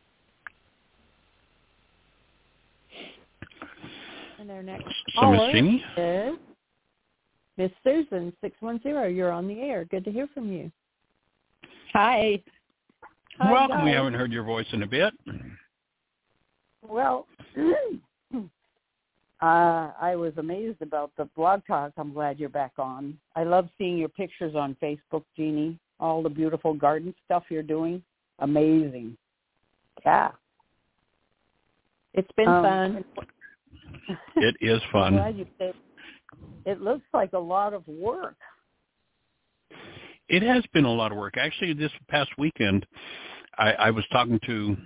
And 4.40 4.50
our 4.52 4.64
next 4.64 4.86
So, 4.86 5.30
Miss 5.30 5.40
caller 5.40 5.52
Jeanie? 5.52 5.84
is 5.98 6.38
Miss 7.62 7.72
Susan, 7.84 8.34
610. 8.42 9.16
You're 9.16 9.32
on 9.32 9.48
the 9.48 9.60
air. 9.60 9.86
Good 9.86 10.04
to 10.06 10.12
hear 10.12 10.28
from 10.34 10.52
you. 10.52 10.72
Hi. 11.94 12.42
Hi, 13.38 13.52
Welcome. 13.52 13.86
We 13.86 13.92
haven't 13.92 14.16
heard 14.16 14.32
your 14.32 14.44
voice 14.44 14.66
in 14.72 14.82
a 14.82 14.88
bit. 14.88 15.14
Well, 16.82 17.28
uh, 18.36 18.42
I 19.42 20.16
was 20.16 20.34
amazed 20.38 20.82
about 20.82 21.12
the 21.18 21.26
blog 21.36 21.62
talk. 21.68 21.92
I'm 21.98 22.14
glad 22.14 22.40
you're 22.40 22.50
back 22.50 22.72
on. 22.80 23.16
I 23.36 23.44
love 23.44 23.70
seeing 23.78 24.00
your 24.00 24.10
pictures 24.10 24.56
on 24.56 24.76
Facebook, 24.82 25.24
Jeanie. 25.38 25.78
All 26.00 26.24
the 26.24 26.30
beautiful 26.30 26.74
garden 26.74 27.14
stuff 27.26 27.44
you're 27.50 27.62
doing. 27.62 28.02
Amazing. 28.40 29.16
Yeah. 30.04 30.32
It's 32.16 32.32
been 32.36 32.48
Um, 32.48 32.64
fun. 32.64 33.06
It 34.38 34.56
is 34.62 34.82
I'm 34.96 35.14
fun. 35.14 35.46
Glad 36.32 36.42
you 36.42 36.54
said 36.66 36.72
it 36.72 36.82
looks 36.82 37.06
like 37.14 37.34
a 37.34 37.40
lot 37.40 37.74
of 37.74 37.88
work. 37.88 38.36
It 40.30 40.44
has 40.44 40.64
been 40.74 40.86
a 40.86 40.94
lot 40.94 41.12
of 41.12 41.18
work. 41.18 41.36
Actually, 41.38 41.74
this 41.74 41.92
past 42.08 42.30
weekend, 42.38 42.86
I, 43.58 43.74
I 43.74 43.92
was 43.92 44.06
talking 44.12 44.40
to 44.46 44.78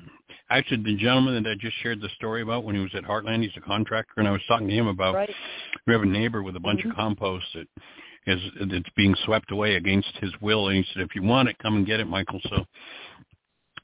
actually 0.50 0.84
the 0.84 0.96
gentleman 0.96 1.44
that 1.44 1.50
I 1.50 1.56
just 1.56 1.78
shared 1.82 2.02
the 2.02 2.10
story 2.16 2.42
about 2.42 2.64
when 2.64 2.76
he 2.76 2.82
was 2.82 2.94
at 2.96 3.04
Heartland. 3.04 3.44
He's 3.44 3.52
a 3.56 3.62
contractor, 3.62 4.14
and 4.18 4.28
I 4.28 4.32
was 4.32 4.42
talking 4.48 4.68
to 4.68 4.74
him 4.74 4.88
about 4.88 5.16
Right. 5.16 5.30
we 5.86 5.94
have 5.94 6.02
a 6.02 6.08
neighbor 6.08 6.42
with 6.44 6.56
a 6.56 6.60
bunch 6.60 6.82
Mhm. 6.82 6.92
of 6.92 6.96
compost 6.96 7.46
that 7.54 7.68
is 8.26 8.42
that's 8.60 8.90
being 8.96 9.14
swept 9.24 9.52
away 9.52 9.76
against 9.76 10.18
his 10.18 10.32
will, 10.42 10.70
and 10.70 10.84
he 10.84 10.94
said, 10.94 11.04
"If 11.04 11.16
you 11.16 11.22
want 11.22 11.50
it, 11.50 11.60
come 11.60 11.76
and 11.76 11.86
get 11.86 12.00
it, 12.00 12.08
Michael." 12.08 12.42
So 12.50 12.66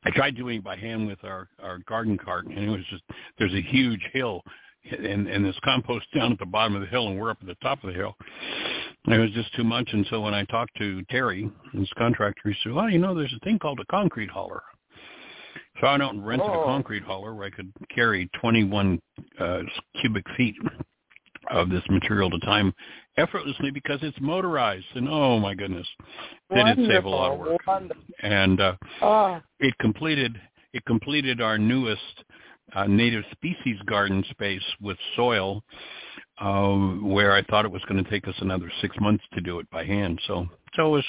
I 0.03 0.09
tried 0.09 0.35
doing 0.35 0.57
it 0.57 0.63
by 0.63 0.75
hand 0.75 1.05
with 1.05 1.23
our 1.23 1.47
our 1.59 1.77
garden 1.79 2.17
cart, 2.17 2.47
and 2.47 2.57
it 2.57 2.69
was 2.69 2.83
just 2.87 3.03
there's 3.37 3.53
a 3.53 3.61
huge 3.61 4.03
hill, 4.13 4.43
and 4.89 5.27
and 5.27 5.45
this 5.45 5.55
compost 5.63 6.05
down 6.15 6.31
at 6.31 6.39
the 6.39 6.45
bottom 6.45 6.75
of 6.75 6.81
the 6.81 6.87
hill, 6.87 7.07
and 7.07 7.19
we're 7.19 7.29
up 7.31 7.37
at 7.41 7.47
the 7.47 7.55
top 7.55 7.83
of 7.83 7.89
the 7.89 7.95
hill. 7.95 8.15
And 9.05 9.15
it 9.15 9.19
was 9.19 9.31
just 9.31 9.53
too 9.55 9.63
much, 9.63 9.89
and 9.93 10.05
so 10.09 10.21
when 10.21 10.33
I 10.33 10.43
talked 10.45 10.75
to 10.77 11.01
Terry, 11.09 11.49
his 11.73 11.89
contractor, 11.97 12.49
he 12.49 12.55
said, 12.63 12.73
"Well, 12.73 12.89
you 12.89 12.99
know, 12.99 13.15
there's 13.15 13.33
a 13.33 13.39
thing 13.43 13.59
called 13.59 13.79
a 13.79 13.85
concrete 13.85 14.29
hauler." 14.29 14.61
So 15.79 15.87
I 15.87 15.91
went 15.91 16.03
out 16.03 16.13
and 16.13 16.25
rented 16.25 16.49
Oh. 16.49 16.61
a 16.61 16.65
concrete 16.65 17.03
hauler 17.03 17.33
where 17.33 17.47
I 17.47 17.49
could 17.49 17.71
carry 17.93 18.29
21 18.39 18.99
uh, 19.39 19.61
cubic 19.99 20.25
feet 20.37 20.55
of 21.49 21.69
this 21.69 21.83
material 21.89 22.29
at 22.29 22.35
a 22.43 22.45
time 22.45 22.73
effortlessly 23.17 23.71
because 23.71 23.99
it's 24.03 24.17
motorized. 24.21 24.85
And 24.95 25.07
oh 25.09 25.39
my 25.39 25.55
goodness, 25.55 25.87
did 26.53 26.77
save 26.87 27.05
a 27.05 27.09
lot 27.09 27.33
of 27.33 27.39
work. 27.39 27.65
Wonderful. 27.65 28.03
And 28.21 28.61
uh, 28.61 28.75
Oh, 29.01 29.41
it 29.59 29.73
completed 29.79 30.39
it 30.73 30.85
completed 30.85 31.41
our 31.41 31.57
newest 31.57 32.23
uh, 32.75 32.87
native 32.87 33.23
species 33.31 33.77
garden 33.85 34.23
space 34.29 34.63
with 34.81 34.97
soil, 35.15 35.63
uh, 36.39 36.69
where 37.01 37.33
I 37.33 37.43
thought 37.43 37.65
it 37.65 37.71
was 37.71 37.83
going 37.87 38.03
to 38.03 38.09
take 38.09 38.27
us 38.27 38.35
another 38.39 38.71
six 38.81 38.95
months 38.99 39.23
to 39.33 39.41
do 39.41 39.59
it 39.59 39.69
by 39.69 39.85
hand. 39.85 40.19
So 40.27 40.47
so 40.75 40.87
it 40.87 40.89
was 40.89 41.05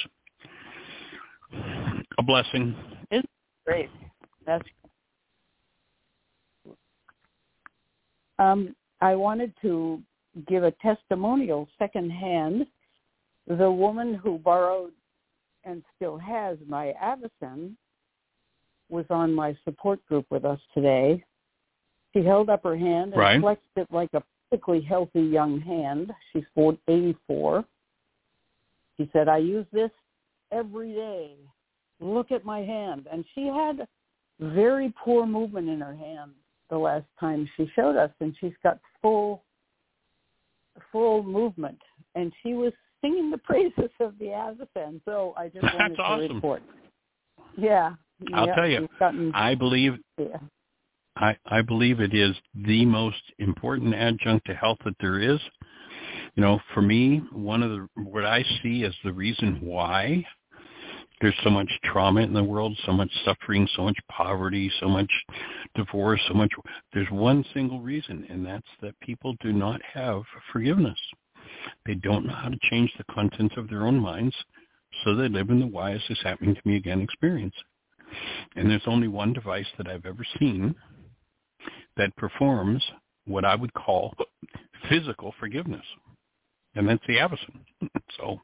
a 2.19 2.23
blessing. 2.23 2.75
It's 3.11 3.27
great. 3.67 3.91
That's 4.47 4.65
um 8.39 8.75
I 9.01 9.15
wanted 9.15 9.53
to 9.63 10.03
give 10.49 10.65
a 10.65 10.73
testimonial 10.83 11.69
secondhand. 11.79 12.67
The 13.47 13.71
woman 13.71 14.15
who 14.15 14.39
borrowed 14.39 14.93
and 15.65 15.83
still 15.97 16.19
has 16.19 16.59
my 16.69 16.95
Avacen 17.03 17.73
was 18.89 19.05
on 19.11 19.33
my 19.33 19.57
support 19.65 20.05
group 20.07 20.27
with 20.31 20.45
us 20.45 20.61
today. 20.75 21.25
She 22.13 22.23
held 22.23 22.51
up 22.51 22.63
her 22.65 22.77
hand 22.77 23.13
and 23.13 23.21
Right. 23.21 23.41
flexed 23.41 23.65
it 23.77 23.87
like 23.91 24.11
a 24.15 24.23
perfectly 24.51 24.81
healthy 24.81 25.23
young 25.23 25.61
hand. 25.61 26.13
She's 26.33 26.45
4- 26.57 26.79
84. 26.89 27.65
She 28.99 29.09
said, 29.13 29.29
I 29.29 29.39
use 29.39 29.67
this 29.73 29.91
every 30.51 30.93
day. 30.93 31.35
Look 32.01 32.31
at 32.33 32.45
my 32.45 32.61
hand. 32.61 33.07
And 33.11 33.25
she 33.35 33.47
had 33.47 33.87
very 34.41 34.93
poor 35.03 35.25
movement 35.27 35.69
in 35.69 35.81
her 35.81 35.95
hand 35.95 36.33
the 36.69 36.79
last 36.79 37.07
time 37.21 37.49
she 37.57 37.67
showed 37.75 37.97
us, 37.97 38.11
and 38.21 38.35
she's 38.41 38.55
got 38.63 38.79
full 39.01 39.43
full 40.91 41.23
movement. 41.23 41.79
And 42.15 42.33
she 42.43 42.55
was 42.55 42.73
singing 43.01 43.31
the 43.31 43.39
praises 43.51 43.91
of 44.01 44.19
the 44.19 44.27
Avacen. 44.27 45.01
So 45.05 45.35
I 45.37 45.49
just 45.49 45.63
That's 45.63 45.75
wanted 45.79 45.97
to 45.97 46.03
awesome. 46.03 46.35
report. 46.37 46.63
Yeah. 47.57 47.95
I'll 48.33 48.47
yeah, 48.47 48.55
tell 48.55 48.69
you, 48.69 48.89
gotten- 48.99 49.33
I 49.35 49.55
believe 49.55 49.95
yeah. 50.19 50.39
I, 51.17 51.37
I 51.47 51.63
believe 51.63 52.01
it 52.01 52.15
is 52.15 52.35
the 52.55 52.85
most 52.85 53.23
important 53.39 53.95
adjunct 53.95 54.47
to 54.47 54.55
health 54.55 54.79
that 54.85 54.97
there 55.01 55.21
is 55.21 55.41
you 56.35 56.43
know, 56.43 56.61
for 56.73 56.81
me, 56.81 57.23
one 57.33 57.63
of 57.63 57.71
the 57.71 57.89
what 58.05 58.25
I 58.25 58.45
see 58.63 58.85
as 58.85 58.95
the 59.05 59.13
reason 59.13 59.59
why 59.61 60.25
there's 61.21 61.35
so 61.45 61.51
much 61.51 61.69
trauma 61.85 62.21
in 62.23 62.33
the 62.33 62.43
world, 62.43 62.77
so 62.85 62.93
much 62.93 63.11
suffering, 63.25 63.69
so 63.77 63.83
much 63.83 63.99
poverty, 64.11 64.71
so 64.81 64.89
much 64.89 65.11
divorce, 65.75 66.21
so 66.27 66.35
much. 66.35 66.51
There's 66.93 67.11
one 67.11 67.45
single 67.53 67.81
reason, 67.81 68.27
and 68.31 68.45
that's 68.45 68.67
that 68.81 68.99
people 69.01 69.37
do 69.41 69.53
not 69.53 69.81
have 69.93 70.23
forgiveness. 70.53 70.99
They 71.87 71.95
don't 71.95 72.27
know 72.27 72.35
how 72.35 72.49
to 72.49 72.59
change 72.71 72.93
the 72.97 73.05
contents 73.13 73.55
of 73.57 73.69
their 73.69 73.87
own 73.87 74.01
minds, 74.01 74.35
so 75.05 75.15
they 75.15 75.29
live 75.29 75.51
in 75.51 75.61
the 75.61 75.67
why 75.67 75.93
is 75.93 76.03
this 76.09 76.21
happening 76.25 76.55
to 76.55 76.63
me 76.65 76.77
again 76.77 77.01
experience. 77.01 77.55
And 78.57 78.71
there's 78.71 78.83
only 78.87 79.09
one 79.09 79.33
device 79.33 79.67
that 79.79 79.89
I've 79.89 80.07
ever 80.07 80.25
seen 80.39 80.75
that 81.97 82.15
performs 82.17 82.83
what 83.27 83.45
I 83.45 83.55
would 83.55 83.73
call 83.75 84.15
physical 84.89 85.35
forgiveness, 85.39 85.85
and 86.75 86.89
that's 86.89 87.03
the 87.07 87.15
Avacen. 87.15 87.61
so 88.19 88.41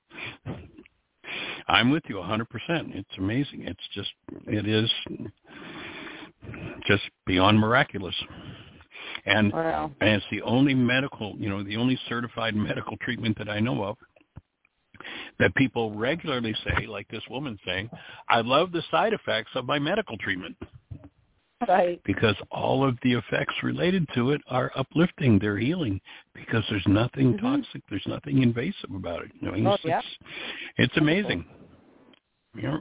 I'm 1.68 1.90
with 1.90 2.04
you 2.08 2.16
100%. 2.16 2.46
It's 2.68 3.08
amazing. 3.18 3.64
It's 3.64 3.80
just, 3.94 4.10
it 4.46 4.66
is 4.66 4.90
just 6.86 7.02
beyond 7.26 7.58
miraculous. 7.58 8.14
And, 9.26 9.52
wow. 9.52 9.90
and 10.00 10.10
it's 10.10 10.26
the 10.30 10.42
only 10.42 10.74
medical, 10.74 11.34
you 11.38 11.48
know, 11.48 11.62
the 11.62 11.76
only 11.76 11.98
certified 12.08 12.54
medical 12.54 12.96
treatment 12.98 13.36
that 13.38 13.48
I 13.48 13.60
know 13.60 13.84
of 13.84 13.96
that 15.38 15.54
people 15.54 15.94
regularly 15.94 16.54
say, 16.64 16.86
like 16.86 17.08
this 17.08 17.22
woman 17.30 17.58
saying, 17.64 17.90
I 18.28 18.40
love 18.40 18.72
the 18.72 18.82
side 18.90 19.12
effects 19.12 19.50
of 19.54 19.66
my 19.66 19.78
medical 19.78 20.16
treatment. 20.18 20.56
Right. 21.66 22.00
Because 22.04 22.36
all 22.50 22.86
of 22.86 22.96
the 23.02 23.14
effects 23.14 23.54
related 23.62 24.06
to 24.14 24.30
it 24.30 24.40
are 24.48 24.70
uplifting, 24.76 25.38
they're 25.38 25.58
healing, 25.58 26.00
because 26.34 26.62
there's 26.70 26.86
nothing 26.86 27.34
mm-hmm. 27.34 27.44
toxic, 27.44 27.82
there's 27.90 28.06
nothing 28.06 28.42
invasive 28.42 28.90
about 28.94 29.22
it. 29.22 29.32
You 29.40 29.50
know, 29.50 29.72
oh, 29.72 29.76
yeah. 29.84 29.98
it's, 29.98 30.06
it's 30.76 30.96
amazing. 30.96 31.44
Yeah. 32.56 32.78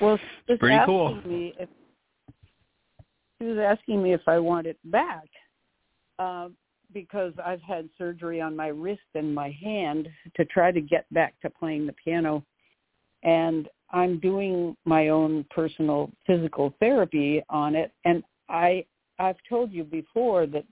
Well, 0.00 0.18
it's 0.46 0.60
pretty 0.60 0.78
cool. 0.86 1.20
Me 1.26 1.54
if, 1.58 1.68
she 3.40 3.48
was 3.48 3.58
asking 3.58 4.02
me 4.02 4.12
if 4.12 4.22
I 4.28 4.38
want 4.38 4.66
it 4.66 4.78
back. 4.84 5.26
Uh, 6.18 6.48
because 6.94 7.32
I've 7.44 7.60
had 7.60 7.88
surgery 7.98 8.40
on 8.40 8.56
my 8.56 8.68
wrist 8.68 9.02
and 9.14 9.34
my 9.34 9.50
hand 9.60 10.08
to 10.36 10.44
try 10.46 10.70
to 10.70 10.80
get 10.80 11.12
back 11.12 11.34
to 11.42 11.50
playing 11.50 11.86
the 11.86 11.92
piano. 11.92 12.44
And 13.24 13.68
I'm 13.94 14.18
doing 14.18 14.76
my 14.84 15.08
own 15.08 15.46
personal 15.54 16.10
physical 16.26 16.74
therapy 16.80 17.42
on 17.48 17.76
it. 17.76 17.92
And 18.04 18.24
I, 18.48 18.84
I've 19.20 19.36
told 19.48 19.72
you 19.72 19.84
before 19.84 20.46
that 20.48 20.64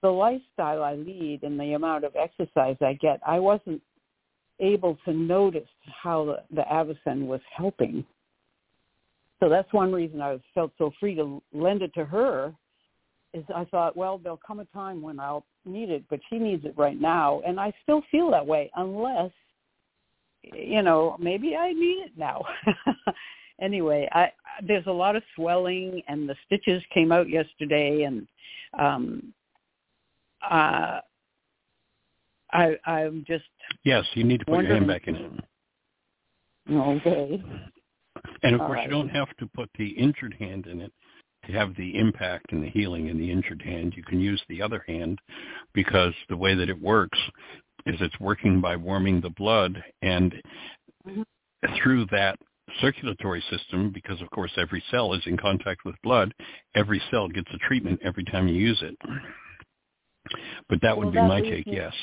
the 0.00 0.08
lifestyle 0.08 0.82
I 0.82 0.94
lead 0.94 1.40
and 1.42 1.58
the 1.58 1.72
amount 1.72 2.04
of 2.04 2.14
exercise 2.14 2.76
I 2.80 2.94
get, 2.94 3.20
I 3.26 3.40
wasn't 3.40 3.82
able 4.60 4.96
to 5.04 5.12
notice 5.12 5.68
how 6.02 6.24
the, 6.24 6.54
the 6.54 6.62
Avacen 6.62 7.26
was 7.26 7.40
helping. 7.54 8.04
So 9.40 9.48
that's 9.48 9.72
one 9.72 9.92
reason 9.92 10.20
I 10.20 10.38
felt 10.54 10.70
so 10.78 10.92
free 11.00 11.16
to 11.16 11.42
lend 11.52 11.82
it 11.82 11.92
to 11.94 12.04
her 12.04 12.54
is 13.34 13.44
I 13.52 13.64
thought, 13.64 13.96
well, 13.96 14.18
there'll 14.18 14.40
come 14.46 14.60
a 14.60 14.64
time 14.66 15.02
when 15.02 15.18
I'll 15.18 15.44
need 15.64 15.90
it, 15.90 16.04
but 16.08 16.20
she 16.30 16.38
needs 16.38 16.64
it 16.64 16.74
right 16.76 17.00
now. 17.00 17.42
And 17.44 17.58
I 17.58 17.72
still 17.82 18.02
feel 18.10 18.30
that 18.30 18.46
way 18.46 18.70
unless, 18.76 19.32
you 20.42 20.82
know, 20.82 21.16
maybe 21.18 21.56
I 21.56 21.72
need 21.72 22.04
it 22.04 22.12
now. 22.16 22.44
anyway, 23.60 24.08
I 24.12 24.30
there's 24.66 24.86
a 24.86 24.92
lot 24.92 25.16
of 25.16 25.22
swelling 25.34 26.02
and 26.08 26.28
the 26.28 26.36
stitches 26.46 26.82
came 26.92 27.12
out 27.12 27.28
yesterday 27.28 28.02
and 28.02 28.26
um 28.78 29.32
uh 30.48 31.00
I 32.52 32.76
I'm 32.84 33.24
just 33.26 33.44
Yes, 33.84 34.04
you 34.14 34.24
need 34.24 34.40
to 34.40 34.46
put 34.46 34.64
your 34.64 34.74
hand 34.74 34.86
back 34.86 35.08
in 35.08 35.16
it. 35.16 35.32
Okay. 36.70 37.42
And 38.42 38.54
of 38.54 38.60
All 38.60 38.66
course 38.66 38.78
right. 38.78 38.84
you 38.84 38.90
don't 38.90 39.08
have 39.08 39.34
to 39.38 39.46
put 39.54 39.70
the 39.78 39.88
injured 39.88 40.34
hand 40.38 40.66
in 40.66 40.80
it 40.80 40.92
to 41.46 41.52
have 41.52 41.74
the 41.76 41.98
impact 41.98 42.52
and 42.52 42.62
the 42.62 42.70
healing 42.70 43.08
in 43.08 43.18
the 43.18 43.30
injured 43.30 43.62
hand. 43.62 43.94
You 43.96 44.04
can 44.04 44.20
use 44.20 44.40
the 44.48 44.62
other 44.62 44.84
hand 44.86 45.18
because 45.72 46.14
the 46.28 46.36
way 46.36 46.54
that 46.54 46.68
it 46.68 46.80
works 46.80 47.18
is 47.86 47.96
it's 48.00 48.18
working 48.20 48.60
by 48.60 48.76
warming 48.76 49.20
the 49.20 49.30
blood 49.30 49.82
and 50.02 50.40
Mhm. 51.06 51.24
through 51.76 52.06
that 52.06 52.38
circulatory 52.80 53.40
system, 53.42 53.90
because 53.90 54.20
of 54.22 54.30
course 54.30 54.52
every 54.56 54.80
cell 54.90 55.12
is 55.12 55.26
in 55.26 55.36
contact 55.36 55.84
with 55.84 56.00
blood, 56.02 56.34
every 56.74 57.00
cell 57.10 57.28
gets 57.28 57.50
a 57.52 57.58
treatment 57.58 58.00
every 58.02 58.24
time 58.24 58.48
you 58.48 58.54
use 58.54 58.80
it. 58.82 58.96
But 60.68 60.80
that 60.80 60.96
would 60.96 61.06
Well, 61.06 61.12
be 61.12 61.18
that 61.18 61.28
my 61.28 61.40
take, 61.40 61.66
me- 61.66 61.76
yes. 61.76 61.94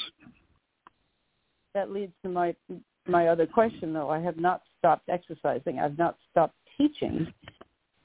That 1.73 1.91
leads 1.91 2.13
to 2.23 2.29
my 2.29 2.55
my 3.07 3.27
other 3.27 3.47
question 3.47 3.93
though. 3.93 4.09
I 4.09 4.19
have 4.19 4.37
not 4.37 4.61
stopped 4.77 5.09
exercising. 5.09 5.79
I've 5.79 5.97
not 5.97 6.17
stopped 6.29 6.55
teaching. 6.77 7.33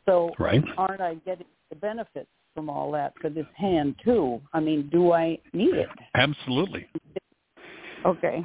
So 0.06 0.34
Right? 0.38 0.64
aren't 0.78 1.00
I 1.00 1.16
getting 1.16 1.46
the 1.68 1.76
benefits 1.76 2.30
from 2.54 2.70
all 2.70 2.90
that 2.92 3.18
for 3.18 3.28
this 3.28 3.46
hand 3.54 3.98
too? 4.02 4.40
I 4.52 4.60
mean, 4.60 4.88
do 4.88 5.12
I 5.12 5.38
need 5.52 5.74
it? 5.74 5.88
Absolutely. 6.14 6.88
Okay. 8.04 8.42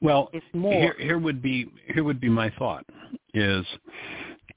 Well, 0.00 0.30
It's 0.32 0.46
more. 0.52 0.72
here 0.72 0.94
here 0.98 1.18
would 1.18 1.42
be 1.42 1.70
here 1.92 2.04
would 2.04 2.20
be 2.20 2.28
my 2.28 2.50
thought 2.58 2.84
is 3.34 3.66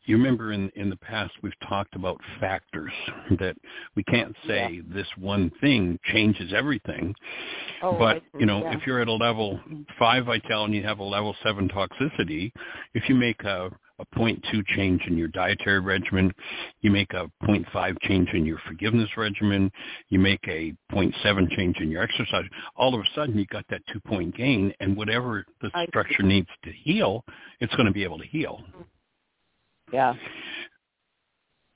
you 0.05 0.17
remember 0.17 0.51
in 0.51 0.69
in 0.75 0.89
the 0.89 0.95
past 0.97 1.31
we've 1.41 1.53
talked 1.67 1.95
about 1.95 2.19
factors 2.39 2.91
that 3.39 3.55
we 3.95 4.03
can't 4.03 4.35
say 4.47 4.81
this 4.93 5.07
one 5.17 5.51
thing 5.61 5.99
changes 6.05 6.53
everything 6.53 7.13
oh, 7.83 7.97
but 7.97 8.21
you 8.39 8.45
know 8.45 8.61
yeah. 8.61 8.77
if 8.77 8.85
you're 8.85 8.99
at 8.99 9.07
a 9.07 9.13
level 9.13 9.59
5 9.99 10.25
vital 10.25 10.65
and 10.65 10.73
you 10.73 10.83
have 10.83 10.99
a 10.99 11.03
level 11.03 11.35
7 11.43 11.69
toxicity 11.69 12.51
if 12.93 13.07
you 13.09 13.15
make 13.15 13.41
a 13.43 13.69
a 14.01 14.05
0.2 14.17 14.65
change 14.75 15.01
in 15.07 15.17
your 15.17 15.27
dietary 15.29 15.79
regimen, 15.79 16.33
you 16.81 16.91
make 16.91 17.13
a 17.13 17.29
0.5 17.43 17.99
change 18.01 18.29
in 18.33 18.45
your 18.45 18.59
forgiveness 18.67 19.09
regimen, 19.17 19.71
you 20.09 20.19
make 20.19 20.41
a 20.47 20.73
0.7 20.91 21.49
change 21.55 21.77
in 21.79 21.89
your 21.89 22.03
exercise, 22.03 22.45
all 22.75 22.93
of 22.93 23.01
a 23.01 23.05
sudden 23.15 23.37
you 23.37 23.45
got 23.47 23.65
that 23.69 23.81
two 23.91 23.99
point 24.01 24.35
gain 24.35 24.73
and 24.79 24.95
whatever 24.95 25.45
the 25.61 25.69
structure 25.87 26.23
needs 26.23 26.49
to 26.63 26.71
heal, 26.71 27.23
it's 27.59 27.73
going 27.75 27.87
to 27.87 27.93
be 27.93 28.03
able 28.03 28.17
to 28.17 28.27
heal. 28.27 28.61
yeah. 29.93 30.13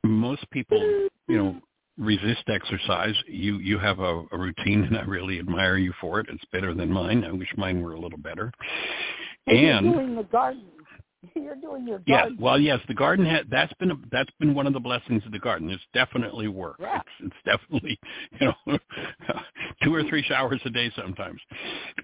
most 0.03 0.49
people, 0.51 0.79
you 1.27 1.37
know, 1.37 1.61
resist 1.97 2.43
exercise. 2.47 3.15
You 3.27 3.59
you 3.59 3.79
have 3.79 3.99
a, 3.99 4.23
a 4.31 4.37
routine, 4.37 4.83
and 4.83 4.97
I 4.97 5.01
really 5.03 5.39
admire 5.39 5.77
you 5.77 5.93
for 6.01 6.19
it. 6.19 6.27
It's 6.29 6.43
better 6.51 6.73
than 6.73 6.91
mine. 6.91 7.23
I 7.23 7.31
wish 7.31 7.47
mine 7.57 7.81
were 7.81 7.93
a 7.93 7.99
little 7.99 8.19
better. 8.19 8.51
And 9.47 9.85
you're 9.85 9.93
doing 9.93 10.15
the 10.15 10.23
garden. 10.23 10.63
You're 11.35 11.55
doing 11.55 11.87
your 11.87 12.01
yeah, 12.05 12.27
well, 12.39 12.59
yes, 12.59 12.79
the 12.87 12.93
garden 12.93 13.25
had 13.25 13.49
that's 13.49 13.73
been 13.75 13.91
a, 13.91 13.95
that's 14.11 14.29
been 14.39 14.53
one 14.53 14.67
of 14.67 14.73
the 14.73 14.79
blessings 14.79 15.23
of 15.25 15.31
the 15.31 15.39
garden. 15.39 15.69
It's 15.69 15.83
definitely 15.93 16.47
work. 16.47 16.77
Yeah. 16.79 17.01
It's, 17.19 17.33
it's 17.33 17.35
definitely 17.45 17.99
you 18.39 18.47
know 18.47 18.77
two 19.83 19.93
or 19.93 20.03
three 20.03 20.23
showers 20.23 20.61
a 20.65 20.69
day 20.69 20.91
sometimes. 20.95 21.39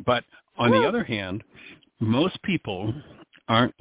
But 0.06 0.24
on 0.58 0.72
the 0.72 0.84
other 0.84 1.04
hand, 1.04 1.44
most 2.00 2.42
people 2.44 2.94
aren't 3.48 3.74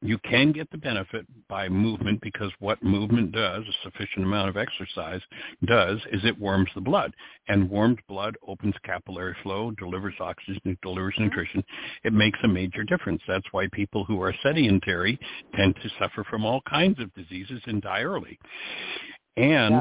you 0.00 0.18
can 0.24 0.52
get 0.52 0.70
the 0.70 0.78
benefit 0.78 1.26
by 1.48 1.68
movement 1.68 2.20
because 2.20 2.50
what 2.60 2.82
movement 2.82 3.32
does 3.32 3.64
a 3.66 3.72
sufficient 3.82 4.24
amount 4.24 4.48
of 4.48 4.56
exercise 4.56 5.20
does 5.66 5.98
is 6.12 6.24
it 6.24 6.38
warms 6.38 6.70
the 6.74 6.80
blood. 6.80 7.12
And 7.48 7.68
warmed 7.68 8.00
blood 8.08 8.36
opens 8.46 8.74
capillary 8.84 9.36
flow 9.42 9.72
delivers 9.72 10.14
oxygen 10.20 10.78
delivers 10.82 11.14
mm-hmm. 11.14 11.24
nutrition. 11.24 11.64
It 12.04 12.12
makes 12.12 12.38
a 12.44 12.48
major 12.48 12.84
difference. 12.84 13.22
That's 13.26 13.46
why 13.52 13.68
people 13.72 14.04
who 14.04 14.22
are 14.22 14.34
sedentary 14.42 15.18
tend 15.54 15.74
to 15.76 15.90
suffer 15.98 16.24
from 16.24 16.44
all 16.44 16.60
kinds 16.68 17.00
of 17.00 17.12
diseases 17.14 17.60
and 17.66 17.82
die 17.82 18.02
early. 18.02 18.38
And 19.36 19.74
Yeah. 19.74 19.80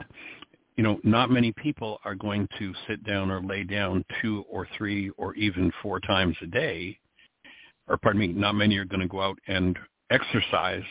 you 0.75 0.83
know 0.83 0.99
not 1.03 1.31
many 1.31 1.51
people 1.53 1.99
are 2.05 2.15
going 2.15 2.47
to 2.59 2.73
sit 2.87 3.03
down 3.03 3.31
or 3.31 3.41
lay 3.41 3.63
down 3.63 4.03
two 4.21 4.45
or 4.49 4.67
three 4.77 5.09
or 5.17 5.33
even 5.35 5.71
four 5.81 5.99
times 5.99 6.35
a 6.41 6.47
day 6.47 6.99
or 7.87 7.97
pardon 7.97 8.19
me, 8.19 8.27
not 8.27 8.53
many 8.53 8.77
are 8.77 8.85
going 8.85 9.01
to 9.01 9.07
go 9.07 9.21
out 9.21 9.37
and 9.47 9.77
exercise 10.09 10.83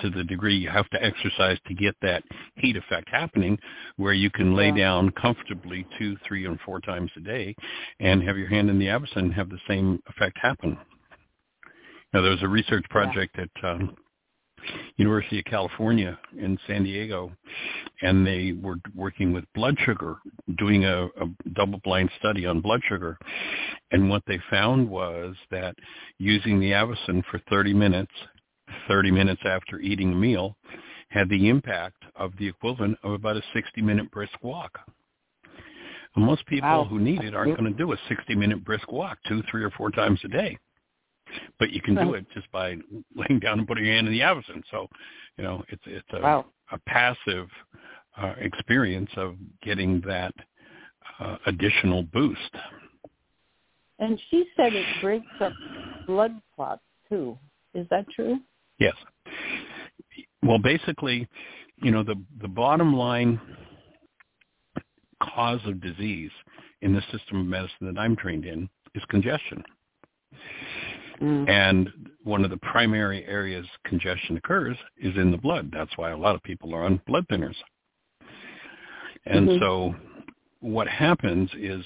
to 0.00 0.08
the 0.10 0.24
degree 0.24 0.56
you 0.56 0.68
have 0.70 0.88
to 0.90 1.02
exercise 1.02 1.58
to 1.66 1.74
get 1.74 1.94
that 2.00 2.22
heat 2.56 2.76
effect 2.76 3.08
happening 3.10 3.58
where 3.96 4.14
you 4.14 4.30
can 4.30 4.54
lay 4.54 4.68
Yeah. 4.68 4.76
down 4.76 5.10
comfortably 5.10 5.86
two, 5.98 6.16
three, 6.26 6.46
and 6.46 6.58
four 6.60 6.80
times 6.80 7.10
a 7.16 7.20
day 7.20 7.54
and 8.00 8.22
have 8.22 8.38
your 8.38 8.48
hand 8.48 8.70
in 8.70 8.78
the 8.78 8.86
Avacen 8.86 9.16
and 9.16 9.34
have 9.34 9.50
the 9.50 9.60
same 9.68 10.00
effect 10.06 10.38
happen. 10.38 10.78
Now, 12.14 12.22
there 12.22 12.30
was 12.30 12.42
a 12.42 12.48
research 12.48 12.84
project 12.90 13.38
at 13.38 13.50
um, 13.64 13.94
University 14.96 15.38
of 15.38 15.44
California 15.46 16.18
in 16.38 16.58
San 16.66 16.84
Diego, 16.84 17.32
and 18.02 18.26
they 18.26 18.52
were 18.52 18.76
working 18.94 19.32
with 19.32 19.44
blood 19.54 19.76
sugar, 19.84 20.16
doing 20.58 20.84
a, 20.84 21.06
a 21.06 21.26
double-blind 21.54 22.10
study 22.18 22.46
on 22.46 22.60
blood 22.60 22.80
sugar. 22.88 23.18
And 23.90 24.08
what 24.08 24.22
they 24.26 24.38
found 24.50 24.88
was 24.88 25.34
that 25.50 25.74
using 26.18 26.60
the 26.60 26.70
Avacen 26.72 27.22
for 27.30 27.40
30 27.50 27.74
minutes, 27.74 28.12
30 28.88 29.10
minutes 29.10 29.42
after 29.44 29.80
eating 29.80 30.12
a 30.12 30.16
meal, 30.16 30.56
had 31.08 31.28
the 31.28 31.48
impact 31.48 32.02
of 32.16 32.32
the 32.38 32.48
equivalent 32.48 32.98
of 33.02 33.12
about 33.12 33.36
a 33.36 33.42
60-minute 33.54 34.10
brisk 34.10 34.32
walk. 34.42 34.78
And 36.14 36.24
most 36.24 36.44
people 36.46 36.68
Wow. 36.68 36.84
who 36.84 36.98
need 36.98 37.22
it 37.22 37.34
aren't 37.34 37.56
going 37.58 37.70
to 37.70 37.76
do 37.78 37.92
a 37.92 37.96
60-minute 38.10 38.64
brisk 38.64 38.90
walk 38.92 39.18
two, 39.26 39.42
three, 39.50 39.62
or 39.62 39.70
four 39.70 39.90
times 39.90 40.20
a 40.24 40.28
day. 40.28 40.58
But 41.58 41.70
you 41.70 41.80
can 41.80 41.94
do 41.94 42.14
it 42.14 42.26
just 42.34 42.50
by 42.52 42.76
laying 43.14 43.40
down 43.40 43.58
and 43.58 43.68
putting 43.68 43.84
your 43.84 43.94
hand 43.94 44.06
in 44.06 44.12
the 44.12 44.20
Avacen. 44.20 44.62
So, 44.70 44.88
you 45.36 45.44
know, 45.44 45.62
it's 45.68 45.82
it's 45.86 46.06
a, 46.12 46.20
Wow. 46.20 46.46
a 46.70 46.78
passive 46.86 47.48
uh, 48.20 48.34
experience 48.38 49.10
of 49.16 49.36
getting 49.62 50.00
that 50.06 50.34
uh, 51.20 51.36
additional 51.46 52.02
boost. 52.02 52.54
And 53.98 54.20
she 54.30 54.46
said 54.56 54.72
it 54.72 54.86
breaks 55.00 55.26
up 55.40 55.52
blood 56.06 56.40
clots 56.54 56.82
too. 57.08 57.38
Is 57.74 57.86
that 57.90 58.06
true? 58.10 58.38
Yes. 58.78 58.94
Well, 60.42 60.58
basically, 60.58 61.28
you 61.76 61.90
know, 61.90 62.02
the 62.02 62.16
the 62.40 62.48
bottom 62.48 62.94
line 62.94 63.40
cause 65.22 65.60
of 65.66 65.80
disease 65.80 66.30
in 66.80 66.94
the 66.94 67.02
system 67.12 67.40
of 67.40 67.46
medicine 67.46 67.86
that 67.86 67.98
I'm 67.98 68.16
trained 68.16 68.44
in 68.44 68.68
is 68.94 69.02
congestion. 69.08 69.62
Mm. 71.20 71.48
And 71.48 71.90
one 72.22 72.44
of 72.44 72.50
the 72.50 72.56
primary 72.58 73.24
areas 73.26 73.66
congestion 73.84 74.36
occurs 74.36 74.76
is 74.96 75.16
in 75.16 75.30
the 75.30 75.38
blood. 75.38 75.70
That's 75.72 75.96
why 75.96 76.10
a 76.10 76.16
lot 76.16 76.34
of 76.34 76.42
people 76.42 76.74
are 76.74 76.84
on 76.84 77.00
blood 77.06 77.26
thinners. 77.28 77.56
And 79.26 79.48
Mhm. 79.48 79.58
so 79.60 79.94
what 80.60 80.88
happens 80.88 81.50
is 81.54 81.84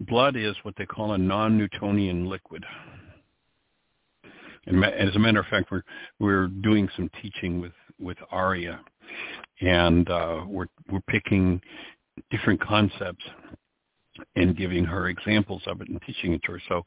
blood 0.00 0.36
is 0.36 0.56
what 0.62 0.76
they 0.76 0.86
call 0.86 1.12
a 1.12 1.18
non-Newtonian 1.18 2.26
liquid. 2.26 2.64
And 4.66 4.84
as 4.84 5.16
a 5.16 5.18
matter 5.18 5.40
of 5.40 5.46
fact, 5.46 5.70
we're 5.70 5.82
we're 6.18 6.48
doing 6.48 6.88
some 6.96 7.08
teaching 7.22 7.60
with 7.60 7.72
with 7.98 8.18
Aria, 8.30 8.80
and 9.60 10.08
uh, 10.10 10.44
we're 10.46 10.66
we're 10.90 11.00
picking 11.08 11.60
different 12.30 12.60
concepts 12.60 13.24
and 14.36 14.56
giving 14.56 14.84
her 14.84 15.08
examples 15.08 15.62
of 15.66 15.80
it 15.80 15.88
and 15.88 16.00
teaching 16.02 16.32
it 16.32 16.42
to 16.44 16.52
her. 16.52 16.62
So 16.68 16.82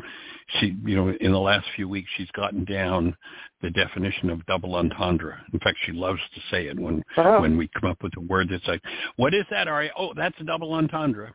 she, 0.59 0.75
you 0.83 0.95
know, 0.95 1.09
in 1.21 1.31
the 1.31 1.39
last 1.39 1.65
few 1.75 1.87
weeks, 1.87 2.09
she's 2.17 2.31
gotten 2.31 2.65
down 2.65 3.15
the 3.61 3.69
definition 3.69 4.29
of 4.29 4.45
double 4.45 4.75
entendre. 4.75 5.39
In 5.53 5.59
fact, 5.59 5.77
she 5.85 5.91
loves 5.91 6.19
to 6.35 6.41
say 6.49 6.67
it 6.67 6.79
when 6.79 7.03
Oh. 7.17 7.41
when 7.41 7.57
we 7.57 7.67
come 7.79 7.89
up 7.89 8.01
with 8.03 8.15
a 8.17 8.21
word 8.21 8.49
that's 8.49 8.67
like, 8.67 8.81
"What 9.15 9.33
is 9.33 9.45
that, 9.49 9.67
Aria? 9.67 9.91
Oh, 9.97 10.13
that's 10.13 10.39
a 10.39 10.43
double 10.43 10.73
entendre." 10.73 11.33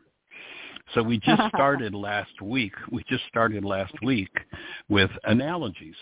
So 0.94 1.02
we 1.02 1.18
just 1.18 1.43
started 1.55 1.94
last 1.94 2.40
week. 2.40 2.73
We 2.90 3.05
just 3.09 3.24
started 3.27 3.64
last 3.64 3.94
week 4.02 4.31
with 4.89 5.10
analogies. 5.24 5.97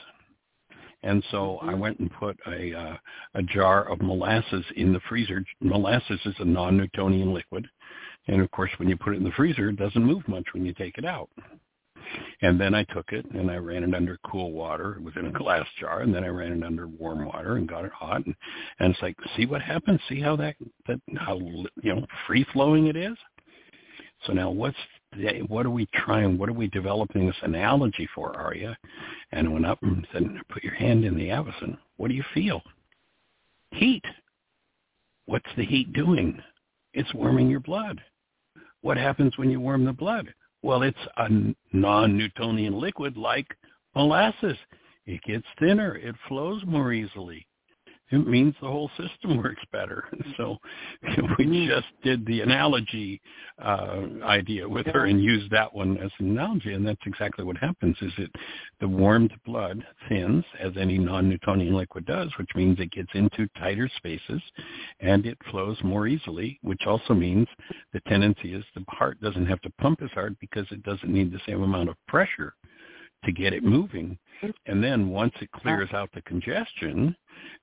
And 1.02 1.22
so 1.30 1.58
I 1.60 1.74
went 1.74 1.98
and 1.98 2.10
put 2.12 2.38
a 2.46 2.74
uh, 2.74 2.96
a 3.34 3.42
jar 3.42 3.90
of 3.90 4.00
molasses 4.00 4.64
in 4.76 4.92
the 4.92 5.00
freezer. 5.08 5.44
Molasses 5.60 6.18
is 6.24 6.34
a 6.38 6.44
non-Newtonian 6.44 7.34
liquid, 7.34 7.68
and 8.26 8.40
of 8.40 8.50
course, 8.50 8.70
when 8.78 8.88
you 8.88 8.96
put 8.96 9.14
it 9.14 9.18
in 9.18 9.24
the 9.24 9.30
freezer, 9.32 9.68
it 9.68 9.76
doesn't 9.76 10.04
move 10.04 10.26
much 10.28 10.46
when 10.52 10.64
you 10.64 10.72
take 10.72 10.98
it 10.98 11.04
out. 11.04 11.28
And 12.42 12.60
then 12.60 12.74
I 12.74 12.84
took 12.84 13.12
it 13.12 13.24
and 13.32 13.50
I 13.50 13.56
ran 13.56 13.82
it 13.82 13.94
under 13.94 14.18
cool 14.30 14.52
water. 14.52 14.96
It 14.96 15.02
was 15.02 15.14
in 15.16 15.26
a 15.26 15.32
glass 15.32 15.66
jar, 15.80 16.00
and 16.00 16.14
then 16.14 16.24
I 16.24 16.28
ran 16.28 16.52
it 16.52 16.64
under 16.64 16.86
warm 16.86 17.24
water 17.24 17.56
and 17.56 17.68
got 17.68 17.84
it 17.84 17.92
hot. 17.92 18.24
And, 18.26 18.34
and 18.78 18.92
it's 18.92 19.02
like, 19.02 19.16
see 19.36 19.46
what 19.46 19.62
happens? 19.62 20.00
See 20.08 20.20
how 20.20 20.36
that 20.36 20.56
that 20.86 21.00
how 21.16 21.38
you 21.38 21.94
know 21.94 22.06
free 22.26 22.46
flowing 22.52 22.86
it 22.86 22.96
is. 22.96 23.16
So 24.26 24.32
now, 24.32 24.50
what's 24.50 24.76
the, 25.16 25.42
what 25.48 25.66
are 25.66 25.70
we 25.70 25.86
trying? 25.94 26.38
What 26.38 26.48
are 26.48 26.54
we 26.54 26.68
developing 26.68 27.26
this 27.26 27.36
analogy 27.42 28.08
for, 28.14 28.36
Arya? 28.36 28.76
And 29.32 29.48
I 29.48 29.50
went 29.50 29.66
up 29.66 29.82
and 29.82 30.06
said, 30.12 30.24
put 30.48 30.64
your 30.64 30.74
hand 30.74 31.04
in 31.04 31.16
the 31.16 31.28
Avacen. 31.28 31.76
What 31.96 32.08
do 32.08 32.14
you 32.14 32.24
feel? 32.32 32.62
Heat. 33.72 34.04
What's 35.26 35.48
the 35.56 35.64
heat 35.64 35.92
doing? 35.92 36.40
It's 36.94 37.12
warming 37.14 37.50
your 37.50 37.60
blood. 37.60 38.00
What 38.84 38.98
happens 38.98 39.38
when 39.38 39.50
you 39.50 39.60
warm 39.60 39.86
the 39.86 39.94
blood? 39.94 40.28
Well, 40.62 40.82
it's 40.82 40.98
a 41.16 41.26
non-Newtonian 41.72 42.78
liquid 42.78 43.16
like 43.16 43.46
molasses. 43.94 44.58
It 45.06 45.22
gets 45.22 45.46
thinner. 45.58 45.96
It 45.96 46.14
flows 46.28 46.62
more 46.66 46.92
easily. 46.92 47.46
It 48.14 48.26
means 48.28 48.54
the 48.60 48.68
whole 48.68 48.90
system 48.96 49.36
works 49.42 49.62
better. 49.72 50.04
So 50.36 50.56
we 51.38 51.66
just 51.66 51.86
did 52.02 52.24
the 52.26 52.40
analogy 52.42 53.20
uh, 53.62 54.02
idea 54.22 54.68
with 54.68 54.86
her 54.86 55.06
and 55.06 55.22
used 55.22 55.50
that 55.50 55.74
one 55.74 55.96
as 55.98 56.10
an 56.18 56.30
analogy, 56.30 56.72
and 56.74 56.86
that's 56.86 57.00
exactly 57.06 57.44
what 57.44 57.56
happens. 57.56 57.96
Is 58.00 58.12
it 58.18 58.30
the 58.80 58.88
warmed 58.88 59.32
blood 59.44 59.84
thins 60.08 60.44
as 60.60 60.72
any 60.78 60.98
non-Newtonian 60.98 61.74
liquid 61.74 62.06
does, 62.06 62.30
which 62.38 62.50
means 62.54 62.78
it 62.78 62.92
gets 62.92 63.10
into 63.14 63.48
tighter 63.58 63.90
spaces 63.96 64.42
and 65.00 65.26
it 65.26 65.38
flows 65.50 65.76
more 65.82 66.06
easily, 66.06 66.58
which 66.62 66.82
also 66.86 67.14
means 67.14 67.48
the 67.92 68.00
tendency 68.08 68.54
is 68.54 68.64
the 68.74 68.84
heart 68.88 69.20
doesn't 69.20 69.46
have 69.46 69.60
to 69.62 69.70
pump 69.80 70.02
as 70.02 70.10
hard 70.10 70.36
because 70.40 70.66
it 70.70 70.82
doesn't 70.82 71.12
need 71.12 71.32
the 71.32 71.40
same 71.46 71.62
amount 71.62 71.88
of 71.88 71.96
pressure 72.06 72.54
to 73.24 73.32
get 73.32 73.52
it 73.52 73.64
moving. 73.64 74.18
And 74.66 74.82
then 74.82 75.08
once 75.08 75.32
it 75.40 75.50
clears 75.52 75.90
out 75.92 76.10
the 76.12 76.22
congestion, 76.22 77.16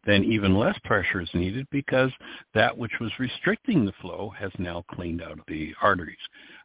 then 0.06 0.24
even 0.24 0.58
less 0.58 0.78
pressure 0.84 1.22
is 1.22 1.30
needed 1.34 1.68
because 1.72 2.12
that 2.54 2.76
which 2.76 2.94
was 3.00 3.12
restricting 3.20 3.86
the 3.86 3.94
flow 4.02 4.32
has 4.38 4.52
now 4.58 4.84
cleaned 4.92 5.22
out 5.22 5.34
of 5.34 5.46
the 5.48 5.74
arteries, 5.82 6.18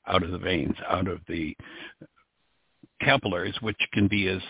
out 0.06 0.22
of 0.22 0.30
the 0.30 0.38
veins, 0.38 0.76
out 0.88 1.06
of 1.06 1.20
the 1.28 1.56
capillaries, 3.00 3.54
which 3.60 3.80
can 3.92 4.08
be 4.08 4.28
as 4.28 4.40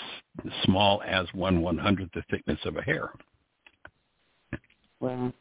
small 0.64 1.02
as 1.04 1.26
one 1.32 1.60
one 1.62 1.78
hundredth 1.78 2.12
the 2.14 2.22
thickness 2.30 2.60
of 2.64 2.76
a 2.76 2.82
hair. 2.82 3.10
Well, 5.00 5.32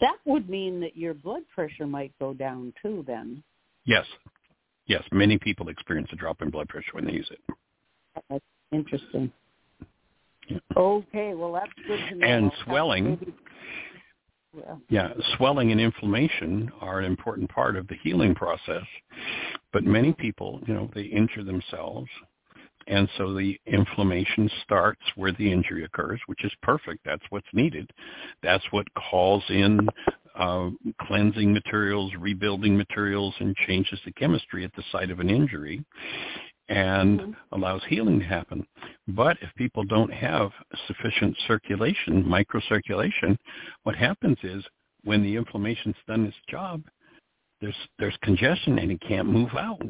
that 0.00 0.16
would 0.24 0.48
mean 0.48 0.80
that 0.80 0.96
your 0.96 1.14
blood 1.14 1.42
pressure 1.54 1.86
might 1.86 2.12
go 2.18 2.32
down 2.32 2.72
too. 2.82 3.04
Then 3.06 3.42
Yes, 3.84 4.04
yes, 4.86 5.02
many 5.12 5.38
people 5.38 5.68
experience 5.68 6.10
a 6.12 6.16
drop 6.16 6.42
in 6.42 6.50
blood 6.50 6.68
pressure 6.68 6.92
when 6.92 7.06
they 7.06 7.12
use 7.12 7.30
it. 7.30 7.40
That's 8.30 8.44
interesting. 8.72 9.32
Okay, 10.76 11.34
well 11.34 11.52
that's 11.52 11.72
good 11.86 12.00
to 12.08 12.14
know. 12.14 12.26
And 12.26 12.44
I'll 12.44 12.50
have 12.50 12.58
to 12.58 12.64
swelling. 12.64 13.04
maybe- 13.04 13.34
Well, 14.54 14.80
Yeah, 14.88 15.12
swelling 15.36 15.72
and 15.72 15.80
inflammation 15.80 16.72
are 16.80 16.98
an 16.98 17.04
important 17.04 17.50
part 17.50 17.76
of 17.76 17.86
the 17.88 17.96
healing 17.96 18.34
process. 18.34 18.84
But 19.72 19.84
many 19.84 20.12
people, 20.14 20.60
you 20.66 20.74
know, 20.74 20.90
they 20.94 21.02
injure 21.02 21.44
themselves. 21.44 22.08
And 22.86 23.06
so 23.18 23.34
the 23.34 23.60
inflammation 23.66 24.50
starts 24.62 25.02
where 25.14 25.32
the 25.32 25.52
injury 25.52 25.84
occurs, 25.84 26.20
which 26.26 26.42
is 26.44 26.52
perfect. 26.62 27.04
That's 27.04 27.24
what's 27.28 27.46
needed. 27.52 27.90
That's 28.42 28.64
what 28.70 28.86
calls 28.94 29.44
in 29.50 29.86
uh, 30.34 30.70
cleansing 31.02 31.52
materials, 31.52 32.14
rebuilding 32.18 32.76
materials, 32.78 33.34
and 33.40 33.54
changes 33.66 34.00
the 34.06 34.12
chemistry 34.12 34.64
at 34.64 34.72
the 34.74 34.84
site 34.90 35.10
of 35.10 35.20
an 35.20 35.28
injury 35.28 35.84
and 36.68 37.20
Mhm. 37.20 37.36
allows 37.52 37.84
healing 37.84 38.18
to 38.20 38.24
happen. 38.24 38.66
But 39.08 39.38
if 39.42 39.54
people 39.54 39.84
don't 39.84 40.12
have 40.12 40.52
sufficient 40.86 41.36
circulation, 41.46 42.24
microcirculation, 42.24 43.38
what 43.84 43.96
happens 43.96 44.38
is 44.42 44.66
when 45.04 45.22
the 45.22 45.36
inflammation's 45.36 45.96
done 46.06 46.26
its 46.26 46.36
job, 46.48 46.84
there's 47.60 47.88
there's 47.98 48.16
congestion 48.18 48.78
and 48.78 48.92
it 48.92 49.00
can't 49.00 49.28
move 49.28 49.54
out. 49.54 49.82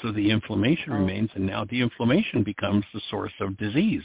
So 0.00 0.12
the 0.12 0.30
inflammation 0.30 0.92
Oh. 0.92 0.96
remains 0.96 1.30
and 1.34 1.44
now 1.44 1.64
the 1.64 1.80
inflammation 1.80 2.42
becomes 2.42 2.84
the 2.92 3.00
source 3.00 3.32
of 3.40 3.56
disease. 3.56 4.04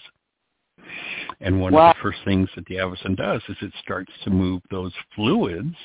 And 1.39 1.61
one 1.61 1.73
Wow. 1.73 1.91
of 1.91 1.95
the 1.95 2.01
first 2.01 2.23
things 2.23 2.49
that 2.55 2.65
the 2.65 2.75
Avacen 2.75 3.15
does 3.15 3.41
is 3.47 3.61
it 3.61 3.73
starts 3.75 4.11
to 4.23 4.29
move 4.29 4.61
those 4.69 4.93
fluids 5.13 5.75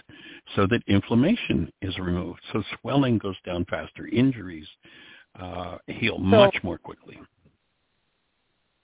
so 0.55 0.67
that 0.67 0.83
inflammation 0.87 1.71
is 1.83 1.99
removed. 1.99 2.41
So 2.53 2.63
swelling 2.63 3.19
goes 3.19 3.41
down 3.43 3.65
faster. 3.67 4.07
Injuries 4.09 4.69
uh, 5.39 5.79
heal 5.87 6.19
much 6.19 6.57
more 6.63 6.79
quickly. 6.79 7.19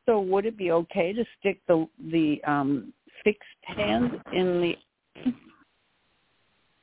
so 0.06 0.20
would 0.20 0.46
it 0.46 0.56
be 0.56 0.70
okay 0.70 1.12
to 1.12 1.24
stick 1.38 1.60
the 1.66 1.86
the 2.10 2.40
um, 2.44 2.92
fixed 3.24 3.42
hand 3.62 4.20
in 4.32 4.60
the? 4.60 4.76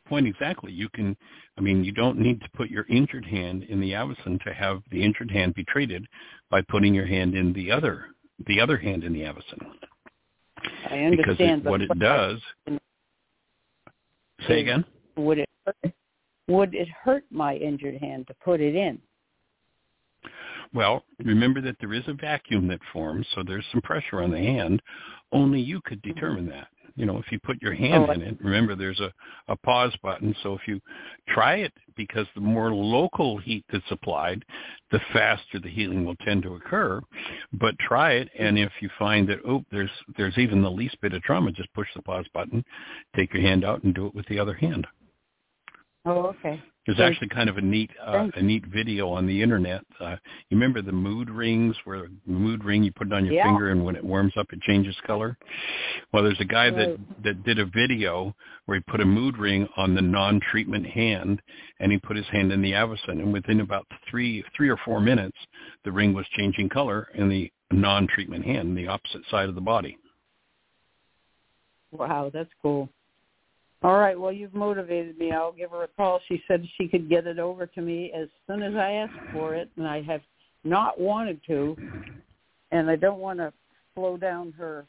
Point 0.05 0.27
exactly. 0.27 0.71
You 0.71 0.89
can, 0.89 1.15
I 1.57 1.61
mean, 1.61 1.83
you 1.83 1.93
don't 1.93 2.19
need 2.19 2.41
to 2.41 2.49
put 2.53 2.69
your 2.69 2.85
injured 2.89 3.25
hand 3.25 3.63
in 3.63 3.79
the 3.79 3.91
Avacen 3.93 4.41
to 4.43 4.53
have 4.53 4.83
the 4.91 5.01
injured 5.01 5.31
hand 5.31 5.55
be 5.55 5.63
treated 5.63 6.05
by 6.49 6.61
putting 6.61 6.93
your 6.93 7.05
hand 7.05 7.35
in 7.35 7.53
the 7.53 7.71
other, 7.71 8.07
the 8.47 8.59
other 8.59 8.75
hand 8.77 9.05
in 9.05 9.13
the 9.13 9.21
Avacen. 9.21 9.65
I 10.89 11.09
Because 11.09 11.39
understand, 11.39 11.61
it, 11.61 11.63
but 11.63 11.71
what 11.71 11.81
it 11.81 11.99
does, 11.99 12.39
say 14.45 14.59
again? 14.59 14.83
would 15.15 15.39
it 15.39 15.49
hurt, 15.65 15.93
would 16.49 16.75
it 16.75 16.89
hurt 16.89 17.23
my 17.31 17.55
injured 17.55 17.95
hand 17.95 18.27
to 18.27 18.33
put 18.43 18.59
it 18.59 18.75
in? 18.75 18.99
Well, 20.73 21.03
remember 21.23 21.61
that 21.61 21.77
there 21.79 21.93
is 21.93 22.03
a 22.07 22.13
vacuum 22.13 22.67
that 22.69 22.79
forms, 22.91 23.27
so 23.35 23.43
there's 23.43 23.65
some 23.71 23.81
pressure 23.81 24.21
on 24.21 24.31
the 24.31 24.37
hand. 24.37 24.81
Only 25.31 25.61
you 25.61 25.81
could 25.85 26.01
mm-hmm. 26.01 26.13
determine 26.13 26.49
that. 26.49 26.67
You 26.95 27.07
know, 27.07 27.17
if 27.17 27.31
you 27.31 27.39
put 27.39 27.61
your 27.61 27.73
oh, 27.73 27.77
hand 27.77 28.05
Oh, 28.07 28.11
in 28.11 28.21
it, 28.21 28.37
remember 28.39 28.75
there's 28.75 28.99
a, 28.99 29.11
a 29.47 29.55
pause 29.55 29.95
button. 30.03 30.35
So 30.43 30.53
if 30.53 30.61
you 30.67 30.79
try 31.27 31.55
it, 31.55 31.73
because 31.95 32.27
the 32.35 32.41
more 32.41 32.71
local 32.71 33.37
heat 33.37 33.65
that's 33.71 33.83
applied, 33.89 34.45
the 34.91 34.99
faster 35.11 35.59
the 35.59 35.69
healing 35.69 36.05
will 36.05 36.15
tend 36.17 36.43
to 36.43 36.55
occur. 36.55 37.01
But 37.53 37.77
try 37.79 38.13
it, 38.13 38.29
and 38.37 38.59
if 38.59 38.71
you 38.79 38.89
find 38.99 39.27
that 39.29 39.39
oh, 39.47 39.63
there's 39.71 39.89
there's 40.17 40.37
even 40.37 40.61
the 40.61 40.69
least 40.69 40.97
bit 41.01 41.13
of 41.13 41.23
trauma, 41.23 41.51
just 41.51 41.73
push 41.73 41.87
the 41.95 42.01
pause 42.03 42.27
button, 42.33 42.63
take 43.15 43.33
your 43.33 43.41
hand 43.41 43.65
out, 43.65 43.83
and 43.83 43.95
do 43.95 44.05
it 44.05 44.15
with 44.15 44.27
the 44.27 44.39
other 44.39 44.53
hand. 44.53 44.85
Oh, 46.05 46.27
okay. 46.27 46.61
There's 46.85 46.97
Thanks. 46.97 47.15
actually 47.15 47.29
kind 47.29 47.49
of 47.49 47.57
a 47.57 47.61
neat 47.61 47.89
uh, 48.05 48.27
a 48.35 48.41
neat 48.41 48.65
video 48.65 49.09
on 49.09 49.25
the 49.25 49.41
internet. 49.41 49.85
Uh, 50.01 50.17
you 50.49 50.57
remember 50.57 50.81
the 50.81 50.91
mood 50.91 51.29
rings, 51.29 51.77
where 51.85 52.09
the 52.27 52.33
mood 52.33 52.65
ring 52.65 52.83
you 52.83 52.91
put 52.91 53.07
it 53.07 53.13
on 53.13 53.23
your 53.23 53.35
Yeah. 53.35 53.45
finger, 53.45 53.69
and 53.69 53.85
when 53.85 53.95
it 53.95 54.03
warms 54.03 54.33
up, 54.35 54.51
it 54.51 54.59
changes 54.63 54.93
color. 55.07 55.37
Well, 56.11 56.23
there's 56.23 56.41
a 56.41 56.45
guy 56.45 56.71
that 56.71 56.99
that 57.23 57.43
did 57.43 57.59
a 57.59 57.65
video 57.65 58.35
where 58.65 58.75
he 58.75 58.83
put 58.91 58.99
a 58.99 59.05
mood 59.05 59.37
ring 59.37 59.65
on 59.77 59.95
the 59.95 60.01
non-treatment 60.01 60.85
hand, 60.85 61.41
and 61.79 61.89
he 61.89 61.99
put 61.99 62.17
his 62.17 62.27
hand 62.27 62.51
in 62.51 62.61
the 62.61 62.73
Avacen, 62.73 63.21
and 63.21 63.31
within 63.31 63.61
about 63.61 63.87
three 64.09 64.43
three 64.53 64.67
or 64.67 64.77
four 64.83 64.99
minutes, 64.99 65.37
the 65.85 65.91
ring 65.91 66.13
was 66.13 66.27
changing 66.35 66.67
color 66.67 67.07
in 67.13 67.29
the 67.29 67.49
non-treatment 67.71 68.43
hand, 68.43 68.77
the 68.77 68.87
opposite 68.87 69.25
side 69.31 69.47
of 69.47 69.55
the 69.55 69.61
body. 69.61 69.97
Wow, 71.91 72.29
that's 72.33 72.51
cool. 72.61 72.89
All 73.83 73.97
right, 73.97 74.17
well, 74.17 74.31
you've 74.31 74.53
motivated 74.53 75.17
me. 75.17 75.31
I'll 75.31 75.51
give 75.51 75.71
her 75.71 75.83
a 75.83 75.87
call. 75.89 76.21
She 76.29 76.41
said 76.47 76.65
she 76.77 76.87
could 76.87 77.09
get 77.09 77.27
it 77.27 77.37
over 77.37 77.65
to 77.65 77.81
me 77.81 78.11
as 78.15 78.29
soon 78.47 78.63
as 78.63 78.75
I 78.75 78.93
asked 78.93 79.11
for 79.31 79.55
it, 79.55 79.69
and 79.75 79.85
I 79.85 80.01
have 80.03 80.21
not 80.63 80.97
wanted 80.99 81.41
to, 81.47 81.77
and 82.71 82.89
I 82.89 82.95
don't 82.95 83.19
want 83.19 83.39
to 83.39 83.51
slow 83.93 84.15
down 84.15 84.53
her. 84.57 84.85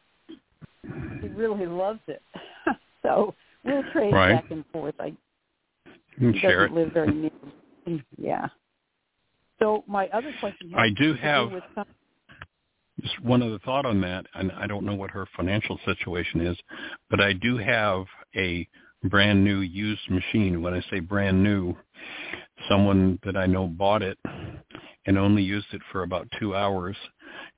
She 1.20 1.28
really 1.28 1.66
loves 1.66 1.98
it, 2.06 2.22
so 3.02 3.34
we'll 3.64 3.82
trade 3.92 4.12
Right. 4.14 4.34
back 4.36 4.50
and 4.50 4.64
forth. 4.72 4.94
I 5.00 5.06
You 5.06 6.32
can 6.32 6.34
she 6.34 6.38
share 6.40 6.68
doesn't 6.68 6.76
it. 6.76 6.80
live 6.80 6.92
very 6.92 7.12
near. 7.14 7.30
Yeah. 8.16 8.46
So 9.58 9.84
my 9.88 10.06
other 10.08 10.32
question. 10.40 10.70
has 10.70 10.78
I 10.78 10.90
do 10.90 11.14
have- 11.14 11.50
with 11.52 11.64
some, 11.74 11.84
Just 13.00 13.20
one 13.20 13.42
other 13.42 13.58
thought 13.64 13.84
on 13.86 14.00
that, 14.02 14.24
and 14.34 14.52
I 14.52 14.66
don't 14.68 14.84
know 14.84 14.94
what 14.94 15.10
her 15.10 15.26
financial 15.36 15.78
situation 15.84 16.40
is, 16.40 16.56
but 17.10 17.20
I 17.20 17.32
do 17.32 17.56
have 17.56 18.06
a 18.36 18.66
brand 19.04 19.44
new 19.44 19.60
used 19.60 20.08
machine. 20.10 20.62
When 20.62 20.74
I 20.74 20.82
say 20.90 21.00
brand 21.00 21.42
new, 21.42 21.76
someone 22.68 23.18
that 23.24 23.36
I 23.36 23.46
know 23.46 23.66
bought 23.66 24.02
it 24.02 24.18
and 25.06 25.18
only 25.18 25.42
used 25.42 25.66
it 25.72 25.82
for 25.92 26.02
about 26.02 26.28
two 26.38 26.54
hours, 26.54 26.96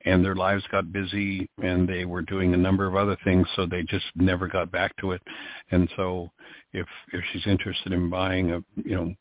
and 0.05 0.25
their 0.25 0.35
lives 0.35 0.65
got 0.71 0.93
busy 0.93 1.49
and 1.63 1.89
they 1.89 2.05
were 2.05 2.23
doing 2.23 2.55
a 2.55 2.59
number 2.59 2.87
of 2.87 2.97
other 2.97 3.17
things, 3.25 3.47
so 3.55 3.67
they 3.67 3.83
just 3.83 4.07
never 4.15 4.49
got 4.49 4.71
back 4.73 4.97
to 4.99 5.13
it. 5.13 5.23
And 5.71 5.89
so, 5.97 6.31
if 6.73 6.87
if 7.13 7.23
she's 7.33 7.47
interested 7.47 7.93
in 7.93 8.11
buying 8.11 8.53
a, 8.53 8.65
you 8.77 8.97
know, 8.97 9.15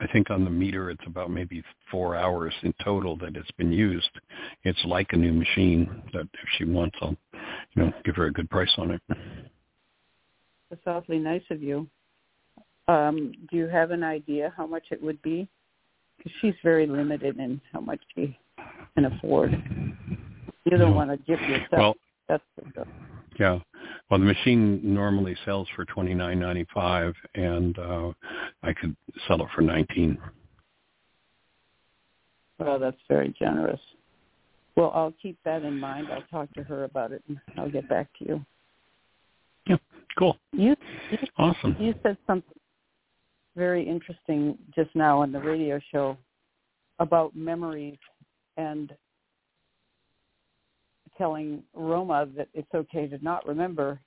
I 0.00 0.06
think 0.08 0.30
on 0.30 0.44
the 0.44 0.50
meter 0.50 0.90
it's 0.90 1.06
about 1.06 1.30
maybe 1.30 1.62
four 1.90 2.16
hours 2.16 2.52
in 2.62 2.74
total 2.84 3.16
that 3.18 3.36
it's 3.36 3.50
been 3.52 3.72
used. 3.72 4.10
It's 4.64 4.84
like 4.84 5.12
a 5.12 5.16
new 5.16 5.32
machine 5.32 6.02
that 6.12 6.22
if 6.32 6.48
she 6.58 6.64
wants, 6.64 6.96
I'll, 7.00 7.16
you 7.74 7.82
know, 7.82 7.92
give 8.04 8.16
her 8.16 8.26
a 8.26 8.32
good 8.32 8.50
price 8.50 8.72
on 8.76 8.90
it. 8.90 9.02
That's 10.70 10.82
awfully 10.86 11.18
nice 11.18 11.42
of 11.50 11.62
you. 11.62 11.88
Um, 12.88 13.32
do 13.50 13.56
you 13.56 13.66
have 13.66 13.90
an 13.90 14.02
idea 14.02 14.52
how 14.56 14.66
much 14.66 14.84
it 14.90 15.02
would 15.02 15.20
be? 15.22 15.48
Because 16.18 16.32
she's 16.40 16.54
very 16.62 16.86
limited 16.86 17.38
in 17.38 17.60
how 17.72 17.80
much 17.80 18.00
she 18.14 18.36
can 18.94 19.06
afford. 19.06 19.52
You 20.64 20.78
don't 20.78 20.94
want 20.94 21.10
to 21.10 21.16
give 21.18 21.40
yourself. 21.40 21.70
Well, 21.72 21.94
that's 22.28 22.42
for 22.54 22.86
yeah. 23.38 23.58
Well, 24.10 24.20
the 24.20 24.26
machine 24.26 24.80
normally 24.82 25.36
sells 25.44 25.68
for 25.74 25.84
twenty 25.84 26.14
nine 26.14 26.38
ninety 26.38 26.66
five, 26.72 27.14
and 27.34 27.78
uh, 27.78 28.12
I 28.62 28.72
could 28.72 28.96
sell 29.26 29.42
it 29.42 29.48
for 29.54 29.62
nineteen. 29.62 30.18
Well, 32.58 32.78
that's 32.78 32.96
very 33.08 33.34
generous. 33.38 33.80
Well, 34.76 34.92
I'll 34.94 35.14
keep 35.20 35.38
that 35.44 35.62
in 35.62 35.78
mind. 35.78 36.08
I'll 36.12 36.22
talk 36.30 36.52
to 36.54 36.62
her 36.64 36.84
about 36.84 37.12
it, 37.12 37.22
and 37.28 37.38
I'll 37.56 37.70
get 37.70 37.88
back 37.88 38.08
to 38.18 38.24
you. 38.24 38.44
Cool. 40.18 40.36
You 40.52 40.76
you, 41.10 41.18
Awesome. 41.38 41.76
you 41.78 41.94
said 42.02 42.16
something 42.26 42.54
very 43.56 43.88
interesting 43.88 44.58
just 44.74 44.90
now 44.94 45.22
on 45.22 45.32
the 45.32 45.40
radio 45.40 45.80
show 45.92 46.16
about 46.98 47.34
memories 47.36 47.98
and 48.56 48.92
telling 51.16 51.62
Roma 51.74 52.26
that 52.36 52.48
it's 52.54 52.72
okay 52.74 53.06
to 53.06 53.22
not 53.22 53.46
remember. 53.46 54.00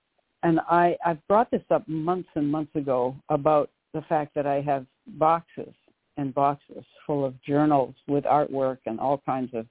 And 0.43 0.59
I, 0.69 0.97
I've 1.05 1.25
brought 1.27 1.49
this 1.51 1.61
up 1.71 1.87
months 1.87 2.29
and 2.35 2.49
months 2.49 2.75
ago 2.75 3.15
about 3.29 3.69
the 3.93 4.01
fact 4.03 4.35
that 4.35 4.45
I 4.45 4.61
have 4.61 4.85
boxes 5.07 5.73
and 6.17 6.33
boxes 6.33 6.83
full 7.05 7.23
of 7.25 7.41
journals 7.43 7.95
with 8.07 8.25
artwork 8.25 8.79
and 8.85 8.99
all 8.99 9.21
kinds 9.25 9.53
of 9.53 9.65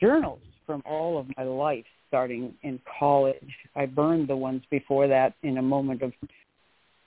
journals 0.00 0.40
from 0.66 0.82
all 0.84 1.18
of 1.18 1.26
my 1.36 1.44
life 1.44 1.84
starting 2.12 2.52
in 2.62 2.78
college. 2.98 3.56
I 3.74 3.86
burned 3.86 4.28
the 4.28 4.36
ones 4.36 4.60
before 4.70 5.08
that 5.08 5.32
in 5.42 5.56
a 5.56 5.62
moment 5.62 6.02
of 6.02 6.12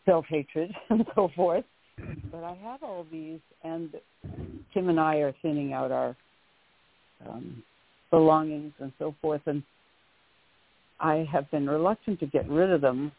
self-hatred 0.03 0.71
and 0.89 1.05
so 1.13 1.29
forth. 1.35 1.63
But 2.31 2.43
I 2.43 2.55
have 2.63 2.81
all 2.81 3.05
these, 3.11 3.39
and 3.63 3.91
Tim 4.73 4.89
and 4.89 4.99
I 4.99 5.17
are 5.17 5.33
thinning 5.43 5.73
out 5.73 5.91
our 5.91 6.17
um, 7.29 7.61
belongings 8.09 8.73
and 8.79 8.91
so 8.97 9.13
forth, 9.21 9.41
and 9.45 9.61
I 10.99 11.27
have 11.31 11.49
been 11.51 11.69
reluctant 11.69 12.19
to 12.21 12.25
get 12.25 12.49
rid 12.49 12.71
of 12.71 12.81
them. 12.81 13.11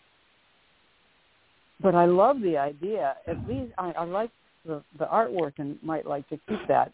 But 1.80 1.94
I 1.94 2.06
love 2.06 2.40
the 2.40 2.56
idea. 2.58 3.14
At 3.28 3.46
least 3.48 3.72
I, 3.78 3.92
I 3.92 4.04
like 4.04 4.30
the, 4.66 4.82
the 4.98 5.04
artwork 5.04 5.52
and 5.58 5.78
might 5.84 6.04
like 6.04 6.28
to 6.30 6.38
keep 6.48 6.66
that. 6.66 6.92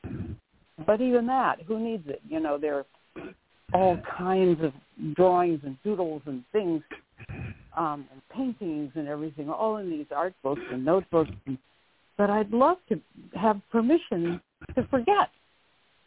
But 0.87 1.01
even 1.01 1.27
that, 1.29 1.63
who 1.67 1.79
needs 1.79 2.05
it? 2.09 2.21
You 2.29 2.41
know, 2.41 2.59
there 2.59 2.75
are 2.77 2.87
all 3.75 3.99
kinds 4.17 4.63
of 4.63 4.73
drawings 5.15 5.61
and 5.65 5.77
doodles 5.83 6.23
and 6.27 6.45
things, 6.53 6.83
um, 7.77 8.07
and 8.13 8.21
paintings 8.35 8.93
and 8.95 9.09
everything, 9.09 9.49
all 9.49 9.79
in 9.79 9.91
these 9.91 10.07
art 10.15 10.35
books 10.43 10.61
and 10.71 10.85
notebooks. 10.85 11.31
But 12.19 12.31
I'd 12.31 12.51
love 12.51 12.77
to 12.89 13.01
have 13.35 13.61
permission 13.71 14.41
to 14.75 14.87
forget 14.91 15.31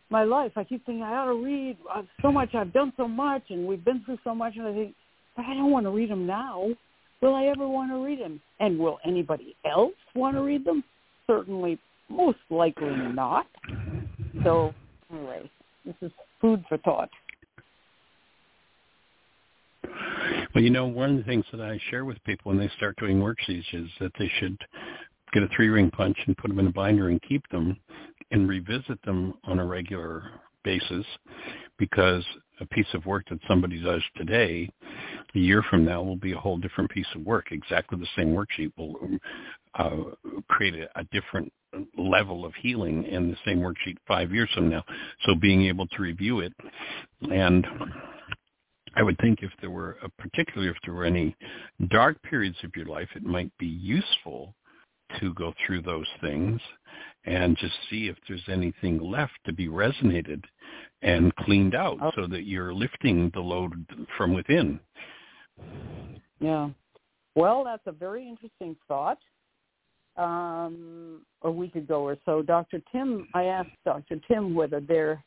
my 0.10 0.24
life. 0.24 0.52
I 0.56 0.64
keep 0.64 0.86
thinking 0.86 1.04
I 1.04 1.16
ought 1.16 1.26
to 1.26 1.44
read 1.44 1.78
uh, 1.94 2.04
so 2.22 2.32
much. 2.32 2.54
I've 2.54 2.74
done 2.74 2.94
so 2.96 3.08
much, 3.08 3.44
and 3.50 3.66
we've 3.66 3.84
been 3.84 4.04
through 4.06 4.20
so 4.24 4.36
much, 4.36 4.54
and 4.56 4.68
I 4.68 4.74
think, 4.74 4.96
but 5.36 5.46
I 5.46 5.54
don't 5.54 5.72
want 5.72 5.86
to 5.86 5.90
read 5.90 6.10
them 6.10 6.26
now. 6.26 6.70
Will 7.22 7.34
I 7.34 7.46
ever 7.46 7.68
want 7.68 7.92
to 7.92 7.98
read 7.98 8.20
them? 8.20 8.40
And 8.60 8.78
will 8.78 9.00
anybody 9.06 9.56
else 9.66 9.94
want 10.14 10.36
to 10.36 10.42
read 10.42 10.64
them? 10.64 10.84
Certainly, 11.28 11.80
most 12.10 12.38
likely 12.50 12.96
not. 13.14 13.48
So 14.44 14.74
anyway, 15.12 15.50
this 15.86 15.96
is 16.02 16.12
food 16.40 16.64
for 16.70 16.78
thought. 16.78 17.10
Well, 20.54 20.64
you 20.64 20.70
know, 20.70 20.86
one 20.86 21.12
of 21.12 21.18
the 21.18 21.24
things 21.24 21.46
that 21.52 21.62
I 21.62 21.80
share 21.90 22.06
with 22.06 22.24
people 22.24 22.50
when 22.50 22.60
they 22.60 22.72
start 22.78 22.98
doing 22.98 23.20
worksheets 23.20 23.74
is 23.74 23.90
that 24.00 24.12
they 24.18 24.32
should 24.40 24.58
get 25.34 25.44
a 25.44 25.50
three-ring 25.56 25.92
punch 25.92 26.18
and 26.26 26.38
put 26.38 26.48
them 26.48 26.60
in 26.60 26.68
a 26.68 26.72
binder 26.72 27.10
and 27.10 27.22
keep 27.22 27.48
them 27.50 27.78
and 28.32 28.48
revisit 28.48 29.02
them 29.04 29.34
on 29.44 29.60
a 29.60 29.66
regular 29.66 30.24
basis 30.64 31.06
because 31.78 32.24
a 32.62 32.66
piece 32.66 32.88
of 32.94 33.06
work 33.06 33.26
that 33.30 33.40
somebody 33.48 33.82
does 33.82 34.02
today, 34.16 34.70
a 35.36 35.40
year 35.40 35.64
from 35.70 35.84
now, 35.86 36.02
will 36.02 36.16
be 36.16 36.32
a 36.32 36.38
whole 36.38 36.58
different 36.58 36.90
piece 36.90 37.08
of 37.16 37.26
work. 37.26 37.48
Exactly 37.52 38.00
the 38.00 38.08
same 38.16 38.34
worksheet 38.34 38.72
will 38.78 38.96
uh, 39.76 39.98
create 40.48 40.76
a, 40.76 41.00
a 41.00 41.04
different 41.12 41.52
level 41.98 42.46
of 42.46 42.54
healing 42.56 43.04
in 43.04 43.30
the 43.30 43.38
same 43.46 43.60
worksheet 43.60 43.98
five 44.08 44.32
years 44.32 44.50
from 44.56 44.70
now. 44.70 44.84
So 45.26 45.36
being 45.36 45.66
able 45.66 45.88
to 45.88 46.02
review 46.02 46.40
it 46.40 46.54
and 47.30 47.68
I 48.96 49.04
would 49.04 49.18
think 49.20 49.40
if 49.42 49.52
there 49.62 49.70
were, 49.72 49.98
uh, 50.04 50.08
particularly 50.18 50.70
if 50.70 50.78
there 50.86 50.94
were 50.94 51.06
any 51.06 51.36
dark 51.90 52.22
periods 52.24 52.58
of 52.64 52.76
your 52.76 52.86
life, 52.86 53.10
it 53.16 53.24
might 53.24 53.52
be 53.58 53.68
useful 53.68 54.56
to 55.20 55.34
go 55.34 55.54
through 55.66 55.82
those 55.82 56.08
things 56.22 56.60
and 57.26 57.58
just 57.58 57.74
see 57.90 58.08
if 58.08 58.16
there's 58.28 58.48
anything 58.48 59.00
left 59.00 59.34
to 59.46 59.54
be 59.54 59.68
resonated 59.68 60.44
and 61.02 61.36
cleaned 61.38 61.76
out 61.76 61.98
Oh. 62.02 62.12
so 62.16 62.28
that 62.28 62.46
you're 62.46 62.74
lifting 62.74 63.30
the 63.34 63.40
load 63.40 63.86
from 64.18 64.34
within. 64.34 64.80
Yeah. 66.40 66.70
Well, 67.36 67.64
that's 67.64 67.86
a 67.86 67.92
very 67.92 68.28
interesting 68.28 68.76
thought. 68.88 69.20
Um, 70.18 71.26
a 71.42 71.52
week 71.52 71.76
ago 71.76 72.04
or 72.04 72.18
so, 72.26 72.42
Dr. 72.42 72.82
Tim, 72.92 73.28
I 73.34 73.44
asked 73.46 73.76
Dr. 73.84 74.18
Tim 74.30 74.56
whether 74.56 74.80
there 74.80 75.22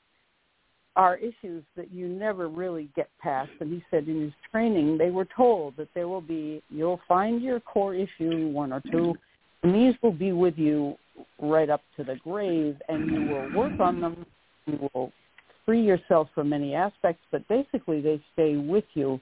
are 0.99 1.17
issues 1.17 1.65
that 1.77 1.91
you 1.91 2.09
never 2.09 2.49
really 2.49 2.91
get 2.95 3.09
past, 3.21 3.51
and 3.61 3.73
he 3.73 3.83
said 3.91 4.07
in 4.09 4.21
his 4.21 4.33
training 4.51 4.99
they 4.99 5.11
were 5.11 5.27
told 5.37 5.77
that 5.77 5.89
there 5.95 6.09
will 6.09 6.21
be 6.21 6.63
you'll 6.69 7.01
find 7.09 7.41
your 7.41 7.61
core 7.61 7.95
issue 7.95 8.49
one 8.49 8.73
or 8.73 8.83
two, 8.93 9.15
and 9.63 9.75
these 9.75 9.95
will 10.03 10.13
be 10.13 10.33
with 10.33 10.55
you 10.59 10.95
right 11.41 11.71
up 11.71 11.83
to 11.97 12.05
the 12.05 12.17
grave, 12.17 12.77
and 12.89 13.11
you 13.11 13.21
will 13.23 13.55
work 13.55 13.81
on 13.81 14.01
them. 14.01 14.27
You 14.67 14.91
will 14.93 15.13
free 15.65 15.81
yourself 15.81 16.29
from 16.35 16.51
many 16.51 16.75
aspects, 16.75 17.23
but 17.31 17.47
basically 17.49 18.01
they 18.03 18.23
stay 18.35 18.57
with 18.57 18.85
you 18.95 19.19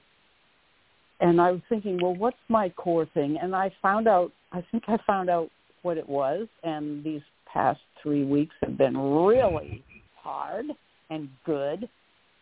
and 1.19 1.41
I 1.41 1.51
was 1.51 1.61
thinking, 1.67 1.99
well, 2.01 2.15
what's 2.15 2.37
my 2.47 2.69
core 2.69 3.07
thing? 3.13 3.37
And 3.41 3.55
I 3.55 3.71
found 3.81 4.07
out, 4.07 4.31
I 4.51 4.63
think 4.71 4.83
I 4.87 4.97
found 5.07 5.29
out 5.29 5.49
what 5.81 5.97
it 5.97 6.07
was, 6.07 6.47
and 6.63 7.03
these 7.03 7.21
past 7.51 7.79
three 8.01 8.23
weeks 8.23 8.53
have 8.61 8.77
been 8.77 8.97
really 8.97 9.83
hard 10.21 10.65
and 11.09 11.29
good 11.45 11.89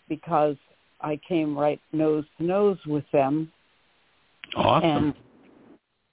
because 0.10 0.56
I 1.02 1.20
came 1.28 1.58
right 1.58 1.80
nose 1.92 2.26
to 2.38 2.44
nose 2.44 2.78
with 2.86 3.06
them 3.12 3.52
Awesome. 4.56 4.90
and 4.90 5.14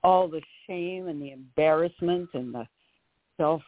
all 0.03 0.29
the 0.29 0.43
shame 0.67 1.09
and 1.09 1.21
the 1.21 1.33
embarrassment 1.33 2.29
and 2.35 2.55
the 2.55 2.67
self 3.37 3.63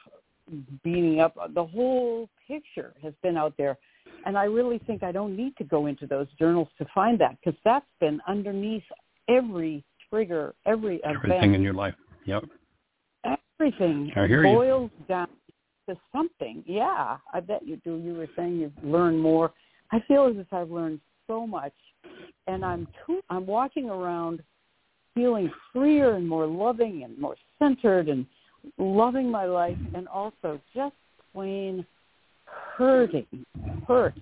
beating 0.83 1.21
up. 1.21 1.37
The 1.55 1.65
whole 1.65 2.29
picture 2.47 2.93
has 3.03 3.15
been 3.23 3.37
out 3.37 3.55
there. 3.57 3.79
And 4.27 4.37
I 4.37 4.45
really 4.45 4.79
think 4.87 5.03
I 5.03 5.13
don't 5.13 5.37
need 5.37 5.57
to 5.57 5.65
go 5.65 5.87
into 5.87 6.07
those 6.07 6.27
journals 6.39 6.69
to 6.79 6.87
find 6.95 7.19
that 7.21 7.37
because 7.41 7.59
that's 7.65 7.87
been 8.01 8.21
underneath 8.27 8.83
every 9.29 9.85
trigger, 10.11 10.55
every 10.67 10.97
event. 10.97 11.17
Everything 11.17 11.55
in 11.55 11.63
your 11.63 11.73
life. 11.75 11.95
Yep. 12.27 12.45
Everything 13.61 14.13
I 14.17 14.27
hear 14.27 14.43
boils 14.43 14.91
you. 14.99 15.05
down 15.07 15.29
to 15.89 15.97
something. 16.13 16.63
Yeah, 16.67 17.17
I 17.33 17.41
bet 17.41 17.67
you 17.67 17.77
do. 17.77 17.97
You 17.97 18.15
were 18.15 18.29
saying 18.37 18.59
you've 18.59 18.73
learned 18.83 19.21
more. 19.21 19.53
I 19.93 20.01
feel 20.09 20.27
as 20.27 20.37
if 20.37 20.53
I've 20.53 20.71
learned 20.71 21.01
so 21.27 21.47
much, 21.47 21.73
and 22.47 22.65
I'm 22.65 22.87
too. 23.07 23.21
I'm 23.31 23.47
walking 23.47 23.91
around 23.91 24.43
feeling 25.15 25.51
freer 25.73 26.15
and 26.15 26.29
more 26.29 26.47
loving 26.47 27.05
and 27.05 27.17
more 27.19 27.37
centered 27.59 28.09
and 28.09 28.27
loving 28.79 29.31
my 29.31 29.45
life, 29.45 29.79
and 29.95 30.09
also 30.09 30.61
just 30.75 30.95
plain 31.33 31.87
hurting, 32.45 33.27
hurt 33.87 34.15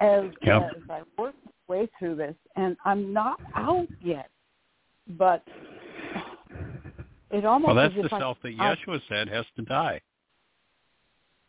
as 0.00 0.24
Yep. 0.42 0.76
as 0.76 0.82
I 0.90 1.02
work 1.18 1.34
my 1.44 1.52
way 1.68 1.88
through 1.98 2.16
this, 2.16 2.34
and 2.56 2.76
I'm 2.84 3.12
not 3.12 3.40
out 3.54 3.88
yet, 4.00 4.30
but 5.10 5.42
it 7.30 7.44
almost 7.44 7.66
Well, 7.66 7.76
that's 7.76 7.94
the 7.94 8.14
I- 8.14 8.18
self 8.18 8.40
that 8.42 8.54
I- 8.58 8.74
Yeshua 8.74 9.00
said 9.08 9.28
has 9.28 9.46
to 9.56 9.62
die. 9.62 10.00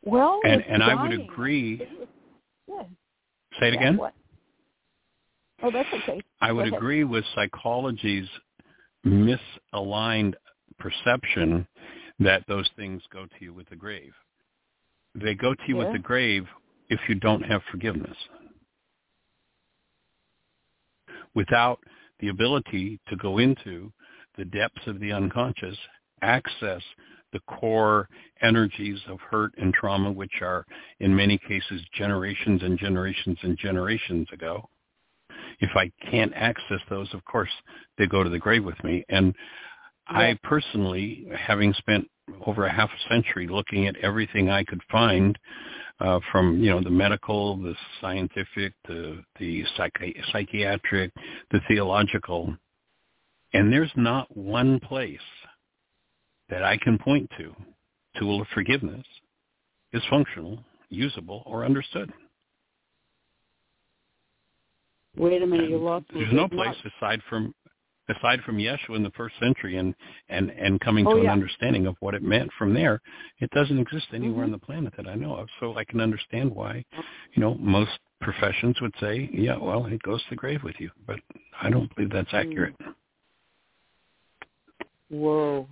Well, 0.03 0.39
And 0.43 0.63
and 0.67 0.83
I 0.83 1.01
would 1.01 1.19
agree. 1.19 1.87
Yeah. 2.67 2.83
Say 3.59 3.67
it 3.67 3.73
Yeah, 3.73 3.79
again. 3.79 3.97
what? 3.97 4.13
Oh, 5.63 5.71
that's 5.71 5.89
okay. 5.93 6.21
I 6.41 6.51
would 6.51 6.73
agree 6.73 7.03
with 7.03 7.23
psychology's 7.35 8.27
misaligned 9.05 10.33
perception 10.79 11.67
that 12.19 12.43
those 12.47 12.69
things 12.75 13.01
go 13.11 13.25
to 13.25 13.35
you 13.45 13.53
with 13.53 13.69
the 13.69 13.75
grave. 13.75 14.13
They 15.13 15.35
go 15.35 15.53
to 15.53 15.61
you 15.67 15.77
with 15.77 15.91
the 15.91 15.99
grave 15.99 16.45
if 16.89 16.99
you 17.07 17.15
don't 17.15 17.43
have 17.43 17.61
forgiveness. 17.69 18.17
Without 21.35 21.79
the 22.19 22.29
ability 22.29 22.99
to 23.07 23.15
go 23.17 23.37
into 23.37 23.91
the 24.37 24.45
depths 24.45 24.87
of 24.87 24.99
the 24.99 25.11
unconscious, 25.11 25.77
access 26.21 26.81
the 27.33 27.39
core 27.41 28.07
energies 28.41 28.99
of 29.07 29.19
hurt 29.19 29.53
and 29.57 29.73
trauma, 29.73 30.11
which 30.11 30.41
are 30.41 30.65
in 30.99 31.15
many 31.15 31.37
cases 31.37 31.81
generations 31.93 32.61
and 32.63 32.77
generations 32.77 33.37
and 33.43 33.57
generations 33.57 34.27
ago. 34.33 34.67
If 35.59 35.71
I 35.75 35.91
can't 36.09 36.33
access 36.35 36.79
those, 36.89 37.13
of 37.13 37.23
course, 37.25 37.51
they 37.97 38.07
go 38.07 38.23
to 38.23 38.29
the 38.29 38.39
grave 38.39 38.63
with 38.63 38.81
me. 38.83 39.05
And 39.09 39.33
I 40.07 40.37
personally, 40.43 41.27
having 41.37 41.73
spent 41.73 42.09
over 42.45 42.65
a 42.65 42.71
half 42.71 42.89
a 42.89 43.09
century 43.09 43.47
looking 43.47 43.87
at 43.87 43.95
everything 43.97 44.49
I 44.49 44.63
could 44.63 44.81
find, 44.91 45.37
uh, 45.99 46.19
from 46.31 46.59
you 46.59 46.71
know 46.71 46.81
the 46.81 46.89
medical, 46.89 47.57
the 47.57 47.75
scientific, 48.01 48.73
the 48.87 49.23
the 49.39 49.63
psychi- 49.77 50.15
psychiatric, 50.31 51.11
the 51.51 51.61
theological, 51.67 52.55
and 53.53 53.71
there's 53.71 53.91
not 53.95 54.35
one 54.35 54.79
place 54.79 55.19
that 56.51 56.63
I 56.63 56.77
can 56.77 56.99
point 56.99 57.31
to, 57.39 57.55
tool 58.19 58.41
of 58.41 58.47
forgiveness, 58.53 59.05
is 59.93 60.03
functional, 60.09 60.59
usable, 60.89 61.41
or 61.47 61.65
understood. 61.65 62.11
Wait 65.17 65.41
a 65.41 65.47
minute, 65.47 65.69
you 65.69 65.77
lost 65.77 66.05
me. 66.13 66.21
There's 66.21 66.33
no 66.33 66.47
place 66.47 66.75
aside 66.97 67.21
from 67.27 67.55
aside 68.09 68.41
from 68.45 68.57
Yeshua 68.57 68.95
in 68.95 69.03
the 69.03 69.11
first 69.11 69.35
century 69.39 69.77
and 69.77 69.95
and 70.29 70.49
and 70.51 70.79
coming 70.81 71.07
Oh, 71.07 71.15
to 71.15 71.21
an 71.21 71.29
understanding 71.29 71.87
of 71.87 71.95
what 71.99 72.13
it 72.13 72.23
meant 72.23 72.49
from 72.57 72.73
there. 72.73 73.01
It 73.39 73.49
doesn't 73.51 73.77
exist 73.79 74.07
anywhere 74.13 74.43
Mhm. 74.43 74.47
on 74.47 74.51
the 74.51 74.57
planet 74.59 74.93
that 74.97 75.07
I 75.07 75.15
know 75.15 75.35
of. 75.35 75.49
So 75.59 75.77
I 75.77 75.83
can 75.83 76.01
understand 76.01 76.51
why, 76.53 76.83
you 77.33 77.41
know, 77.41 77.55
most 77.55 77.97
professions 78.21 78.79
would 78.81 78.95
say, 78.99 79.29
yeah, 79.33 79.57
well, 79.57 79.85
it 79.85 80.01
goes 80.03 80.21
to 80.23 80.29
the 80.31 80.35
grave 80.35 80.63
with 80.63 80.79
you, 80.79 80.91
but 81.05 81.19
I 81.61 81.69
don't 81.69 81.93
believe 81.95 82.11
that's 82.11 82.31
Mm. 82.31 82.39
accurate. 82.39 82.75
Whoa. 85.09 85.67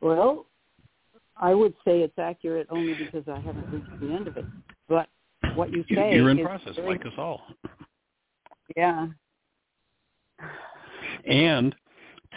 Well, 0.00 0.46
I 1.36 1.54
would 1.54 1.74
say 1.84 2.00
it's 2.00 2.18
accurate 2.18 2.66
only 2.70 2.94
because 2.94 3.24
I 3.28 3.38
haven't 3.40 3.70
reached 3.72 4.00
the 4.00 4.12
end 4.12 4.28
of 4.28 4.36
it. 4.36 4.44
But 4.88 5.08
what 5.54 5.70
you 5.70 5.84
say 5.88 6.14
You're 6.14 6.30
in 6.30 6.44
process, 6.44 6.76
very- 6.76 6.88
like 6.88 7.06
us 7.06 7.12
all. 7.16 7.46
Yeah. 8.76 9.08
And 11.24 11.74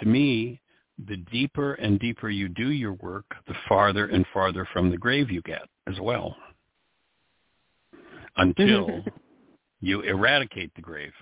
to 0.01 0.07
me, 0.07 0.61
the 1.07 1.17
deeper 1.17 1.73
and 1.75 1.99
deeper 1.99 2.29
you 2.29 2.47
do 2.47 2.71
your 2.71 2.93
work, 2.93 3.25
the 3.47 3.55
farther 3.67 4.07
and 4.07 4.25
farther 4.33 4.65
from 4.71 4.89
the 4.89 4.97
grave 4.97 5.29
you 5.29 5.41
get 5.41 5.67
as 5.87 5.99
well. 5.99 6.35
Until 8.37 9.03
you 9.81 10.01
eradicate 10.01 10.73
the 10.75 10.81
grave. 10.81 11.13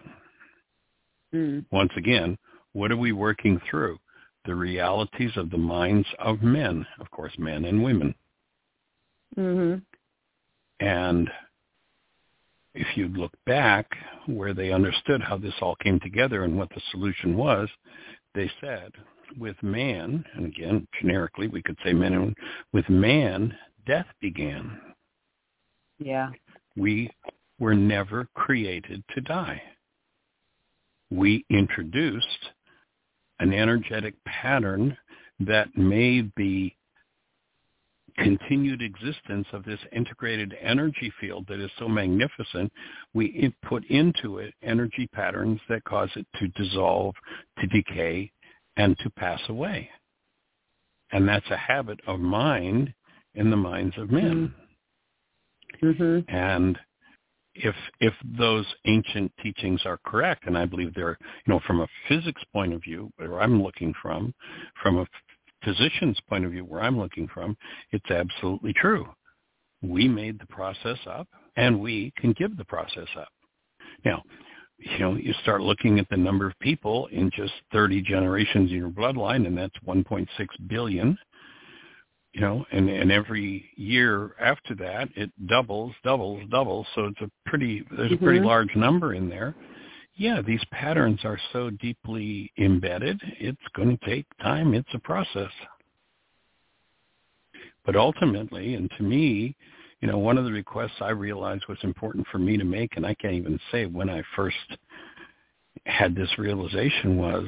Mm. 1.34 1.65
Once 1.72 1.91
again, 1.97 2.38
what 2.73 2.91
are 2.91 2.97
we 2.97 3.11
working 3.11 3.60
through? 3.69 3.99
The 4.45 4.56
realities 4.56 5.32
of 5.38 5.49
the 5.49 5.57
minds 5.57 6.07
of 6.20 6.41
men, 6.41 6.86
of 6.99 7.10
course, 7.11 7.34
men 7.38 7.65
and 7.65 7.84
women. 7.84 8.14
Mhm. 9.38 9.84
And 10.80 11.32
if 12.74 12.98
you 12.98 13.07
look 13.07 13.32
back 13.45 13.95
where 14.26 14.53
they 14.53 14.72
understood 14.72 15.22
how 15.22 15.38
this 15.38 15.53
all 15.61 15.76
came 15.76 15.99
together 15.99 16.44
and 16.44 16.57
what 16.57 16.70
the 16.70 16.82
solution 16.91 17.38
was, 17.38 17.70
they 18.34 18.52
said, 18.60 18.91
with 19.38 19.61
man, 19.64 20.26
and 20.34 20.45
again, 20.45 20.88
generically, 20.99 21.48
we 21.48 21.61
could 21.61 21.78
say 21.84 21.94
men 21.94 22.14
and 22.14 22.38
with 22.72 22.90
man, 22.90 23.57
death 23.86 24.07
began. 24.20 24.80
Yeah. 25.99 26.32
We 26.76 27.11
were 27.60 27.76
never 27.76 28.28
created 28.34 29.03
to 29.14 29.22
die. 29.22 29.61
We 31.10 31.45
introduced 31.49 32.52
an 33.44 33.53
energetic 33.53 34.15
pattern 34.24 34.98
that 35.41 35.68
may 35.76 36.22
be 36.22 36.74
continued 38.18 38.82
existence 38.82 39.45
of 39.52 39.65
this 39.65 39.80
integrated 39.91 40.56
energy 40.61 41.11
field 41.20 41.45
that 41.49 41.60
is 41.60 41.70
so 41.78 41.90
magnificent, 41.90 42.72
we 43.14 43.53
put 43.68 43.84
into 43.90 44.38
it 44.38 44.53
energy 44.64 45.10
patterns 45.14 45.60
that 45.68 45.84
cause 45.84 46.10
it 46.15 46.26
to 46.40 46.48
dissolve, 46.49 47.14
to 47.60 47.68
decay, 47.68 48.32
and 48.78 48.98
to 48.99 49.10
pass 49.10 49.41
away. 49.49 49.90
And 51.11 51.28
that's 51.28 51.49
a 51.52 51.57
habit 51.57 51.99
of 52.07 52.22
mind 52.22 52.94
in 53.36 53.49
the 53.49 53.57
minds 53.57 53.98
of 53.98 54.10
men. 54.10 54.53
Mhm. 55.82 56.24
And 56.30 56.80
if 57.56 57.76
if 58.00 58.14
those 58.38 58.66
ancient 58.86 59.32
teachings 59.42 59.82
are 59.86 60.00
correct, 60.06 60.46
and 60.48 60.58
I 60.58 60.66
believe 60.66 60.94
they're, 60.94 61.18
you 61.46 61.54
know, 61.54 61.60
from 61.66 61.82
a 61.82 61.88
physics 62.08 62.42
point 62.52 62.74
of 62.74 62.82
view, 62.82 63.12
where 63.18 63.42
I'm 63.42 63.62
looking 63.62 63.94
from, 64.02 64.34
from 64.82 64.98
a 64.98 65.08
physician's 65.64 66.20
point 66.28 66.46
of 66.46 66.52
view, 66.52 66.66
where 66.66 66.82
I'm 66.82 67.00
looking 67.00 67.28
from, 67.28 67.56
it's 67.92 68.10
absolutely 68.10 68.74
true. 68.74 69.06
We 69.82 70.08
made 70.08 70.40
the 70.40 70.48
process 70.48 70.98
up, 71.08 71.28
and 71.56 71.80
we 71.80 72.12
can 72.18 72.34
give 72.34 72.58
the 72.58 72.66
process 72.66 73.08
up. 73.18 73.30
Now, 74.06 74.24
you 74.78 75.00
know, 75.00 75.16
you 75.16 75.34
start 75.42 75.62
looking 75.62 76.00
at 76.00 76.10
the 76.10 76.18
number 76.18 76.48
of 76.48 76.58
people 76.60 77.08
in 77.08 77.32
just 77.36 77.54
30 77.72 78.02
generations 78.02 78.72
in 78.72 78.78
your 78.78 78.90
bloodline, 78.90 79.48
and 79.48 79.58
that's 79.58 79.76
1.6 79.88 80.28
billion 80.68 81.18
you 82.34 82.41
know, 82.41 82.65
and, 82.72 82.89
and 82.89 83.11
every 83.11 83.65
year 83.76 84.35
after 84.41 84.76
that 84.76 85.10
it 85.15 85.31
doubles, 85.47 85.93
doubles, 86.03 86.41
doubles. 86.49 86.88
So 86.95 87.05
it's 87.05 87.22
a 87.22 87.49
pretty 87.49 87.85
there's 87.95 88.11
a 88.11 88.18
pretty 88.18 88.39
Mhm. 88.39 88.45
large 88.45 88.76
number 88.76 89.14
in 89.14 89.30
there. 89.30 89.55
Yeah, 90.15 90.41
these 90.41 90.64
patterns 90.72 91.23
are 91.26 91.39
so 91.53 91.69
deeply 91.72 92.51
embedded. 92.57 93.19
It's 93.39 93.68
going 93.76 93.97
to 93.97 94.05
take 94.05 94.26
time. 94.41 94.73
It's 94.73 94.93
a 94.93 94.99
process. 94.99 95.51
But 97.85 97.95
ultimately, 97.95 98.76
and 98.76 98.89
to 98.97 99.03
me, 99.03 99.55
you 100.01 100.07
know, 100.07 100.18
one 100.19 100.38
of 100.38 100.45
the 100.45 100.51
requests 100.51 101.01
I 101.01 101.11
realized 101.11 101.65
was 101.68 101.77
important 101.84 102.27
for 102.27 102.38
me 102.39 102.57
to 102.57 102.64
make, 102.64 102.95
and 102.97 103.05
I 103.05 103.14
can't 103.15 103.34
even 103.34 103.60
say 103.72 103.85
when 103.85 104.10
I 104.10 104.23
first 104.35 104.57
had 105.85 106.15
this 106.15 106.38
realization 106.38 107.18
was, 107.18 107.47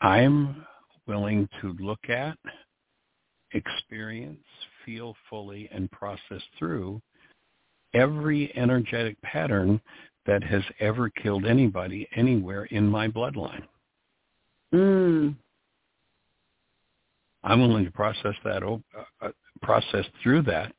I'm 0.00 0.64
willing 1.06 1.48
to 1.60 1.72
look 1.80 2.10
at 2.10 2.38
experience, 3.52 4.44
feel 4.84 5.14
fully, 5.30 5.68
and 5.72 5.90
process 5.90 6.42
through 6.58 7.00
every 7.94 8.54
energetic 8.56 9.20
pattern 9.22 9.80
that 10.26 10.42
has 10.42 10.62
ever 10.80 11.08
killed 11.08 11.46
anybody 11.46 12.08
anywhere 12.14 12.64
in 12.66 12.86
my 12.86 13.08
bloodline. 13.08 13.62
Mm. 14.74 15.36
I'm 17.44 17.60
willing 17.60 17.84
to 17.84 17.90
process 17.92 18.34
that, 18.44 18.62
uh, 18.64 18.78
uh, 19.20 19.30
process 19.62 20.04
through 20.22 20.42
that, 20.42 20.74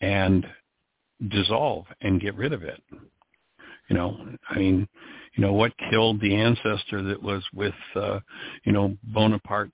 and 0.00 0.46
dissolve 1.28 1.86
and 2.00 2.20
get 2.20 2.34
rid 2.34 2.52
of 2.52 2.62
it. 2.62 2.82
You 3.88 3.96
know, 3.96 4.36
I 4.48 4.58
mean, 4.58 4.88
You 5.36 5.46
know, 5.46 5.52
what 5.52 5.72
killed 5.90 6.20
the 6.20 6.34
ancestor 6.34 7.02
that 7.02 7.22
was 7.22 7.42
with, 7.54 7.74
uh, 7.94 8.20
you 8.64 8.72
know, 8.72 8.96
Bonaparte's 9.04 9.72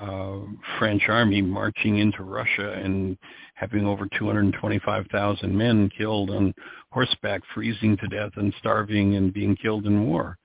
uh, 0.00 0.38
French 0.78 1.02
army 1.08 1.42
marching 1.42 1.98
into 1.98 2.22
Russia 2.22 2.72
and 2.72 3.16
having 3.54 3.86
over 3.86 4.08
225,000 4.18 5.56
men 5.56 5.90
killed 5.96 6.30
on 6.30 6.54
horseback, 6.90 7.42
freezing 7.54 7.96
to 7.98 8.08
death 8.08 8.32
and 8.36 8.54
starving 8.58 9.16
and 9.16 9.32
being 9.32 9.56
killed 9.56 9.86
in 9.86 10.06
war. 10.06 10.36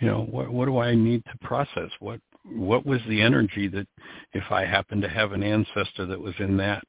You 0.00 0.08
know, 0.08 0.22
what, 0.30 0.50
what 0.50 0.66
do 0.66 0.78
I 0.78 0.94
need 0.94 1.24
to 1.24 1.46
process? 1.46 1.90
What 2.00 2.20
what 2.44 2.86
was 2.86 3.00
the 3.08 3.20
energy 3.20 3.66
that 3.68 3.88
if 4.32 4.44
I 4.50 4.64
happened 4.64 5.02
to 5.02 5.08
have 5.08 5.32
an 5.32 5.42
ancestor 5.42 6.06
that 6.06 6.20
was 6.20 6.34
in 6.38 6.56
that 6.58 6.84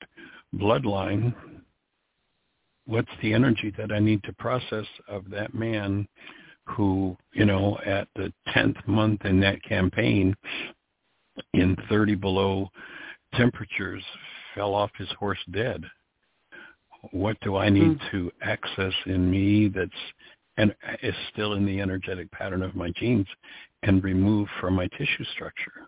bloodline, 0.56 1.34
what's 2.86 3.10
the 3.22 3.34
energy 3.34 3.74
that 3.78 3.92
I 3.92 4.00
need 4.00 4.24
to 4.24 4.34
process 4.34 4.86
of 5.08 5.30
that 5.32 5.54
man 5.54 6.08
who, 6.66 7.18
you 7.34 7.46
know, 7.46 7.78
at 7.86 8.08
the 8.16 8.32
10th 8.56 8.88
month 8.88 9.26
in 9.26 9.40
that 9.40 9.64
campaign 9.64 10.36
in 11.54 11.76
30 11.90 12.16
below 12.16 12.70
temperatures 13.36 14.04
fell 14.56 14.74
off 14.74 14.92
his 14.98 15.10
horse 15.20 15.40
dead. 15.52 15.84
What 17.12 17.38
do 17.42 17.56
I 17.56 17.70
need 17.70 18.00
mm. 18.00 18.12
to 18.12 18.32
access 18.42 18.94
in 19.06 19.30
me 19.30 19.68
that's 19.68 19.92
and 20.58 20.74
is 21.04 21.14
still 21.32 21.54
in 21.54 21.66
the 21.66 21.80
energetic 21.80 22.32
pattern 22.32 22.64
of 22.64 22.76
my 22.76 22.90
genes 22.96 23.28
and 23.84 24.04
remove 24.04 24.48
from 24.60 24.74
my 24.74 24.88
tissue 24.98 25.24
structure? 25.34 25.88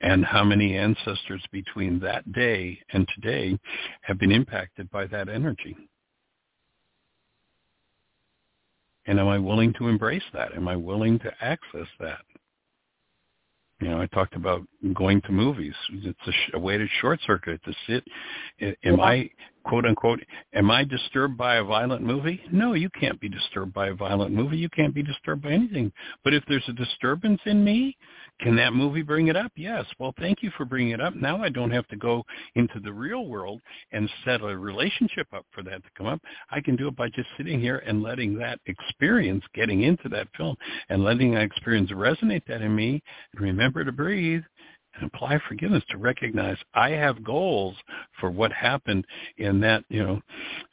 And 0.00 0.24
how 0.24 0.44
many 0.44 0.76
ancestors 0.76 1.42
between 1.50 1.98
that 2.00 2.30
day 2.32 2.78
and 2.92 3.08
today 3.14 3.58
have 4.02 4.18
been 4.18 4.30
impacted 4.30 4.90
by 4.90 5.06
that 5.06 5.28
energy? 5.28 5.76
And 9.06 9.18
am 9.18 9.26
I 9.26 9.38
willing 9.38 9.72
to 9.78 9.88
embrace 9.88 10.22
that? 10.34 10.54
Am 10.54 10.68
I 10.68 10.76
willing 10.76 11.18
to 11.20 11.32
access 11.40 11.88
that? 11.98 12.20
You 13.80 13.88
know, 13.88 14.00
I 14.00 14.06
talked 14.06 14.34
about 14.34 14.62
going 14.94 15.20
to 15.22 15.32
movies. 15.32 15.74
It's 15.92 16.18
a, 16.26 16.32
sh- 16.32 16.50
a 16.54 16.58
way 16.58 16.78
to 16.78 16.86
short 17.00 17.20
circuit 17.26 17.60
to 17.64 17.72
sit. 17.86 18.04
Am. 18.84 19.00
I 19.00 19.30
quote 19.68 19.84
unquote? 19.84 20.20
Am 20.54 20.70
I 20.70 20.82
disturbed 20.82 21.36
by 21.36 21.56
a 21.56 21.64
violent 21.64 22.02
movie? 22.02 22.40
No, 22.50 22.72
you 22.72 22.88
can't 22.98 23.20
be 23.20 23.28
disturbed 23.28 23.74
by 23.74 23.88
a 23.88 23.94
violent 23.94 24.32
movie. 24.32 24.56
You 24.56 24.70
can't 24.70 24.94
be 24.94 25.02
disturbed 25.02 25.42
by 25.42 25.50
anything. 25.50 25.92
But 26.24 26.32
if 26.32 26.42
there's 26.48 26.64
a 26.68 26.72
disturbance 26.72 27.40
in 27.44 27.62
me, 27.62 27.96
can 28.40 28.56
that 28.56 28.72
movie 28.72 29.02
bring 29.02 29.28
it 29.28 29.36
up? 29.36 29.52
Yes. 29.56 29.84
Well, 29.98 30.14
thank 30.18 30.42
you 30.42 30.50
for 30.56 30.64
bringing 30.64 30.92
it 30.92 31.00
up. 31.00 31.14
Now 31.14 31.42
I 31.42 31.50
don't 31.50 31.70
have 31.70 31.86
to 31.88 31.96
go 31.96 32.24
into 32.54 32.80
the 32.80 32.92
real 32.92 33.26
world 33.26 33.60
and 33.92 34.08
set 34.24 34.40
a 34.40 34.56
relationship 34.56 35.26
up 35.34 35.44
for 35.52 35.62
that 35.64 35.82
to 35.82 35.90
come 35.96 36.06
up. 36.06 36.20
I 36.50 36.60
can 36.60 36.76
do 36.76 36.88
it 36.88 36.96
by 36.96 37.08
just 37.08 37.28
sitting 37.36 37.60
here 37.60 37.82
and 37.86 38.02
letting 38.02 38.38
that 38.38 38.60
experience 38.66 39.44
getting 39.54 39.82
into 39.82 40.08
that 40.10 40.28
film 40.36 40.56
and 40.88 41.04
letting 41.04 41.34
that 41.34 41.42
experience 41.42 41.90
resonate 41.90 42.46
that 42.46 42.62
in 42.62 42.74
me 42.74 43.02
and 43.32 43.42
remember 43.42 43.84
to 43.84 43.92
breathe 43.92 44.42
and 44.98 45.10
apply 45.12 45.38
forgiveness 45.48 45.82
to 45.90 45.98
recognize 45.98 46.56
I 46.74 46.90
have 46.90 47.24
goals 47.24 47.76
for 48.20 48.30
what 48.30 48.52
happened 48.52 49.06
in 49.36 49.60
that, 49.60 49.84
you 49.88 50.02
know, 50.02 50.20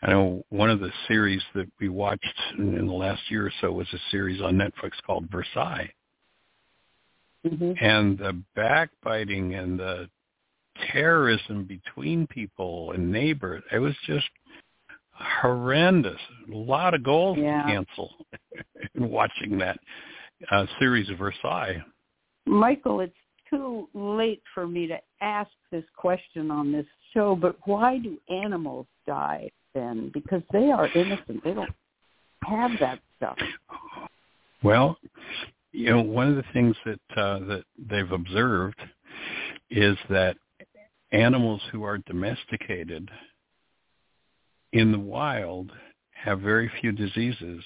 I 0.01 0.11
know 0.11 0.43
one 0.49 0.69
of 0.69 0.79
the 0.79 0.91
series 1.07 1.41
that 1.53 1.67
we 1.79 1.89
watched 1.89 2.25
in 2.57 2.87
the 2.87 2.93
last 2.93 3.21
year 3.29 3.47
or 3.47 3.51
so 3.61 3.71
was 3.71 3.87
a 3.93 3.99
series 4.11 4.41
on 4.41 4.55
Netflix 4.55 4.91
called 5.05 5.29
Versailles 5.31 5.91
mm-hmm. 7.45 7.73
and 7.79 8.17
the 8.17 8.41
backbiting 8.55 9.55
and 9.55 9.79
the 9.79 10.09
terrorism 10.91 11.63
between 11.63 12.27
people 12.27 12.91
and 12.91 13.11
neighbors. 13.11 13.63
It 13.71 13.79
was 13.79 13.95
just 14.05 14.27
horrendous. 15.11 16.19
A 16.51 16.55
lot 16.55 16.93
of 16.93 17.03
goals 17.03 17.37
yeah. 17.39 17.63
to 17.63 17.67
cancel 17.67 18.11
in 18.95 19.09
watching 19.09 19.57
that 19.59 19.79
uh, 20.51 20.65
series 20.79 21.09
of 21.09 21.17
Versailles. 21.17 21.81
Michael, 22.45 22.99
it's 22.99 23.15
too 23.55 23.87
late 23.93 24.41
for 24.53 24.67
me 24.67 24.87
to 24.87 24.97
ask 25.21 25.49
this 25.71 25.83
question 25.95 26.51
on 26.51 26.71
this 26.71 26.85
show, 27.13 27.35
but 27.35 27.57
why 27.65 27.97
do 27.97 28.17
animals 28.29 28.87
die 29.07 29.49
then? 29.73 30.11
Because 30.13 30.41
they 30.51 30.71
are 30.71 30.87
innocent. 30.87 31.43
They 31.43 31.53
don't 31.53 31.69
have 32.43 32.71
that 32.79 32.99
stuff. 33.17 33.37
Well, 34.63 34.97
you 35.71 35.89
know, 35.89 36.01
one 36.01 36.29
of 36.29 36.35
the 36.35 36.45
things 36.53 36.75
that 36.85 36.99
uh, 37.17 37.39
that 37.39 37.63
they've 37.89 38.11
observed 38.11 38.79
is 39.69 39.97
that 40.09 40.37
animals 41.11 41.61
who 41.71 41.83
are 41.83 41.97
domesticated 41.99 43.09
in 44.73 44.91
the 44.91 44.99
wild 44.99 45.71
have 46.13 46.39
very 46.39 46.71
few 46.81 46.91
diseases, 46.91 47.63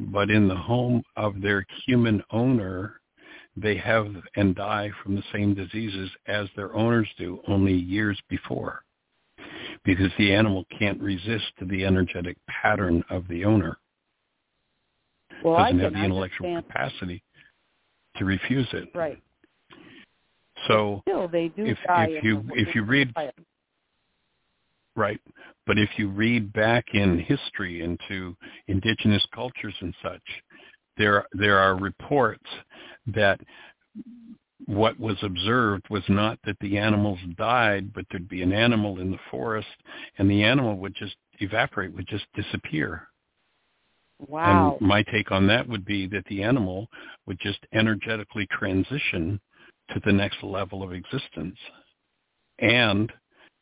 but 0.00 0.30
in 0.30 0.48
the 0.48 0.56
home 0.56 1.02
of 1.16 1.40
their 1.40 1.64
human 1.86 2.22
owner, 2.30 3.00
they 3.56 3.76
have 3.76 4.08
and 4.36 4.54
die 4.54 4.90
from 5.02 5.14
the 5.14 5.22
same 5.32 5.54
diseases 5.54 6.10
as 6.26 6.48
their 6.56 6.74
owners 6.74 7.08
do 7.18 7.40
only 7.48 7.74
years 7.74 8.20
before 8.28 8.82
because 9.84 10.10
the 10.18 10.32
animal 10.32 10.64
can't 10.76 11.00
resist 11.00 11.52
the 11.60 11.84
energetic 11.84 12.36
pattern 12.48 13.04
of 13.10 13.26
the 13.28 13.44
owner. 13.44 13.76
Well, 15.44 15.56
doesn't 15.56 15.78
have 15.78 15.92
the 15.92 16.04
intellectual 16.04 16.46
understand. 16.46 16.66
capacity 16.72 17.22
to 18.16 18.24
refuse 18.24 18.68
it. 18.72 18.88
Right. 18.94 19.22
So 20.68 21.02
still, 21.06 21.28
they 21.28 21.48
do 21.48 21.66
if 21.66 21.78
if 21.86 22.24
you 22.24 22.42
if 22.54 22.74
you 22.74 22.84
read 22.84 23.12
right, 24.96 25.20
but 25.66 25.78
if 25.78 25.90
you 25.96 26.08
read 26.08 26.52
back 26.52 26.86
in 26.94 27.18
history 27.18 27.82
into 27.82 28.36
indigenous 28.68 29.26
cultures 29.34 29.74
and 29.80 29.94
such, 30.02 30.22
there 30.96 31.26
there 31.32 31.58
are 31.58 31.76
reports 31.76 32.46
that 33.06 33.40
what 34.66 34.98
was 34.98 35.16
observed 35.22 35.84
was 35.90 36.02
not 36.08 36.38
that 36.44 36.58
the 36.60 36.78
animals 36.78 37.18
died, 37.36 37.92
but 37.92 38.06
there'd 38.10 38.28
be 38.28 38.42
an 38.42 38.52
animal 38.52 39.00
in 39.00 39.10
the 39.10 39.18
forest, 39.30 39.68
and 40.18 40.30
the 40.30 40.42
animal 40.42 40.76
would 40.76 40.94
just 40.94 41.16
evaporate, 41.40 41.92
would 41.94 42.08
just 42.08 42.26
disappear. 42.34 43.08
Wow. 44.26 44.76
And 44.80 44.88
my 44.88 45.02
take 45.02 45.32
on 45.32 45.46
that 45.48 45.68
would 45.68 45.84
be 45.84 46.06
that 46.08 46.24
the 46.26 46.42
animal 46.42 46.88
would 47.26 47.38
just 47.40 47.58
energetically 47.72 48.46
transition 48.50 49.40
to 49.90 50.00
the 50.04 50.12
next 50.12 50.42
level 50.42 50.82
of 50.82 50.92
existence. 50.92 51.58
And 52.58 53.12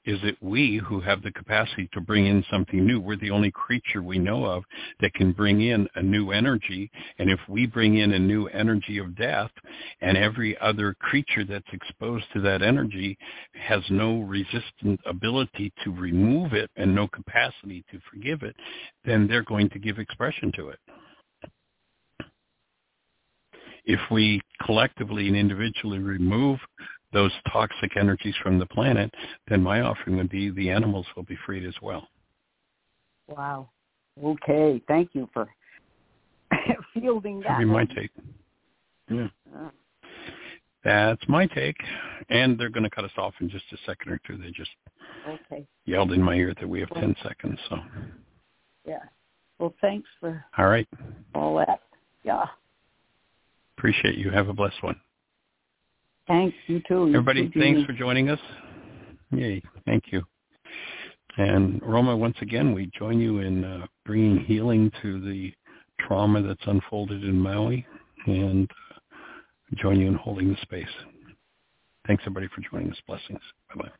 is 0.05 0.19
it 0.24 0.37
we 0.41 0.81
who 0.85 1.01
have 1.01 1.23
the 1.23 1.31
capacity 1.31 1.89
to 1.93 2.01
bring 2.01 2.27
in 2.27 2.45
something 2.51 2.85
new? 2.85 3.01
We're 3.01 3.16
the 3.16 3.31
only 3.31 3.53
creature 3.53 4.03
we 4.03 4.19
know 4.19 4.45
of 4.45 4.65
that 5.01 5.15
can 5.15 5.33
bring 5.33 5.61
in 5.61 5.89
a 5.95 6.03
new 6.03 6.33
energy. 6.33 6.91
And 7.19 7.31
if 7.31 7.39
we 7.49 7.66
bring 7.66 7.99
in 7.99 8.12
a 8.12 8.19
new 8.19 8.47
energy 8.49 8.99
of 8.99 9.16
death 9.16 9.51
and 10.01 10.16
every 10.16 10.59
other 10.59 10.95
creature 10.95 11.45
that's 11.45 11.73
exposed 11.73 12.24
to 12.33 12.41
that 12.41 12.62
energy 12.62 13.16
has 13.55 13.83
no 13.91 14.20
resistant 14.20 15.01
ability 15.07 15.73
to 15.85 15.93
remove 15.93 16.53
it 16.53 16.70
and 16.77 16.95
no 16.95 17.07
capacity 17.07 17.85
to 17.93 18.01
forgive 18.11 18.43
it, 18.43 18.57
then 19.05 19.29
they're 19.29 19.45
going 19.45 19.69
to 19.70 19.79
give 19.79 19.99
expression 19.99 20.51
to 20.57 20.70
it. 20.70 20.79
If 23.85 24.01
we 24.11 24.41
collectively 24.65 25.27
and 25.27 25.37
individually 25.37 25.99
remove 25.99 26.59
those 27.12 27.32
toxic 27.52 27.97
energies 27.97 28.34
from 28.43 28.59
the 28.59 28.66
planet, 28.66 29.12
then 29.48 29.62
my 29.62 29.80
offering 29.80 30.16
would 30.16 30.30
be 30.30 30.51
the 30.51 30.70
animals 30.70 31.06
will 31.14 31.24
be 31.24 31.36
freed 31.44 31.66
as 31.66 31.74
well. 31.82 32.09
Wow. 33.28 33.68
Okay. 34.22 34.82
Thank 34.89 35.10
you 35.14 35.28
for 35.32 35.48
fielding 36.94 37.40
that. 37.40 37.48
That'd 37.48 37.66
be 37.66 37.72
my 37.72 37.84
take. 37.84 38.10
Yeah. 39.10 39.28
Uh. 39.55 39.70
That's 40.84 41.22
my 41.28 41.47
take. 41.47 41.76
And 42.28 42.59
they're 42.59 42.70
going 42.70 42.82
to 42.84 42.90
cut 42.90 43.05
us 43.05 43.12
off 43.16 43.34
in 43.40 43.48
just 43.48 43.64
a 43.72 43.76
second 43.86 44.12
or 44.12 44.20
two. 44.26 44.36
They 44.36 44.51
just 44.51 44.70
okay. 45.28 45.66
yelled 45.84 46.12
in 46.12 46.22
my 46.22 46.34
ear 46.34 46.55
that 46.59 46.68
we 46.68 46.80
have 46.80 46.90
10 46.94 47.14
seconds. 47.22 47.59
So. 47.68 47.76
Yeah. 48.86 48.98
Well, 49.59 49.74
thanks 49.80 50.09
for 50.18 50.44
all 50.59 50.66
right. 50.66 50.89
All 51.34 51.56
that. 51.59 51.82
Yeah. 52.24 52.47
Appreciate 53.78 54.18
you. 54.18 54.30
Have 54.30 54.48
a 54.48 54.52
blessed 54.52 54.82
one. 54.82 54.97
Thanks. 56.32 56.56
You 56.66 56.80
too. 56.88 57.09
Everybody, 57.09 57.52
thanks 57.54 57.82
for 57.82 57.92
joining 57.92 58.30
us. 58.30 58.38
Yay. 59.32 59.62
Thank 59.84 60.04
you. 60.12 60.22
And 61.36 61.78
Roma, 61.82 62.16
once 62.16 62.36
again, 62.40 62.72
we 62.72 62.90
join 62.98 63.20
you 63.20 63.40
in 63.40 63.62
uh, 63.62 63.86
bringing 64.06 64.40
healing 64.40 64.90
to 65.02 65.20
the 65.20 65.52
trauma 66.00 66.40
that's 66.40 66.62
unfolded 66.64 67.22
in 67.22 67.38
Maui 67.38 67.86
and 68.26 68.70
uh, 68.90 69.74
join 69.76 70.00
you 70.00 70.09
in 70.09 70.14
holding 70.14 70.48
the 70.48 70.56
space. 70.62 70.86
Thanks, 72.06 72.22
everybody, 72.22 72.48
for 72.54 72.62
joining 72.70 72.90
us. 72.90 72.98
Blessings. 73.06 73.40
Bye-bye. 73.74 73.90